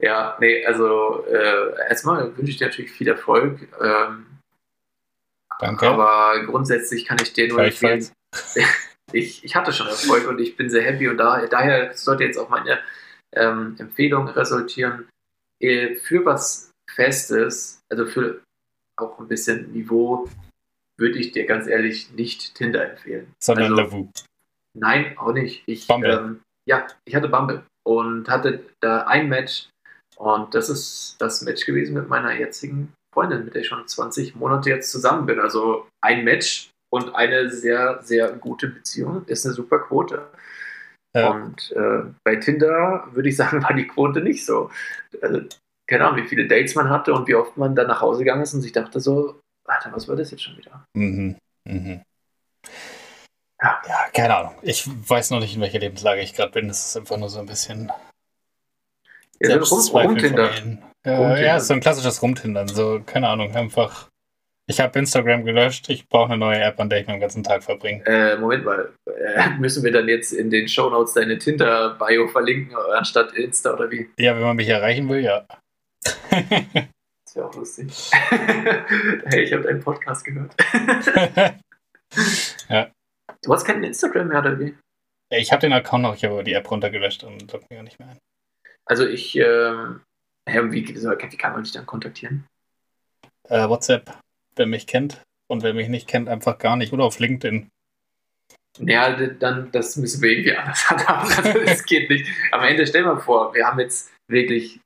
Ja, 0.00 0.36
nee, 0.40 0.64
also 0.64 1.24
äh, 1.26 1.74
erstmal 1.88 2.36
wünsche 2.36 2.50
ich 2.50 2.56
dir 2.56 2.68
natürlich 2.68 2.90
viel 2.90 3.08
Erfolg. 3.08 3.68
Ähm, 3.82 4.26
Danke. 5.58 5.88
Aber 5.88 6.42
grundsätzlich 6.46 7.04
kann 7.04 7.18
ich 7.20 7.34
dir 7.34 7.48
nur 7.48 7.62
empfehlen. 7.62 8.08
ich, 9.12 9.44
ich 9.44 9.54
hatte 9.54 9.72
schon 9.72 9.88
Erfolg 9.88 10.26
und 10.26 10.38
ich 10.38 10.56
bin 10.56 10.70
sehr 10.70 10.82
happy 10.82 11.08
und 11.08 11.18
da, 11.18 11.46
daher 11.46 11.92
sollte 11.94 12.24
jetzt 12.24 12.38
auch 12.38 12.48
meine 12.48 12.78
ähm, 13.32 13.76
Empfehlung 13.78 14.28
resultieren. 14.28 15.06
Äh, 15.60 15.96
für 15.96 16.24
was 16.24 16.70
Festes, 16.90 17.80
also 17.90 18.06
für 18.06 18.42
auch 18.96 19.18
ein 19.18 19.28
bisschen 19.28 19.70
Niveau, 19.72 20.28
würde 20.98 21.18
ich 21.18 21.32
dir 21.32 21.44
ganz 21.44 21.66
ehrlich 21.66 22.10
nicht 22.12 22.54
Tinder 22.54 22.90
empfehlen. 22.90 23.34
Sondern 23.42 23.72
also, 23.72 23.76
Lavu. 23.76 24.08
Nein, 24.74 25.16
auch 25.18 25.32
nicht. 25.32 25.62
Ich, 25.66 25.86
Bumble. 25.86 26.10
Ähm, 26.10 26.40
ja, 26.66 26.86
ich 27.04 27.14
hatte 27.14 27.28
Bumble 27.28 27.64
und 27.84 28.28
hatte 28.28 28.64
da 28.80 29.04
ein 29.04 29.28
Match 29.28 29.69
und 30.20 30.54
das 30.54 30.68
ist 30.68 31.16
das 31.18 31.40
Match 31.40 31.64
gewesen 31.64 31.94
mit 31.94 32.08
meiner 32.08 32.34
jetzigen 32.34 32.92
Freundin, 33.14 33.44
mit 33.44 33.54
der 33.54 33.62
ich 33.62 33.68
schon 33.68 33.88
20 33.88 34.36
Monate 34.36 34.68
jetzt 34.68 34.90
zusammen 34.90 35.24
bin. 35.24 35.40
Also 35.40 35.88
ein 36.04 36.24
Match 36.24 36.68
und 36.92 37.14
eine 37.14 37.48
sehr, 37.50 38.02
sehr 38.02 38.32
gute 38.32 38.68
Beziehung 38.68 39.24
ist 39.26 39.46
eine 39.46 39.54
super 39.54 39.78
Quote. 39.78 40.28
Ja. 41.16 41.30
Und 41.30 41.72
äh, 41.72 42.02
bei 42.22 42.36
Tinder 42.36 43.08
würde 43.12 43.30
ich 43.30 43.36
sagen, 43.36 43.62
war 43.62 43.72
die 43.72 43.86
Quote 43.86 44.20
nicht 44.20 44.44
so. 44.44 44.70
Also, 45.22 45.40
keine 45.88 46.06
Ahnung, 46.06 46.22
wie 46.22 46.28
viele 46.28 46.46
Dates 46.46 46.74
man 46.74 46.90
hatte 46.90 47.14
und 47.14 47.26
wie 47.26 47.34
oft 47.34 47.56
man 47.56 47.74
dann 47.74 47.88
nach 47.88 48.02
Hause 48.02 48.20
gegangen 48.20 48.42
ist 48.42 48.52
und 48.52 48.60
sich 48.60 48.72
dachte 48.72 49.00
so, 49.00 49.40
Alter, 49.66 49.90
was 49.92 50.06
war 50.06 50.16
das 50.16 50.30
jetzt 50.30 50.42
schon 50.42 50.58
wieder? 50.58 50.84
Mhm. 50.94 51.36
Mhm. 51.66 52.02
Ja. 53.62 53.82
ja, 53.88 54.08
keine 54.12 54.36
Ahnung. 54.36 54.54
Ich 54.62 54.86
weiß 54.86 55.30
noch 55.30 55.40
nicht, 55.40 55.54
in 55.54 55.60
welcher 55.62 55.78
Lebenslage 55.78 56.20
ich 56.20 56.34
gerade 56.34 56.52
bin. 56.52 56.68
Es 56.68 56.84
ist 56.84 56.96
einfach 56.96 57.16
nur 57.16 57.30
so 57.30 57.40
ein 57.40 57.46
bisschen 57.46 57.90
ja, 59.40 59.56
rum, 59.56 59.80
Rumtinder. 59.92 60.50
Äh, 61.06 61.44
ja, 61.44 61.60
so 61.60 61.74
ein 61.74 61.80
klassisches 61.80 62.22
Rumtindern. 62.22 62.68
So, 62.68 63.00
keine 63.04 63.28
Ahnung, 63.28 63.54
einfach. 63.54 64.08
Ich 64.66 64.78
habe 64.78 64.96
Instagram 64.98 65.44
gelöscht, 65.44 65.88
ich 65.88 66.08
brauche 66.08 66.26
eine 66.26 66.38
neue 66.38 66.60
App, 66.60 66.78
an 66.78 66.88
der 66.88 67.00
ich 67.00 67.06
meinen 67.08 67.18
ganzen 67.18 67.42
Tag 67.42 67.64
verbringe. 67.64 68.04
Äh, 68.06 68.36
Moment 68.36 68.64
mal, 68.64 68.92
äh, 69.06 69.50
müssen 69.58 69.82
wir 69.82 69.90
dann 69.90 70.08
jetzt 70.08 70.32
in 70.32 70.48
den 70.48 70.68
Shownotes 70.68 71.14
deine 71.14 71.38
Tinder-Bio 71.38 72.28
verlinken, 72.28 72.76
anstatt 72.94 73.32
Insta 73.32 73.74
oder 73.74 73.90
wie? 73.90 74.08
Ja, 74.16 74.36
wenn 74.36 74.42
man 74.42 74.56
mich 74.56 74.68
erreichen 74.68 75.08
will, 75.08 75.24
ja. 75.24 75.44
das 76.04 77.34
wäre 77.34 77.48
auch 77.48 77.54
lustig. 77.56 78.10
hey, 78.12 79.42
ich 79.42 79.52
habe 79.52 79.64
deinen 79.64 79.80
Podcast 79.80 80.24
gehört. 80.24 80.54
ja. 82.68 82.90
Du 83.42 83.52
hast 83.52 83.64
keinen 83.64 83.82
Instagram 83.82 84.28
mehr, 84.28 84.38
oder 84.38 84.60
wie? 84.60 84.74
Ich 85.32 85.50
habe 85.50 85.60
den 85.60 85.72
Account 85.72 86.02
noch, 86.02 86.14
ich 86.14 86.24
habe 86.24 86.44
die 86.44 86.52
App 86.52 86.70
runtergelöscht 86.70 87.24
und 87.24 87.50
logge 87.50 87.66
mich 87.68 87.76
gar 87.76 87.82
nicht 87.82 87.98
mehr 87.98 88.10
ein. 88.10 88.18
Also 88.90 89.06
ich, 89.06 89.36
ähm, 89.36 90.00
wie, 90.46 90.88
wie 90.88 91.36
kann 91.36 91.52
man 91.52 91.62
dich 91.62 91.72
dann 91.72 91.86
kontaktieren? 91.86 92.44
Äh, 93.48 93.68
WhatsApp, 93.68 94.18
wer 94.56 94.66
mich 94.66 94.88
kennt. 94.88 95.22
Und 95.46 95.62
wer 95.62 95.74
mich 95.74 95.88
nicht 95.88 96.08
kennt, 96.08 96.28
einfach 96.28 96.58
gar 96.58 96.76
nicht. 96.76 96.92
Oder 96.92 97.04
auf 97.04 97.20
LinkedIn. 97.20 97.68
Ja, 98.80 99.12
dann, 99.12 99.70
das 99.70 99.96
müssen 99.96 100.22
wir 100.22 100.30
irgendwie 100.30 100.56
anders 100.56 100.90
handhaben. 100.90 101.66
Das 101.66 101.84
geht 101.84 102.10
nicht. 102.10 102.26
Am 102.50 102.64
Ende, 102.64 102.84
stell 102.84 103.04
mal 103.04 103.20
vor, 103.20 103.54
wir 103.54 103.64
haben 103.64 103.78
jetzt 103.78 104.10
wirklich 104.28 104.80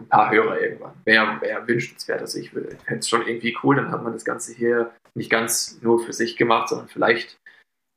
ein 0.00 0.08
paar 0.08 0.30
Hörer 0.30 0.58
irgendwann. 0.58 0.94
Wäre 1.04 1.38
wär 1.42 1.68
wünschenswert. 1.68 2.22
Also, 2.22 2.38
ich 2.38 2.50
fände 2.50 2.78
es 3.00 3.08
schon 3.08 3.26
irgendwie 3.26 3.54
cool. 3.62 3.76
Dann 3.76 3.90
hat 3.90 4.02
man 4.02 4.14
das 4.14 4.24
Ganze 4.24 4.54
hier 4.54 4.94
nicht 5.14 5.30
ganz 5.30 5.78
nur 5.82 6.02
für 6.02 6.14
sich 6.14 6.38
gemacht, 6.38 6.70
sondern 6.70 6.88
vielleicht 6.88 7.36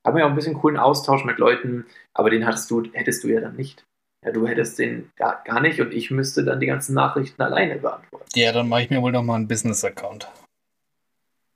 haben 0.06 0.18
wir 0.18 0.26
auch 0.26 0.30
ein 0.30 0.36
bisschen 0.36 0.60
coolen 0.60 0.78
Austausch 0.78 1.24
mit 1.24 1.38
Leuten. 1.38 1.86
Aber 2.14 2.30
den 2.30 2.46
hattest 2.46 2.70
du, 2.70 2.84
hättest 2.92 3.24
du 3.24 3.30
ja 3.30 3.40
dann 3.40 3.56
nicht. 3.56 3.87
Ja, 4.26 4.32
du 4.32 4.48
hättest 4.48 4.80
den 4.80 5.12
gar, 5.16 5.44
gar 5.44 5.62
nicht 5.62 5.80
und 5.80 5.94
ich 5.94 6.12
müsste 6.12 6.44
dann 6.44 6.60
die 6.60 6.66
ganzen 6.66 6.96
Nachrichten 6.96 7.42
alleine 7.42 7.78
beantworten. 7.78 8.26
Ja, 8.36 8.52
dann 8.52 8.68
mache 8.68 8.84
ich 8.84 8.90
mir 8.90 9.02
wohl 9.02 9.12
nochmal 9.12 9.38
einen 9.38 9.48
Business-Account. 9.48 10.28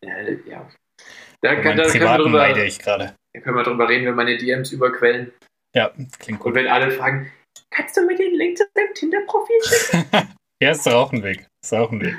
Ja, 0.04 0.20
ja. 0.46 0.70
Da, 1.42 1.56
kann, 1.56 1.76
da, 1.76 1.84
können 1.86 2.04
wir 2.04 2.18
drüber, 2.18 2.64
ich 2.64 2.80
gerade. 2.80 3.16
Da 3.34 3.42
können 3.42 3.56
wir 3.56 3.64
drüber 3.64 3.90
reden, 3.90 4.06
wenn 4.06 4.16
meine 4.16 4.38
DMs 4.38 4.72
überquellen. 4.72 5.32
Ja, 5.76 5.92
klingt 6.20 6.40
gut. 6.40 6.48
Und 6.48 6.56
wenn 6.56 6.68
alle 6.68 6.92
fragen, 6.92 7.32
kannst 7.72 7.98
du 7.98 8.06
mir 8.06 8.16
den 8.16 8.36
Link 8.36 8.58
zu 8.58 8.66
deinem 8.76 8.94
Tinder-Profil 8.94 9.64
schicken? 9.64 10.08
ja, 10.62 10.72
ist 10.72 10.86
doch 10.86 10.94
auch 10.94 11.12
ein 11.12 11.24
Weg. 11.24 11.48
Ist 11.64 11.74
auch 11.74 11.92
ein 11.92 12.02
Weg. 12.02 12.16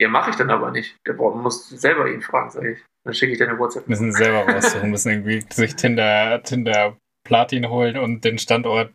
Ja, 0.00 0.08
mache 0.08 0.30
ich 0.30 0.36
dann 0.36 0.50
aber 0.50 0.72
nicht. 0.72 0.96
Der 1.06 1.14
muss 1.14 1.68
selber 1.68 2.10
ihn 2.10 2.22
fragen, 2.22 2.50
sage 2.50 2.72
ich. 2.72 2.80
Dann 3.04 3.14
schicke 3.14 3.32
ich 3.32 3.38
deine 3.38 3.58
WhatsApp. 3.58 3.88
Müssen 3.88 4.12
selber 4.12 4.52
raussuchen, 4.52 4.90
müssen 4.90 5.10
irgendwie 5.10 5.44
sich 5.52 5.76
Tinder, 5.76 6.42
Tinder 6.42 6.96
Platin 7.24 7.68
holen 7.68 7.96
und 7.96 8.24
den 8.24 8.38
Standort 8.38 8.92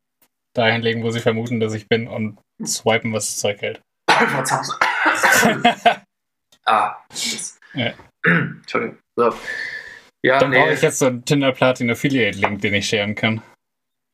dahin 0.58 0.82
legen, 0.82 1.04
wo 1.04 1.12
sie 1.12 1.20
vermuten, 1.20 1.60
dass 1.60 1.74
ich 1.74 1.88
bin 1.88 2.08
und 2.08 2.38
swipen, 2.64 3.14
was 3.14 3.28
das 3.28 3.38
Zeug 3.38 3.62
hält. 3.62 3.82
ah. 6.66 6.96
Ja. 7.74 7.94
Entschuldigung. 8.24 8.98
So. 9.16 9.34
Ja, 10.24 10.40
Dann 10.40 10.50
nee. 10.50 10.60
brauche 10.60 10.74
ich 10.74 10.82
jetzt 10.82 11.00
so 11.00 11.06
einen 11.06 11.24
Tinder 11.24 11.52
Platin 11.52 11.92
Affiliate 11.92 12.38
Link, 12.38 12.62
den 12.62 12.74
ich 12.74 12.90
sharen 12.90 13.16
kann. 13.16 13.42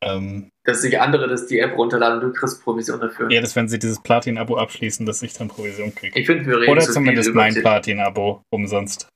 Ähm, 0.03 0.49
dass 0.65 0.81
sich 0.81 0.99
andere 0.99 1.27
das 1.27 1.47
die 1.47 1.59
App 1.59 1.77
runterladen 1.77 2.21
und 2.21 2.33
du 2.33 2.33
kriegst 2.33 2.63
Provision 2.63 2.99
dafür. 2.99 3.31
Ja, 3.31 3.41
das 3.41 3.55
wenn 3.55 3.67
sie 3.67 3.79
dieses 3.79 4.01
Platin-Abo 4.01 4.57
abschließen, 4.57 5.05
dass 5.05 5.21
ich 5.23 5.33
dann 5.33 5.47
Provision 5.47 5.93
kriege. 5.93 6.17
Ich 6.19 6.25
finde, 6.25 6.45
wir 6.45 6.59
reden 6.59 6.71
Oder 6.71 6.81
so 6.81 6.93
zumindest 6.93 7.33
mein 7.33 7.53
Platin-Abo 7.53 8.41
umsonst. 8.49 9.07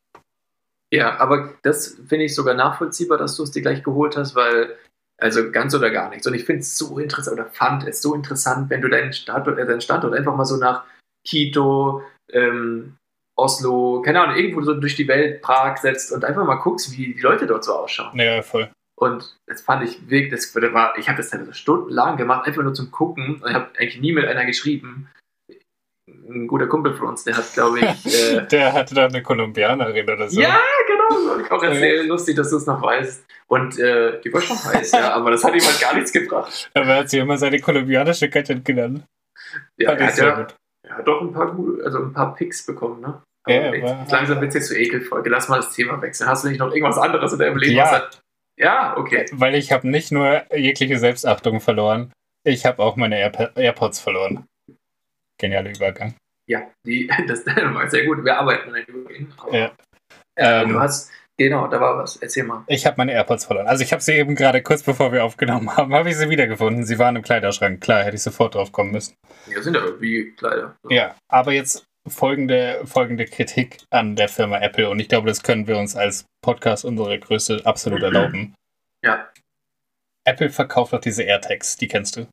Ja, 0.93 1.17
aber 1.19 1.53
das 1.63 1.97
finde 2.07 2.25
ich 2.25 2.35
sogar 2.35 2.53
nachvollziehbar, 2.53 3.17
dass 3.17 3.35
du 3.35 3.43
es 3.43 3.51
dir 3.51 3.61
gleich 3.61 3.83
geholt 3.83 4.15
hast, 4.15 4.35
weil, 4.35 4.77
also 5.19 5.51
ganz 5.51 5.73
oder 5.73 5.89
gar 5.89 6.09
nichts. 6.09 6.27
Und 6.27 6.33
ich 6.33 6.45
finde 6.45 6.61
es 6.61 6.77
so 6.77 6.99
interessant, 6.99 7.39
oder 7.39 7.49
fand 7.49 7.87
es 7.87 8.01
so 8.01 8.13
interessant, 8.13 8.69
wenn 8.69 8.81
du 8.81 8.89
deinen 8.89 9.13
Standort, 9.13 9.57
äh, 9.57 9.65
deinen 9.65 9.81
Standort 9.81 10.13
einfach 10.13 10.35
mal 10.35 10.45
so 10.45 10.57
nach 10.57 10.83
Quito, 11.27 12.03
ähm, 12.31 12.95
Oslo, 13.35 14.01
keine 14.03 14.21
Ahnung, 14.21 14.35
irgendwo 14.35 14.61
so 14.61 14.73
durch 14.73 14.95
die 14.95 15.07
Welt, 15.07 15.41
Prag 15.41 15.77
setzt 15.77 16.11
und 16.11 16.25
einfach 16.25 16.45
mal 16.45 16.55
guckst, 16.55 16.91
wie 16.91 17.13
die 17.13 17.21
Leute 17.21 17.45
dort 17.45 17.63
so 17.63 17.73
ausschauen. 17.73 18.17
Ja, 18.19 18.41
voll. 18.41 18.69
Und 18.99 19.37
das 19.45 19.61
fand 19.61 19.83
ich 19.83 20.09
wirklich, 20.09 20.31
das 20.31 20.55
war, 20.73 20.97
ich 20.97 21.07
habe 21.07 21.17
das 21.17 21.29
dann 21.29 21.53
stundenlang 21.53 22.17
gemacht, 22.17 22.47
einfach 22.47 22.63
nur 22.63 22.73
zum 22.73 22.89
Gucken. 22.89 23.41
Und 23.41 23.49
ich 23.49 23.53
habe 23.53 23.69
eigentlich 23.77 23.99
nie 23.99 24.11
mit 24.11 24.25
einer 24.25 24.45
geschrieben. 24.45 25.09
Ein 26.07 26.47
guter 26.47 26.67
Kumpel 26.67 26.95
von 26.95 27.09
uns, 27.09 27.23
der 27.23 27.37
hat, 27.37 27.53
glaube 27.53 27.79
ich. 27.79 28.05
Äh, 28.05 28.47
der 28.47 28.73
hatte 28.73 28.95
da 28.95 29.05
eine 29.05 29.21
Kolumbianerin 29.21 30.09
oder 30.09 30.29
so. 30.29 30.41
Ja, 30.41 30.59
genau. 30.87 30.96
Und 31.33 31.41
ich 31.45 31.51
auch 31.51 31.63
erzählen, 31.63 32.07
lustig, 32.07 32.35
dass 32.35 32.49
du 32.49 32.57
es 32.57 32.65
noch 32.65 32.81
weißt. 32.81 33.25
Und 33.47 33.79
äh, 33.79 34.19
die 34.21 34.33
war 34.33 34.41
schon 34.41 34.57
heiß, 34.57 34.91
ja, 34.91 35.13
aber 35.13 35.31
das 35.31 35.43
hat 35.43 35.55
ihm 35.55 35.61
halt 35.61 35.79
gar 35.79 35.95
nichts 35.95 36.11
gebracht. 36.11 36.69
Aber 36.73 36.87
er 36.87 36.95
hat 36.97 37.09
sie 37.09 37.19
immer 37.19 37.37
seine 37.37 37.61
kolumbianische 37.61 38.27
Gattin 38.27 38.61
genannt. 38.61 39.05
Ja, 39.77 39.93
er 39.93 40.07
hat, 40.07 40.17
ja 40.17 40.47
er 40.83 40.97
hat 40.97 41.07
doch 41.07 41.21
ein 41.21 41.31
paar, 41.31 41.57
also 41.83 41.99
ein 41.99 42.11
paar 42.11 42.35
Picks 42.35 42.65
bekommen, 42.65 42.99
ne? 42.99 43.21
Ja, 43.47 43.73
jetzt, 43.73 44.11
langsam 44.11 44.41
wird 44.41 44.49
es 44.49 44.55
jetzt 44.55 44.67
zu 44.67 44.77
Ekelfolge. 44.77 45.29
Lass 45.29 45.47
mal 45.47 45.57
das 45.57 45.73
Thema 45.73 46.01
wechseln. 46.01 46.29
Hast 46.29 46.43
du 46.43 46.49
nicht 46.49 46.59
noch 46.59 46.73
irgendwas 46.73 46.97
anderes 46.97 47.31
in 47.31 47.39
deinem 47.39 47.57
Leben? 47.57 47.75
Ja, 47.75 48.09
ja, 48.57 48.97
okay. 48.97 49.25
Weil 49.31 49.55
ich 49.55 49.71
habe 49.71 49.87
nicht 49.87 50.11
nur 50.11 50.43
jegliche 50.53 50.99
Selbstachtung 50.99 51.61
verloren, 51.61 52.11
ich 52.43 52.65
habe 52.65 52.81
auch 52.81 52.95
meine 52.95 53.19
Air 53.19 53.51
AirPods 53.55 53.99
verloren. 53.99 54.45
Genialer 55.37 55.69
Übergang. 55.69 56.15
Ja, 56.47 56.61
die, 56.85 57.07
das 57.27 57.45
war 57.45 57.89
sehr 57.89 58.05
gut. 58.05 58.23
Wir 58.23 58.37
arbeiten 58.37 58.69
an 58.69 58.75
den 58.75 58.85
Übergängen. 58.85 59.33
Ja. 59.51 59.71
Äh, 60.37 60.63
ähm, 60.63 60.69
du 60.69 60.79
hast, 60.79 61.11
genau, 61.35 61.67
da 61.67 61.81
war 61.81 61.97
was. 61.97 62.15
Erzähl 62.17 62.43
mal. 62.43 62.63
Ich 62.67 62.85
habe 62.85 62.95
meine 62.97 63.11
AirPods 63.11 63.45
verloren. 63.45 63.67
Also 63.67 63.83
ich 63.83 63.91
habe 63.91 64.01
sie 64.01 64.13
eben 64.13 64.35
gerade 64.35 64.61
kurz 64.61 64.83
bevor 64.83 65.11
wir 65.11 65.25
aufgenommen 65.25 65.75
haben, 65.75 65.93
habe 65.93 66.09
ich 66.09 66.15
sie 66.15 66.29
wiedergefunden. 66.29 66.85
Sie 66.85 66.99
waren 66.99 67.15
im 67.15 67.23
Kleiderschrank. 67.23 67.81
Klar, 67.81 68.03
hätte 68.03 68.15
ich 68.15 68.23
sofort 68.23 68.55
drauf 68.55 68.71
kommen 68.71 68.91
müssen. 68.91 69.15
Ja, 69.47 69.61
sind 69.61 69.75
ja 69.75 69.83
irgendwie 69.83 70.31
Kleider. 70.37 70.75
So. 70.83 70.89
Ja, 70.89 71.15
aber 71.27 71.51
jetzt 71.51 71.85
folgende, 72.07 72.81
folgende 72.85 73.25
Kritik 73.25 73.79
an 73.89 74.15
der 74.15 74.29
Firma 74.29 74.59
Apple 74.59 74.89
und 74.89 74.99
ich 74.99 75.09
glaube, 75.09 75.27
das 75.27 75.43
können 75.43 75.67
wir 75.67 75.77
uns 75.77 75.95
als 75.95 76.25
Podcast 76.41 76.85
unsere 76.85 77.19
Größe 77.19 77.61
absolut 77.65 78.01
erlauben. 78.01 78.55
Ja. 79.03 79.27
Apple 80.23 80.49
verkauft 80.49 80.93
doch 80.93 81.01
diese 81.01 81.23
AirTags, 81.23 81.75
die 81.77 81.87
kennst 81.87 82.15
du. 82.15 82.27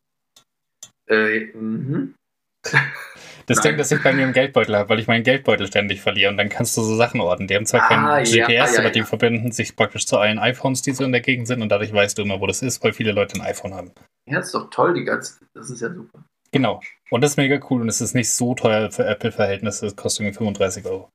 Äh, 1.09 1.50
mhm. 1.55 2.14
Das 3.47 3.61
Ding, 3.61 3.76
das 3.76 3.90
ich 3.92 4.03
bei 4.03 4.12
mir 4.12 4.24
im 4.24 4.32
Geldbeutel 4.32 4.76
habe, 4.76 4.88
weil 4.88 5.01
ich 5.01 5.07
meinen 5.07 5.22
Geldbeutel 5.22 5.66
ständig 5.66 6.01
verliere 6.01 6.30
und 6.30 6.36
dann 6.36 6.49
kannst 6.49 6.76
du 6.76 6.82
so 6.82 6.97
Sachen 6.97 7.20
orten. 7.20 7.47
Die 7.47 7.55
haben 7.55 7.66
zwar 7.66 7.82
ah, 7.82 7.88
kein 7.88 8.24
GPS, 8.24 8.36
ja, 8.36 8.49
ja, 8.49 8.78
aber 8.78 8.90
die 8.90 9.03
verbinden 9.03 9.53
sich 9.53 9.76
praktisch 9.76 10.07
zu 10.07 10.18
allen 10.18 10.38
iPhones, 10.38 10.82
die 10.82 10.92
so 10.92 11.05
in 11.05 11.12
der 11.12 11.20
Gegend 11.20 11.47
sind 11.47 11.61
und 11.61 11.68
dadurch 11.68 11.92
weißt 11.92 12.16
du 12.16 12.22
immer, 12.22 12.40
wo 12.40 12.47
das 12.47 12.62
ist, 12.62 12.82
weil 12.82 12.92
viele 12.92 13.12
Leute 13.12 13.36
ein 13.36 13.47
iPhone 13.47 13.74
haben. 13.74 13.92
Ja, 14.26 14.40
ist 14.40 14.55
doch 14.55 14.70
toll, 14.70 14.95
die 14.95 15.05
ganze. 15.05 15.45
Das 15.55 15.68
ist 15.68 15.82
ja 15.82 15.92
super. 15.92 16.24
Genau. 16.53 16.80
Und 17.11 17.20
das 17.20 17.32
ist 17.32 17.36
mega 17.36 17.59
cool 17.68 17.82
und 17.82 17.88
es 17.88 18.01
ist 18.01 18.14
nicht 18.14 18.30
so 18.32 18.55
teuer 18.55 18.90
für 18.90 19.05
Apple-Verhältnisse. 19.05 19.86
Es 19.86 19.97
kostet 19.97 20.20
irgendwie 20.20 20.38
35 20.38 20.86
Euro. 20.86 21.11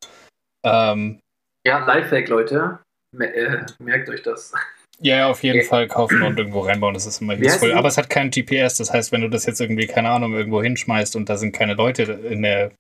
Ähm, 0.66 1.20
ja, 1.66 1.80
Lifehack, 1.86 2.28
Leute. 2.28 2.80
Äh, 3.18 3.66
merkt 3.80 4.10
euch 4.10 4.22
das. 4.22 4.54
Ja, 5.02 5.16
ja, 5.16 5.30
auf 5.30 5.44
jeden 5.44 5.60
äh, 5.60 5.64
Fall 5.64 5.88
kaufen 5.88 6.22
und 6.22 6.38
irgendwo 6.38 6.60
reinbauen, 6.60 6.94
das 6.94 7.06
ist 7.06 7.22
immer 7.22 7.38
useful. 7.38 7.72
Aber 7.74 7.88
es 7.88 7.98
hat 7.98 8.10
kein 8.10 8.32
GPS, 8.32 8.76
das 8.76 8.92
heißt, 8.92 9.12
wenn 9.12 9.22
du 9.22 9.30
das 9.30 9.46
jetzt 9.46 9.62
irgendwie, 9.62 9.88
keine 9.88 10.10
Ahnung, 10.10 10.34
irgendwo 10.34 10.62
hinschmeißt 10.62 11.16
und 11.16 11.30
da 11.30 11.38
sind 11.38 11.54
keine 11.54 11.76
Leute 11.76 12.04
in 12.04 12.42
der 12.42 12.72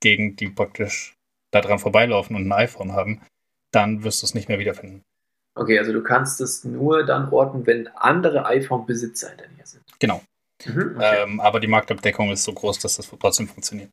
Gegend, 0.00 0.40
die 0.40 0.48
praktisch 0.48 1.14
da 1.50 1.60
dran 1.60 1.78
vorbeilaufen 1.78 2.36
und 2.36 2.46
ein 2.46 2.52
iPhone 2.52 2.92
haben, 2.92 3.22
dann 3.72 4.04
wirst 4.04 4.22
du 4.22 4.26
es 4.26 4.34
nicht 4.34 4.48
mehr 4.48 4.58
wiederfinden. 4.58 5.02
Okay, 5.56 5.78
also 5.78 5.92
du 5.92 6.02
kannst 6.02 6.40
es 6.40 6.64
nur 6.64 7.04
dann 7.06 7.30
orten, 7.30 7.66
wenn 7.66 7.88
andere 7.88 8.44
iPhone-Besitzer 8.46 9.32
in 9.32 9.38
der 9.38 9.48
Nähe 9.48 9.66
sind. 9.66 9.84
Genau. 10.00 10.20
Mhm, 10.66 10.96
okay. 10.96 11.22
ähm, 11.22 11.40
aber 11.40 11.60
die 11.60 11.66
Marktabdeckung 11.66 12.30
ist 12.30 12.44
so 12.44 12.52
groß, 12.52 12.78
dass 12.80 12.96
das 12.96 13.08
trotzdem 13.08 13.48
funktioniert. 13.48 13.90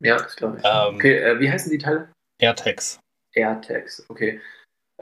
Ja, 0.00 0.16
das 0.16 0.36
glaube 0.36 0.58
ich. 0.58 0.64
Ähm, 0.64 0.94
okay, 0.94 1.18
äh, 1.18 1.40
wie 1.40 1.50
heißen 1.50 1.70
die 1.70 1.78
Teile? 1.78 2.08
AirTags. 2.38 3.00
AirTags, 3.34 4.04
okay. 4.08 4.40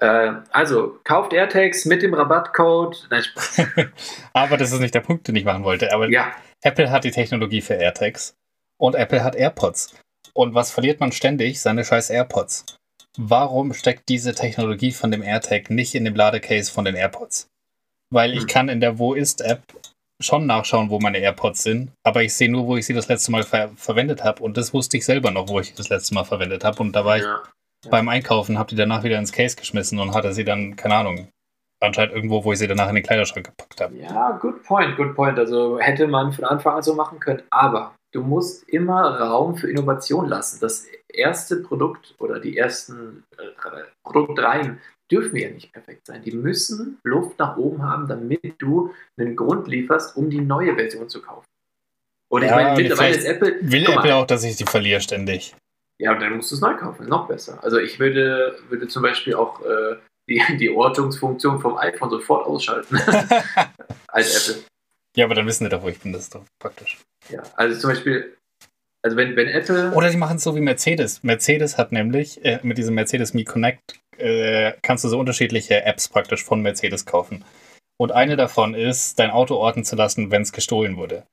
Äh, 0.01 0.33
also, 0.51 0.99
kauft 1.05 1.33
AirTags 1.33 1.87
mit 1.87 2.03
dem 2.03 2.15
Rabattcode. 2.15 3.07
Nein, 3.11 3.23
Spaß. 3.23 3.63
aber 4.33 4.57
das 4.57 4.73
ist 4.73 4.81
nicht 4.81 4.95
der 4.95 5.01
Punkt, 5.01 5.27
den 5.27 5.37
ich 5.37 5.45
machen 5.45 5.65
wollte. 5.65 5.93
Aber 5.93 6.09
ja. 6.09 6.33
Apple 6.63 6.91
hat 6.91 7.05
die 7.05 7.11
Technologie 7.11 7.63
für 7.63 7.75
AirTags 7.75 8.37
und 8.79 8.95
Apple 8.95 9.25
hat 9.25 9.35
AirPods. 9.35 9.95
Und 10.35 10.55
was 10.55 10.71
verliert 10.71 11.01
man 11.01 11.13
ständig? 11.13 11.61
Seine 11.61 11.85
scheiß 11.85 12.11
AirPods. 12.11 12.67
Warum 13.17 13.73
steckt 13.73 14.09
diese 14.11 14.35
Technologie 14.35 14.93
von 14.93 15.11
dem 15.11 15.23
AirTag 15.23 15.71
nicht 15.71 15.95
in 15.95 16.05
dem 16.05 16.15
Ladecase 16.15 16.71
von 16.71 16.85
den 16.85 16.95
AirPods? 16.95 17.49
Weil 18.11 18.35
ich 18.35 18.41
hm. 18.41 18.47
kann 18.47 18.69
in 18.69 18.81
der 18.81 18.99
Wo 18.99 19.15
ist 19.15 19.41
App 19.41 19.63
schon 20.21 20.47
nachschauen, 20.47 20.91
wo 20.91 20.99
meine 20.99 21.19
AirPods 21.19 21.63
sind, 21.63 21.93
aber 22.03 22.23
ich 22.23 22.35
sehe 22.35 22.51
nur, 22.51 22.67
wo 22.67 22.77
ich 22.77 22.87
sie 22.87 22.95
das 22.95 23.09
letzte 23.09 23.31
Mal 23.31 23.43
ver 23.43 23.71
verwendet 23.77 24.25
habe 24.25 24.43
und 24.43 24.57
das 24.57 24.73
wusste 24.73 24.97
ich 24.97 25.05
selber 25.05 25.31
noch, 25.31 25.49
wo 25.49 25.61
ich 25.61 25.75
das 25.75 25.91
letzte 25.91 26.15
Mal 26.15 26.25
verwendet 26.25 26.65
habe 26.65 26.83
und 26.83 26.93
da 26.93 27.05
war 27.05 27.19
ja. 27.19 27.23
ich 27.23 27.51
beim 27.91 28.09
Einkaufen, 28.09 28.59
habe 28.59 28.71
die 28.71 28.77
danach 28.77 29.03
wieder 29.03 29.19
ins 29.19 29.33
Case 29.33 29.57
geschmissen 29.57 29.99
und 29.99 30.15
hatte 30.15 30.33
sie 30.33 30.45
dann, 30.45 30.77
keine 30.77 30.97
Ahnung, 30.97 31.29
anscheinend 31.81 32.15
irgendwo, 32.15 32.45
wo 32.45 32.53
ich 32.53 32.59
sie 32.59 32.69
danach 32.69 32.89
in 32.89 32.95
den 32.95 33.05
Kleiderschrank 33.05 33.47
gepackt 33.47 33.81
habe. 33.81 33.97
Ja, 33.97 34.33
good 34.33 34.63
point, 34.63 34.97
good 34.97 35.15
point. 35.15 35.39
Also 35.39 35.79
hätte 35.79 36.07
man 36.07 36.33
von 36.33 36.45
Anfang 36.45 36.77
an 36.77 36.83
so 36.83 36.95
machen 36.95 37.21
können, 37.21 37.43
aber 37.51 37.95
du 38.13 38.23
musst 38.23 38.69
immer 38.69 39.21
Raum 39.21 39.57
für 39.57 39.71
Innovation 39.71 40.29
lassen. 40.29 40.59
Das 40.61 40.87
erste 41.13 41.57
Produkt 41.57 42.15
oder 42.19 42.41
die 42.41 42.57
ersten 42.57 43.25
äh, 43.39 43.83
Produktreihen 44.05 44.81
dürfen 45.11 45.37
ja 45.37 45.51
nicht 45.51 45.73
perfekt 45.73 46.07
sein. 46.07 46.23
Die 46.23 46.33
müssen 46.33 46.99
Luft 47.05 47.39
nach 47.39 47.57
oben 47.57 47.83
haben, 47.83 48.09
damit 48.09 48.55
du 48.59 48.93
einen 49.19 49.37
Grund 49.37 49.69
lieferst, 49.69 50.17
um 50.17 50.31
die 50.31 50.41
neue 50.41 50.75
Version 50.75 51.09
zu 51.09 51.23
kaufen. 51.23 51.45
Und 52.29 52.43
ich 52.43 52.51
ja, 52.51 52.57
meine, 52.57 52.77
mittlerweile 52.77 53.15
ist 53.15 53.25
Apple. 53.25 53.59
Will 53.61 53.85
Apple 53.85 54.15
auch, 54.17 54.27
dass 54.27 54.43
ich 54.43 54.57
die 54.57 54.65
verliere 54.65 55.01
ständig. 55.01 55.55
Ja, 55.99 56.13
und 56.13 56.21
dann 56.21 56.37
musst 56.37 56.51
du 56.51 56.57
es 56.57 56.61
neu 56.61 56.75
kaufen, 56.77 57.07
noch 57.07 57.27
besser. 57.27 57.63
Also 57.63 57.79
ich 57.79 57.99
würde, 57.99 58.59
würde 58.69 58.87
zum 58.89 59.03
Beispiel 59.03 59.35
auch 59.35 59.61
äh, 59.63 59.97
die, 60.29 60.43
die 60.59 60.71
Ortungsfunktion 60.71 61.61
vom 61.61 61.77
iPhone 61.79 62.11
sofort 62.11 62.47
ausschalten. 62.47 62.97
als 64.09 64.49
Apple. 64.49 64.63
Ja, 65.17 65.25
aber 65.25 65.35
dann 65.35 65.47
wissen 65.47 65.65
die 65.65 65.71
doch, 65.71 65.83
wo 65.83 65.89
ich 65.89 65.99
bin, 65.99 66.13
das 66.13 66.23
ist 66.23 66.35
doch 66.35 66.45
praktisch. 66.59 66.99
Ja, 67.31 67.43
also 67.57 67.81
zum 67.81 67.91
Beispiel, 67.91 68.37
also 69.03 69.17
wenn, 69.17 69.35
wenn 69.37 69.49
Apple. 69.49 69.93
Oder 69.93 70.11
die 70.11 70.19
machen 70.19 70.37
es 70.37 70.45
so 70.45 70.55
wie 70.55 70.61
Mercedes. 70.61 71.23
Mercedes 71.23 71.79
hat 71.79 71.93
nämlich 71.93 72.45
äh, 72.45 72.61
mit 72.63 72.77
diesem 72.77 72.95
Mercedes 72.95 73.33
Me 73.33 73.45
Connect 73.45 73.99
äh, 74.19 74.73
kannst 74.83 75.05
du 75.05 75.09
so 75.09 75.19
unterschiedliche 75.19 75.85
Apps 75.85 76.09
praktisch 76.09 76.45
von 76.45 76.61
Mercedes 76.61 77.07
kaufen. 77.07 77.45
Und 77.99 78.13
eine 78.13 78.37
davon 78.37 78.75
ist, 78.75 79.19
dein 79.19 79.31
Auto 79.31 79.55
orten 79.55 79.85
zu 79.85 79.97
lassen, 79.97 80.31
wenn 80.31 80.43
es 80.43 80.53
gestohlen 80.53 80.99
wurde. 80.99 81.25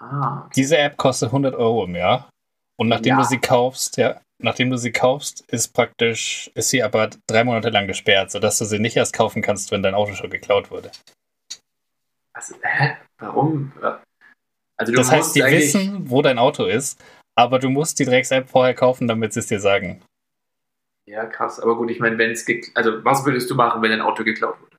Ah. 0.00 0.48
Diese 0.56 0.76
App 0.76 0.96
kostet 0.96 1.28
100 1.28 1.54
Euro 1.54 1.84
im 1.84 1.94
Jahr. 1.94 2.28
Und 2.76 2.88
nachdem 2.88 3.16
ja. 3.16 3.22
du 3.22 3.24
sie 3.24 3.38
kaufst, 3.38 3.96
ja, 3.96 4.20
nachdem 4.38 4.70
du 4.70 4.76
sie 4.76 4.92
kaufst, 4.92 5.42
ist 5.48 5.68
praktisch, 5.68 6.50
ist 6.54 6.70
sie 6.70 6.82
aber 6.82 7.10
drei 7.26 7.44
Monate 7.44 7.70
lang 7.70 7.86
gesperrt, 7.86 8.30
sodass 8.30 8.58
du 8.58 8.64
sie 8.64 8.78
nicht 8.78 8.96
erst 8.96 9.12
kaufen 9.12 9.42
kannst, 9.42 9.70
wenn 9.70 9.82
dein 9.82 9.94
Auto 9.94 10.14
schon 10.14 10.30
geklaut 10.30 10.70
wurde. 10.70 10.90
Was, 12.34 12.54
hä? 12.62 12.96
Warum? 13.18 13.72
Also 14.76 14.92
das 14.92 15.10
heißt, 15.10 15.36
die 15.36 15.44
wissen, 15.44 16.10
wo 16.10 16.22
dein 16.22 16.38
Auto 16.38 16.64
ist, 16.64 17.00
aber 17.36 17.58
du 17.58 17.70
musst 17.70 17.98
die 17.98 18.04
Drecks-App 18.04 18.48
vorher 18.48 18.74
kaufen, 18.74 19.06
damit 19.06 19.32
sie 19.32 19.40
es 19.40 19.46
dir 19.46 19.60
sagen. 19.60 20.02
Ja, 21.06 21.26
krass. 21.26 21.60
Aber 21.60 21.76
gut, 21.76 21.90
ich 21.90 22.00
meine, 22.00 22.18
wenn 22.18 22.30
es 22.30 22.46
also 22.74 23.04
was 23.04 23.24
würdest 23.24 23.50
du 23.50 23.54
machen, 23.54 23.82
wenn 23.82 23.90
dein 23.90 24.00
Auto 24.00 24.24
geklaut 24.24 24.60
wurde? 24.60 24.76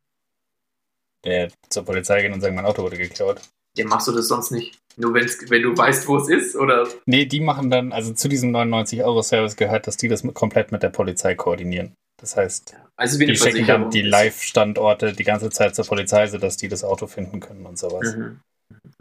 Ja, 1.26 1.48
zur 1.70 1.86
Polizei 1.86 2.22
gehen 2.22 2.34
und 2.34 2.42
sagen, 2.42 2.56
mein 2.56 2.66
Auto 2.66 2.84
wurde 2.84 2.98
geklaut. 2.98 3.42
Ja, 3.78 3.86
machst 3.86 4.08
du 4.08 4.12
das 4.12 4.28
sonst 4.28 4.52
nicht? 4.52 4.78
Nur 4.98 5.14
wenn's, 5.14 5.40
wenn 5.50 5.64
du 5.64 5.76
weißt, 5.76 6.08
wo 6.08 6.18
es 6.18 6.30
ist, 6.30 6.56
oder? 6.56 6.88
Nee, 7.06 7.26
die 7.26 7.40
machen 7.40 7.70
dann, 7.70 7.92
also 7.92 8.14
zu 8.14 8.28
diesem 8.28 8.56
99-Euro-Service 8.56 9.56
gehört, 9.56 9.88
dass 9.88 9.98
die 9.98 10.08
das 10.08 10.24
komplett 10.34 10.72
mit 10.72 10.84
der 10.84 10.90
Polizei 10.90 11.36
koordinieren. 11.36 11.94
Das 12.20 12.38
heißt, 12.38 12.76
also 12.96 13.20
die 13.20 13.36
schicken 13.36 13.66
dann 13.66 13.90
die 13.90 14.02
Live-Standorte 14.02 15.14
die 15.14 15.24
ganze 15.24 15.50
Zeit 15.50 15.76
zur 15.76 15.86
Polizei, 15.86 16.28
sodass 16.28 16.58
die 16.58 16.70
das 16.70 16.84
Auto 16.84 17.08
finden 17.08 17.40
können 17.40 17.66
und 17.66 17.78
sowas. 17.78 18.16
Mhm. 18.16 18.40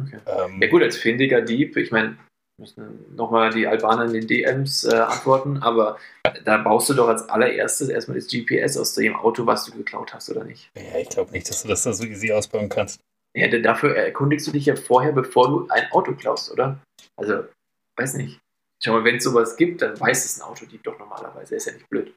Okay. 0.00 0.18
Ähm, 0.26 0.60
ja 0.60 0.68
gut, 0.68 0.82
als 0.82 0.96
findiger 0.96 1.40
Dieb, 1.40 1.76
ich 1.76 1.92
meine, 1.92 2.16
müssen 2.58 3.14
nochmal 3.14 3.50
die 3.50 3.66
Albaner 3.66 4.06
in 4.06 4.12
den 4.12 4.26
DMs 4.26 4.84
äh, 4.84 4.94
antworten, 4.94 5.58
aber 5.58 5.98
da 6.44 6.58
baust 6.58 6.88
du 6.88 6.94
doch 6.94 7.08
als 7.08 7.28
allererstes 7.28 7.88
erstmal 7.88 8.18
das 8.18 8.28
GPS 8.28 8.76
aus 8.76 8.94
dem 8.94 9.14
Auto, 9.16 9.46
was 9.46 9.66
du 9.66 9.72
geklaut 9.72 10.14
hast, 10.14 10.30
oder 10.30 10.44
nicht? 10.44 10.70
Ja, 10.76 10.98
ich 10.98 11.08
glaube 11.08 11.32
nicht, 11.32 11.48
dass 11.48 11.62
du 11.62 11.68
das 11.68 11.82
da 11.82 11.92
so 11.92 12.04
easy 12.04 12.32
ausbauen 12.32 12.68
kannst. 12.68 13.00
Ja, 13.34 13.48
denn 13.48 13.62
dafür 13.62 13.96
erkundigst 13.96 14.46
du 14.46 14.52
dich 14.52 14.66
ja 14.66 14.76
vorher, 14.76 15.12
bevor 15.12 15.48
du 15.48 15.68
ein 15.68 15.90
Auto 15.92 16.12
klaust, 16.12 16.52
oder? 16.52 16.78
Also, 17.16 17.44
weiß 17.96 18.14
nicht. 18.14 18.38
Schau 18.82 18.92
mal, 18.92 19.04
wenn 19.04 19.16
es 19.16 19.24
sowas 19.24 19.56
gibt, 19.56 19.80
dann 19.80 19.98
weiß 19.98 20.24
es 20.24 20.40
ein 20.40 20.48
Autodieb 20.48 20.82
doch 20.82 20.98
normalerweise. 20.98 21.54
Er 21.54 21.56
ist 21.56 21.66
ja 21.66 21.72
nicht 21.72 21.88
blöd. 21.88 22.14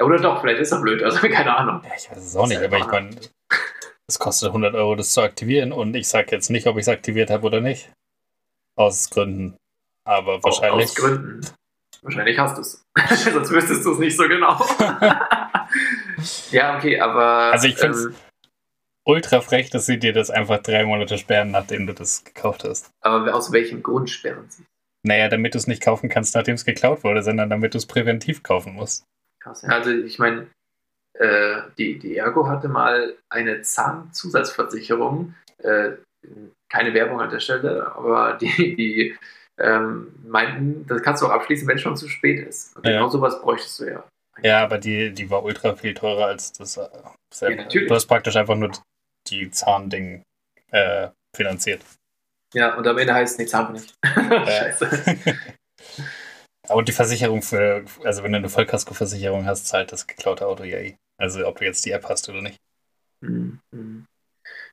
Oder 0.00 0.18
doch, 0.18 0.40
vielleicht 0.40 0.60
ist 0.60 0.72
er 0.72 0.80
blöd, 0.80 1.02
also 1.02 1.18
keine 1.28 1.56
Ahnung. 1.56 1.82
Ja, 1.84 1.90
ich 1.96 2.10
weiß 2.10 2.18
es 2.18 2.36
auch 2.36 2.46
nicht, 2.46 2.62
aber 2.62 2.78
ich 2.78 2.86
meine, 2.86 3.16
es 4.08 4.18
kostet 4.18 4.48
100 4.48 4.74
Euro, 4.74 4.94
das 4.94 5.12
zu 5.12 5.20
aktivieren 5.20 5.72
und 5.72 5.94
ich 5.94 6.08
sage 6.08 6.28
jetzt 6.30 6.50
nicht, 6.50 6.66
ob 6.66 6.76
ich 6.76 6.82
es 6.82 6.88
aktiviert 6.88 7.30
habe 7.30 7.46
oder 7.46 7.60
nicht. 7.60 7.90
Aus 8.76 9.10
Gründen. 9.10 9.56
Aber 10.04 10.42
wahrscheinlich. 10.42 10.90
Aus 10.90 10.94
Gründen. 10.94 11.40
Wahrscheinlich 12.02 12.38
hast 12.38 12.56
du 12.56 12.60
es. 12.60 12.84
Sonst 13.32 13.50
wüsstest 13.50 13.84
du 13.84 13.92
es 13.92 13.98
nicht 13.98 14.16
so 14.16 14.28
genau. 14.28 14.64
ja, 16.50 16.76
okay, 16.76 17.00
aber. 17.00 17.52
Also 17.52 17.66
ich 17.66 17.76
finde 17.76 17.96
es 17.96 18.04
ähm, 18.04 18.14
ultra 19.06 19.40
frech, 19.40 19.70
dass 19.70 19.86
sie 19.86 19.98
dir 19.98 20.12
das 20.12 20.30
einfach 20.30 20.58
drei 20.58 20.84
Monate 20.84 21.16
sperren, 21.16 21.50
nachdem 21.50 21.86
du 21.86 21.94
das 21.94 22.24
gekauft 22.24 22.64
hast. 22.64 22.90
Aber 23.00 23.34
aus 23.34 23.52
welchem 23.52 23.82
Grund 23.82 24.10
sperren 24.10 24.46
sie? 24.50 24.64
Naja, 25.02 25.28
damit 25.28 25.54
du 25.54 25.58
es 25.58 25.68
nicht 25.68 25.82
kaufen 25.82 26.08
kannst, 26.08 26.34
nachdem 26.34 26.56
es 26.56 26.64
geklaut 26.64 27.04
wurde, 27.04 27.22
sondern 27.22 27.48
damit 27.48 27.74
du 27.74 27.78
es 27.78 27.86
präventiv 27.86 28.42
kaufen 28.42 28.74
musst. 28.74 29.04
Krass. 29.40 29.62
Also 29.64 29.90
ich 29.90 30.18
meine, 30.18 30.48
äh, 31.14 31.62
die, 31.78 31.98
die 31.98 32.16
Ergo 32.16 32.48
hatte 32.48 32.68
mal 32.68 33.14
eine 33.28 33.62
Zahnzusatzversicherung. 33.62 35.34
Äh, 35.58 35.92
keine 36.68 36.92
Werbung 36.92 37.20
an 37.20 37.30
der 37.30 37.38
Stelle, 37.38 37.94
aber 37.94 38.32
die, 38.40 38.74
die 38.76 39.16
ähm, 39.58 40.12
meinten, 40.26 40.84
das 40.86 41.00
kannst 41.02 41.22
du 41.22 41.26
auch 41.26 41.30
abschließen, 41.30 41.68
wenn 41.68 41.76
es 41.76 41.82
schon 41.82 41.96
zu 41.96 42.08
spät 42.08 42.46
ist. 42.46 42.76
Und 42.76 42.84
ja. 42.84 42.92
genau 42.92 43.08
sowas 43.08 43.40
bräuchtest 43.40 43.80
du 43.80 43.84
ja. 43.84 44.04
Ja, 44.42 44.62
aber 44.64 44.76
die, 44.78 45.12
die 45.12 45.30
war 45.30 45.44
ultra 45.44 45.74
viel 45.76 45.94
teurer 45.94 46.26
als 46.26 46.52
das 46.52 46.76
äh, 46.76 47.56
ja, 47.56 47.64
Du 47.64 47.94
hast 47.94 48.06
praktisch 48.06 48.36
einfach 48.36 48.56
nur 48.56 48.70
die 49.30 49.50
Zahnding 49.50 50.22
äh, 50.70 51.08
finanziert. 51.34 51.82
Ja, 52.54 52.74
und 52.76 52.86
am 52.86 52.98
Ende 52.98 53.14
heißt 53.14 53.34
es, 53.34 53.38
nee, 53.38 53.46
zahlen 53.46 53.68
wir 53.68 53.80
nicht. 53.80 53.94
Scheiße. 54.04 55.18
Aber 56.68 56.82
die 56.82 56.92
Versicherung 56.92 57.42
für, 57.42 57.84
also 58.02 58.22
wenn 58.22 58.32
du 58.32 58.38
eine 58.38 58.48
Vollkaskoversicherung 58.48 59.46
hast, 59.46 59.66
zahlt 59.66 59.92
das 59.92 60.06
geklaute 60.06 60.46
Auto 60.46 60.64
ja 60.64 60.78
eh. 60.78 60.96
Also 61.16 61.46
ob 61.46 61.58
du 61.58 61.64
jetzt 61.64 61.84
die 61.84 61.92
App 61.92 62.04
hast 62.08 62.28
oder 62.28 62.42
nicht. 62.42 62.58
Mhm. 63.20 64.06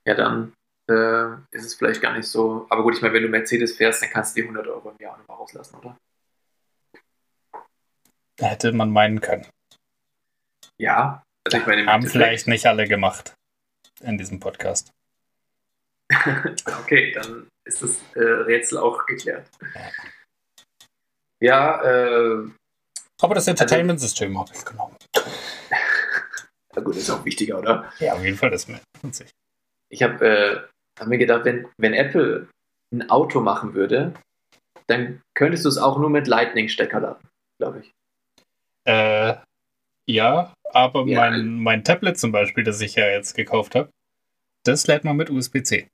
Ja, 0.05 0.15
dann 0.15 0.53
äh, 0.89 1.33
ist 1.51 1.65
es 1.65 1.75
vielleicht 1.75 2.01
gar 2.01 2.15
nicht 2.15 2.27
so. 2.27 2.65
Aber 2.69 2.83
gut, 2.83 2.95
ich 2.95 3.01
meine, 3.01 3.13
wenn 3.13 3.23
du 3.23 3.29
Mercedes 3.29 3.77
fährst, 3.77 4.01
dann 4.01 4.09
kannst 4.09 4.35
du 4.35 4.41
die 4.41 4.47
100 4.47 4.67
Euro 4.67 4.89
im 4.89 4.97
Jahr 4.99 5.17
nochmal 5.17 5.37
rauslassen, 5.37 5.77
oder? 5.77 5.97
Hätte 8.39 8.71
man 8.71 8.91
meinen 8.91 9.21
können. 9.21 9.45
Ja, 10.79 11.23
also 11.45 11.57
ich 11.57 11.67
meine, 11.67 11.85
haben 11.85 12.07
vielleicht 12.07 12.47
nicht 12.47 12.65
alle 12.65 12.87
gemacht 12.87 13.35
in 14.03 14.17
diesem 14.17 14.39
Podcast. 14.39 14.93
okay, 16.81 17.11
dann 17.13 17.47
ist 17.65 17.81
das 17.81 18.01
äh, 18.15 18.19
Rätsel 18.19 18.77
auch 18.77 19.05
geklärt. 19.05 19.49
Ja, 21.41 21.81
äh, 21.83 22.49
aber 23.21 23.35
das 23.35 23.47
Entertainment-System 23.47 24.37
habe 24.37 24.51
ich 24.53 24.65
genommen. 24.65 24.95
Na 26.75 26.81
gut, 26.81 26.95
ist 26.95 27.09
auch 27.09 27.23
wichtiger, 27.23 27.59
oder? 27.59 27.91
Ja, 27.99 28.13
auf 28.13 28.23
jeden 28.23 28.37
Fall, 28.37 28.49
das 28.49 28.67
lohnt 28.67 29.15
sich. 29.15 29.29
Ich 29.89 30.03
habe 30.03 30.25
äh, 30.25 30.99
hab 30.99 31.07
mir 31.07 31.17
gedacht, 31.17 31.45
wenn, 31.45 31.67
wenn 31.77 31.93
Apple 31.93 32.49
ein 32.91 33.09
Auto 33.09 33.39
machen 33.39 33.73
würde, 33.73 34.13
dann 34.87 35.21
könntest 35.35 35.65
du 35.65 35.69
es 35.69 35.77
auch 35.77 35.97
nur 35.97 36.09
mit 36.09 36.27
Lightning-Stecker 36.27 36.99
laden, 36.99 37.27
glaube 37.59 37.79
ich. 37.79 37.93
Äh, 38.85 39.35
ja, 40.05 40.53
aber 40.73 41.05
ja. 41.07 41.19
Mein, 41.19 41.59
mein 41.59 41.83
Tablet 41.83 42.17
zum 42.17 42.31
Beispiel, 42.31 42.63
das 42.63 42.81
ich 42.81 42.95
ja 42.95 43.07
jetzt 43.07 43.35
gekauft 43.35 43.75
habe, 43.75 43.89
das 44.63 44.87
lädt 44.87 45.03
man 45.03 45.17
mit 45.17 45.29
USB-C. 45.29 45.87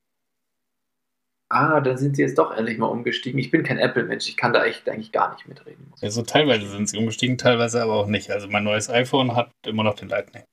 Ah, 1.52 1.82
dann 1.82 1.98
sind 1.98 2.16
sie 2.16 2.22
jetzt 2.22 2.38
doch 2.38 2.52
endlich 2.52 2.78
mal 2.78 2.86
umgestiegen. 2.86 3.40
Ich 3.40 3.50
bin 3.50 3.64
kein 3.64 3.80
Apple-Mensch, 3.80 4.30
ich 4.30 4.38
kann 4.38 4.54
da 4.54 4.66
echt 4.66 4.88
eigentlich 4.88 5.12
gar 5.12 5.34
nicht 5.34 5.48
mitreden. 5.48 5.92
Also 6.00 6.22
teilweise 6.22 6.70
sind 6.70 6.88
sie 6.88 6.98
umgestiegen, 6.98 7.40
teilweise 7.40 7.82
aber 7.82 7.96
auch 7.96 8.06
nicht. 8.06 8.30
Also 8.30 8.48
mein 8.48 8.64
neues 8.64 8.88
iPhone 8.90 9.36
hat 9.36 9.52
immer 9.66 9.84
noch 9.84 9.96
den 9.96 10.10
Lightning. 10.10 10.44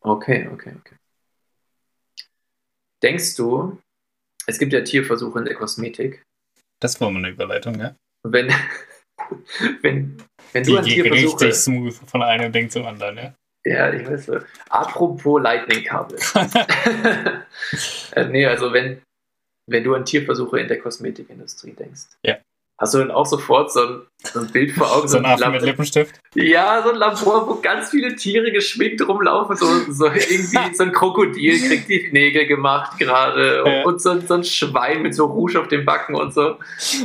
Okay, 0.00 0.48
okay, 0.52 0.74
okay. 0.78 0.96
Denkst 3.02 3.36
du, 3.36 3.78
es 4.46 4.58
gibt 4.58 4.72
ja 4.74 4.82
Tierversuche 4.82 5.38
in 5.38 5.44
der 5.46 5.54
Kosmetik? 5.54 6.22
Das 6.80 7.00
war 7.00 7.10
mal 7.10 7.20
eine 7.20 7.30
Überleitung, 7.30 7.78
ja. 7.80 7.96
Wenn, 8.24 8.52
wenn, 9.82 10.16
wenn 10.52 10.64
du 10.64 10.72
Die, 10.72 10.78
an 10.78 10.84
Tierversuche... 10.84 11.40
richtig 11.40 11.54
smooth 11.54 11.94
von 12.06 12.22
einem 12.22 12.52
Ding 12.52 12.70
zum 12.70 12.86
anderen, 12.86 13.16
ja. 13.16 13.34
Ja, 13.64 13.92
ich 13.92 14.06
weiß. 14.06 14.30
Apropos 14.70 15.40
Lightning-Kabel. 15.40 16.18
äh, 18.12 18.24
nee, 18.28 18.44
also 18.44 18.72
wenn, 18.72 19.02
wenn 19.70 19.84
du 19.84 19.94
an 19.94 20.04
Tierversuche 20.04 20.60
in 20.60 20.68
der 20.68 20.80
Kosmetikindustrie 20.80 21.72
denkst. 21.72 22.02
Ja. 22.24 22.38
Hast 22.82 22.94
du 22.94 22.98
dann 22.98 23.12
auch 23.12 23.26
sofort 23.26 23.72
so 23.72 23.80
ein, 23.80 24.06
so 24.24 24.40
ein 24.40 24.50
Bild 24.50 24.72
vor 24.72 24.90
Augen? 24.90 25.06
so 25.06 25.18
ein 25.18 25.24
Affen 25.24 25.52
mit 25.52 25.62
Lippenstift? 25.62 26.18
Ja, 26.34 26.82
so 26.82 26.90
ein 26.90 26.96
Labor, 26.96 27.46
wo 27.46 27.60
ganz 27.60 27.90
viele 27.90 28.16
Tiere 28.16 28.50
geschminkt 28.50 29.06
rumlaufen. 29.06 29.56
So, 29.56 29.66
so 29.92 30.06
irgendwie 30.06 30.74
so 30.74 30.82
ein 30.82 30.90
Krokodil 30.90 31.60
kriegt 31.60 31.88
die 31.88 32.08
Nägel 32.10 32.46
gemacht 32.46 32.98
gerade. 32.98 33.62
Ja. 33.64 33.84
Und 33.84 34.02
so, 34.02 34.18
so 34.18 34.34
ein 34.34 34.42
Schwein 34.42 35.02
mit 35.02 35.14
so 35.14 35.26
Rouge 35.26 35.60
auf 35.60 35.68
den 35.68 35.84
Backen 35.84 36.16
und 36.16 36.34
so. 36.34 36.56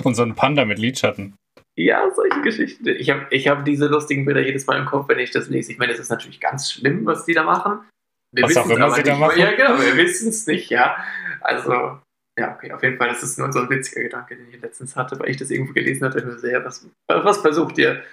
Und 0.04 0.16
so 0.16 0.24
ein 0.24 0.34
Panda 0.34 0.66
mit 0.66 0.80
Lidschatten. 0.80 1.36
Ja, 1.80 2.10
solche 2.16 2.42
Geschichten. 2.42 2.88
Ich 2.88 3.10
habe 3.12 3.28
ich 3.30 3.48
hab 3.48 3.64
diese 3.64 3.86
lustigen 3.86 4.26
Bilder 4.26 4.42
jedes 4.42 4.66
Mal 4.66 4.80
im 4.80 4.86
Kopf, 4.86 5.08
wenn 5.10 5.20
ich 5.20 5.30
das 5.30 5.48
lese. 5.48 5.72
Ich 5.72 5.78
meine, 5.78 5.94
es 5.94 6.00
ist 6.00 6.10
natürlich 6.10 6.40
ganz 6.40 6.72
schlimm, 6.72 7.06
was 7.06 7.26
die 7.26 7.34
da 7.34 7.44
machen. 7.44 7.88
Wir 8.34 8.46
was 8.46 8.58
auch 8.58 8.70
immer 8.70 8.92
sie 8.92 9.04
da 9.04 9.16
machen. 9.16 9.40
Ja, 9.40 9.52
genau, 9.52 9.80
wir 9.80 9.96
wissen 9.96 10.30
es 10.30 10.48
nicht, 10.48 10.72
ja. 10.72 10.98
Also, 11.42 12.00
ja, 12.38 12.56
okay, 12.56 12.72
auf 12.72 12.82
jeden 12.82 12.98
Fall, 12.98 13.10
das 13.10 13.22
ist 13.22 13.38
nur 13.38 13.52
so 13.54 13.60
ein 13.60 13.70
witziger 13.70 14.02
Gedanke, 14.02 14.36
den 14.36 14.50
ich 14.50 14.60
letztens 14.60 14.96
hatte, 14.96 15.20
weil 15.20 15.30
ich 15.30 15.38
das 15.38 15.52
irgendwo 15.52 15.74
gelesen 15.74 16.06
hatte. 16.06 16.24
Und 16.24 16.40
sehr, 16.40 16.66
was, 16.66 16.90
was 17.08 17.38
versucht 17.38 17.78
ihr? 17.78 18.04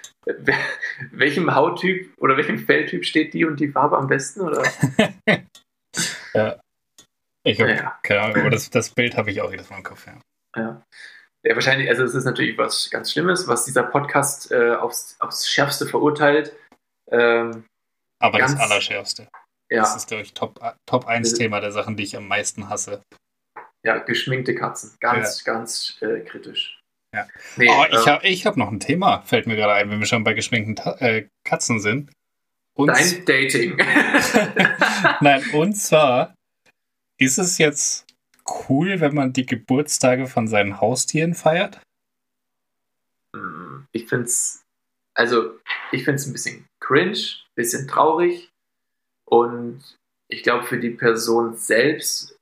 Welchem 1.10 1.54
Hauttyp 1.54 2.12
oder 2.18 2.36
welchem 2.36 2.58
Felltyp 2.58 3.04
steht 3.04 3.32
die 3.32 3.46
und 3.46 3.60
die 3.60 3.68
Farbe 3.68 3.96
am 3.96 4.08
besten? 4.08 4.42
Oder? 4.42 4.62
ja. 6.34 6.60
Ich 7.46 7.60
habe 7.60 7.72
ja. 7.72 7.98
keine 8.02 8.20
Ahnung, 8.22 8.36
aber 8.36 8.50
das, 8.50 8.70
das 8.70 8.90
Bild 8.90 9.16
habe 9.16 9.30
ich 9.30 9.40
auch 9.40 9.50
jedes 9.50 9.68
Mal 9.68 9.78
im 9.78 9.82
Kopf, 9.82 10.06
ja. 10.06 10.20
Ja. 10.56 10.82
Ja, 11.46 11.54
wahrscheinlich, 11.54 11.88
also 11.90 12.04
es 12.04 12.14
ist 12.14 12.24
natürlich 12.24 12.56
was 12.56 12.90
ganz 12.90 13.12
Schlimmes, 13.12 13.46
was 13.46 13.66
dieser 13.66 13.82
Podcast 13.82 14.50
äh, 14.50 14.74
aufs, 14.74 15.16
aufs 15.20 15.48
Schärfste 15.48 15.86
verurteilt. 15.86 16.56
Ähm, 17.10 17.66
aber 18.18 18.38
ganz, 18.38 18.52
das 18.52 18.60
Allerschärfste. 18.62 19.28
Ja. 19.70 19.82
Das 19.82 19.96
ist, 19.96 20.08
glaube 20.08 20.22
ich, 20.22 20.32
Top, 20.32 20.58
Top 20.86 21.06
1 21.06 21.34
Thema 21.34 21.60
der 21.60 21.72
Sachen, 21.72 21.96
die 21.96 22.04
ich 22.04 22.16
am 22.16 22.28
meisten 22.28 22.70
hasse. 22.70 23.02
Ja, 23.84 23.98
geschminkte 23.98 24.54
Katzen. 24.54 24.96
Ganz, 25.00 25.44
ja. 25.44 25.52
ganz 25.52 25.98
äh, 26.00 26.20
kritisch. 26.20 26.80
Ja. 27.14 27.28
Nee, 27.56 27.68
oh, 27.68 27.84
ich 27.90 28.06
äh, 28.06 28.10
habe 28.10 28.26
ich 28.26 28.46
hab 28.46 28.56
noch 28.56 28.72
ein 28.72 28.80
Thema, 28.80 29.22
fällt 29.22 29.46
mir 29.46 29.56
gerade 29.56 29.74
ein, 29.74 29.90
wenn 29.90 30.00
wir 30.00 30.06
schon 30.06 30.24
bei 30.24 30.32
geschminkten 30.32 30.76
Ta 30.76 30.96
äh, 30.98 31.28
Katzen 31.44 31.80
sind. 31.80 32.10
Und 32.76 32.88
Dein 32.88 33.24
Dating. 33.24 33.76
Nein, 35.20 35.44
und 35.52 35.74
zwar 35.74 36.34
ist 37.18 37.38
es 37.38 37.58
jetzt 37.58 38.06
cool, 38.68 39.00
wenn 39.00 39.14
man 39.14 39.32
die 39.32 39.46
Geburtstage 39.46 40.26
von 40.26 40.48
seinen 40.48 40.80
Haustieren 40.80 41.34
feiert? 41.34 41.80
Hm, 43.34 43.86
ich 43.92 44.08
finde 44.08 44.26
es, 44.26 44.62
also 45.14 45.58
ich 45.92 46.04
finde 46.04 46.16
es 46.16 46.26
ein 46.26 46.32
bisschen 46.32 46.66
cringe, 46.80 47.12
ein 47.12 47.54
bisschen 47.54 47.88
traurig 47.88 48.50
und 49.26 49.82
ich 50.28 50.42
glaube 50.42 50.64
für 50.64 50.78
die 50.78 50.90
Person 50.90 51.56
selbst 51.56 52.36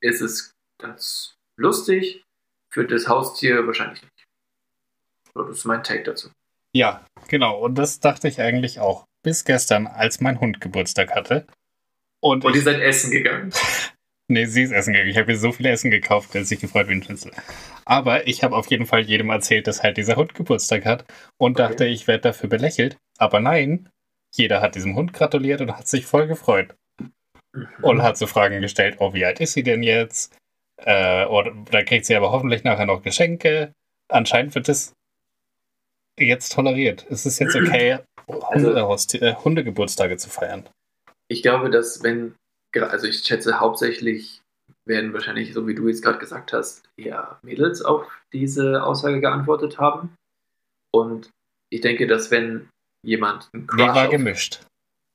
ist 0.00 0.20
es 0.20 0.52
ganz 0.78 1.34
lustig, 1.56 2.24
für 2.70 2.86
das 2.86 3.08
Haustier 3.08 3.66
wahrscheinlich 3.66 4.02
nicht. 4.02 4.26
Das 5.34 5.48
ist 5.50 5.64
mein 5.64 5.82
Take 5.82 6.02
dazu. 6.02 6.30
Ja, 6.72 7.06
genau. 7.28 7.58
Und 7.58 7.76
das 7.76 8.00
dachte 8.00 8.28
ich 8.28 8.40
eigentlich 8.40 8.80
auch. 8.80 9.04
Bis 9.22 9.44
gestern, 9.44 9.86
als 9.86 10.20
mein 10.20 10.40
Hund 10.40 10.60
Geburtstag 10.60 11.14
hatte. 11.14 11.46
Und, 12.20 12.44
und 12.44 12.54
ihr 12.54 12.62
seid 12.62 12.80
essen 12.80 13.10
gegangen. 13.10 13.52
nee, 14.28 14.46
sie 14.46 14.62
ist 14.62 14.72
essen 14.72 14.92
gegangen. 14.92 15.10
Ich 15.10 15.16
habe 15.16 15.32
mir 15.32 15.38
so 15.38 15.52
viel 15.52 15.66
Essen 15.66 15.90
gekauft, 15.90 16.34
dass 16.34 16.48
sich 16.48 16.60
gefreut 16.60 16.86
Schnitzel. 16.86 17.32
Aber 17.84 18.26
ich 18.26 18.42
habe 18.42 18.56
auf 18.56 18.66
jeden 18.68 18.86
Fall 18.86 19.00
jedem 19.00 19.30
erzählt, 19.30 19.66
dass 19.66 19.82
halt 19.82 19.96
dieser 19.96 20.16
Hund 20.16 20.34
Geburtstag 20.34 20.84
hat 20.84 21.04
und 21.38 21.58
okay. 21.58 21.68
dachte, 21.68 21.86
ich 21.86 22.06
werde 22.06 22.22
dafür 22.22 22.48
belächelt. 22.48 22.96
Aber 23.18 23.40
nein, 23.40 23.88
jeder 24.34 24.60
hat 24.60 24.74
diesem 24.74 24.96
Hund 24.96 25.12
gratuliert 25.12 25.60
und 25.60 25.76
hat 25.76 25.88
sich 25.88 26.06
voll 26.06 26.26
gefreut. 26.26 26.74
Mhm. 27.52 27.68
Und 27.82 28.02
hat 28.02 28.18
so 28.18 28.26
Fragen 28.26 28.60
gestellt, 28.60 28.96
oh, 28.98 29.14
wie 29.14 29.24
alt 29.24 29.40
ist 29.40 29.54
sie 29.54 29.62
denn 29.62 29.82
jetzt? 29.82 30.36
Äh, 30.78 31.24
oder 31.26 31.52
da 31.70 31.82
kriegt 31.82 32.06
sie 32.06 32.16
aber 32.16 32.32
hoffentlich 32.32 32.64
nachher 32.64 32.86
noch 32.86 33.02
Geschenke. 33.02 33.72
Anscheinend 34.08 34.54
wird 34.54 34.68
es 34.68 34.92
jetzt 36.18 36.52
toleriert. 36.52 37.06
Es 37.10 37.26
ist 37.26 37.38
jetzt 37.38 37.56
okay, 37.56 37.98
also, 38.26 38.74
äh, 39.18 39.34
Hundegeburtstage 39.34 40.16
zu 40.16 40.28
feiern. 40.28 40.68
Ich 41.28 41.42
glaube, 41.42 41.70
dass 41.70 42.02
wenn, 42.02 42.34
also 42.82 43.06
ich 43.06 43.18
schätze 43.18 43.60
hauptsächlich 43.60 44.42
werden 44.86 45.12
wahrscheinlich, 45.12 45.52
so 45.52 45.66
wie 45.66 45.74
du 45.74 45.88
jetzt 45.88 46.02
gerade 46.02 46.18
gesagt 46.18 46.52
hast, 46.52 46.88
eher 46.96 47.38
Mädels 47.42 47.82
auf 47.82 48.06
diese 48.32 48.82
Aussage 48.82 49.20
geantwortet 49.20 49.78
haben. 49.78 50.14
Und 50.92 51.30
ich 51.70 51.80
denke, 51.80 52.06
dass 52.06 52.30
wenn 52.30 52.68
jemand 53.04 53.48
einen 53.52 53.66
Crush. 53.66 53.80
Nee, 53.80 53.88
war 53.88 54.06
auf, 54.06 54.10
gemischt. 54.10 54.60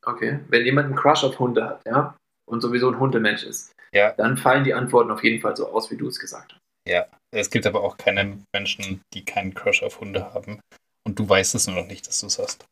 Okay, 0.05 0.39
wenn 0.49 0.65
jemand 0.65 0.88
einen 0.88 0.95
Crush 0.95 1.23
auf 1.23 1.39
Hunde 1.39 1.65
hat, 1.65 1.81
ja, 1.85 2.15
und 2.45 2.61
sowieso 2.61 2.89
ein 2.89 2.99
Hundemensch 2.99 3.43
ist, 3.43 3.73
ja. 3.93 4.11
dann 4.13 4.38
fallen 4.38 4.63
die 4.63 4.73
Antworten 4.73 5.11
auf 5.11 5.23
jeden 5.23 5.41
Fall 5.41 5.55
so 5.55 5.69
aus, 5.69 5.89
wie 5.91 5.97
du 5.97 6.07
es 6.07 6.19
gesagt 6.19 6.53
hast. 6.53 6.61
Ja, 6.88 7.05
es 7.31 7.49
gibt 7.49 7.65
aber 7.65 7.81
auch 7.83 7.97
keine 7.97 8.39
Menschen, 8.53 9.01
die 9.13 9.23
keinen 9.23 9.53
Crush 9.53 9.83
auf 9.83 9.99
Hunde 9.99 10.33
haben. 10.33 10.59
Und 11.03 11.17
du 11.17 11.27
weißt 11.27 11.55
es 11.55 11.67
nur 11.67 11.75
noch 11.75 11.88
nicht, 11.88 12.07
dass 12.07 12.21
du 12.21 12.27
es 12.27 12.39
hast. 12.39 12.65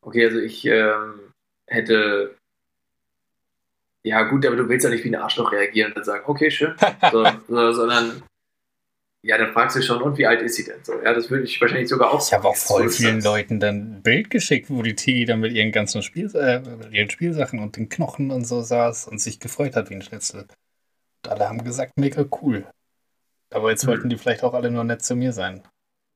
Okay, 0.00 0.26
also 0.26 0.38
ich 0.38 0.64
ähm, 0.64 1.32
hätte 1.66 2.36
Ja, 4.06 4.22
gut, 4.24 4.44
aber 4.44 4.56
du 4.56 4.68
willst 4.68 4.84
ja 4.84 4.90
nicht 4.90 5.02
wie 5.04 5.08
ein 5.08 5.14
Arschloch 5.20 5.50
reagieren 5.52 5.90
und 5.92 5.96
dann 5.96 6.04
sagen, 6.04 6.24
okay, 6.26 6.50
schön. 6.50 6.74
So, 7.10 7.24
so, 7.48 7.72
sondern, 7.72 8.22
ja, 9.24 9.38
dann 9.38 9.52
fragst 9.52 9.76
du 9.76 9.82
schon, 9.82 10.02
und 10.02 10.18
wie 10.18 10.26
alt 10.26 10.42
ist 10.42 10.56
sie 10.56 10.64
denn 10.64 10.84
so? 10.84 10.92
Ja, 11.02 11.14
das 11.14 11.30
würde 11.30 11.44
ich 11.44 11.58
wahrscheinlich 11.60 11.88
sogar 11.88 12.12
auch 12.12 12.26
Ich 12.26 12.32
habe 12.34 12.48
auch 12.48 12.56
voll 12.56 12.90
vielen 12.90 13.20
sagst. 13.22 13.24
Leuten 13.34 13.60
dann 13.60 13.76
ein 13.98 14.02
Bild 14.02 14.28
geschickt, 14.28 14.68
wo 14.68 14.82
die 14.82 14.94
Tigi 14.94 15.24
dann 15.24 15.40
mit 15.40 15.52
ihren 15.52 15.72
ganzen 15.72 16.02
Spiel, 16.02 16.30
äh, 16.34 16.60
ihren 16.90 17.08
Spielsachen 17.08 17.60
und 17.60 17.76
den 17.76 17.88
Knochen 17.88 18.30
und 18.30 18.44
so 18.44 18.60
saß 18.60 19.08
und 19.08 19.18
sich 19.20 19.40
gefreut 19.40 19.76
hat 19.76 19.88
wie 19.88 19.94
ein 19.94 20.02
Schnitzel. 20.02 20.46
Und 21.24 21.30
alle 21.32 21.48
haben 21.48 21.64
gesagt, 21.64 21.96
mega 21.96 22.24
cool. 22.42 22.66
Aber 23.54 23.70
jetzt 23.70 23.84
Mhm. 23.84 23.90
wollten 23.90 24.08
die 24.10 24.18
vielleicht 24.18 24.42
auch 24.42 24.52
alle 24.52 24.70
nur 24.70 24.84
nett 24.84 25.02
zu 25.02 25.16
mir 25.16 25.32
sein. 25.32 25.62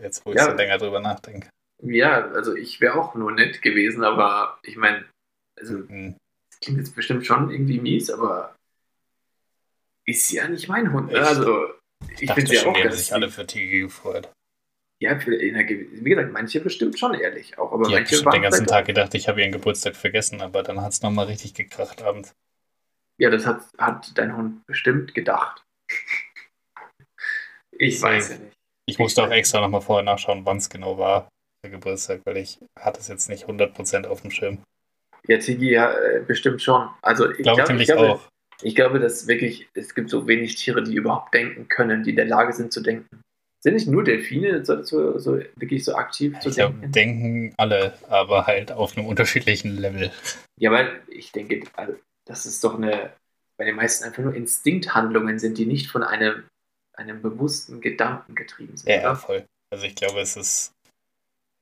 Jetzt, 0.02 0.26
wo 0.26 0.30
ich 0.32 0.36
Ja. 0.36 0.44
so 0.50 0.52
länger 0.56 0.76
drüber 0.76 1.00
nachdenke. 1.00 1.48
Ja, 1.82 2.26
also 2.32 2.54
ich 2.54 2.80
wäre 2.80 3.00
auch 3.00 3.14
nur 3.14 3.32
nett 3.32 3.62
gewesen, 3.62 4.04
aber 4.04 4.58
ich 4.62 4.76
meine, 4.76 5.04
also 5.58 5.74
Hm. 5.88 6.16
Klingt 6.60 6.78
jetzt 6.78 6.94
bestimmt 6.94 7.26
schon 7.26 7.50
irgendwie 7.50 7.80
mies, 7.80 8.10
aber 8.10 8.56
ist 10.06 10.30
ja 10.32 10.48
nicht 10.48 10.68
mein 10.68 10.92
Hund. 10.92 11.12
Ne? 11.12 11.18
Ich 11.18 11.24
Also 11.24 11.70
Ich 12.10 12.22
ich 12.22 12.30
finde 12.32 12.54
schon, 12.54 12.70
auch 12.70 12.74
die 12.74 12.84
haben 12.84 12.92
sich 12.92 13.12
alle 13.12 13.30
für 13.30 13.46
Tigi 13.46 13.80
gefreut. 13.80 14.30
Ja, 15.00 15.16
wie 15.24 16.10
gesagt, 16.10 16.32
manche 16.32 16.60
bestimmt 16.60 16.98
schon 16.98 17.14
ehrlich 17.14 17.56
auch, 17.58 17.72
aber 17.72 17.88
Die 17.88 17.92
manche 17.92 18.22
den 18.24 18.42
ganzen 18.42 18.66
Tag 18.66 18.86
gedacht, 18.86 19.14
ich 19.14 19.28
habe 19.28 19.40
ihren 19.40 19.52
Geburtstag 19.52 19.94
vergessen, 19.94 20.40
aber 20.40 20.62
dann 20.64 20.80
hat 20.80 20.92
es 20.92 21.02
nochmal 21.02 21.26
richtig 21.26 21.54
gekracht 21.54 22.02
abends. 22.02 22.34
Ja, 23.18 23.30
das 23.30 23.46
hat, 23.46 23.62
hat 23.78 24.16
dein 24.16 24.36
Hund 24.36 24.66
bestimmt 24.66 25.14
gedacht. 25.14 25.62
Ich 27.80 28.00
So. 28.00 28.06
weiß 28.06 28.30
ja 28.30 28.38
nicht. 28.38 28.56
Ich 28.86 28.98
musste 28.98 29.22
auch 29.22 29.30
extra 29.30 29.60
nochmal 29.60 29.82
vorher 29.82 30.02
nachschauen, 30.02 30.44
wann 30.44 30.56
es 30.56 30.68
genau 30.68 30.98
war, 30.98 31.28
der 31.62 31.70
Geburtstag, 31.70 32.22
weil 32.24 32.38
ich 32.38 32.58
hatte 32.76 32.98
es 32.98 33.06
jetzt 33.06 33.28
nicht 33.28 33.46
100% 33.46 34.06
auf 34.06 34.22
dem 34.22 34.32
Schirm. 34.32 34.62
Ja, 35.28 35.38
Tigi 35.38 35.70
ja, 35.70 35.92
äh, 35.92 36.22
bestimmt 36.26 36.62
schon. 36.62 36.88
Also 37.02 37.30
ich 37.30 37.42
Glaube 37.42 37.62
nämlich 37.64 37.88
ich 37.88 37.94
glaube, 37.94 38.12
auch. 38.14 38.28
ich 38.62 38.74
glaube, 38.74 38.98
dass 38.98 39.26
wirklich, 39.28 39.68
es 39.74 39.94
gibt 39.94 40.10
so 40.10 40.26
wenig 40.26 40.56
Tiere, 40.56 40.82
die 40.82 40.94
überhaupt 40.94 41.34
denken 41.34 41.68
können, 41.68 42.02
die 42.02 42.10
in 42.10 42.16
der 42.16 42.24
Lage 42.24 42.52
sind 42.52 42.72
zu 42.72 42.80
denken. 42.80 43.20
Sind 43.60 43.74
nicht 43.74 43.88
nur 43.88 44.04
Delfine 44.04 44.64
so, 44.64 44.82
so, 44.82 45.18
so 45.18 45.38
wirklich 45.56 45.84
so 45.84 45.94
aktiv 45.94 46.38
zu 46.40 46.48
Ich 46.48 46.54
denken? 46.54 46.92
denken 46.92 47.54
alle, 47.58 47.92
aber 48.08 48.46
halt 48.46 48.72
auf 48.72 48.96
einem 48.96 49.06
unterschiedlichen 49.06 49.76
Level. 49.76 50.10
Ja, 50.58 50.70
weil 50.70 51.02
ich 51.08 51.32
denke, 51.32 51.62
also, 51.74 51.94
das 52.24 52.46
ist 52.46 52.64
doch 52.64 52.76
eine, 52.76 53.12
bei 53.58 53.64
den 53.64 53.76
meisten 53.76 54.04
einfach 54.04 54.22
nur 54.22 54.34
Instinkthandlungen 54.34 55.38
sind, 55.38 55.58
die 55.58 55.66
nicht 55.66 55.90
von 55.90 56.04
einem, 56.04 56.44
einem 56.94 57.20
bewussten 57.20 57.80
Gedanken 57.80 58.34
getrieben 58.34 58.76
sind. 58.76 58.88
Ja, 58.88 58.96
ja, 58.96 59.10
oder? 59.10 59.16
voll. 59.16 59.44
Also 59.70 59.84
ich 59.84 59.94
glaube, 59.94 60.20
es 60.20 60.36
ist. 60.36 60.72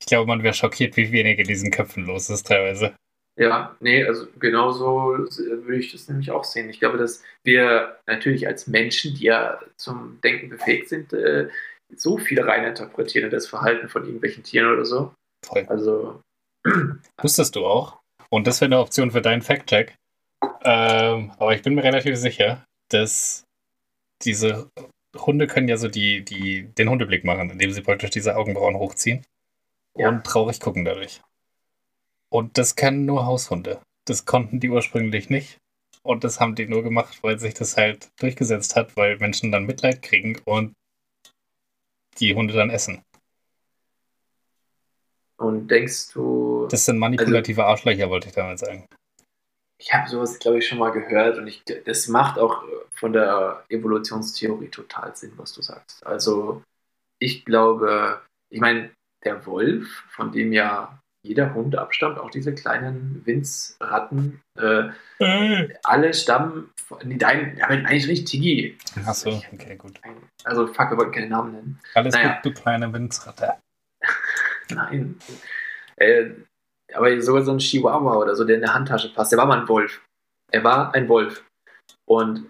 Ich 0.00 0.06
glaube, 0.06 0.28
man 0.28 0.42
wäre 0.42 0.54
schockiert, 0.54 0.96
wie 0.98 1.10
wenig 1.10 1.38
in 1.38 1.46
diesen 1.46 1.70
Köpfen 1.70 2.04
los 2.04 2.28
ist 2.28 2.46
teilweise. 2.46 2.94
Ja, 3.38 3.76
nee, 3.80 4.02
also 4.04 4.26
genauso 4.38 5.12
würde 5.12 5.76
ich 5.76 5.92
das 5.92 6.08
nämlich 6.08 6.30
auch 6.30 6.44
sehen. 6.44 6.70
Ich 6.70 6.80
glaube, 6.80 6.96
dass 6.96 7.22
wir 7.44 7.98
natürlich 8.06 8.46
als 8.46 8.66
Menschen, 8.66 9.14
die 9.14 9.24
ja 9.24 9.60
zum 9.76 10.18
Denken 10.22 10.48
befähigt 10.48 10.88
sind, 10.88 11.12
äh, 11.12 11.48
so 11.94 12.16
viel 12.16 12.40
reininterpretieren 12.40 13.26
in 13.26 13.34
das 13.34 13.46
Verhalten 13.46 13.88
von 13.88 14.04
irgendwelchen 14.04 14.42
Tieren 14.42 14.72
oder 14.72 14.86
so. 14.86 15.12
Voll. 15.44 15.66
Also, 15.68 16.20
Wusstest 17.22 17.54
du 17.56 17.66
auch? 17.66 18.00
Und 18.30 18.46
das 18.46 18.60
wäre 18.60 18.68
eine 18.70 18.80
Option 18.80 19.10
für 19.10 19.22
deinen 19.22 19.42
Fact-Check. 19.42 19.94
Ähm, 20.64 21.32
aber 21.38 21.54
ich 21.54 21.62
bin 21.62 21.74
mir 21.74 21.84
relativ 21.84 22.16
sicher, 22.16 22.64
dass 22.90 23.44
diese 24.24 24.68
Hunde 25.16 25.46
können 25.46 25.68
ja 25.68 25.76
so 25.76 25.88
die, 25.88 26.24
die, 26.24 26.64
den 26.74 26.88
Hundeblick 26.90 27.24
machen, 27.24 27.50
indem 27.50 27.70
sie 27.70 27.82
praktisch 27.82 28.10
diese 28.10 28.36
Augenbrauen 28.36 28.76
hochziehen 28.76 29.24
Ja. 29.96 30.08
und 30.08 30.24
traurig 30.24 30.58
gucken 30.58 30.84
dadurch. 30.84 31.20
Und 32.36 32.58
das 32.58 32.76
können 32.76 33.06
nur 33.06 33.24
Haushunde. 33.24 33.80
Das 34.04 34.26
konnten 34.26 34.60
die 34.60 34.68
ursprünglich 34.68 35.30
nicht. 35.30 35.56
Und 36.02 36.22
das 36.22 36.38
haben 36.38 36.54
die 36.54 36.66
nur 36.66 36.82
gemacht, 36.82 37.22
weil 37.22 37.38
sich 37.38 37.54
das 37.54 37.78
halt 37.78 38.10
durchgesetzt 38.20 38.76
hat, 38.76 38.94
weil 38.94 39.16
Menschen 39.16 39.50
dann 39.50 39.64
Mitleid 39.64 40.02
kriegen 40.02 40.38
und 40.44 40.74
die 42.18 42.34
Hunde 42.34 42.52
dann 42.52 42.68
essen. 42.68 43.00
und 45.38 45.68
denkst 45.68 46.12
du, 46.12 46.68
Das 46.70 46.84
sind 46.84 46.98
manipulative 46.98 47.64
Arschlöcher, 47.64 48.10
wollte 48.10 48.28
ich 48.28 48.34
damit 48.34 48.58
sagen. 48.58 48.86
ich 49.80 49.94
habe 49.94 50.06
sowas, 50.06 50.38
glaube 50.38 50.58
ich, 50.58 50.68
schon 50.68 50.78
mal 50.78 50.90
gehört 50.90 51.38
und 51.38 51.46
ich, 51.46 51.62
das 51.64 52.06
macht 52.08 52.38
auch 52.38 52.64
von 52.90 53.14
der 53.14 53.64
Evolutionstheorie 53.70 54.68
total 54.68 55.16
Sinn, 55.16 55.32
was 55.36 55.54
du 55.54 55.62
sagst. 55.62 56.06
Also, 56.06 56.62
ich 57.18 57.46
glaube, 57.46 58.20
ich 58.50 58.60
meine, 58.60 58.90
der 59.24 59.46
Wolf, 59.46 60.04
von 60.10 60.32
dem 60.32 60.52
ja 60.52 61.00
jeder 61.26 61.54
Hund 61.54 61.76
abstammt, 61.76 62.18
auch 62.18 62.30
diese 62.30 62.54
kleinen 62.54 63.22
Winzratten, 63.24 64.40
äh, 64.58 64.90
alle 65.82 66.14
stammen 66.14 66.70
von, 66.76 66.98
nee, 67.04 67.16
dein, 67.16 67.56
ja, 67.56 67.66
eigentlich 67.66 68.06
nicht 68.06 68.28
Tigi. 68.28 68.78
Achso, 69.04 69.42
okay, 69.52 69.76
gut. 69.76 70.00
Also, 70.44 70.66
fuck, 70.66 70.90
wir 70.90 70.96
wollten 70.98 71.12
keine 71.12 71.28
Namen 71.28 71.52
nennen. 71.52 71.80
Alles 71.94 72.14
Naja. 72.14 72.34
gut, 72.34 72.44
du 72.44 72.60
kleine 72.60 72.92
Windsratte. 72.92 73.54
Nein. 74.70 75.18
Äh, 75.96 76.30
aber 76.92 77.20
sogar 77.20 77.42
so 77.42 77.52
ein 77.52 77.58
Chihuahua 77.58 78.16
oder 78.16 78.36
so, 78.36 78.44
der 78.44 78.56
in 78.56 78.62
der 78.62 78.74
Handtasche 78.74 79.12
passt, 79.12 79.32
der 79.32 79.38
war 79.38 79.46
mal 79.46 79.60
ein 79.60 79.68
Wolf. 79.68 80.02
Er 80.52 80.62
war 80.62 80.94
ein 80.94 81.08
Wolf. 81.08 81.44
Und 82.08 82.46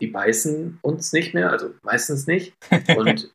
die 0.00 0.06
beißen 0.06 0.78
uns 0.82 1.12
nicht 1.12 1.34
mehr, 1.34 1.50
also 1.50 1.74
meistens 1.82 2.26
nicht, 2.26 2.54
und, 2.96 3.32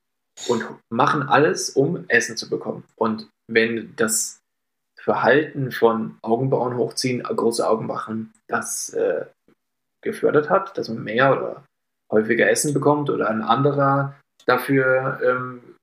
und 0.48 0.66
machen 0.90 1.24
alles, 1.24 1.72
um 1.72 2.06
Essen 2.08 2.38
zu 2.38 2.50
bekommen. 2.50 2.84
Und 2.96 3.28
wenn 3.48 3.94
das 3.96 4.42
Verhalten 5.06 5.72
von 5.72 6.18
Augenbrauen 6.24 6.78
hochziehen, 6.78 7.22
große 7.22 7.68
Augen 7.68 7.86
machen, 7.86 8.34
das 8.48 8.90
äh, 8.90 9.28
gefördert 10.02 10.50
hat, 10.50 10.76
dass 10.80 10.90
man 10.90 11.04
mehr 11.04 11.32
oder 11.32 11.64
häufiger 12.12 12.50
Essen 12.50 12.74
bekommt 12.74 13.12
oder 13.12 13.30
ein 13.30 13.44
anderer 13.44 14.20
dafür 14.48 15.20
ähm, 15.24 15.76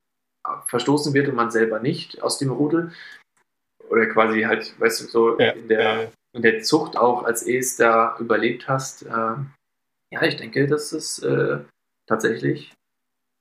verstoßen 0.66 1.14
wird 1.14 1.28
und 1.28 1.36
man 1.36 1.52
selber 1.52 1.78
nicht 1.78 2.20
aus 2.20 2.38
dem 2.38 2.50
Rudel. 2.50 2.92
Oder 3.88 4.06
quasi 4.06 4.42
halt, 4.42 4.78
weißt 4.80 5.02
du, 5.02 5.06
so 5.06 5.38
Ja, 5.38 5.52
in, 5.52 5.68
der, 5.68 6.02
äh, 6.02 6.08
in 6.32 6.42
der 6.42 6.60
Zucht 6.62 6.96
auch 6.96 7.22
als 7.22 7.46
es 7.46 7.76
da 7.76 8.16
überlebt 8.18 8.66
hast. 8.66 9.02
ähm, 9.02 9.52
ja, 10.10 10.22
ich 10.22 10.36
denke, 10.36 10.66
dass 10.66 10.90
es 10.90 11.20
äh, 11.20 11.60
tatsächlich 12.08 12.74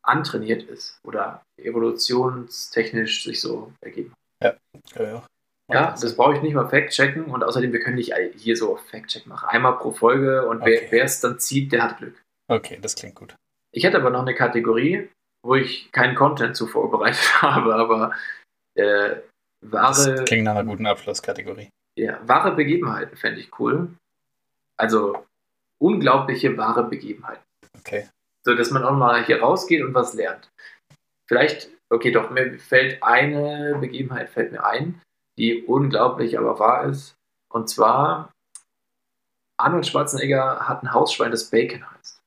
antrainiert 0.04 0.62
ist 0.62 1.00
oder 1.04 1.42
evolutionstechnisch 1.58 3.24
sich 3.24 3.42
so 3.42 3.74
ergeben. 3.82 4.14
ja, 4.44 4.54
ja. 4.96 5.26
Ja, 5.74 5.92
das 6.00 6.16
brauche 6.16 6.36
ich 6.36 6.42
nicht 6.42 6.54
mal 6.54 6.68
fact-checken 6.68 7.26
und 7.26 7.44
außerdem, 7.44 7.72
wir 7.74 7.80
können 7.80 7.96
nicht 7.98 8.14
hier 8.36 8.56
so 8.56 8.76
fact-check 8.76 9.28
machen. 9.28 9.48
Einmal 9.50 9.78
pro 9.78 9.92
Folge 9.92 10.48
und 10.48 10.62
Okay. 10.62 10.88
wer 10.90 11.04
es 11.06 11.20
dann 11.22 11.40
zieht, 11.40 11.72
der 11.72 11.84
hat 11.84 11.98
Glück. 11.98 12.22
Okay, 12.50 12.80
das 12.82 12.96
klingt 12.96 13.16
gut. 13.16 13.36
Ich 13.74 13.84
hätte 13.84 13.98
aber 13.98 14.10
noch 14.10 14.22
eine 14.22 14.36
Kategorie, 14.36 15.10
wo 15.46 15.56
ich 15.56 15.92
keinen 15.92 16.16
Content 16.16 16.56
zu 16.56 16.68
vorbereitet 16.68 17.20
habe, 17.42 17.76
aber 17.76 18.14
äh, 18.76 19.16
Das 19.62 20.06
wahre, 20.08 20.24
klingt 20.26 20.44
nach 20.46 20.56
einer 20.56 20.70
guten 20.70 20.86
Abschlusskategorie. 20.86 21.70
ja, 21.98 22.20
wahre 22.28 22.56
Begebenheiten 22.56 23.16
fände 23.16 23.40
ich 23.40 23.58
cool. 23.60 23.90
Also 24.78 25.26
unglaubliche 25.82 26.58
wahre 26.58 26.84
Begebenheiten. 26.84 27.44
Okay. 27.80 28.08
So, 28.46 28.56
dass 28.56 28.72
man 28.72 28.84
auch 28.84 28.96
mal 28.96 29.24
hier 29.24 29.42
rausgeht 29.42 29.84
und 29.84 29.94
was 29.94 30.14
lernt. 30.14 30.50
Vielleicht, 31.30 31.70
okay, 31.90 32.12
doch, 32.12 32.30
mir 32.32 32.58
fällt 32.60 33.02
eine 33.04 33.78
Begebenheit 33.80 34.30
fällt 34.30 34.52
mir 34.52 34.66
ein, 34.66 35.00
die 35.42 35.64
unglaublich 35.64 36.38
aber 36.38 36.60
wahr 36.60 36.86
ist. 36.86 37.16
Und 37.52 37.68
zwar, 37.68 38.32
Arnold 39.58 39.88
Schwarzenegger 39.88 40.68
hat 40.68 40.84
ein 40.84 40.94
Hausschwein, 40.94 41.32
das 41.32 41.50
Bacon 41.50 41.84
heißt. 41.92 42.22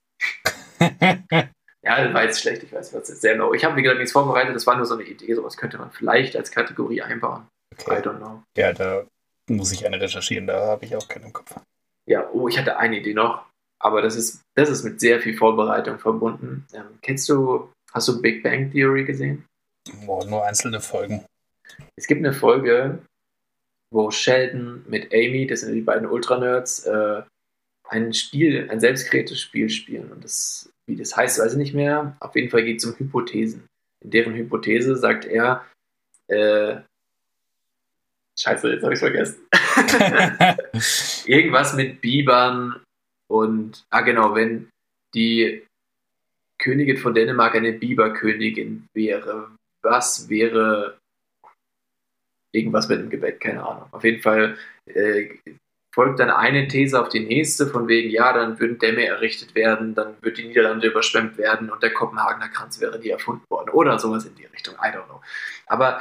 Ja, 1.86 2.02
das 2.02 2.14
war 2.14 2.24
jetzt 2.24 2.40
schlecht, 2.40 2.62
ich 2.62 2.72
weiß, 2.72 2.94
was 2.94 3.10
ist 3.10 3.20
sehr 3.20 3.36
low. 3.36 3.52
Ich 3.52 3.62
habe, 3.62 3.76
wie 3.76 3.82
gesagt, 3.82 3.98
nichts 3.98 4.12
vorbereitet, 4.12 4.56
das 4.56 4.66
war 4.66 4.74
nur 4.74 4.86
so 4.86 4.94
eine 4.94 5.02
Idee, 5.02 5.34
sowas 5.34 5.58
könnte 5.58 5.76
man 5.76 5.90
vielleicht 5.90 6.34
als 6.34 6.50
Kategorie 6.50 7.02
einbauen. 7.02 7.46
I 7.74 7.82
okay. 7.82 8.00
don't 8.00 8.16
know. 8.16 8.42
Ja, 8.56 8.72
da 8.72 9.04
muss 9.50 9.70
ich 9.70 9.84
eine 9.84 10.00
recherchieren, 10.00 10.46
da 10.46 10.66
habe 10.66 10.86
ich 10.86 10.96
auch 10.96 11.06
keinen 11.06 11.26
im 11.26 11.34
Kopf. 11.34 11.54
Ja, 12.06 12.26
oh, 12.32 12.48
ich 12.48 12.58
hatte 12.58 12.78
eine 12.78 13.00
Idee 13.00 13.12
noch, 13.12 13.44
aber 13.78 14.00
das 14.00 14.16
ist, 14.16 14.40
das 14.54 14.70
ist 14.70 14.82
mit 14.82 14.98
sehr 14.98 15.20
viel 15.20 15.36
Vorbereitung 15.36 15.98
verbunden. 15.98 16.66
Ähm, 16.72 16.98
kennst 17.02 17.28
du, 17.28 17.70
hast 17.92 18.08
du 18.08 18.22
Big 18.22 18.42
Bang 18.42 18.72
Theory 18.72 19.04
gesehen? 19.04 19.44
Boah, 20.06 20.24
nur 20.24 20.42
einzelne 20.42 20.80
Folgen. 20.80 21.26
Es 21.96 22.06
gibt 22.06 22.20
eine 22.20 22.32
Folge, 22.32 22.98
wo 23.90 24.10
Sheldon 24.10 24.84
mit 24.88 25.12
Amy, 25.14 25.46
das 25.46 25.60
sind 25.60 25.74
die 25.74 25.80
beiden 25.80 26.08
Ultra-Nerds, 26.08 26.86
äh, 26.86 27.22
ein 27.88 28.12
Spiel, 28.12 28.68
ein 28.70 28.80
selbstkreiertes 28.80 29.40
Spiel 29.40 29.68
spielen. 29.68 30.10
Und 30.10 30.24
das, 30.24 30.72
wie 30.86 30.96
das 30.96 31.16
heißt, 31.16 31.38
weiß 31.38 31.52
ich 31.52 31.58
nicht 31.58 31.74
mehr. 31.74 32.16
Auf 32.20 32.34
jeden 32.34 32.50
Fall 32.50 32.64
geht 32.64 32.78
es 32.78 32.84
um 32.84 32.98
Hypothesen. 32.98 33.66
In 34.02 34.10
deren 34.10 34.34
Hypothese 34.34 34.96
sagt 34.96 35.24
er, 35.26 35.64
äh, 36.28 36.76
Scheiße, 38.36 38.72
jetzt 38.72 38.82
habe 38.82 38.94
ich 38.94 38.98
vergessen. 38.98 39.46
Irgendwas 41.26 41.74
mit 41.74 42.00
Bibern 42.00 42.82
und, 43.28 43.84
ah 43.90 44.00
genau, 44.00 44.34
wenn 44.34 44.68
die 45.14 45.64
Königin 46.58 46.96
von 46.96 47.14
Dänemark 47.14 47.54
eine 47.54 47.72
Biberkönigin 47.72 48.88
wäre, 48.92 49.54
was 49.82 50.28
wäre 50.28 50.98
irgendwas 52.54 52.88
mit 52.88 53.00
dem 53.00 53.10
Gebäck, 53.10 53.40
keine 53.40 53.66
Ahnung. 53.66 53.88
Auf 53.90 54.04
jeden 54.04 54.22
Fall 54.22 54.56
äh, 54.86 55.28
folgt 55.94 56.18
dann 56.18 56.30
eine 56.30 56.66
These 56.66 57.00
auf 57.00 57.08
die 57.08 57.24
nächste, 57.24 57.68
von 57.68 57.86
wegen, 57.86 58.10
ja, 58.10 58.32
dann 58.32 58.58
würden 58.58 58.78
Dämme 58.78 59.06
errichtet 59.06 59.54
werden, 59.54 59.94
dann 59.94 60.14
wird 60.22 60.38
die 60.38 60.48
Niederlande 60.48 60.88
überschwemmt 60.88 61.38
werden 61.38 61.70
und 61.70 61.82
der 61.82 61.92
Kopenhagener 61.92 62.48
Kranz 62.48 62.80
wäre 62.80 62.98
nie 62.98 63.10
erfunden 63.10 63.44
worden 63.48 63.70
oder 63.70 63.98
sowas 63.98 64.24
in 64.24 64.34
die 64.34 64.46
Richtung. 64.46 64.74
I 64.74 64.88
don't 64.88 65.06
know. 65.06 65.20
Aber 65.66 66.00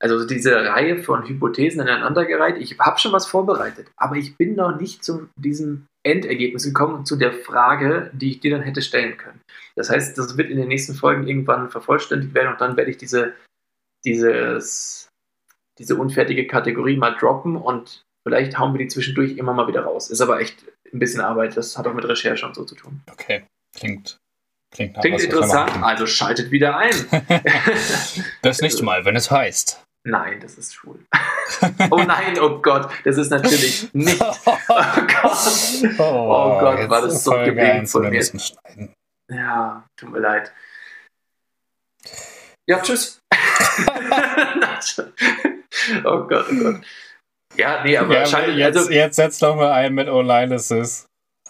also 0.00 0.26
diese 0.26 0.54
Reihe 0.54 1.02
von 1.02 1.26
Hypothesen 1.26 1.80
aneinandergereiht, 1.80 2.56
ich 2.58 2.78
habe 2.78 2.98
schon 2.98 3.12
was 3.12 3.26
vorbereitet, 3.26 3.88
aber 3.96 4.16
ich 4.16 4.36
bin 4.36 4.54
noch 4.54 4.76
nicht 4.76 5.04
zu 5.04 5.28
diesem 5.36 5.86
Endergebnis 6.04 6.64
gekommen, 6.64 7.04
zu 7.04 7.16
der 7.16 7.32
Frage, 7.32 8.10
die 8.14 8.30
ich 8.30 8.40
dir 8.40 8.52
dann 8.52 8.62
hätte 8.62 8.82
stellen 8.82 9.16
können. 9.16 9.40
Das 9.76 9.90
heißt, 9.90 10.16
das 10.16 10.36
wird 10.36 10.50
in 10.50 10.56
den 10.56 10.68
nächsten 10.68 10.94
Folgen 10.94 11.26
irgendwann 11.26 11.70
vervollständigt 11.70 12.34
werden 12.34 12.52
und 12.52 12.60
dann 12.60 12.76
werde 12.76 12.90
ich 12.90 12.96
diese, 12.96 13.34
dieses, 14.04 15.07
diese 15.78 15.96
unfertige 15.96 16.46
Kategorie 16.46 16.96
mal 16.96 17.16
droppen 17.16 17.56
und 17.56 18.02
vielleicht 18.26 18.58
hauen 18.58 18.74
wir 18.74 18.78
die 18.78 18.88
zwischendurch 18.88 19.36
immer 19.36 19.52
mal 19.52 19.68
wieder 19.68 19.82
raus. 19.82 20.10
Ist 20.10 20.20
aber 20.20 20.40
echt 20.40 20.64
ein 20.92 20.98
bisschen 20.98 21.20
Arbeit, 21.20 21.56
das 21.56 21.76
hat 21.78 21.86
auch 21.86 21.94
mit 21.94 22.06
Recherche 22.06 22.46
und 22.46 22.54
so 22.54 22.64
zu 22.64 22.74
tun. 22.74 23.00
Okay, 23.10 23.44
klingt 23.76 24.18
Klingt, 24.70 25.00
Klingt 25.00 25.22
interessant, 25.22 25.82
also 25.82 26.06
schaltet 26.06 26.50
wieder 26.50 26.76
ein. 26.76 26.92
das 28.42 28.60
nächste 28.60 28.84
Mal, 28.84 29.04
wenn 29.04 29.16
es 29.16 29.30
heißt. 29.30 29.82
Nein, 30.04 30.40
das 30.40 30.56
ist 30.58 30.74
schwul. 30.74 31.04
oh 31.90 32.02
nein, 32.02 32.38
oh 32.40 32.60
Gott, 32.60 32.90
das 33.04 33.16
ist 33.16 33.30
natürlich 33.30 33.92
nicht. 33.94 34.20
Oh 34.20 34.56
Gott, 34.66 35.98
oh, 35.98 36.02
oh 36.02 36.60
Gott 36.60 36.88
war 36.88 37.02
das 37.02 37.24
so 37.24 37.32
gemein 37.32 37.86
von 37.86 38.08
mir. 38.08 38.22
Ja, 39.30 39.84
tut 39.96 40.10
mir 40.10 40.20
leid. 40.20 40.52
Ja, 42.66 42.80
tschüss. 42.80 43.20
Oh 46.04 46.26
Gott, 46.26 46.46
oh 46.50 46.54
Gott. 46.54 46.80
Ja, 47.56 47.82
nee, 47.82 47.96
aber 47.96 48.14
ja, 48.14 48.26
scheint, 48.26 48.56
jetzt, 48.56 48.76
also, 48.76 48.90
jetzt 48.90 49.16
setzt 49.16 49.42
doch 49.42 49.56
mal 49.56 49.72
ein 49.72 49.94
mit 49.94 50.08
Online-Assist. 50.08 51.06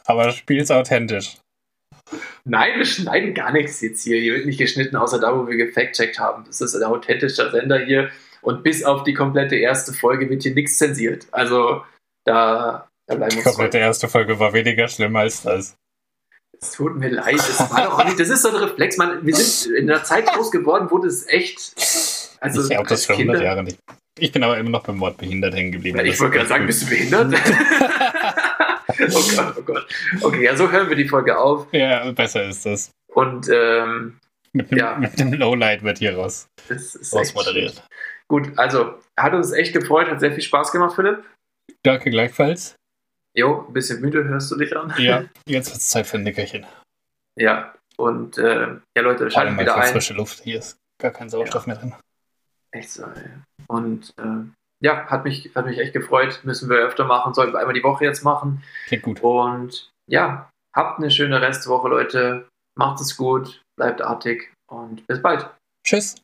Aber 0.06 0.30
spiel's 0.32 0.70
authentisch. 0.70 1.36
Nein, 2.44 2.78
wir 2.78 2.86
schneiden 2.86 3.34
gar 3.34 3.52
nichts 3.52 3.80
jetzt 3.82 4.04
hier. 4.04 4.18
Hier 4.18 4.34
wird 4.34 4.46
nicht 4.46 4.58
geschnitten, 4.58 4.96
außer 4.96 5.20
da, 5.20 5.36
wo 5.36 5.46
wir 5.46 5.56
gefact-checkt 5.56 6.18
haben. 6.18 6.44
Das 6.46 6.60
ist 6.62 6.74
ein 6.74 6.82
authentischer 6.82 7.50
Sender 7.50 7.78
hier. 7.78 8.10
Und 8.40 8.62
bis 8.62 8.84
auf 8.84 9.02
die 9.04 9.12
komplette 9.12 9.56
erste 9.56 9.92
Folge 9.92 10.30
wird 10.30 10.42
hier 10.42 10.54
nichts 10.54 10.78
zensiert. 10.78 11.26
Also 11.30 11.84
da, 12.24 12.88
da 13.06 13.14
bleiben 13.14 13.34
wir 13.34 13.42
Die 13.42 13.42
komplette 13.42 13.78
erste 13.78 14.08
Folge 14.08 14.38
war 14.38 14.54
weniger 14.54 14.88
schlimm 14.88 15.14
als 15.16 15.42
das. 15.42 15.76
Es 16.60 16.72
tut 16.72 16.96
mir 16.96 17.10
leid, 17.10 17.36
es 17.36 17.60
war 17.70 17.84
doch 17.84 18.04
nicht, 18.04 18.18
das 18.18 18.30
ist 18.30 18.42
so 18.42 18.48
ein 18.48 18.56
Reflex, 18.56 18.96
man, 18.96 19.24
wir 19.24 19.34
sind 19.36 19.76
in 19.76 19.88
einer 19.88 20.02
Zeit 20.02 20.26
groß 20.26 20.50
geworden, 20.50 20.88
wo 20.90 20.98
das 20.98 21.24
echt, 21.28 21.72
also 22.40 22.62
ich 22.62 22.70
glaube 22.70 22.88
das 22.88 23.04
schon 23.04 23.14
100 23.14 23.42
Jahre 23.42 23.62
nicht. 23.62 23.78
Ich 24.18 24.32
bin 24.32 24.42
aber 24.42 24.58
immer 24.58 24.70
noch 24.70 24.82
beim 24.82 25.00
Wort 25.00 25.16
behindert 25.16 25.54
hängen 25.54 25.72
geblieben. 25.72 25.98
Ja, 25.98 26.04
ich 26.04 26.18
wollte 26.20 26.36
gerade 26.36 26.48
sagen, 26.48 26.66
bist 26.66 26.82
du 26.82 26.86
behindert? 26.88 27.34
oh 29.12 29.36
Gott, 29.36 29.54
oh 29.58 29.62
Gott. 29.62 29.86
Okay, 30.22 30.44
ja, 30.44 30.56
so 30.56 30.70
hören 30.70 30.88
wir 30.88 30.96
die 30.96 31.08
Folge 31.08 31.38
auf. 31.38 31.72
Ja, 31.72 32.10
besser 32.12 32.44
ist 32.44 32.66
das. 32.66 32.90
Und 33.08 33.48
ähm, 33.52 34.18
mit, 34.52 34.70
dem, 34.70 34.78
ja. 34.78 34.96
mit 34.96 35.18
dem 35.18 35.32
Lowlight 35.32 35.82
wird 35.82 35.98
hier 35.98 36.16
raus, 36.16 36.48
raus 37.12 37.34
moderiert. 37.34 37.82
Gut, 38.28 38.58
also 38.58 38.98
hat 39.18 39.32
uns 39.34 39.52
echt 39.52 39.72
gefreut, 39.72 40.08
hat 40.08 40.20
sehr 40.20 40.32
viel 40.32 40.42
Spaß 40.42 40.72
gemacht, 40.72 40.94
Philipp. 40.94 41.24
Danke 41.82 42.10
gleichfalls. 42.10 42.76
Jo, 43.34 43.66
ein 43.66 43.72
bisschen 43.72 44.00
müde 44.00 44.24
hörst 44.24 44.50
du 44.50 44.56
dich 44.56 44.76
an. 44.76 44.92
Ja, 44.98 45.24
jetzt 45.46 45.70
wird 45.70 45.78
es 45.78 45.88
Zeit 45.88 46.06
für 46.06 46.18
ein 46.18 46.24
Nickerchen. 46.24 46.66
Ja, 47.36 47.74
und 47.96 48.36
äh, 48.38 48.76
ja, 48.96 49.02
Leute, 49.02 49.30
schaltet 49.30 49.58
wieder 49.58 49.76
ein. 49.76 49.92
frische 49.92 50.14
Luft, 50.14 50.42
hier 50.42 50.58
ist 50.58 50.76
gar 51.00 51.12
kein 51.12 51.28
Sauerstoff 51.28 51.66
ja. 51.66 51.72
mehr 51.72 51.80
drin. 51.80 51.94
Echt 52.72 52.90
so, 52.90 53.04
ey. 53.04 53.30
Und 53.70 54.14
äh, 54.18 54.44
ja, 54.80 55.06
hat 55.06 55.24
mich, 55.24 55.50
hat 55.54 55.66
mich 55.66 55.78
echt 55.78 55.92
gefreut. 55.92 56.40
Müssen 56.44 56.70
wir 56.70 56.78
öfter 56.78 57.04
machen, 57.04 57.34
sollten 57.34 57.52
wir 57.52 57.60
einmal 57.60 57.74
die 57.74 57.82
Woche 57.82 58.04
jetzt 58.04 58.22
machen. 58.22 58.62
Klingt 58.86 59.02
gut. 59.02 59.20
Und 59.22 59.90
ja, 60.08 60.50
habt 60.74 60.98
eine 60.98 61.10
schöne 61.10 61.40
Restwoche, 61.40 61.88
Leute. 61.88 62.48
Macht 62.76 63.00
es 63.00 63.16
gut, 63.16 63.62
bleibt 63.76 64.00
artig 64.02 64.52
und 64.70 65.04
bis 65.08 65.20
bald. 65.20 65.50
Tschüss. 65.84 66.16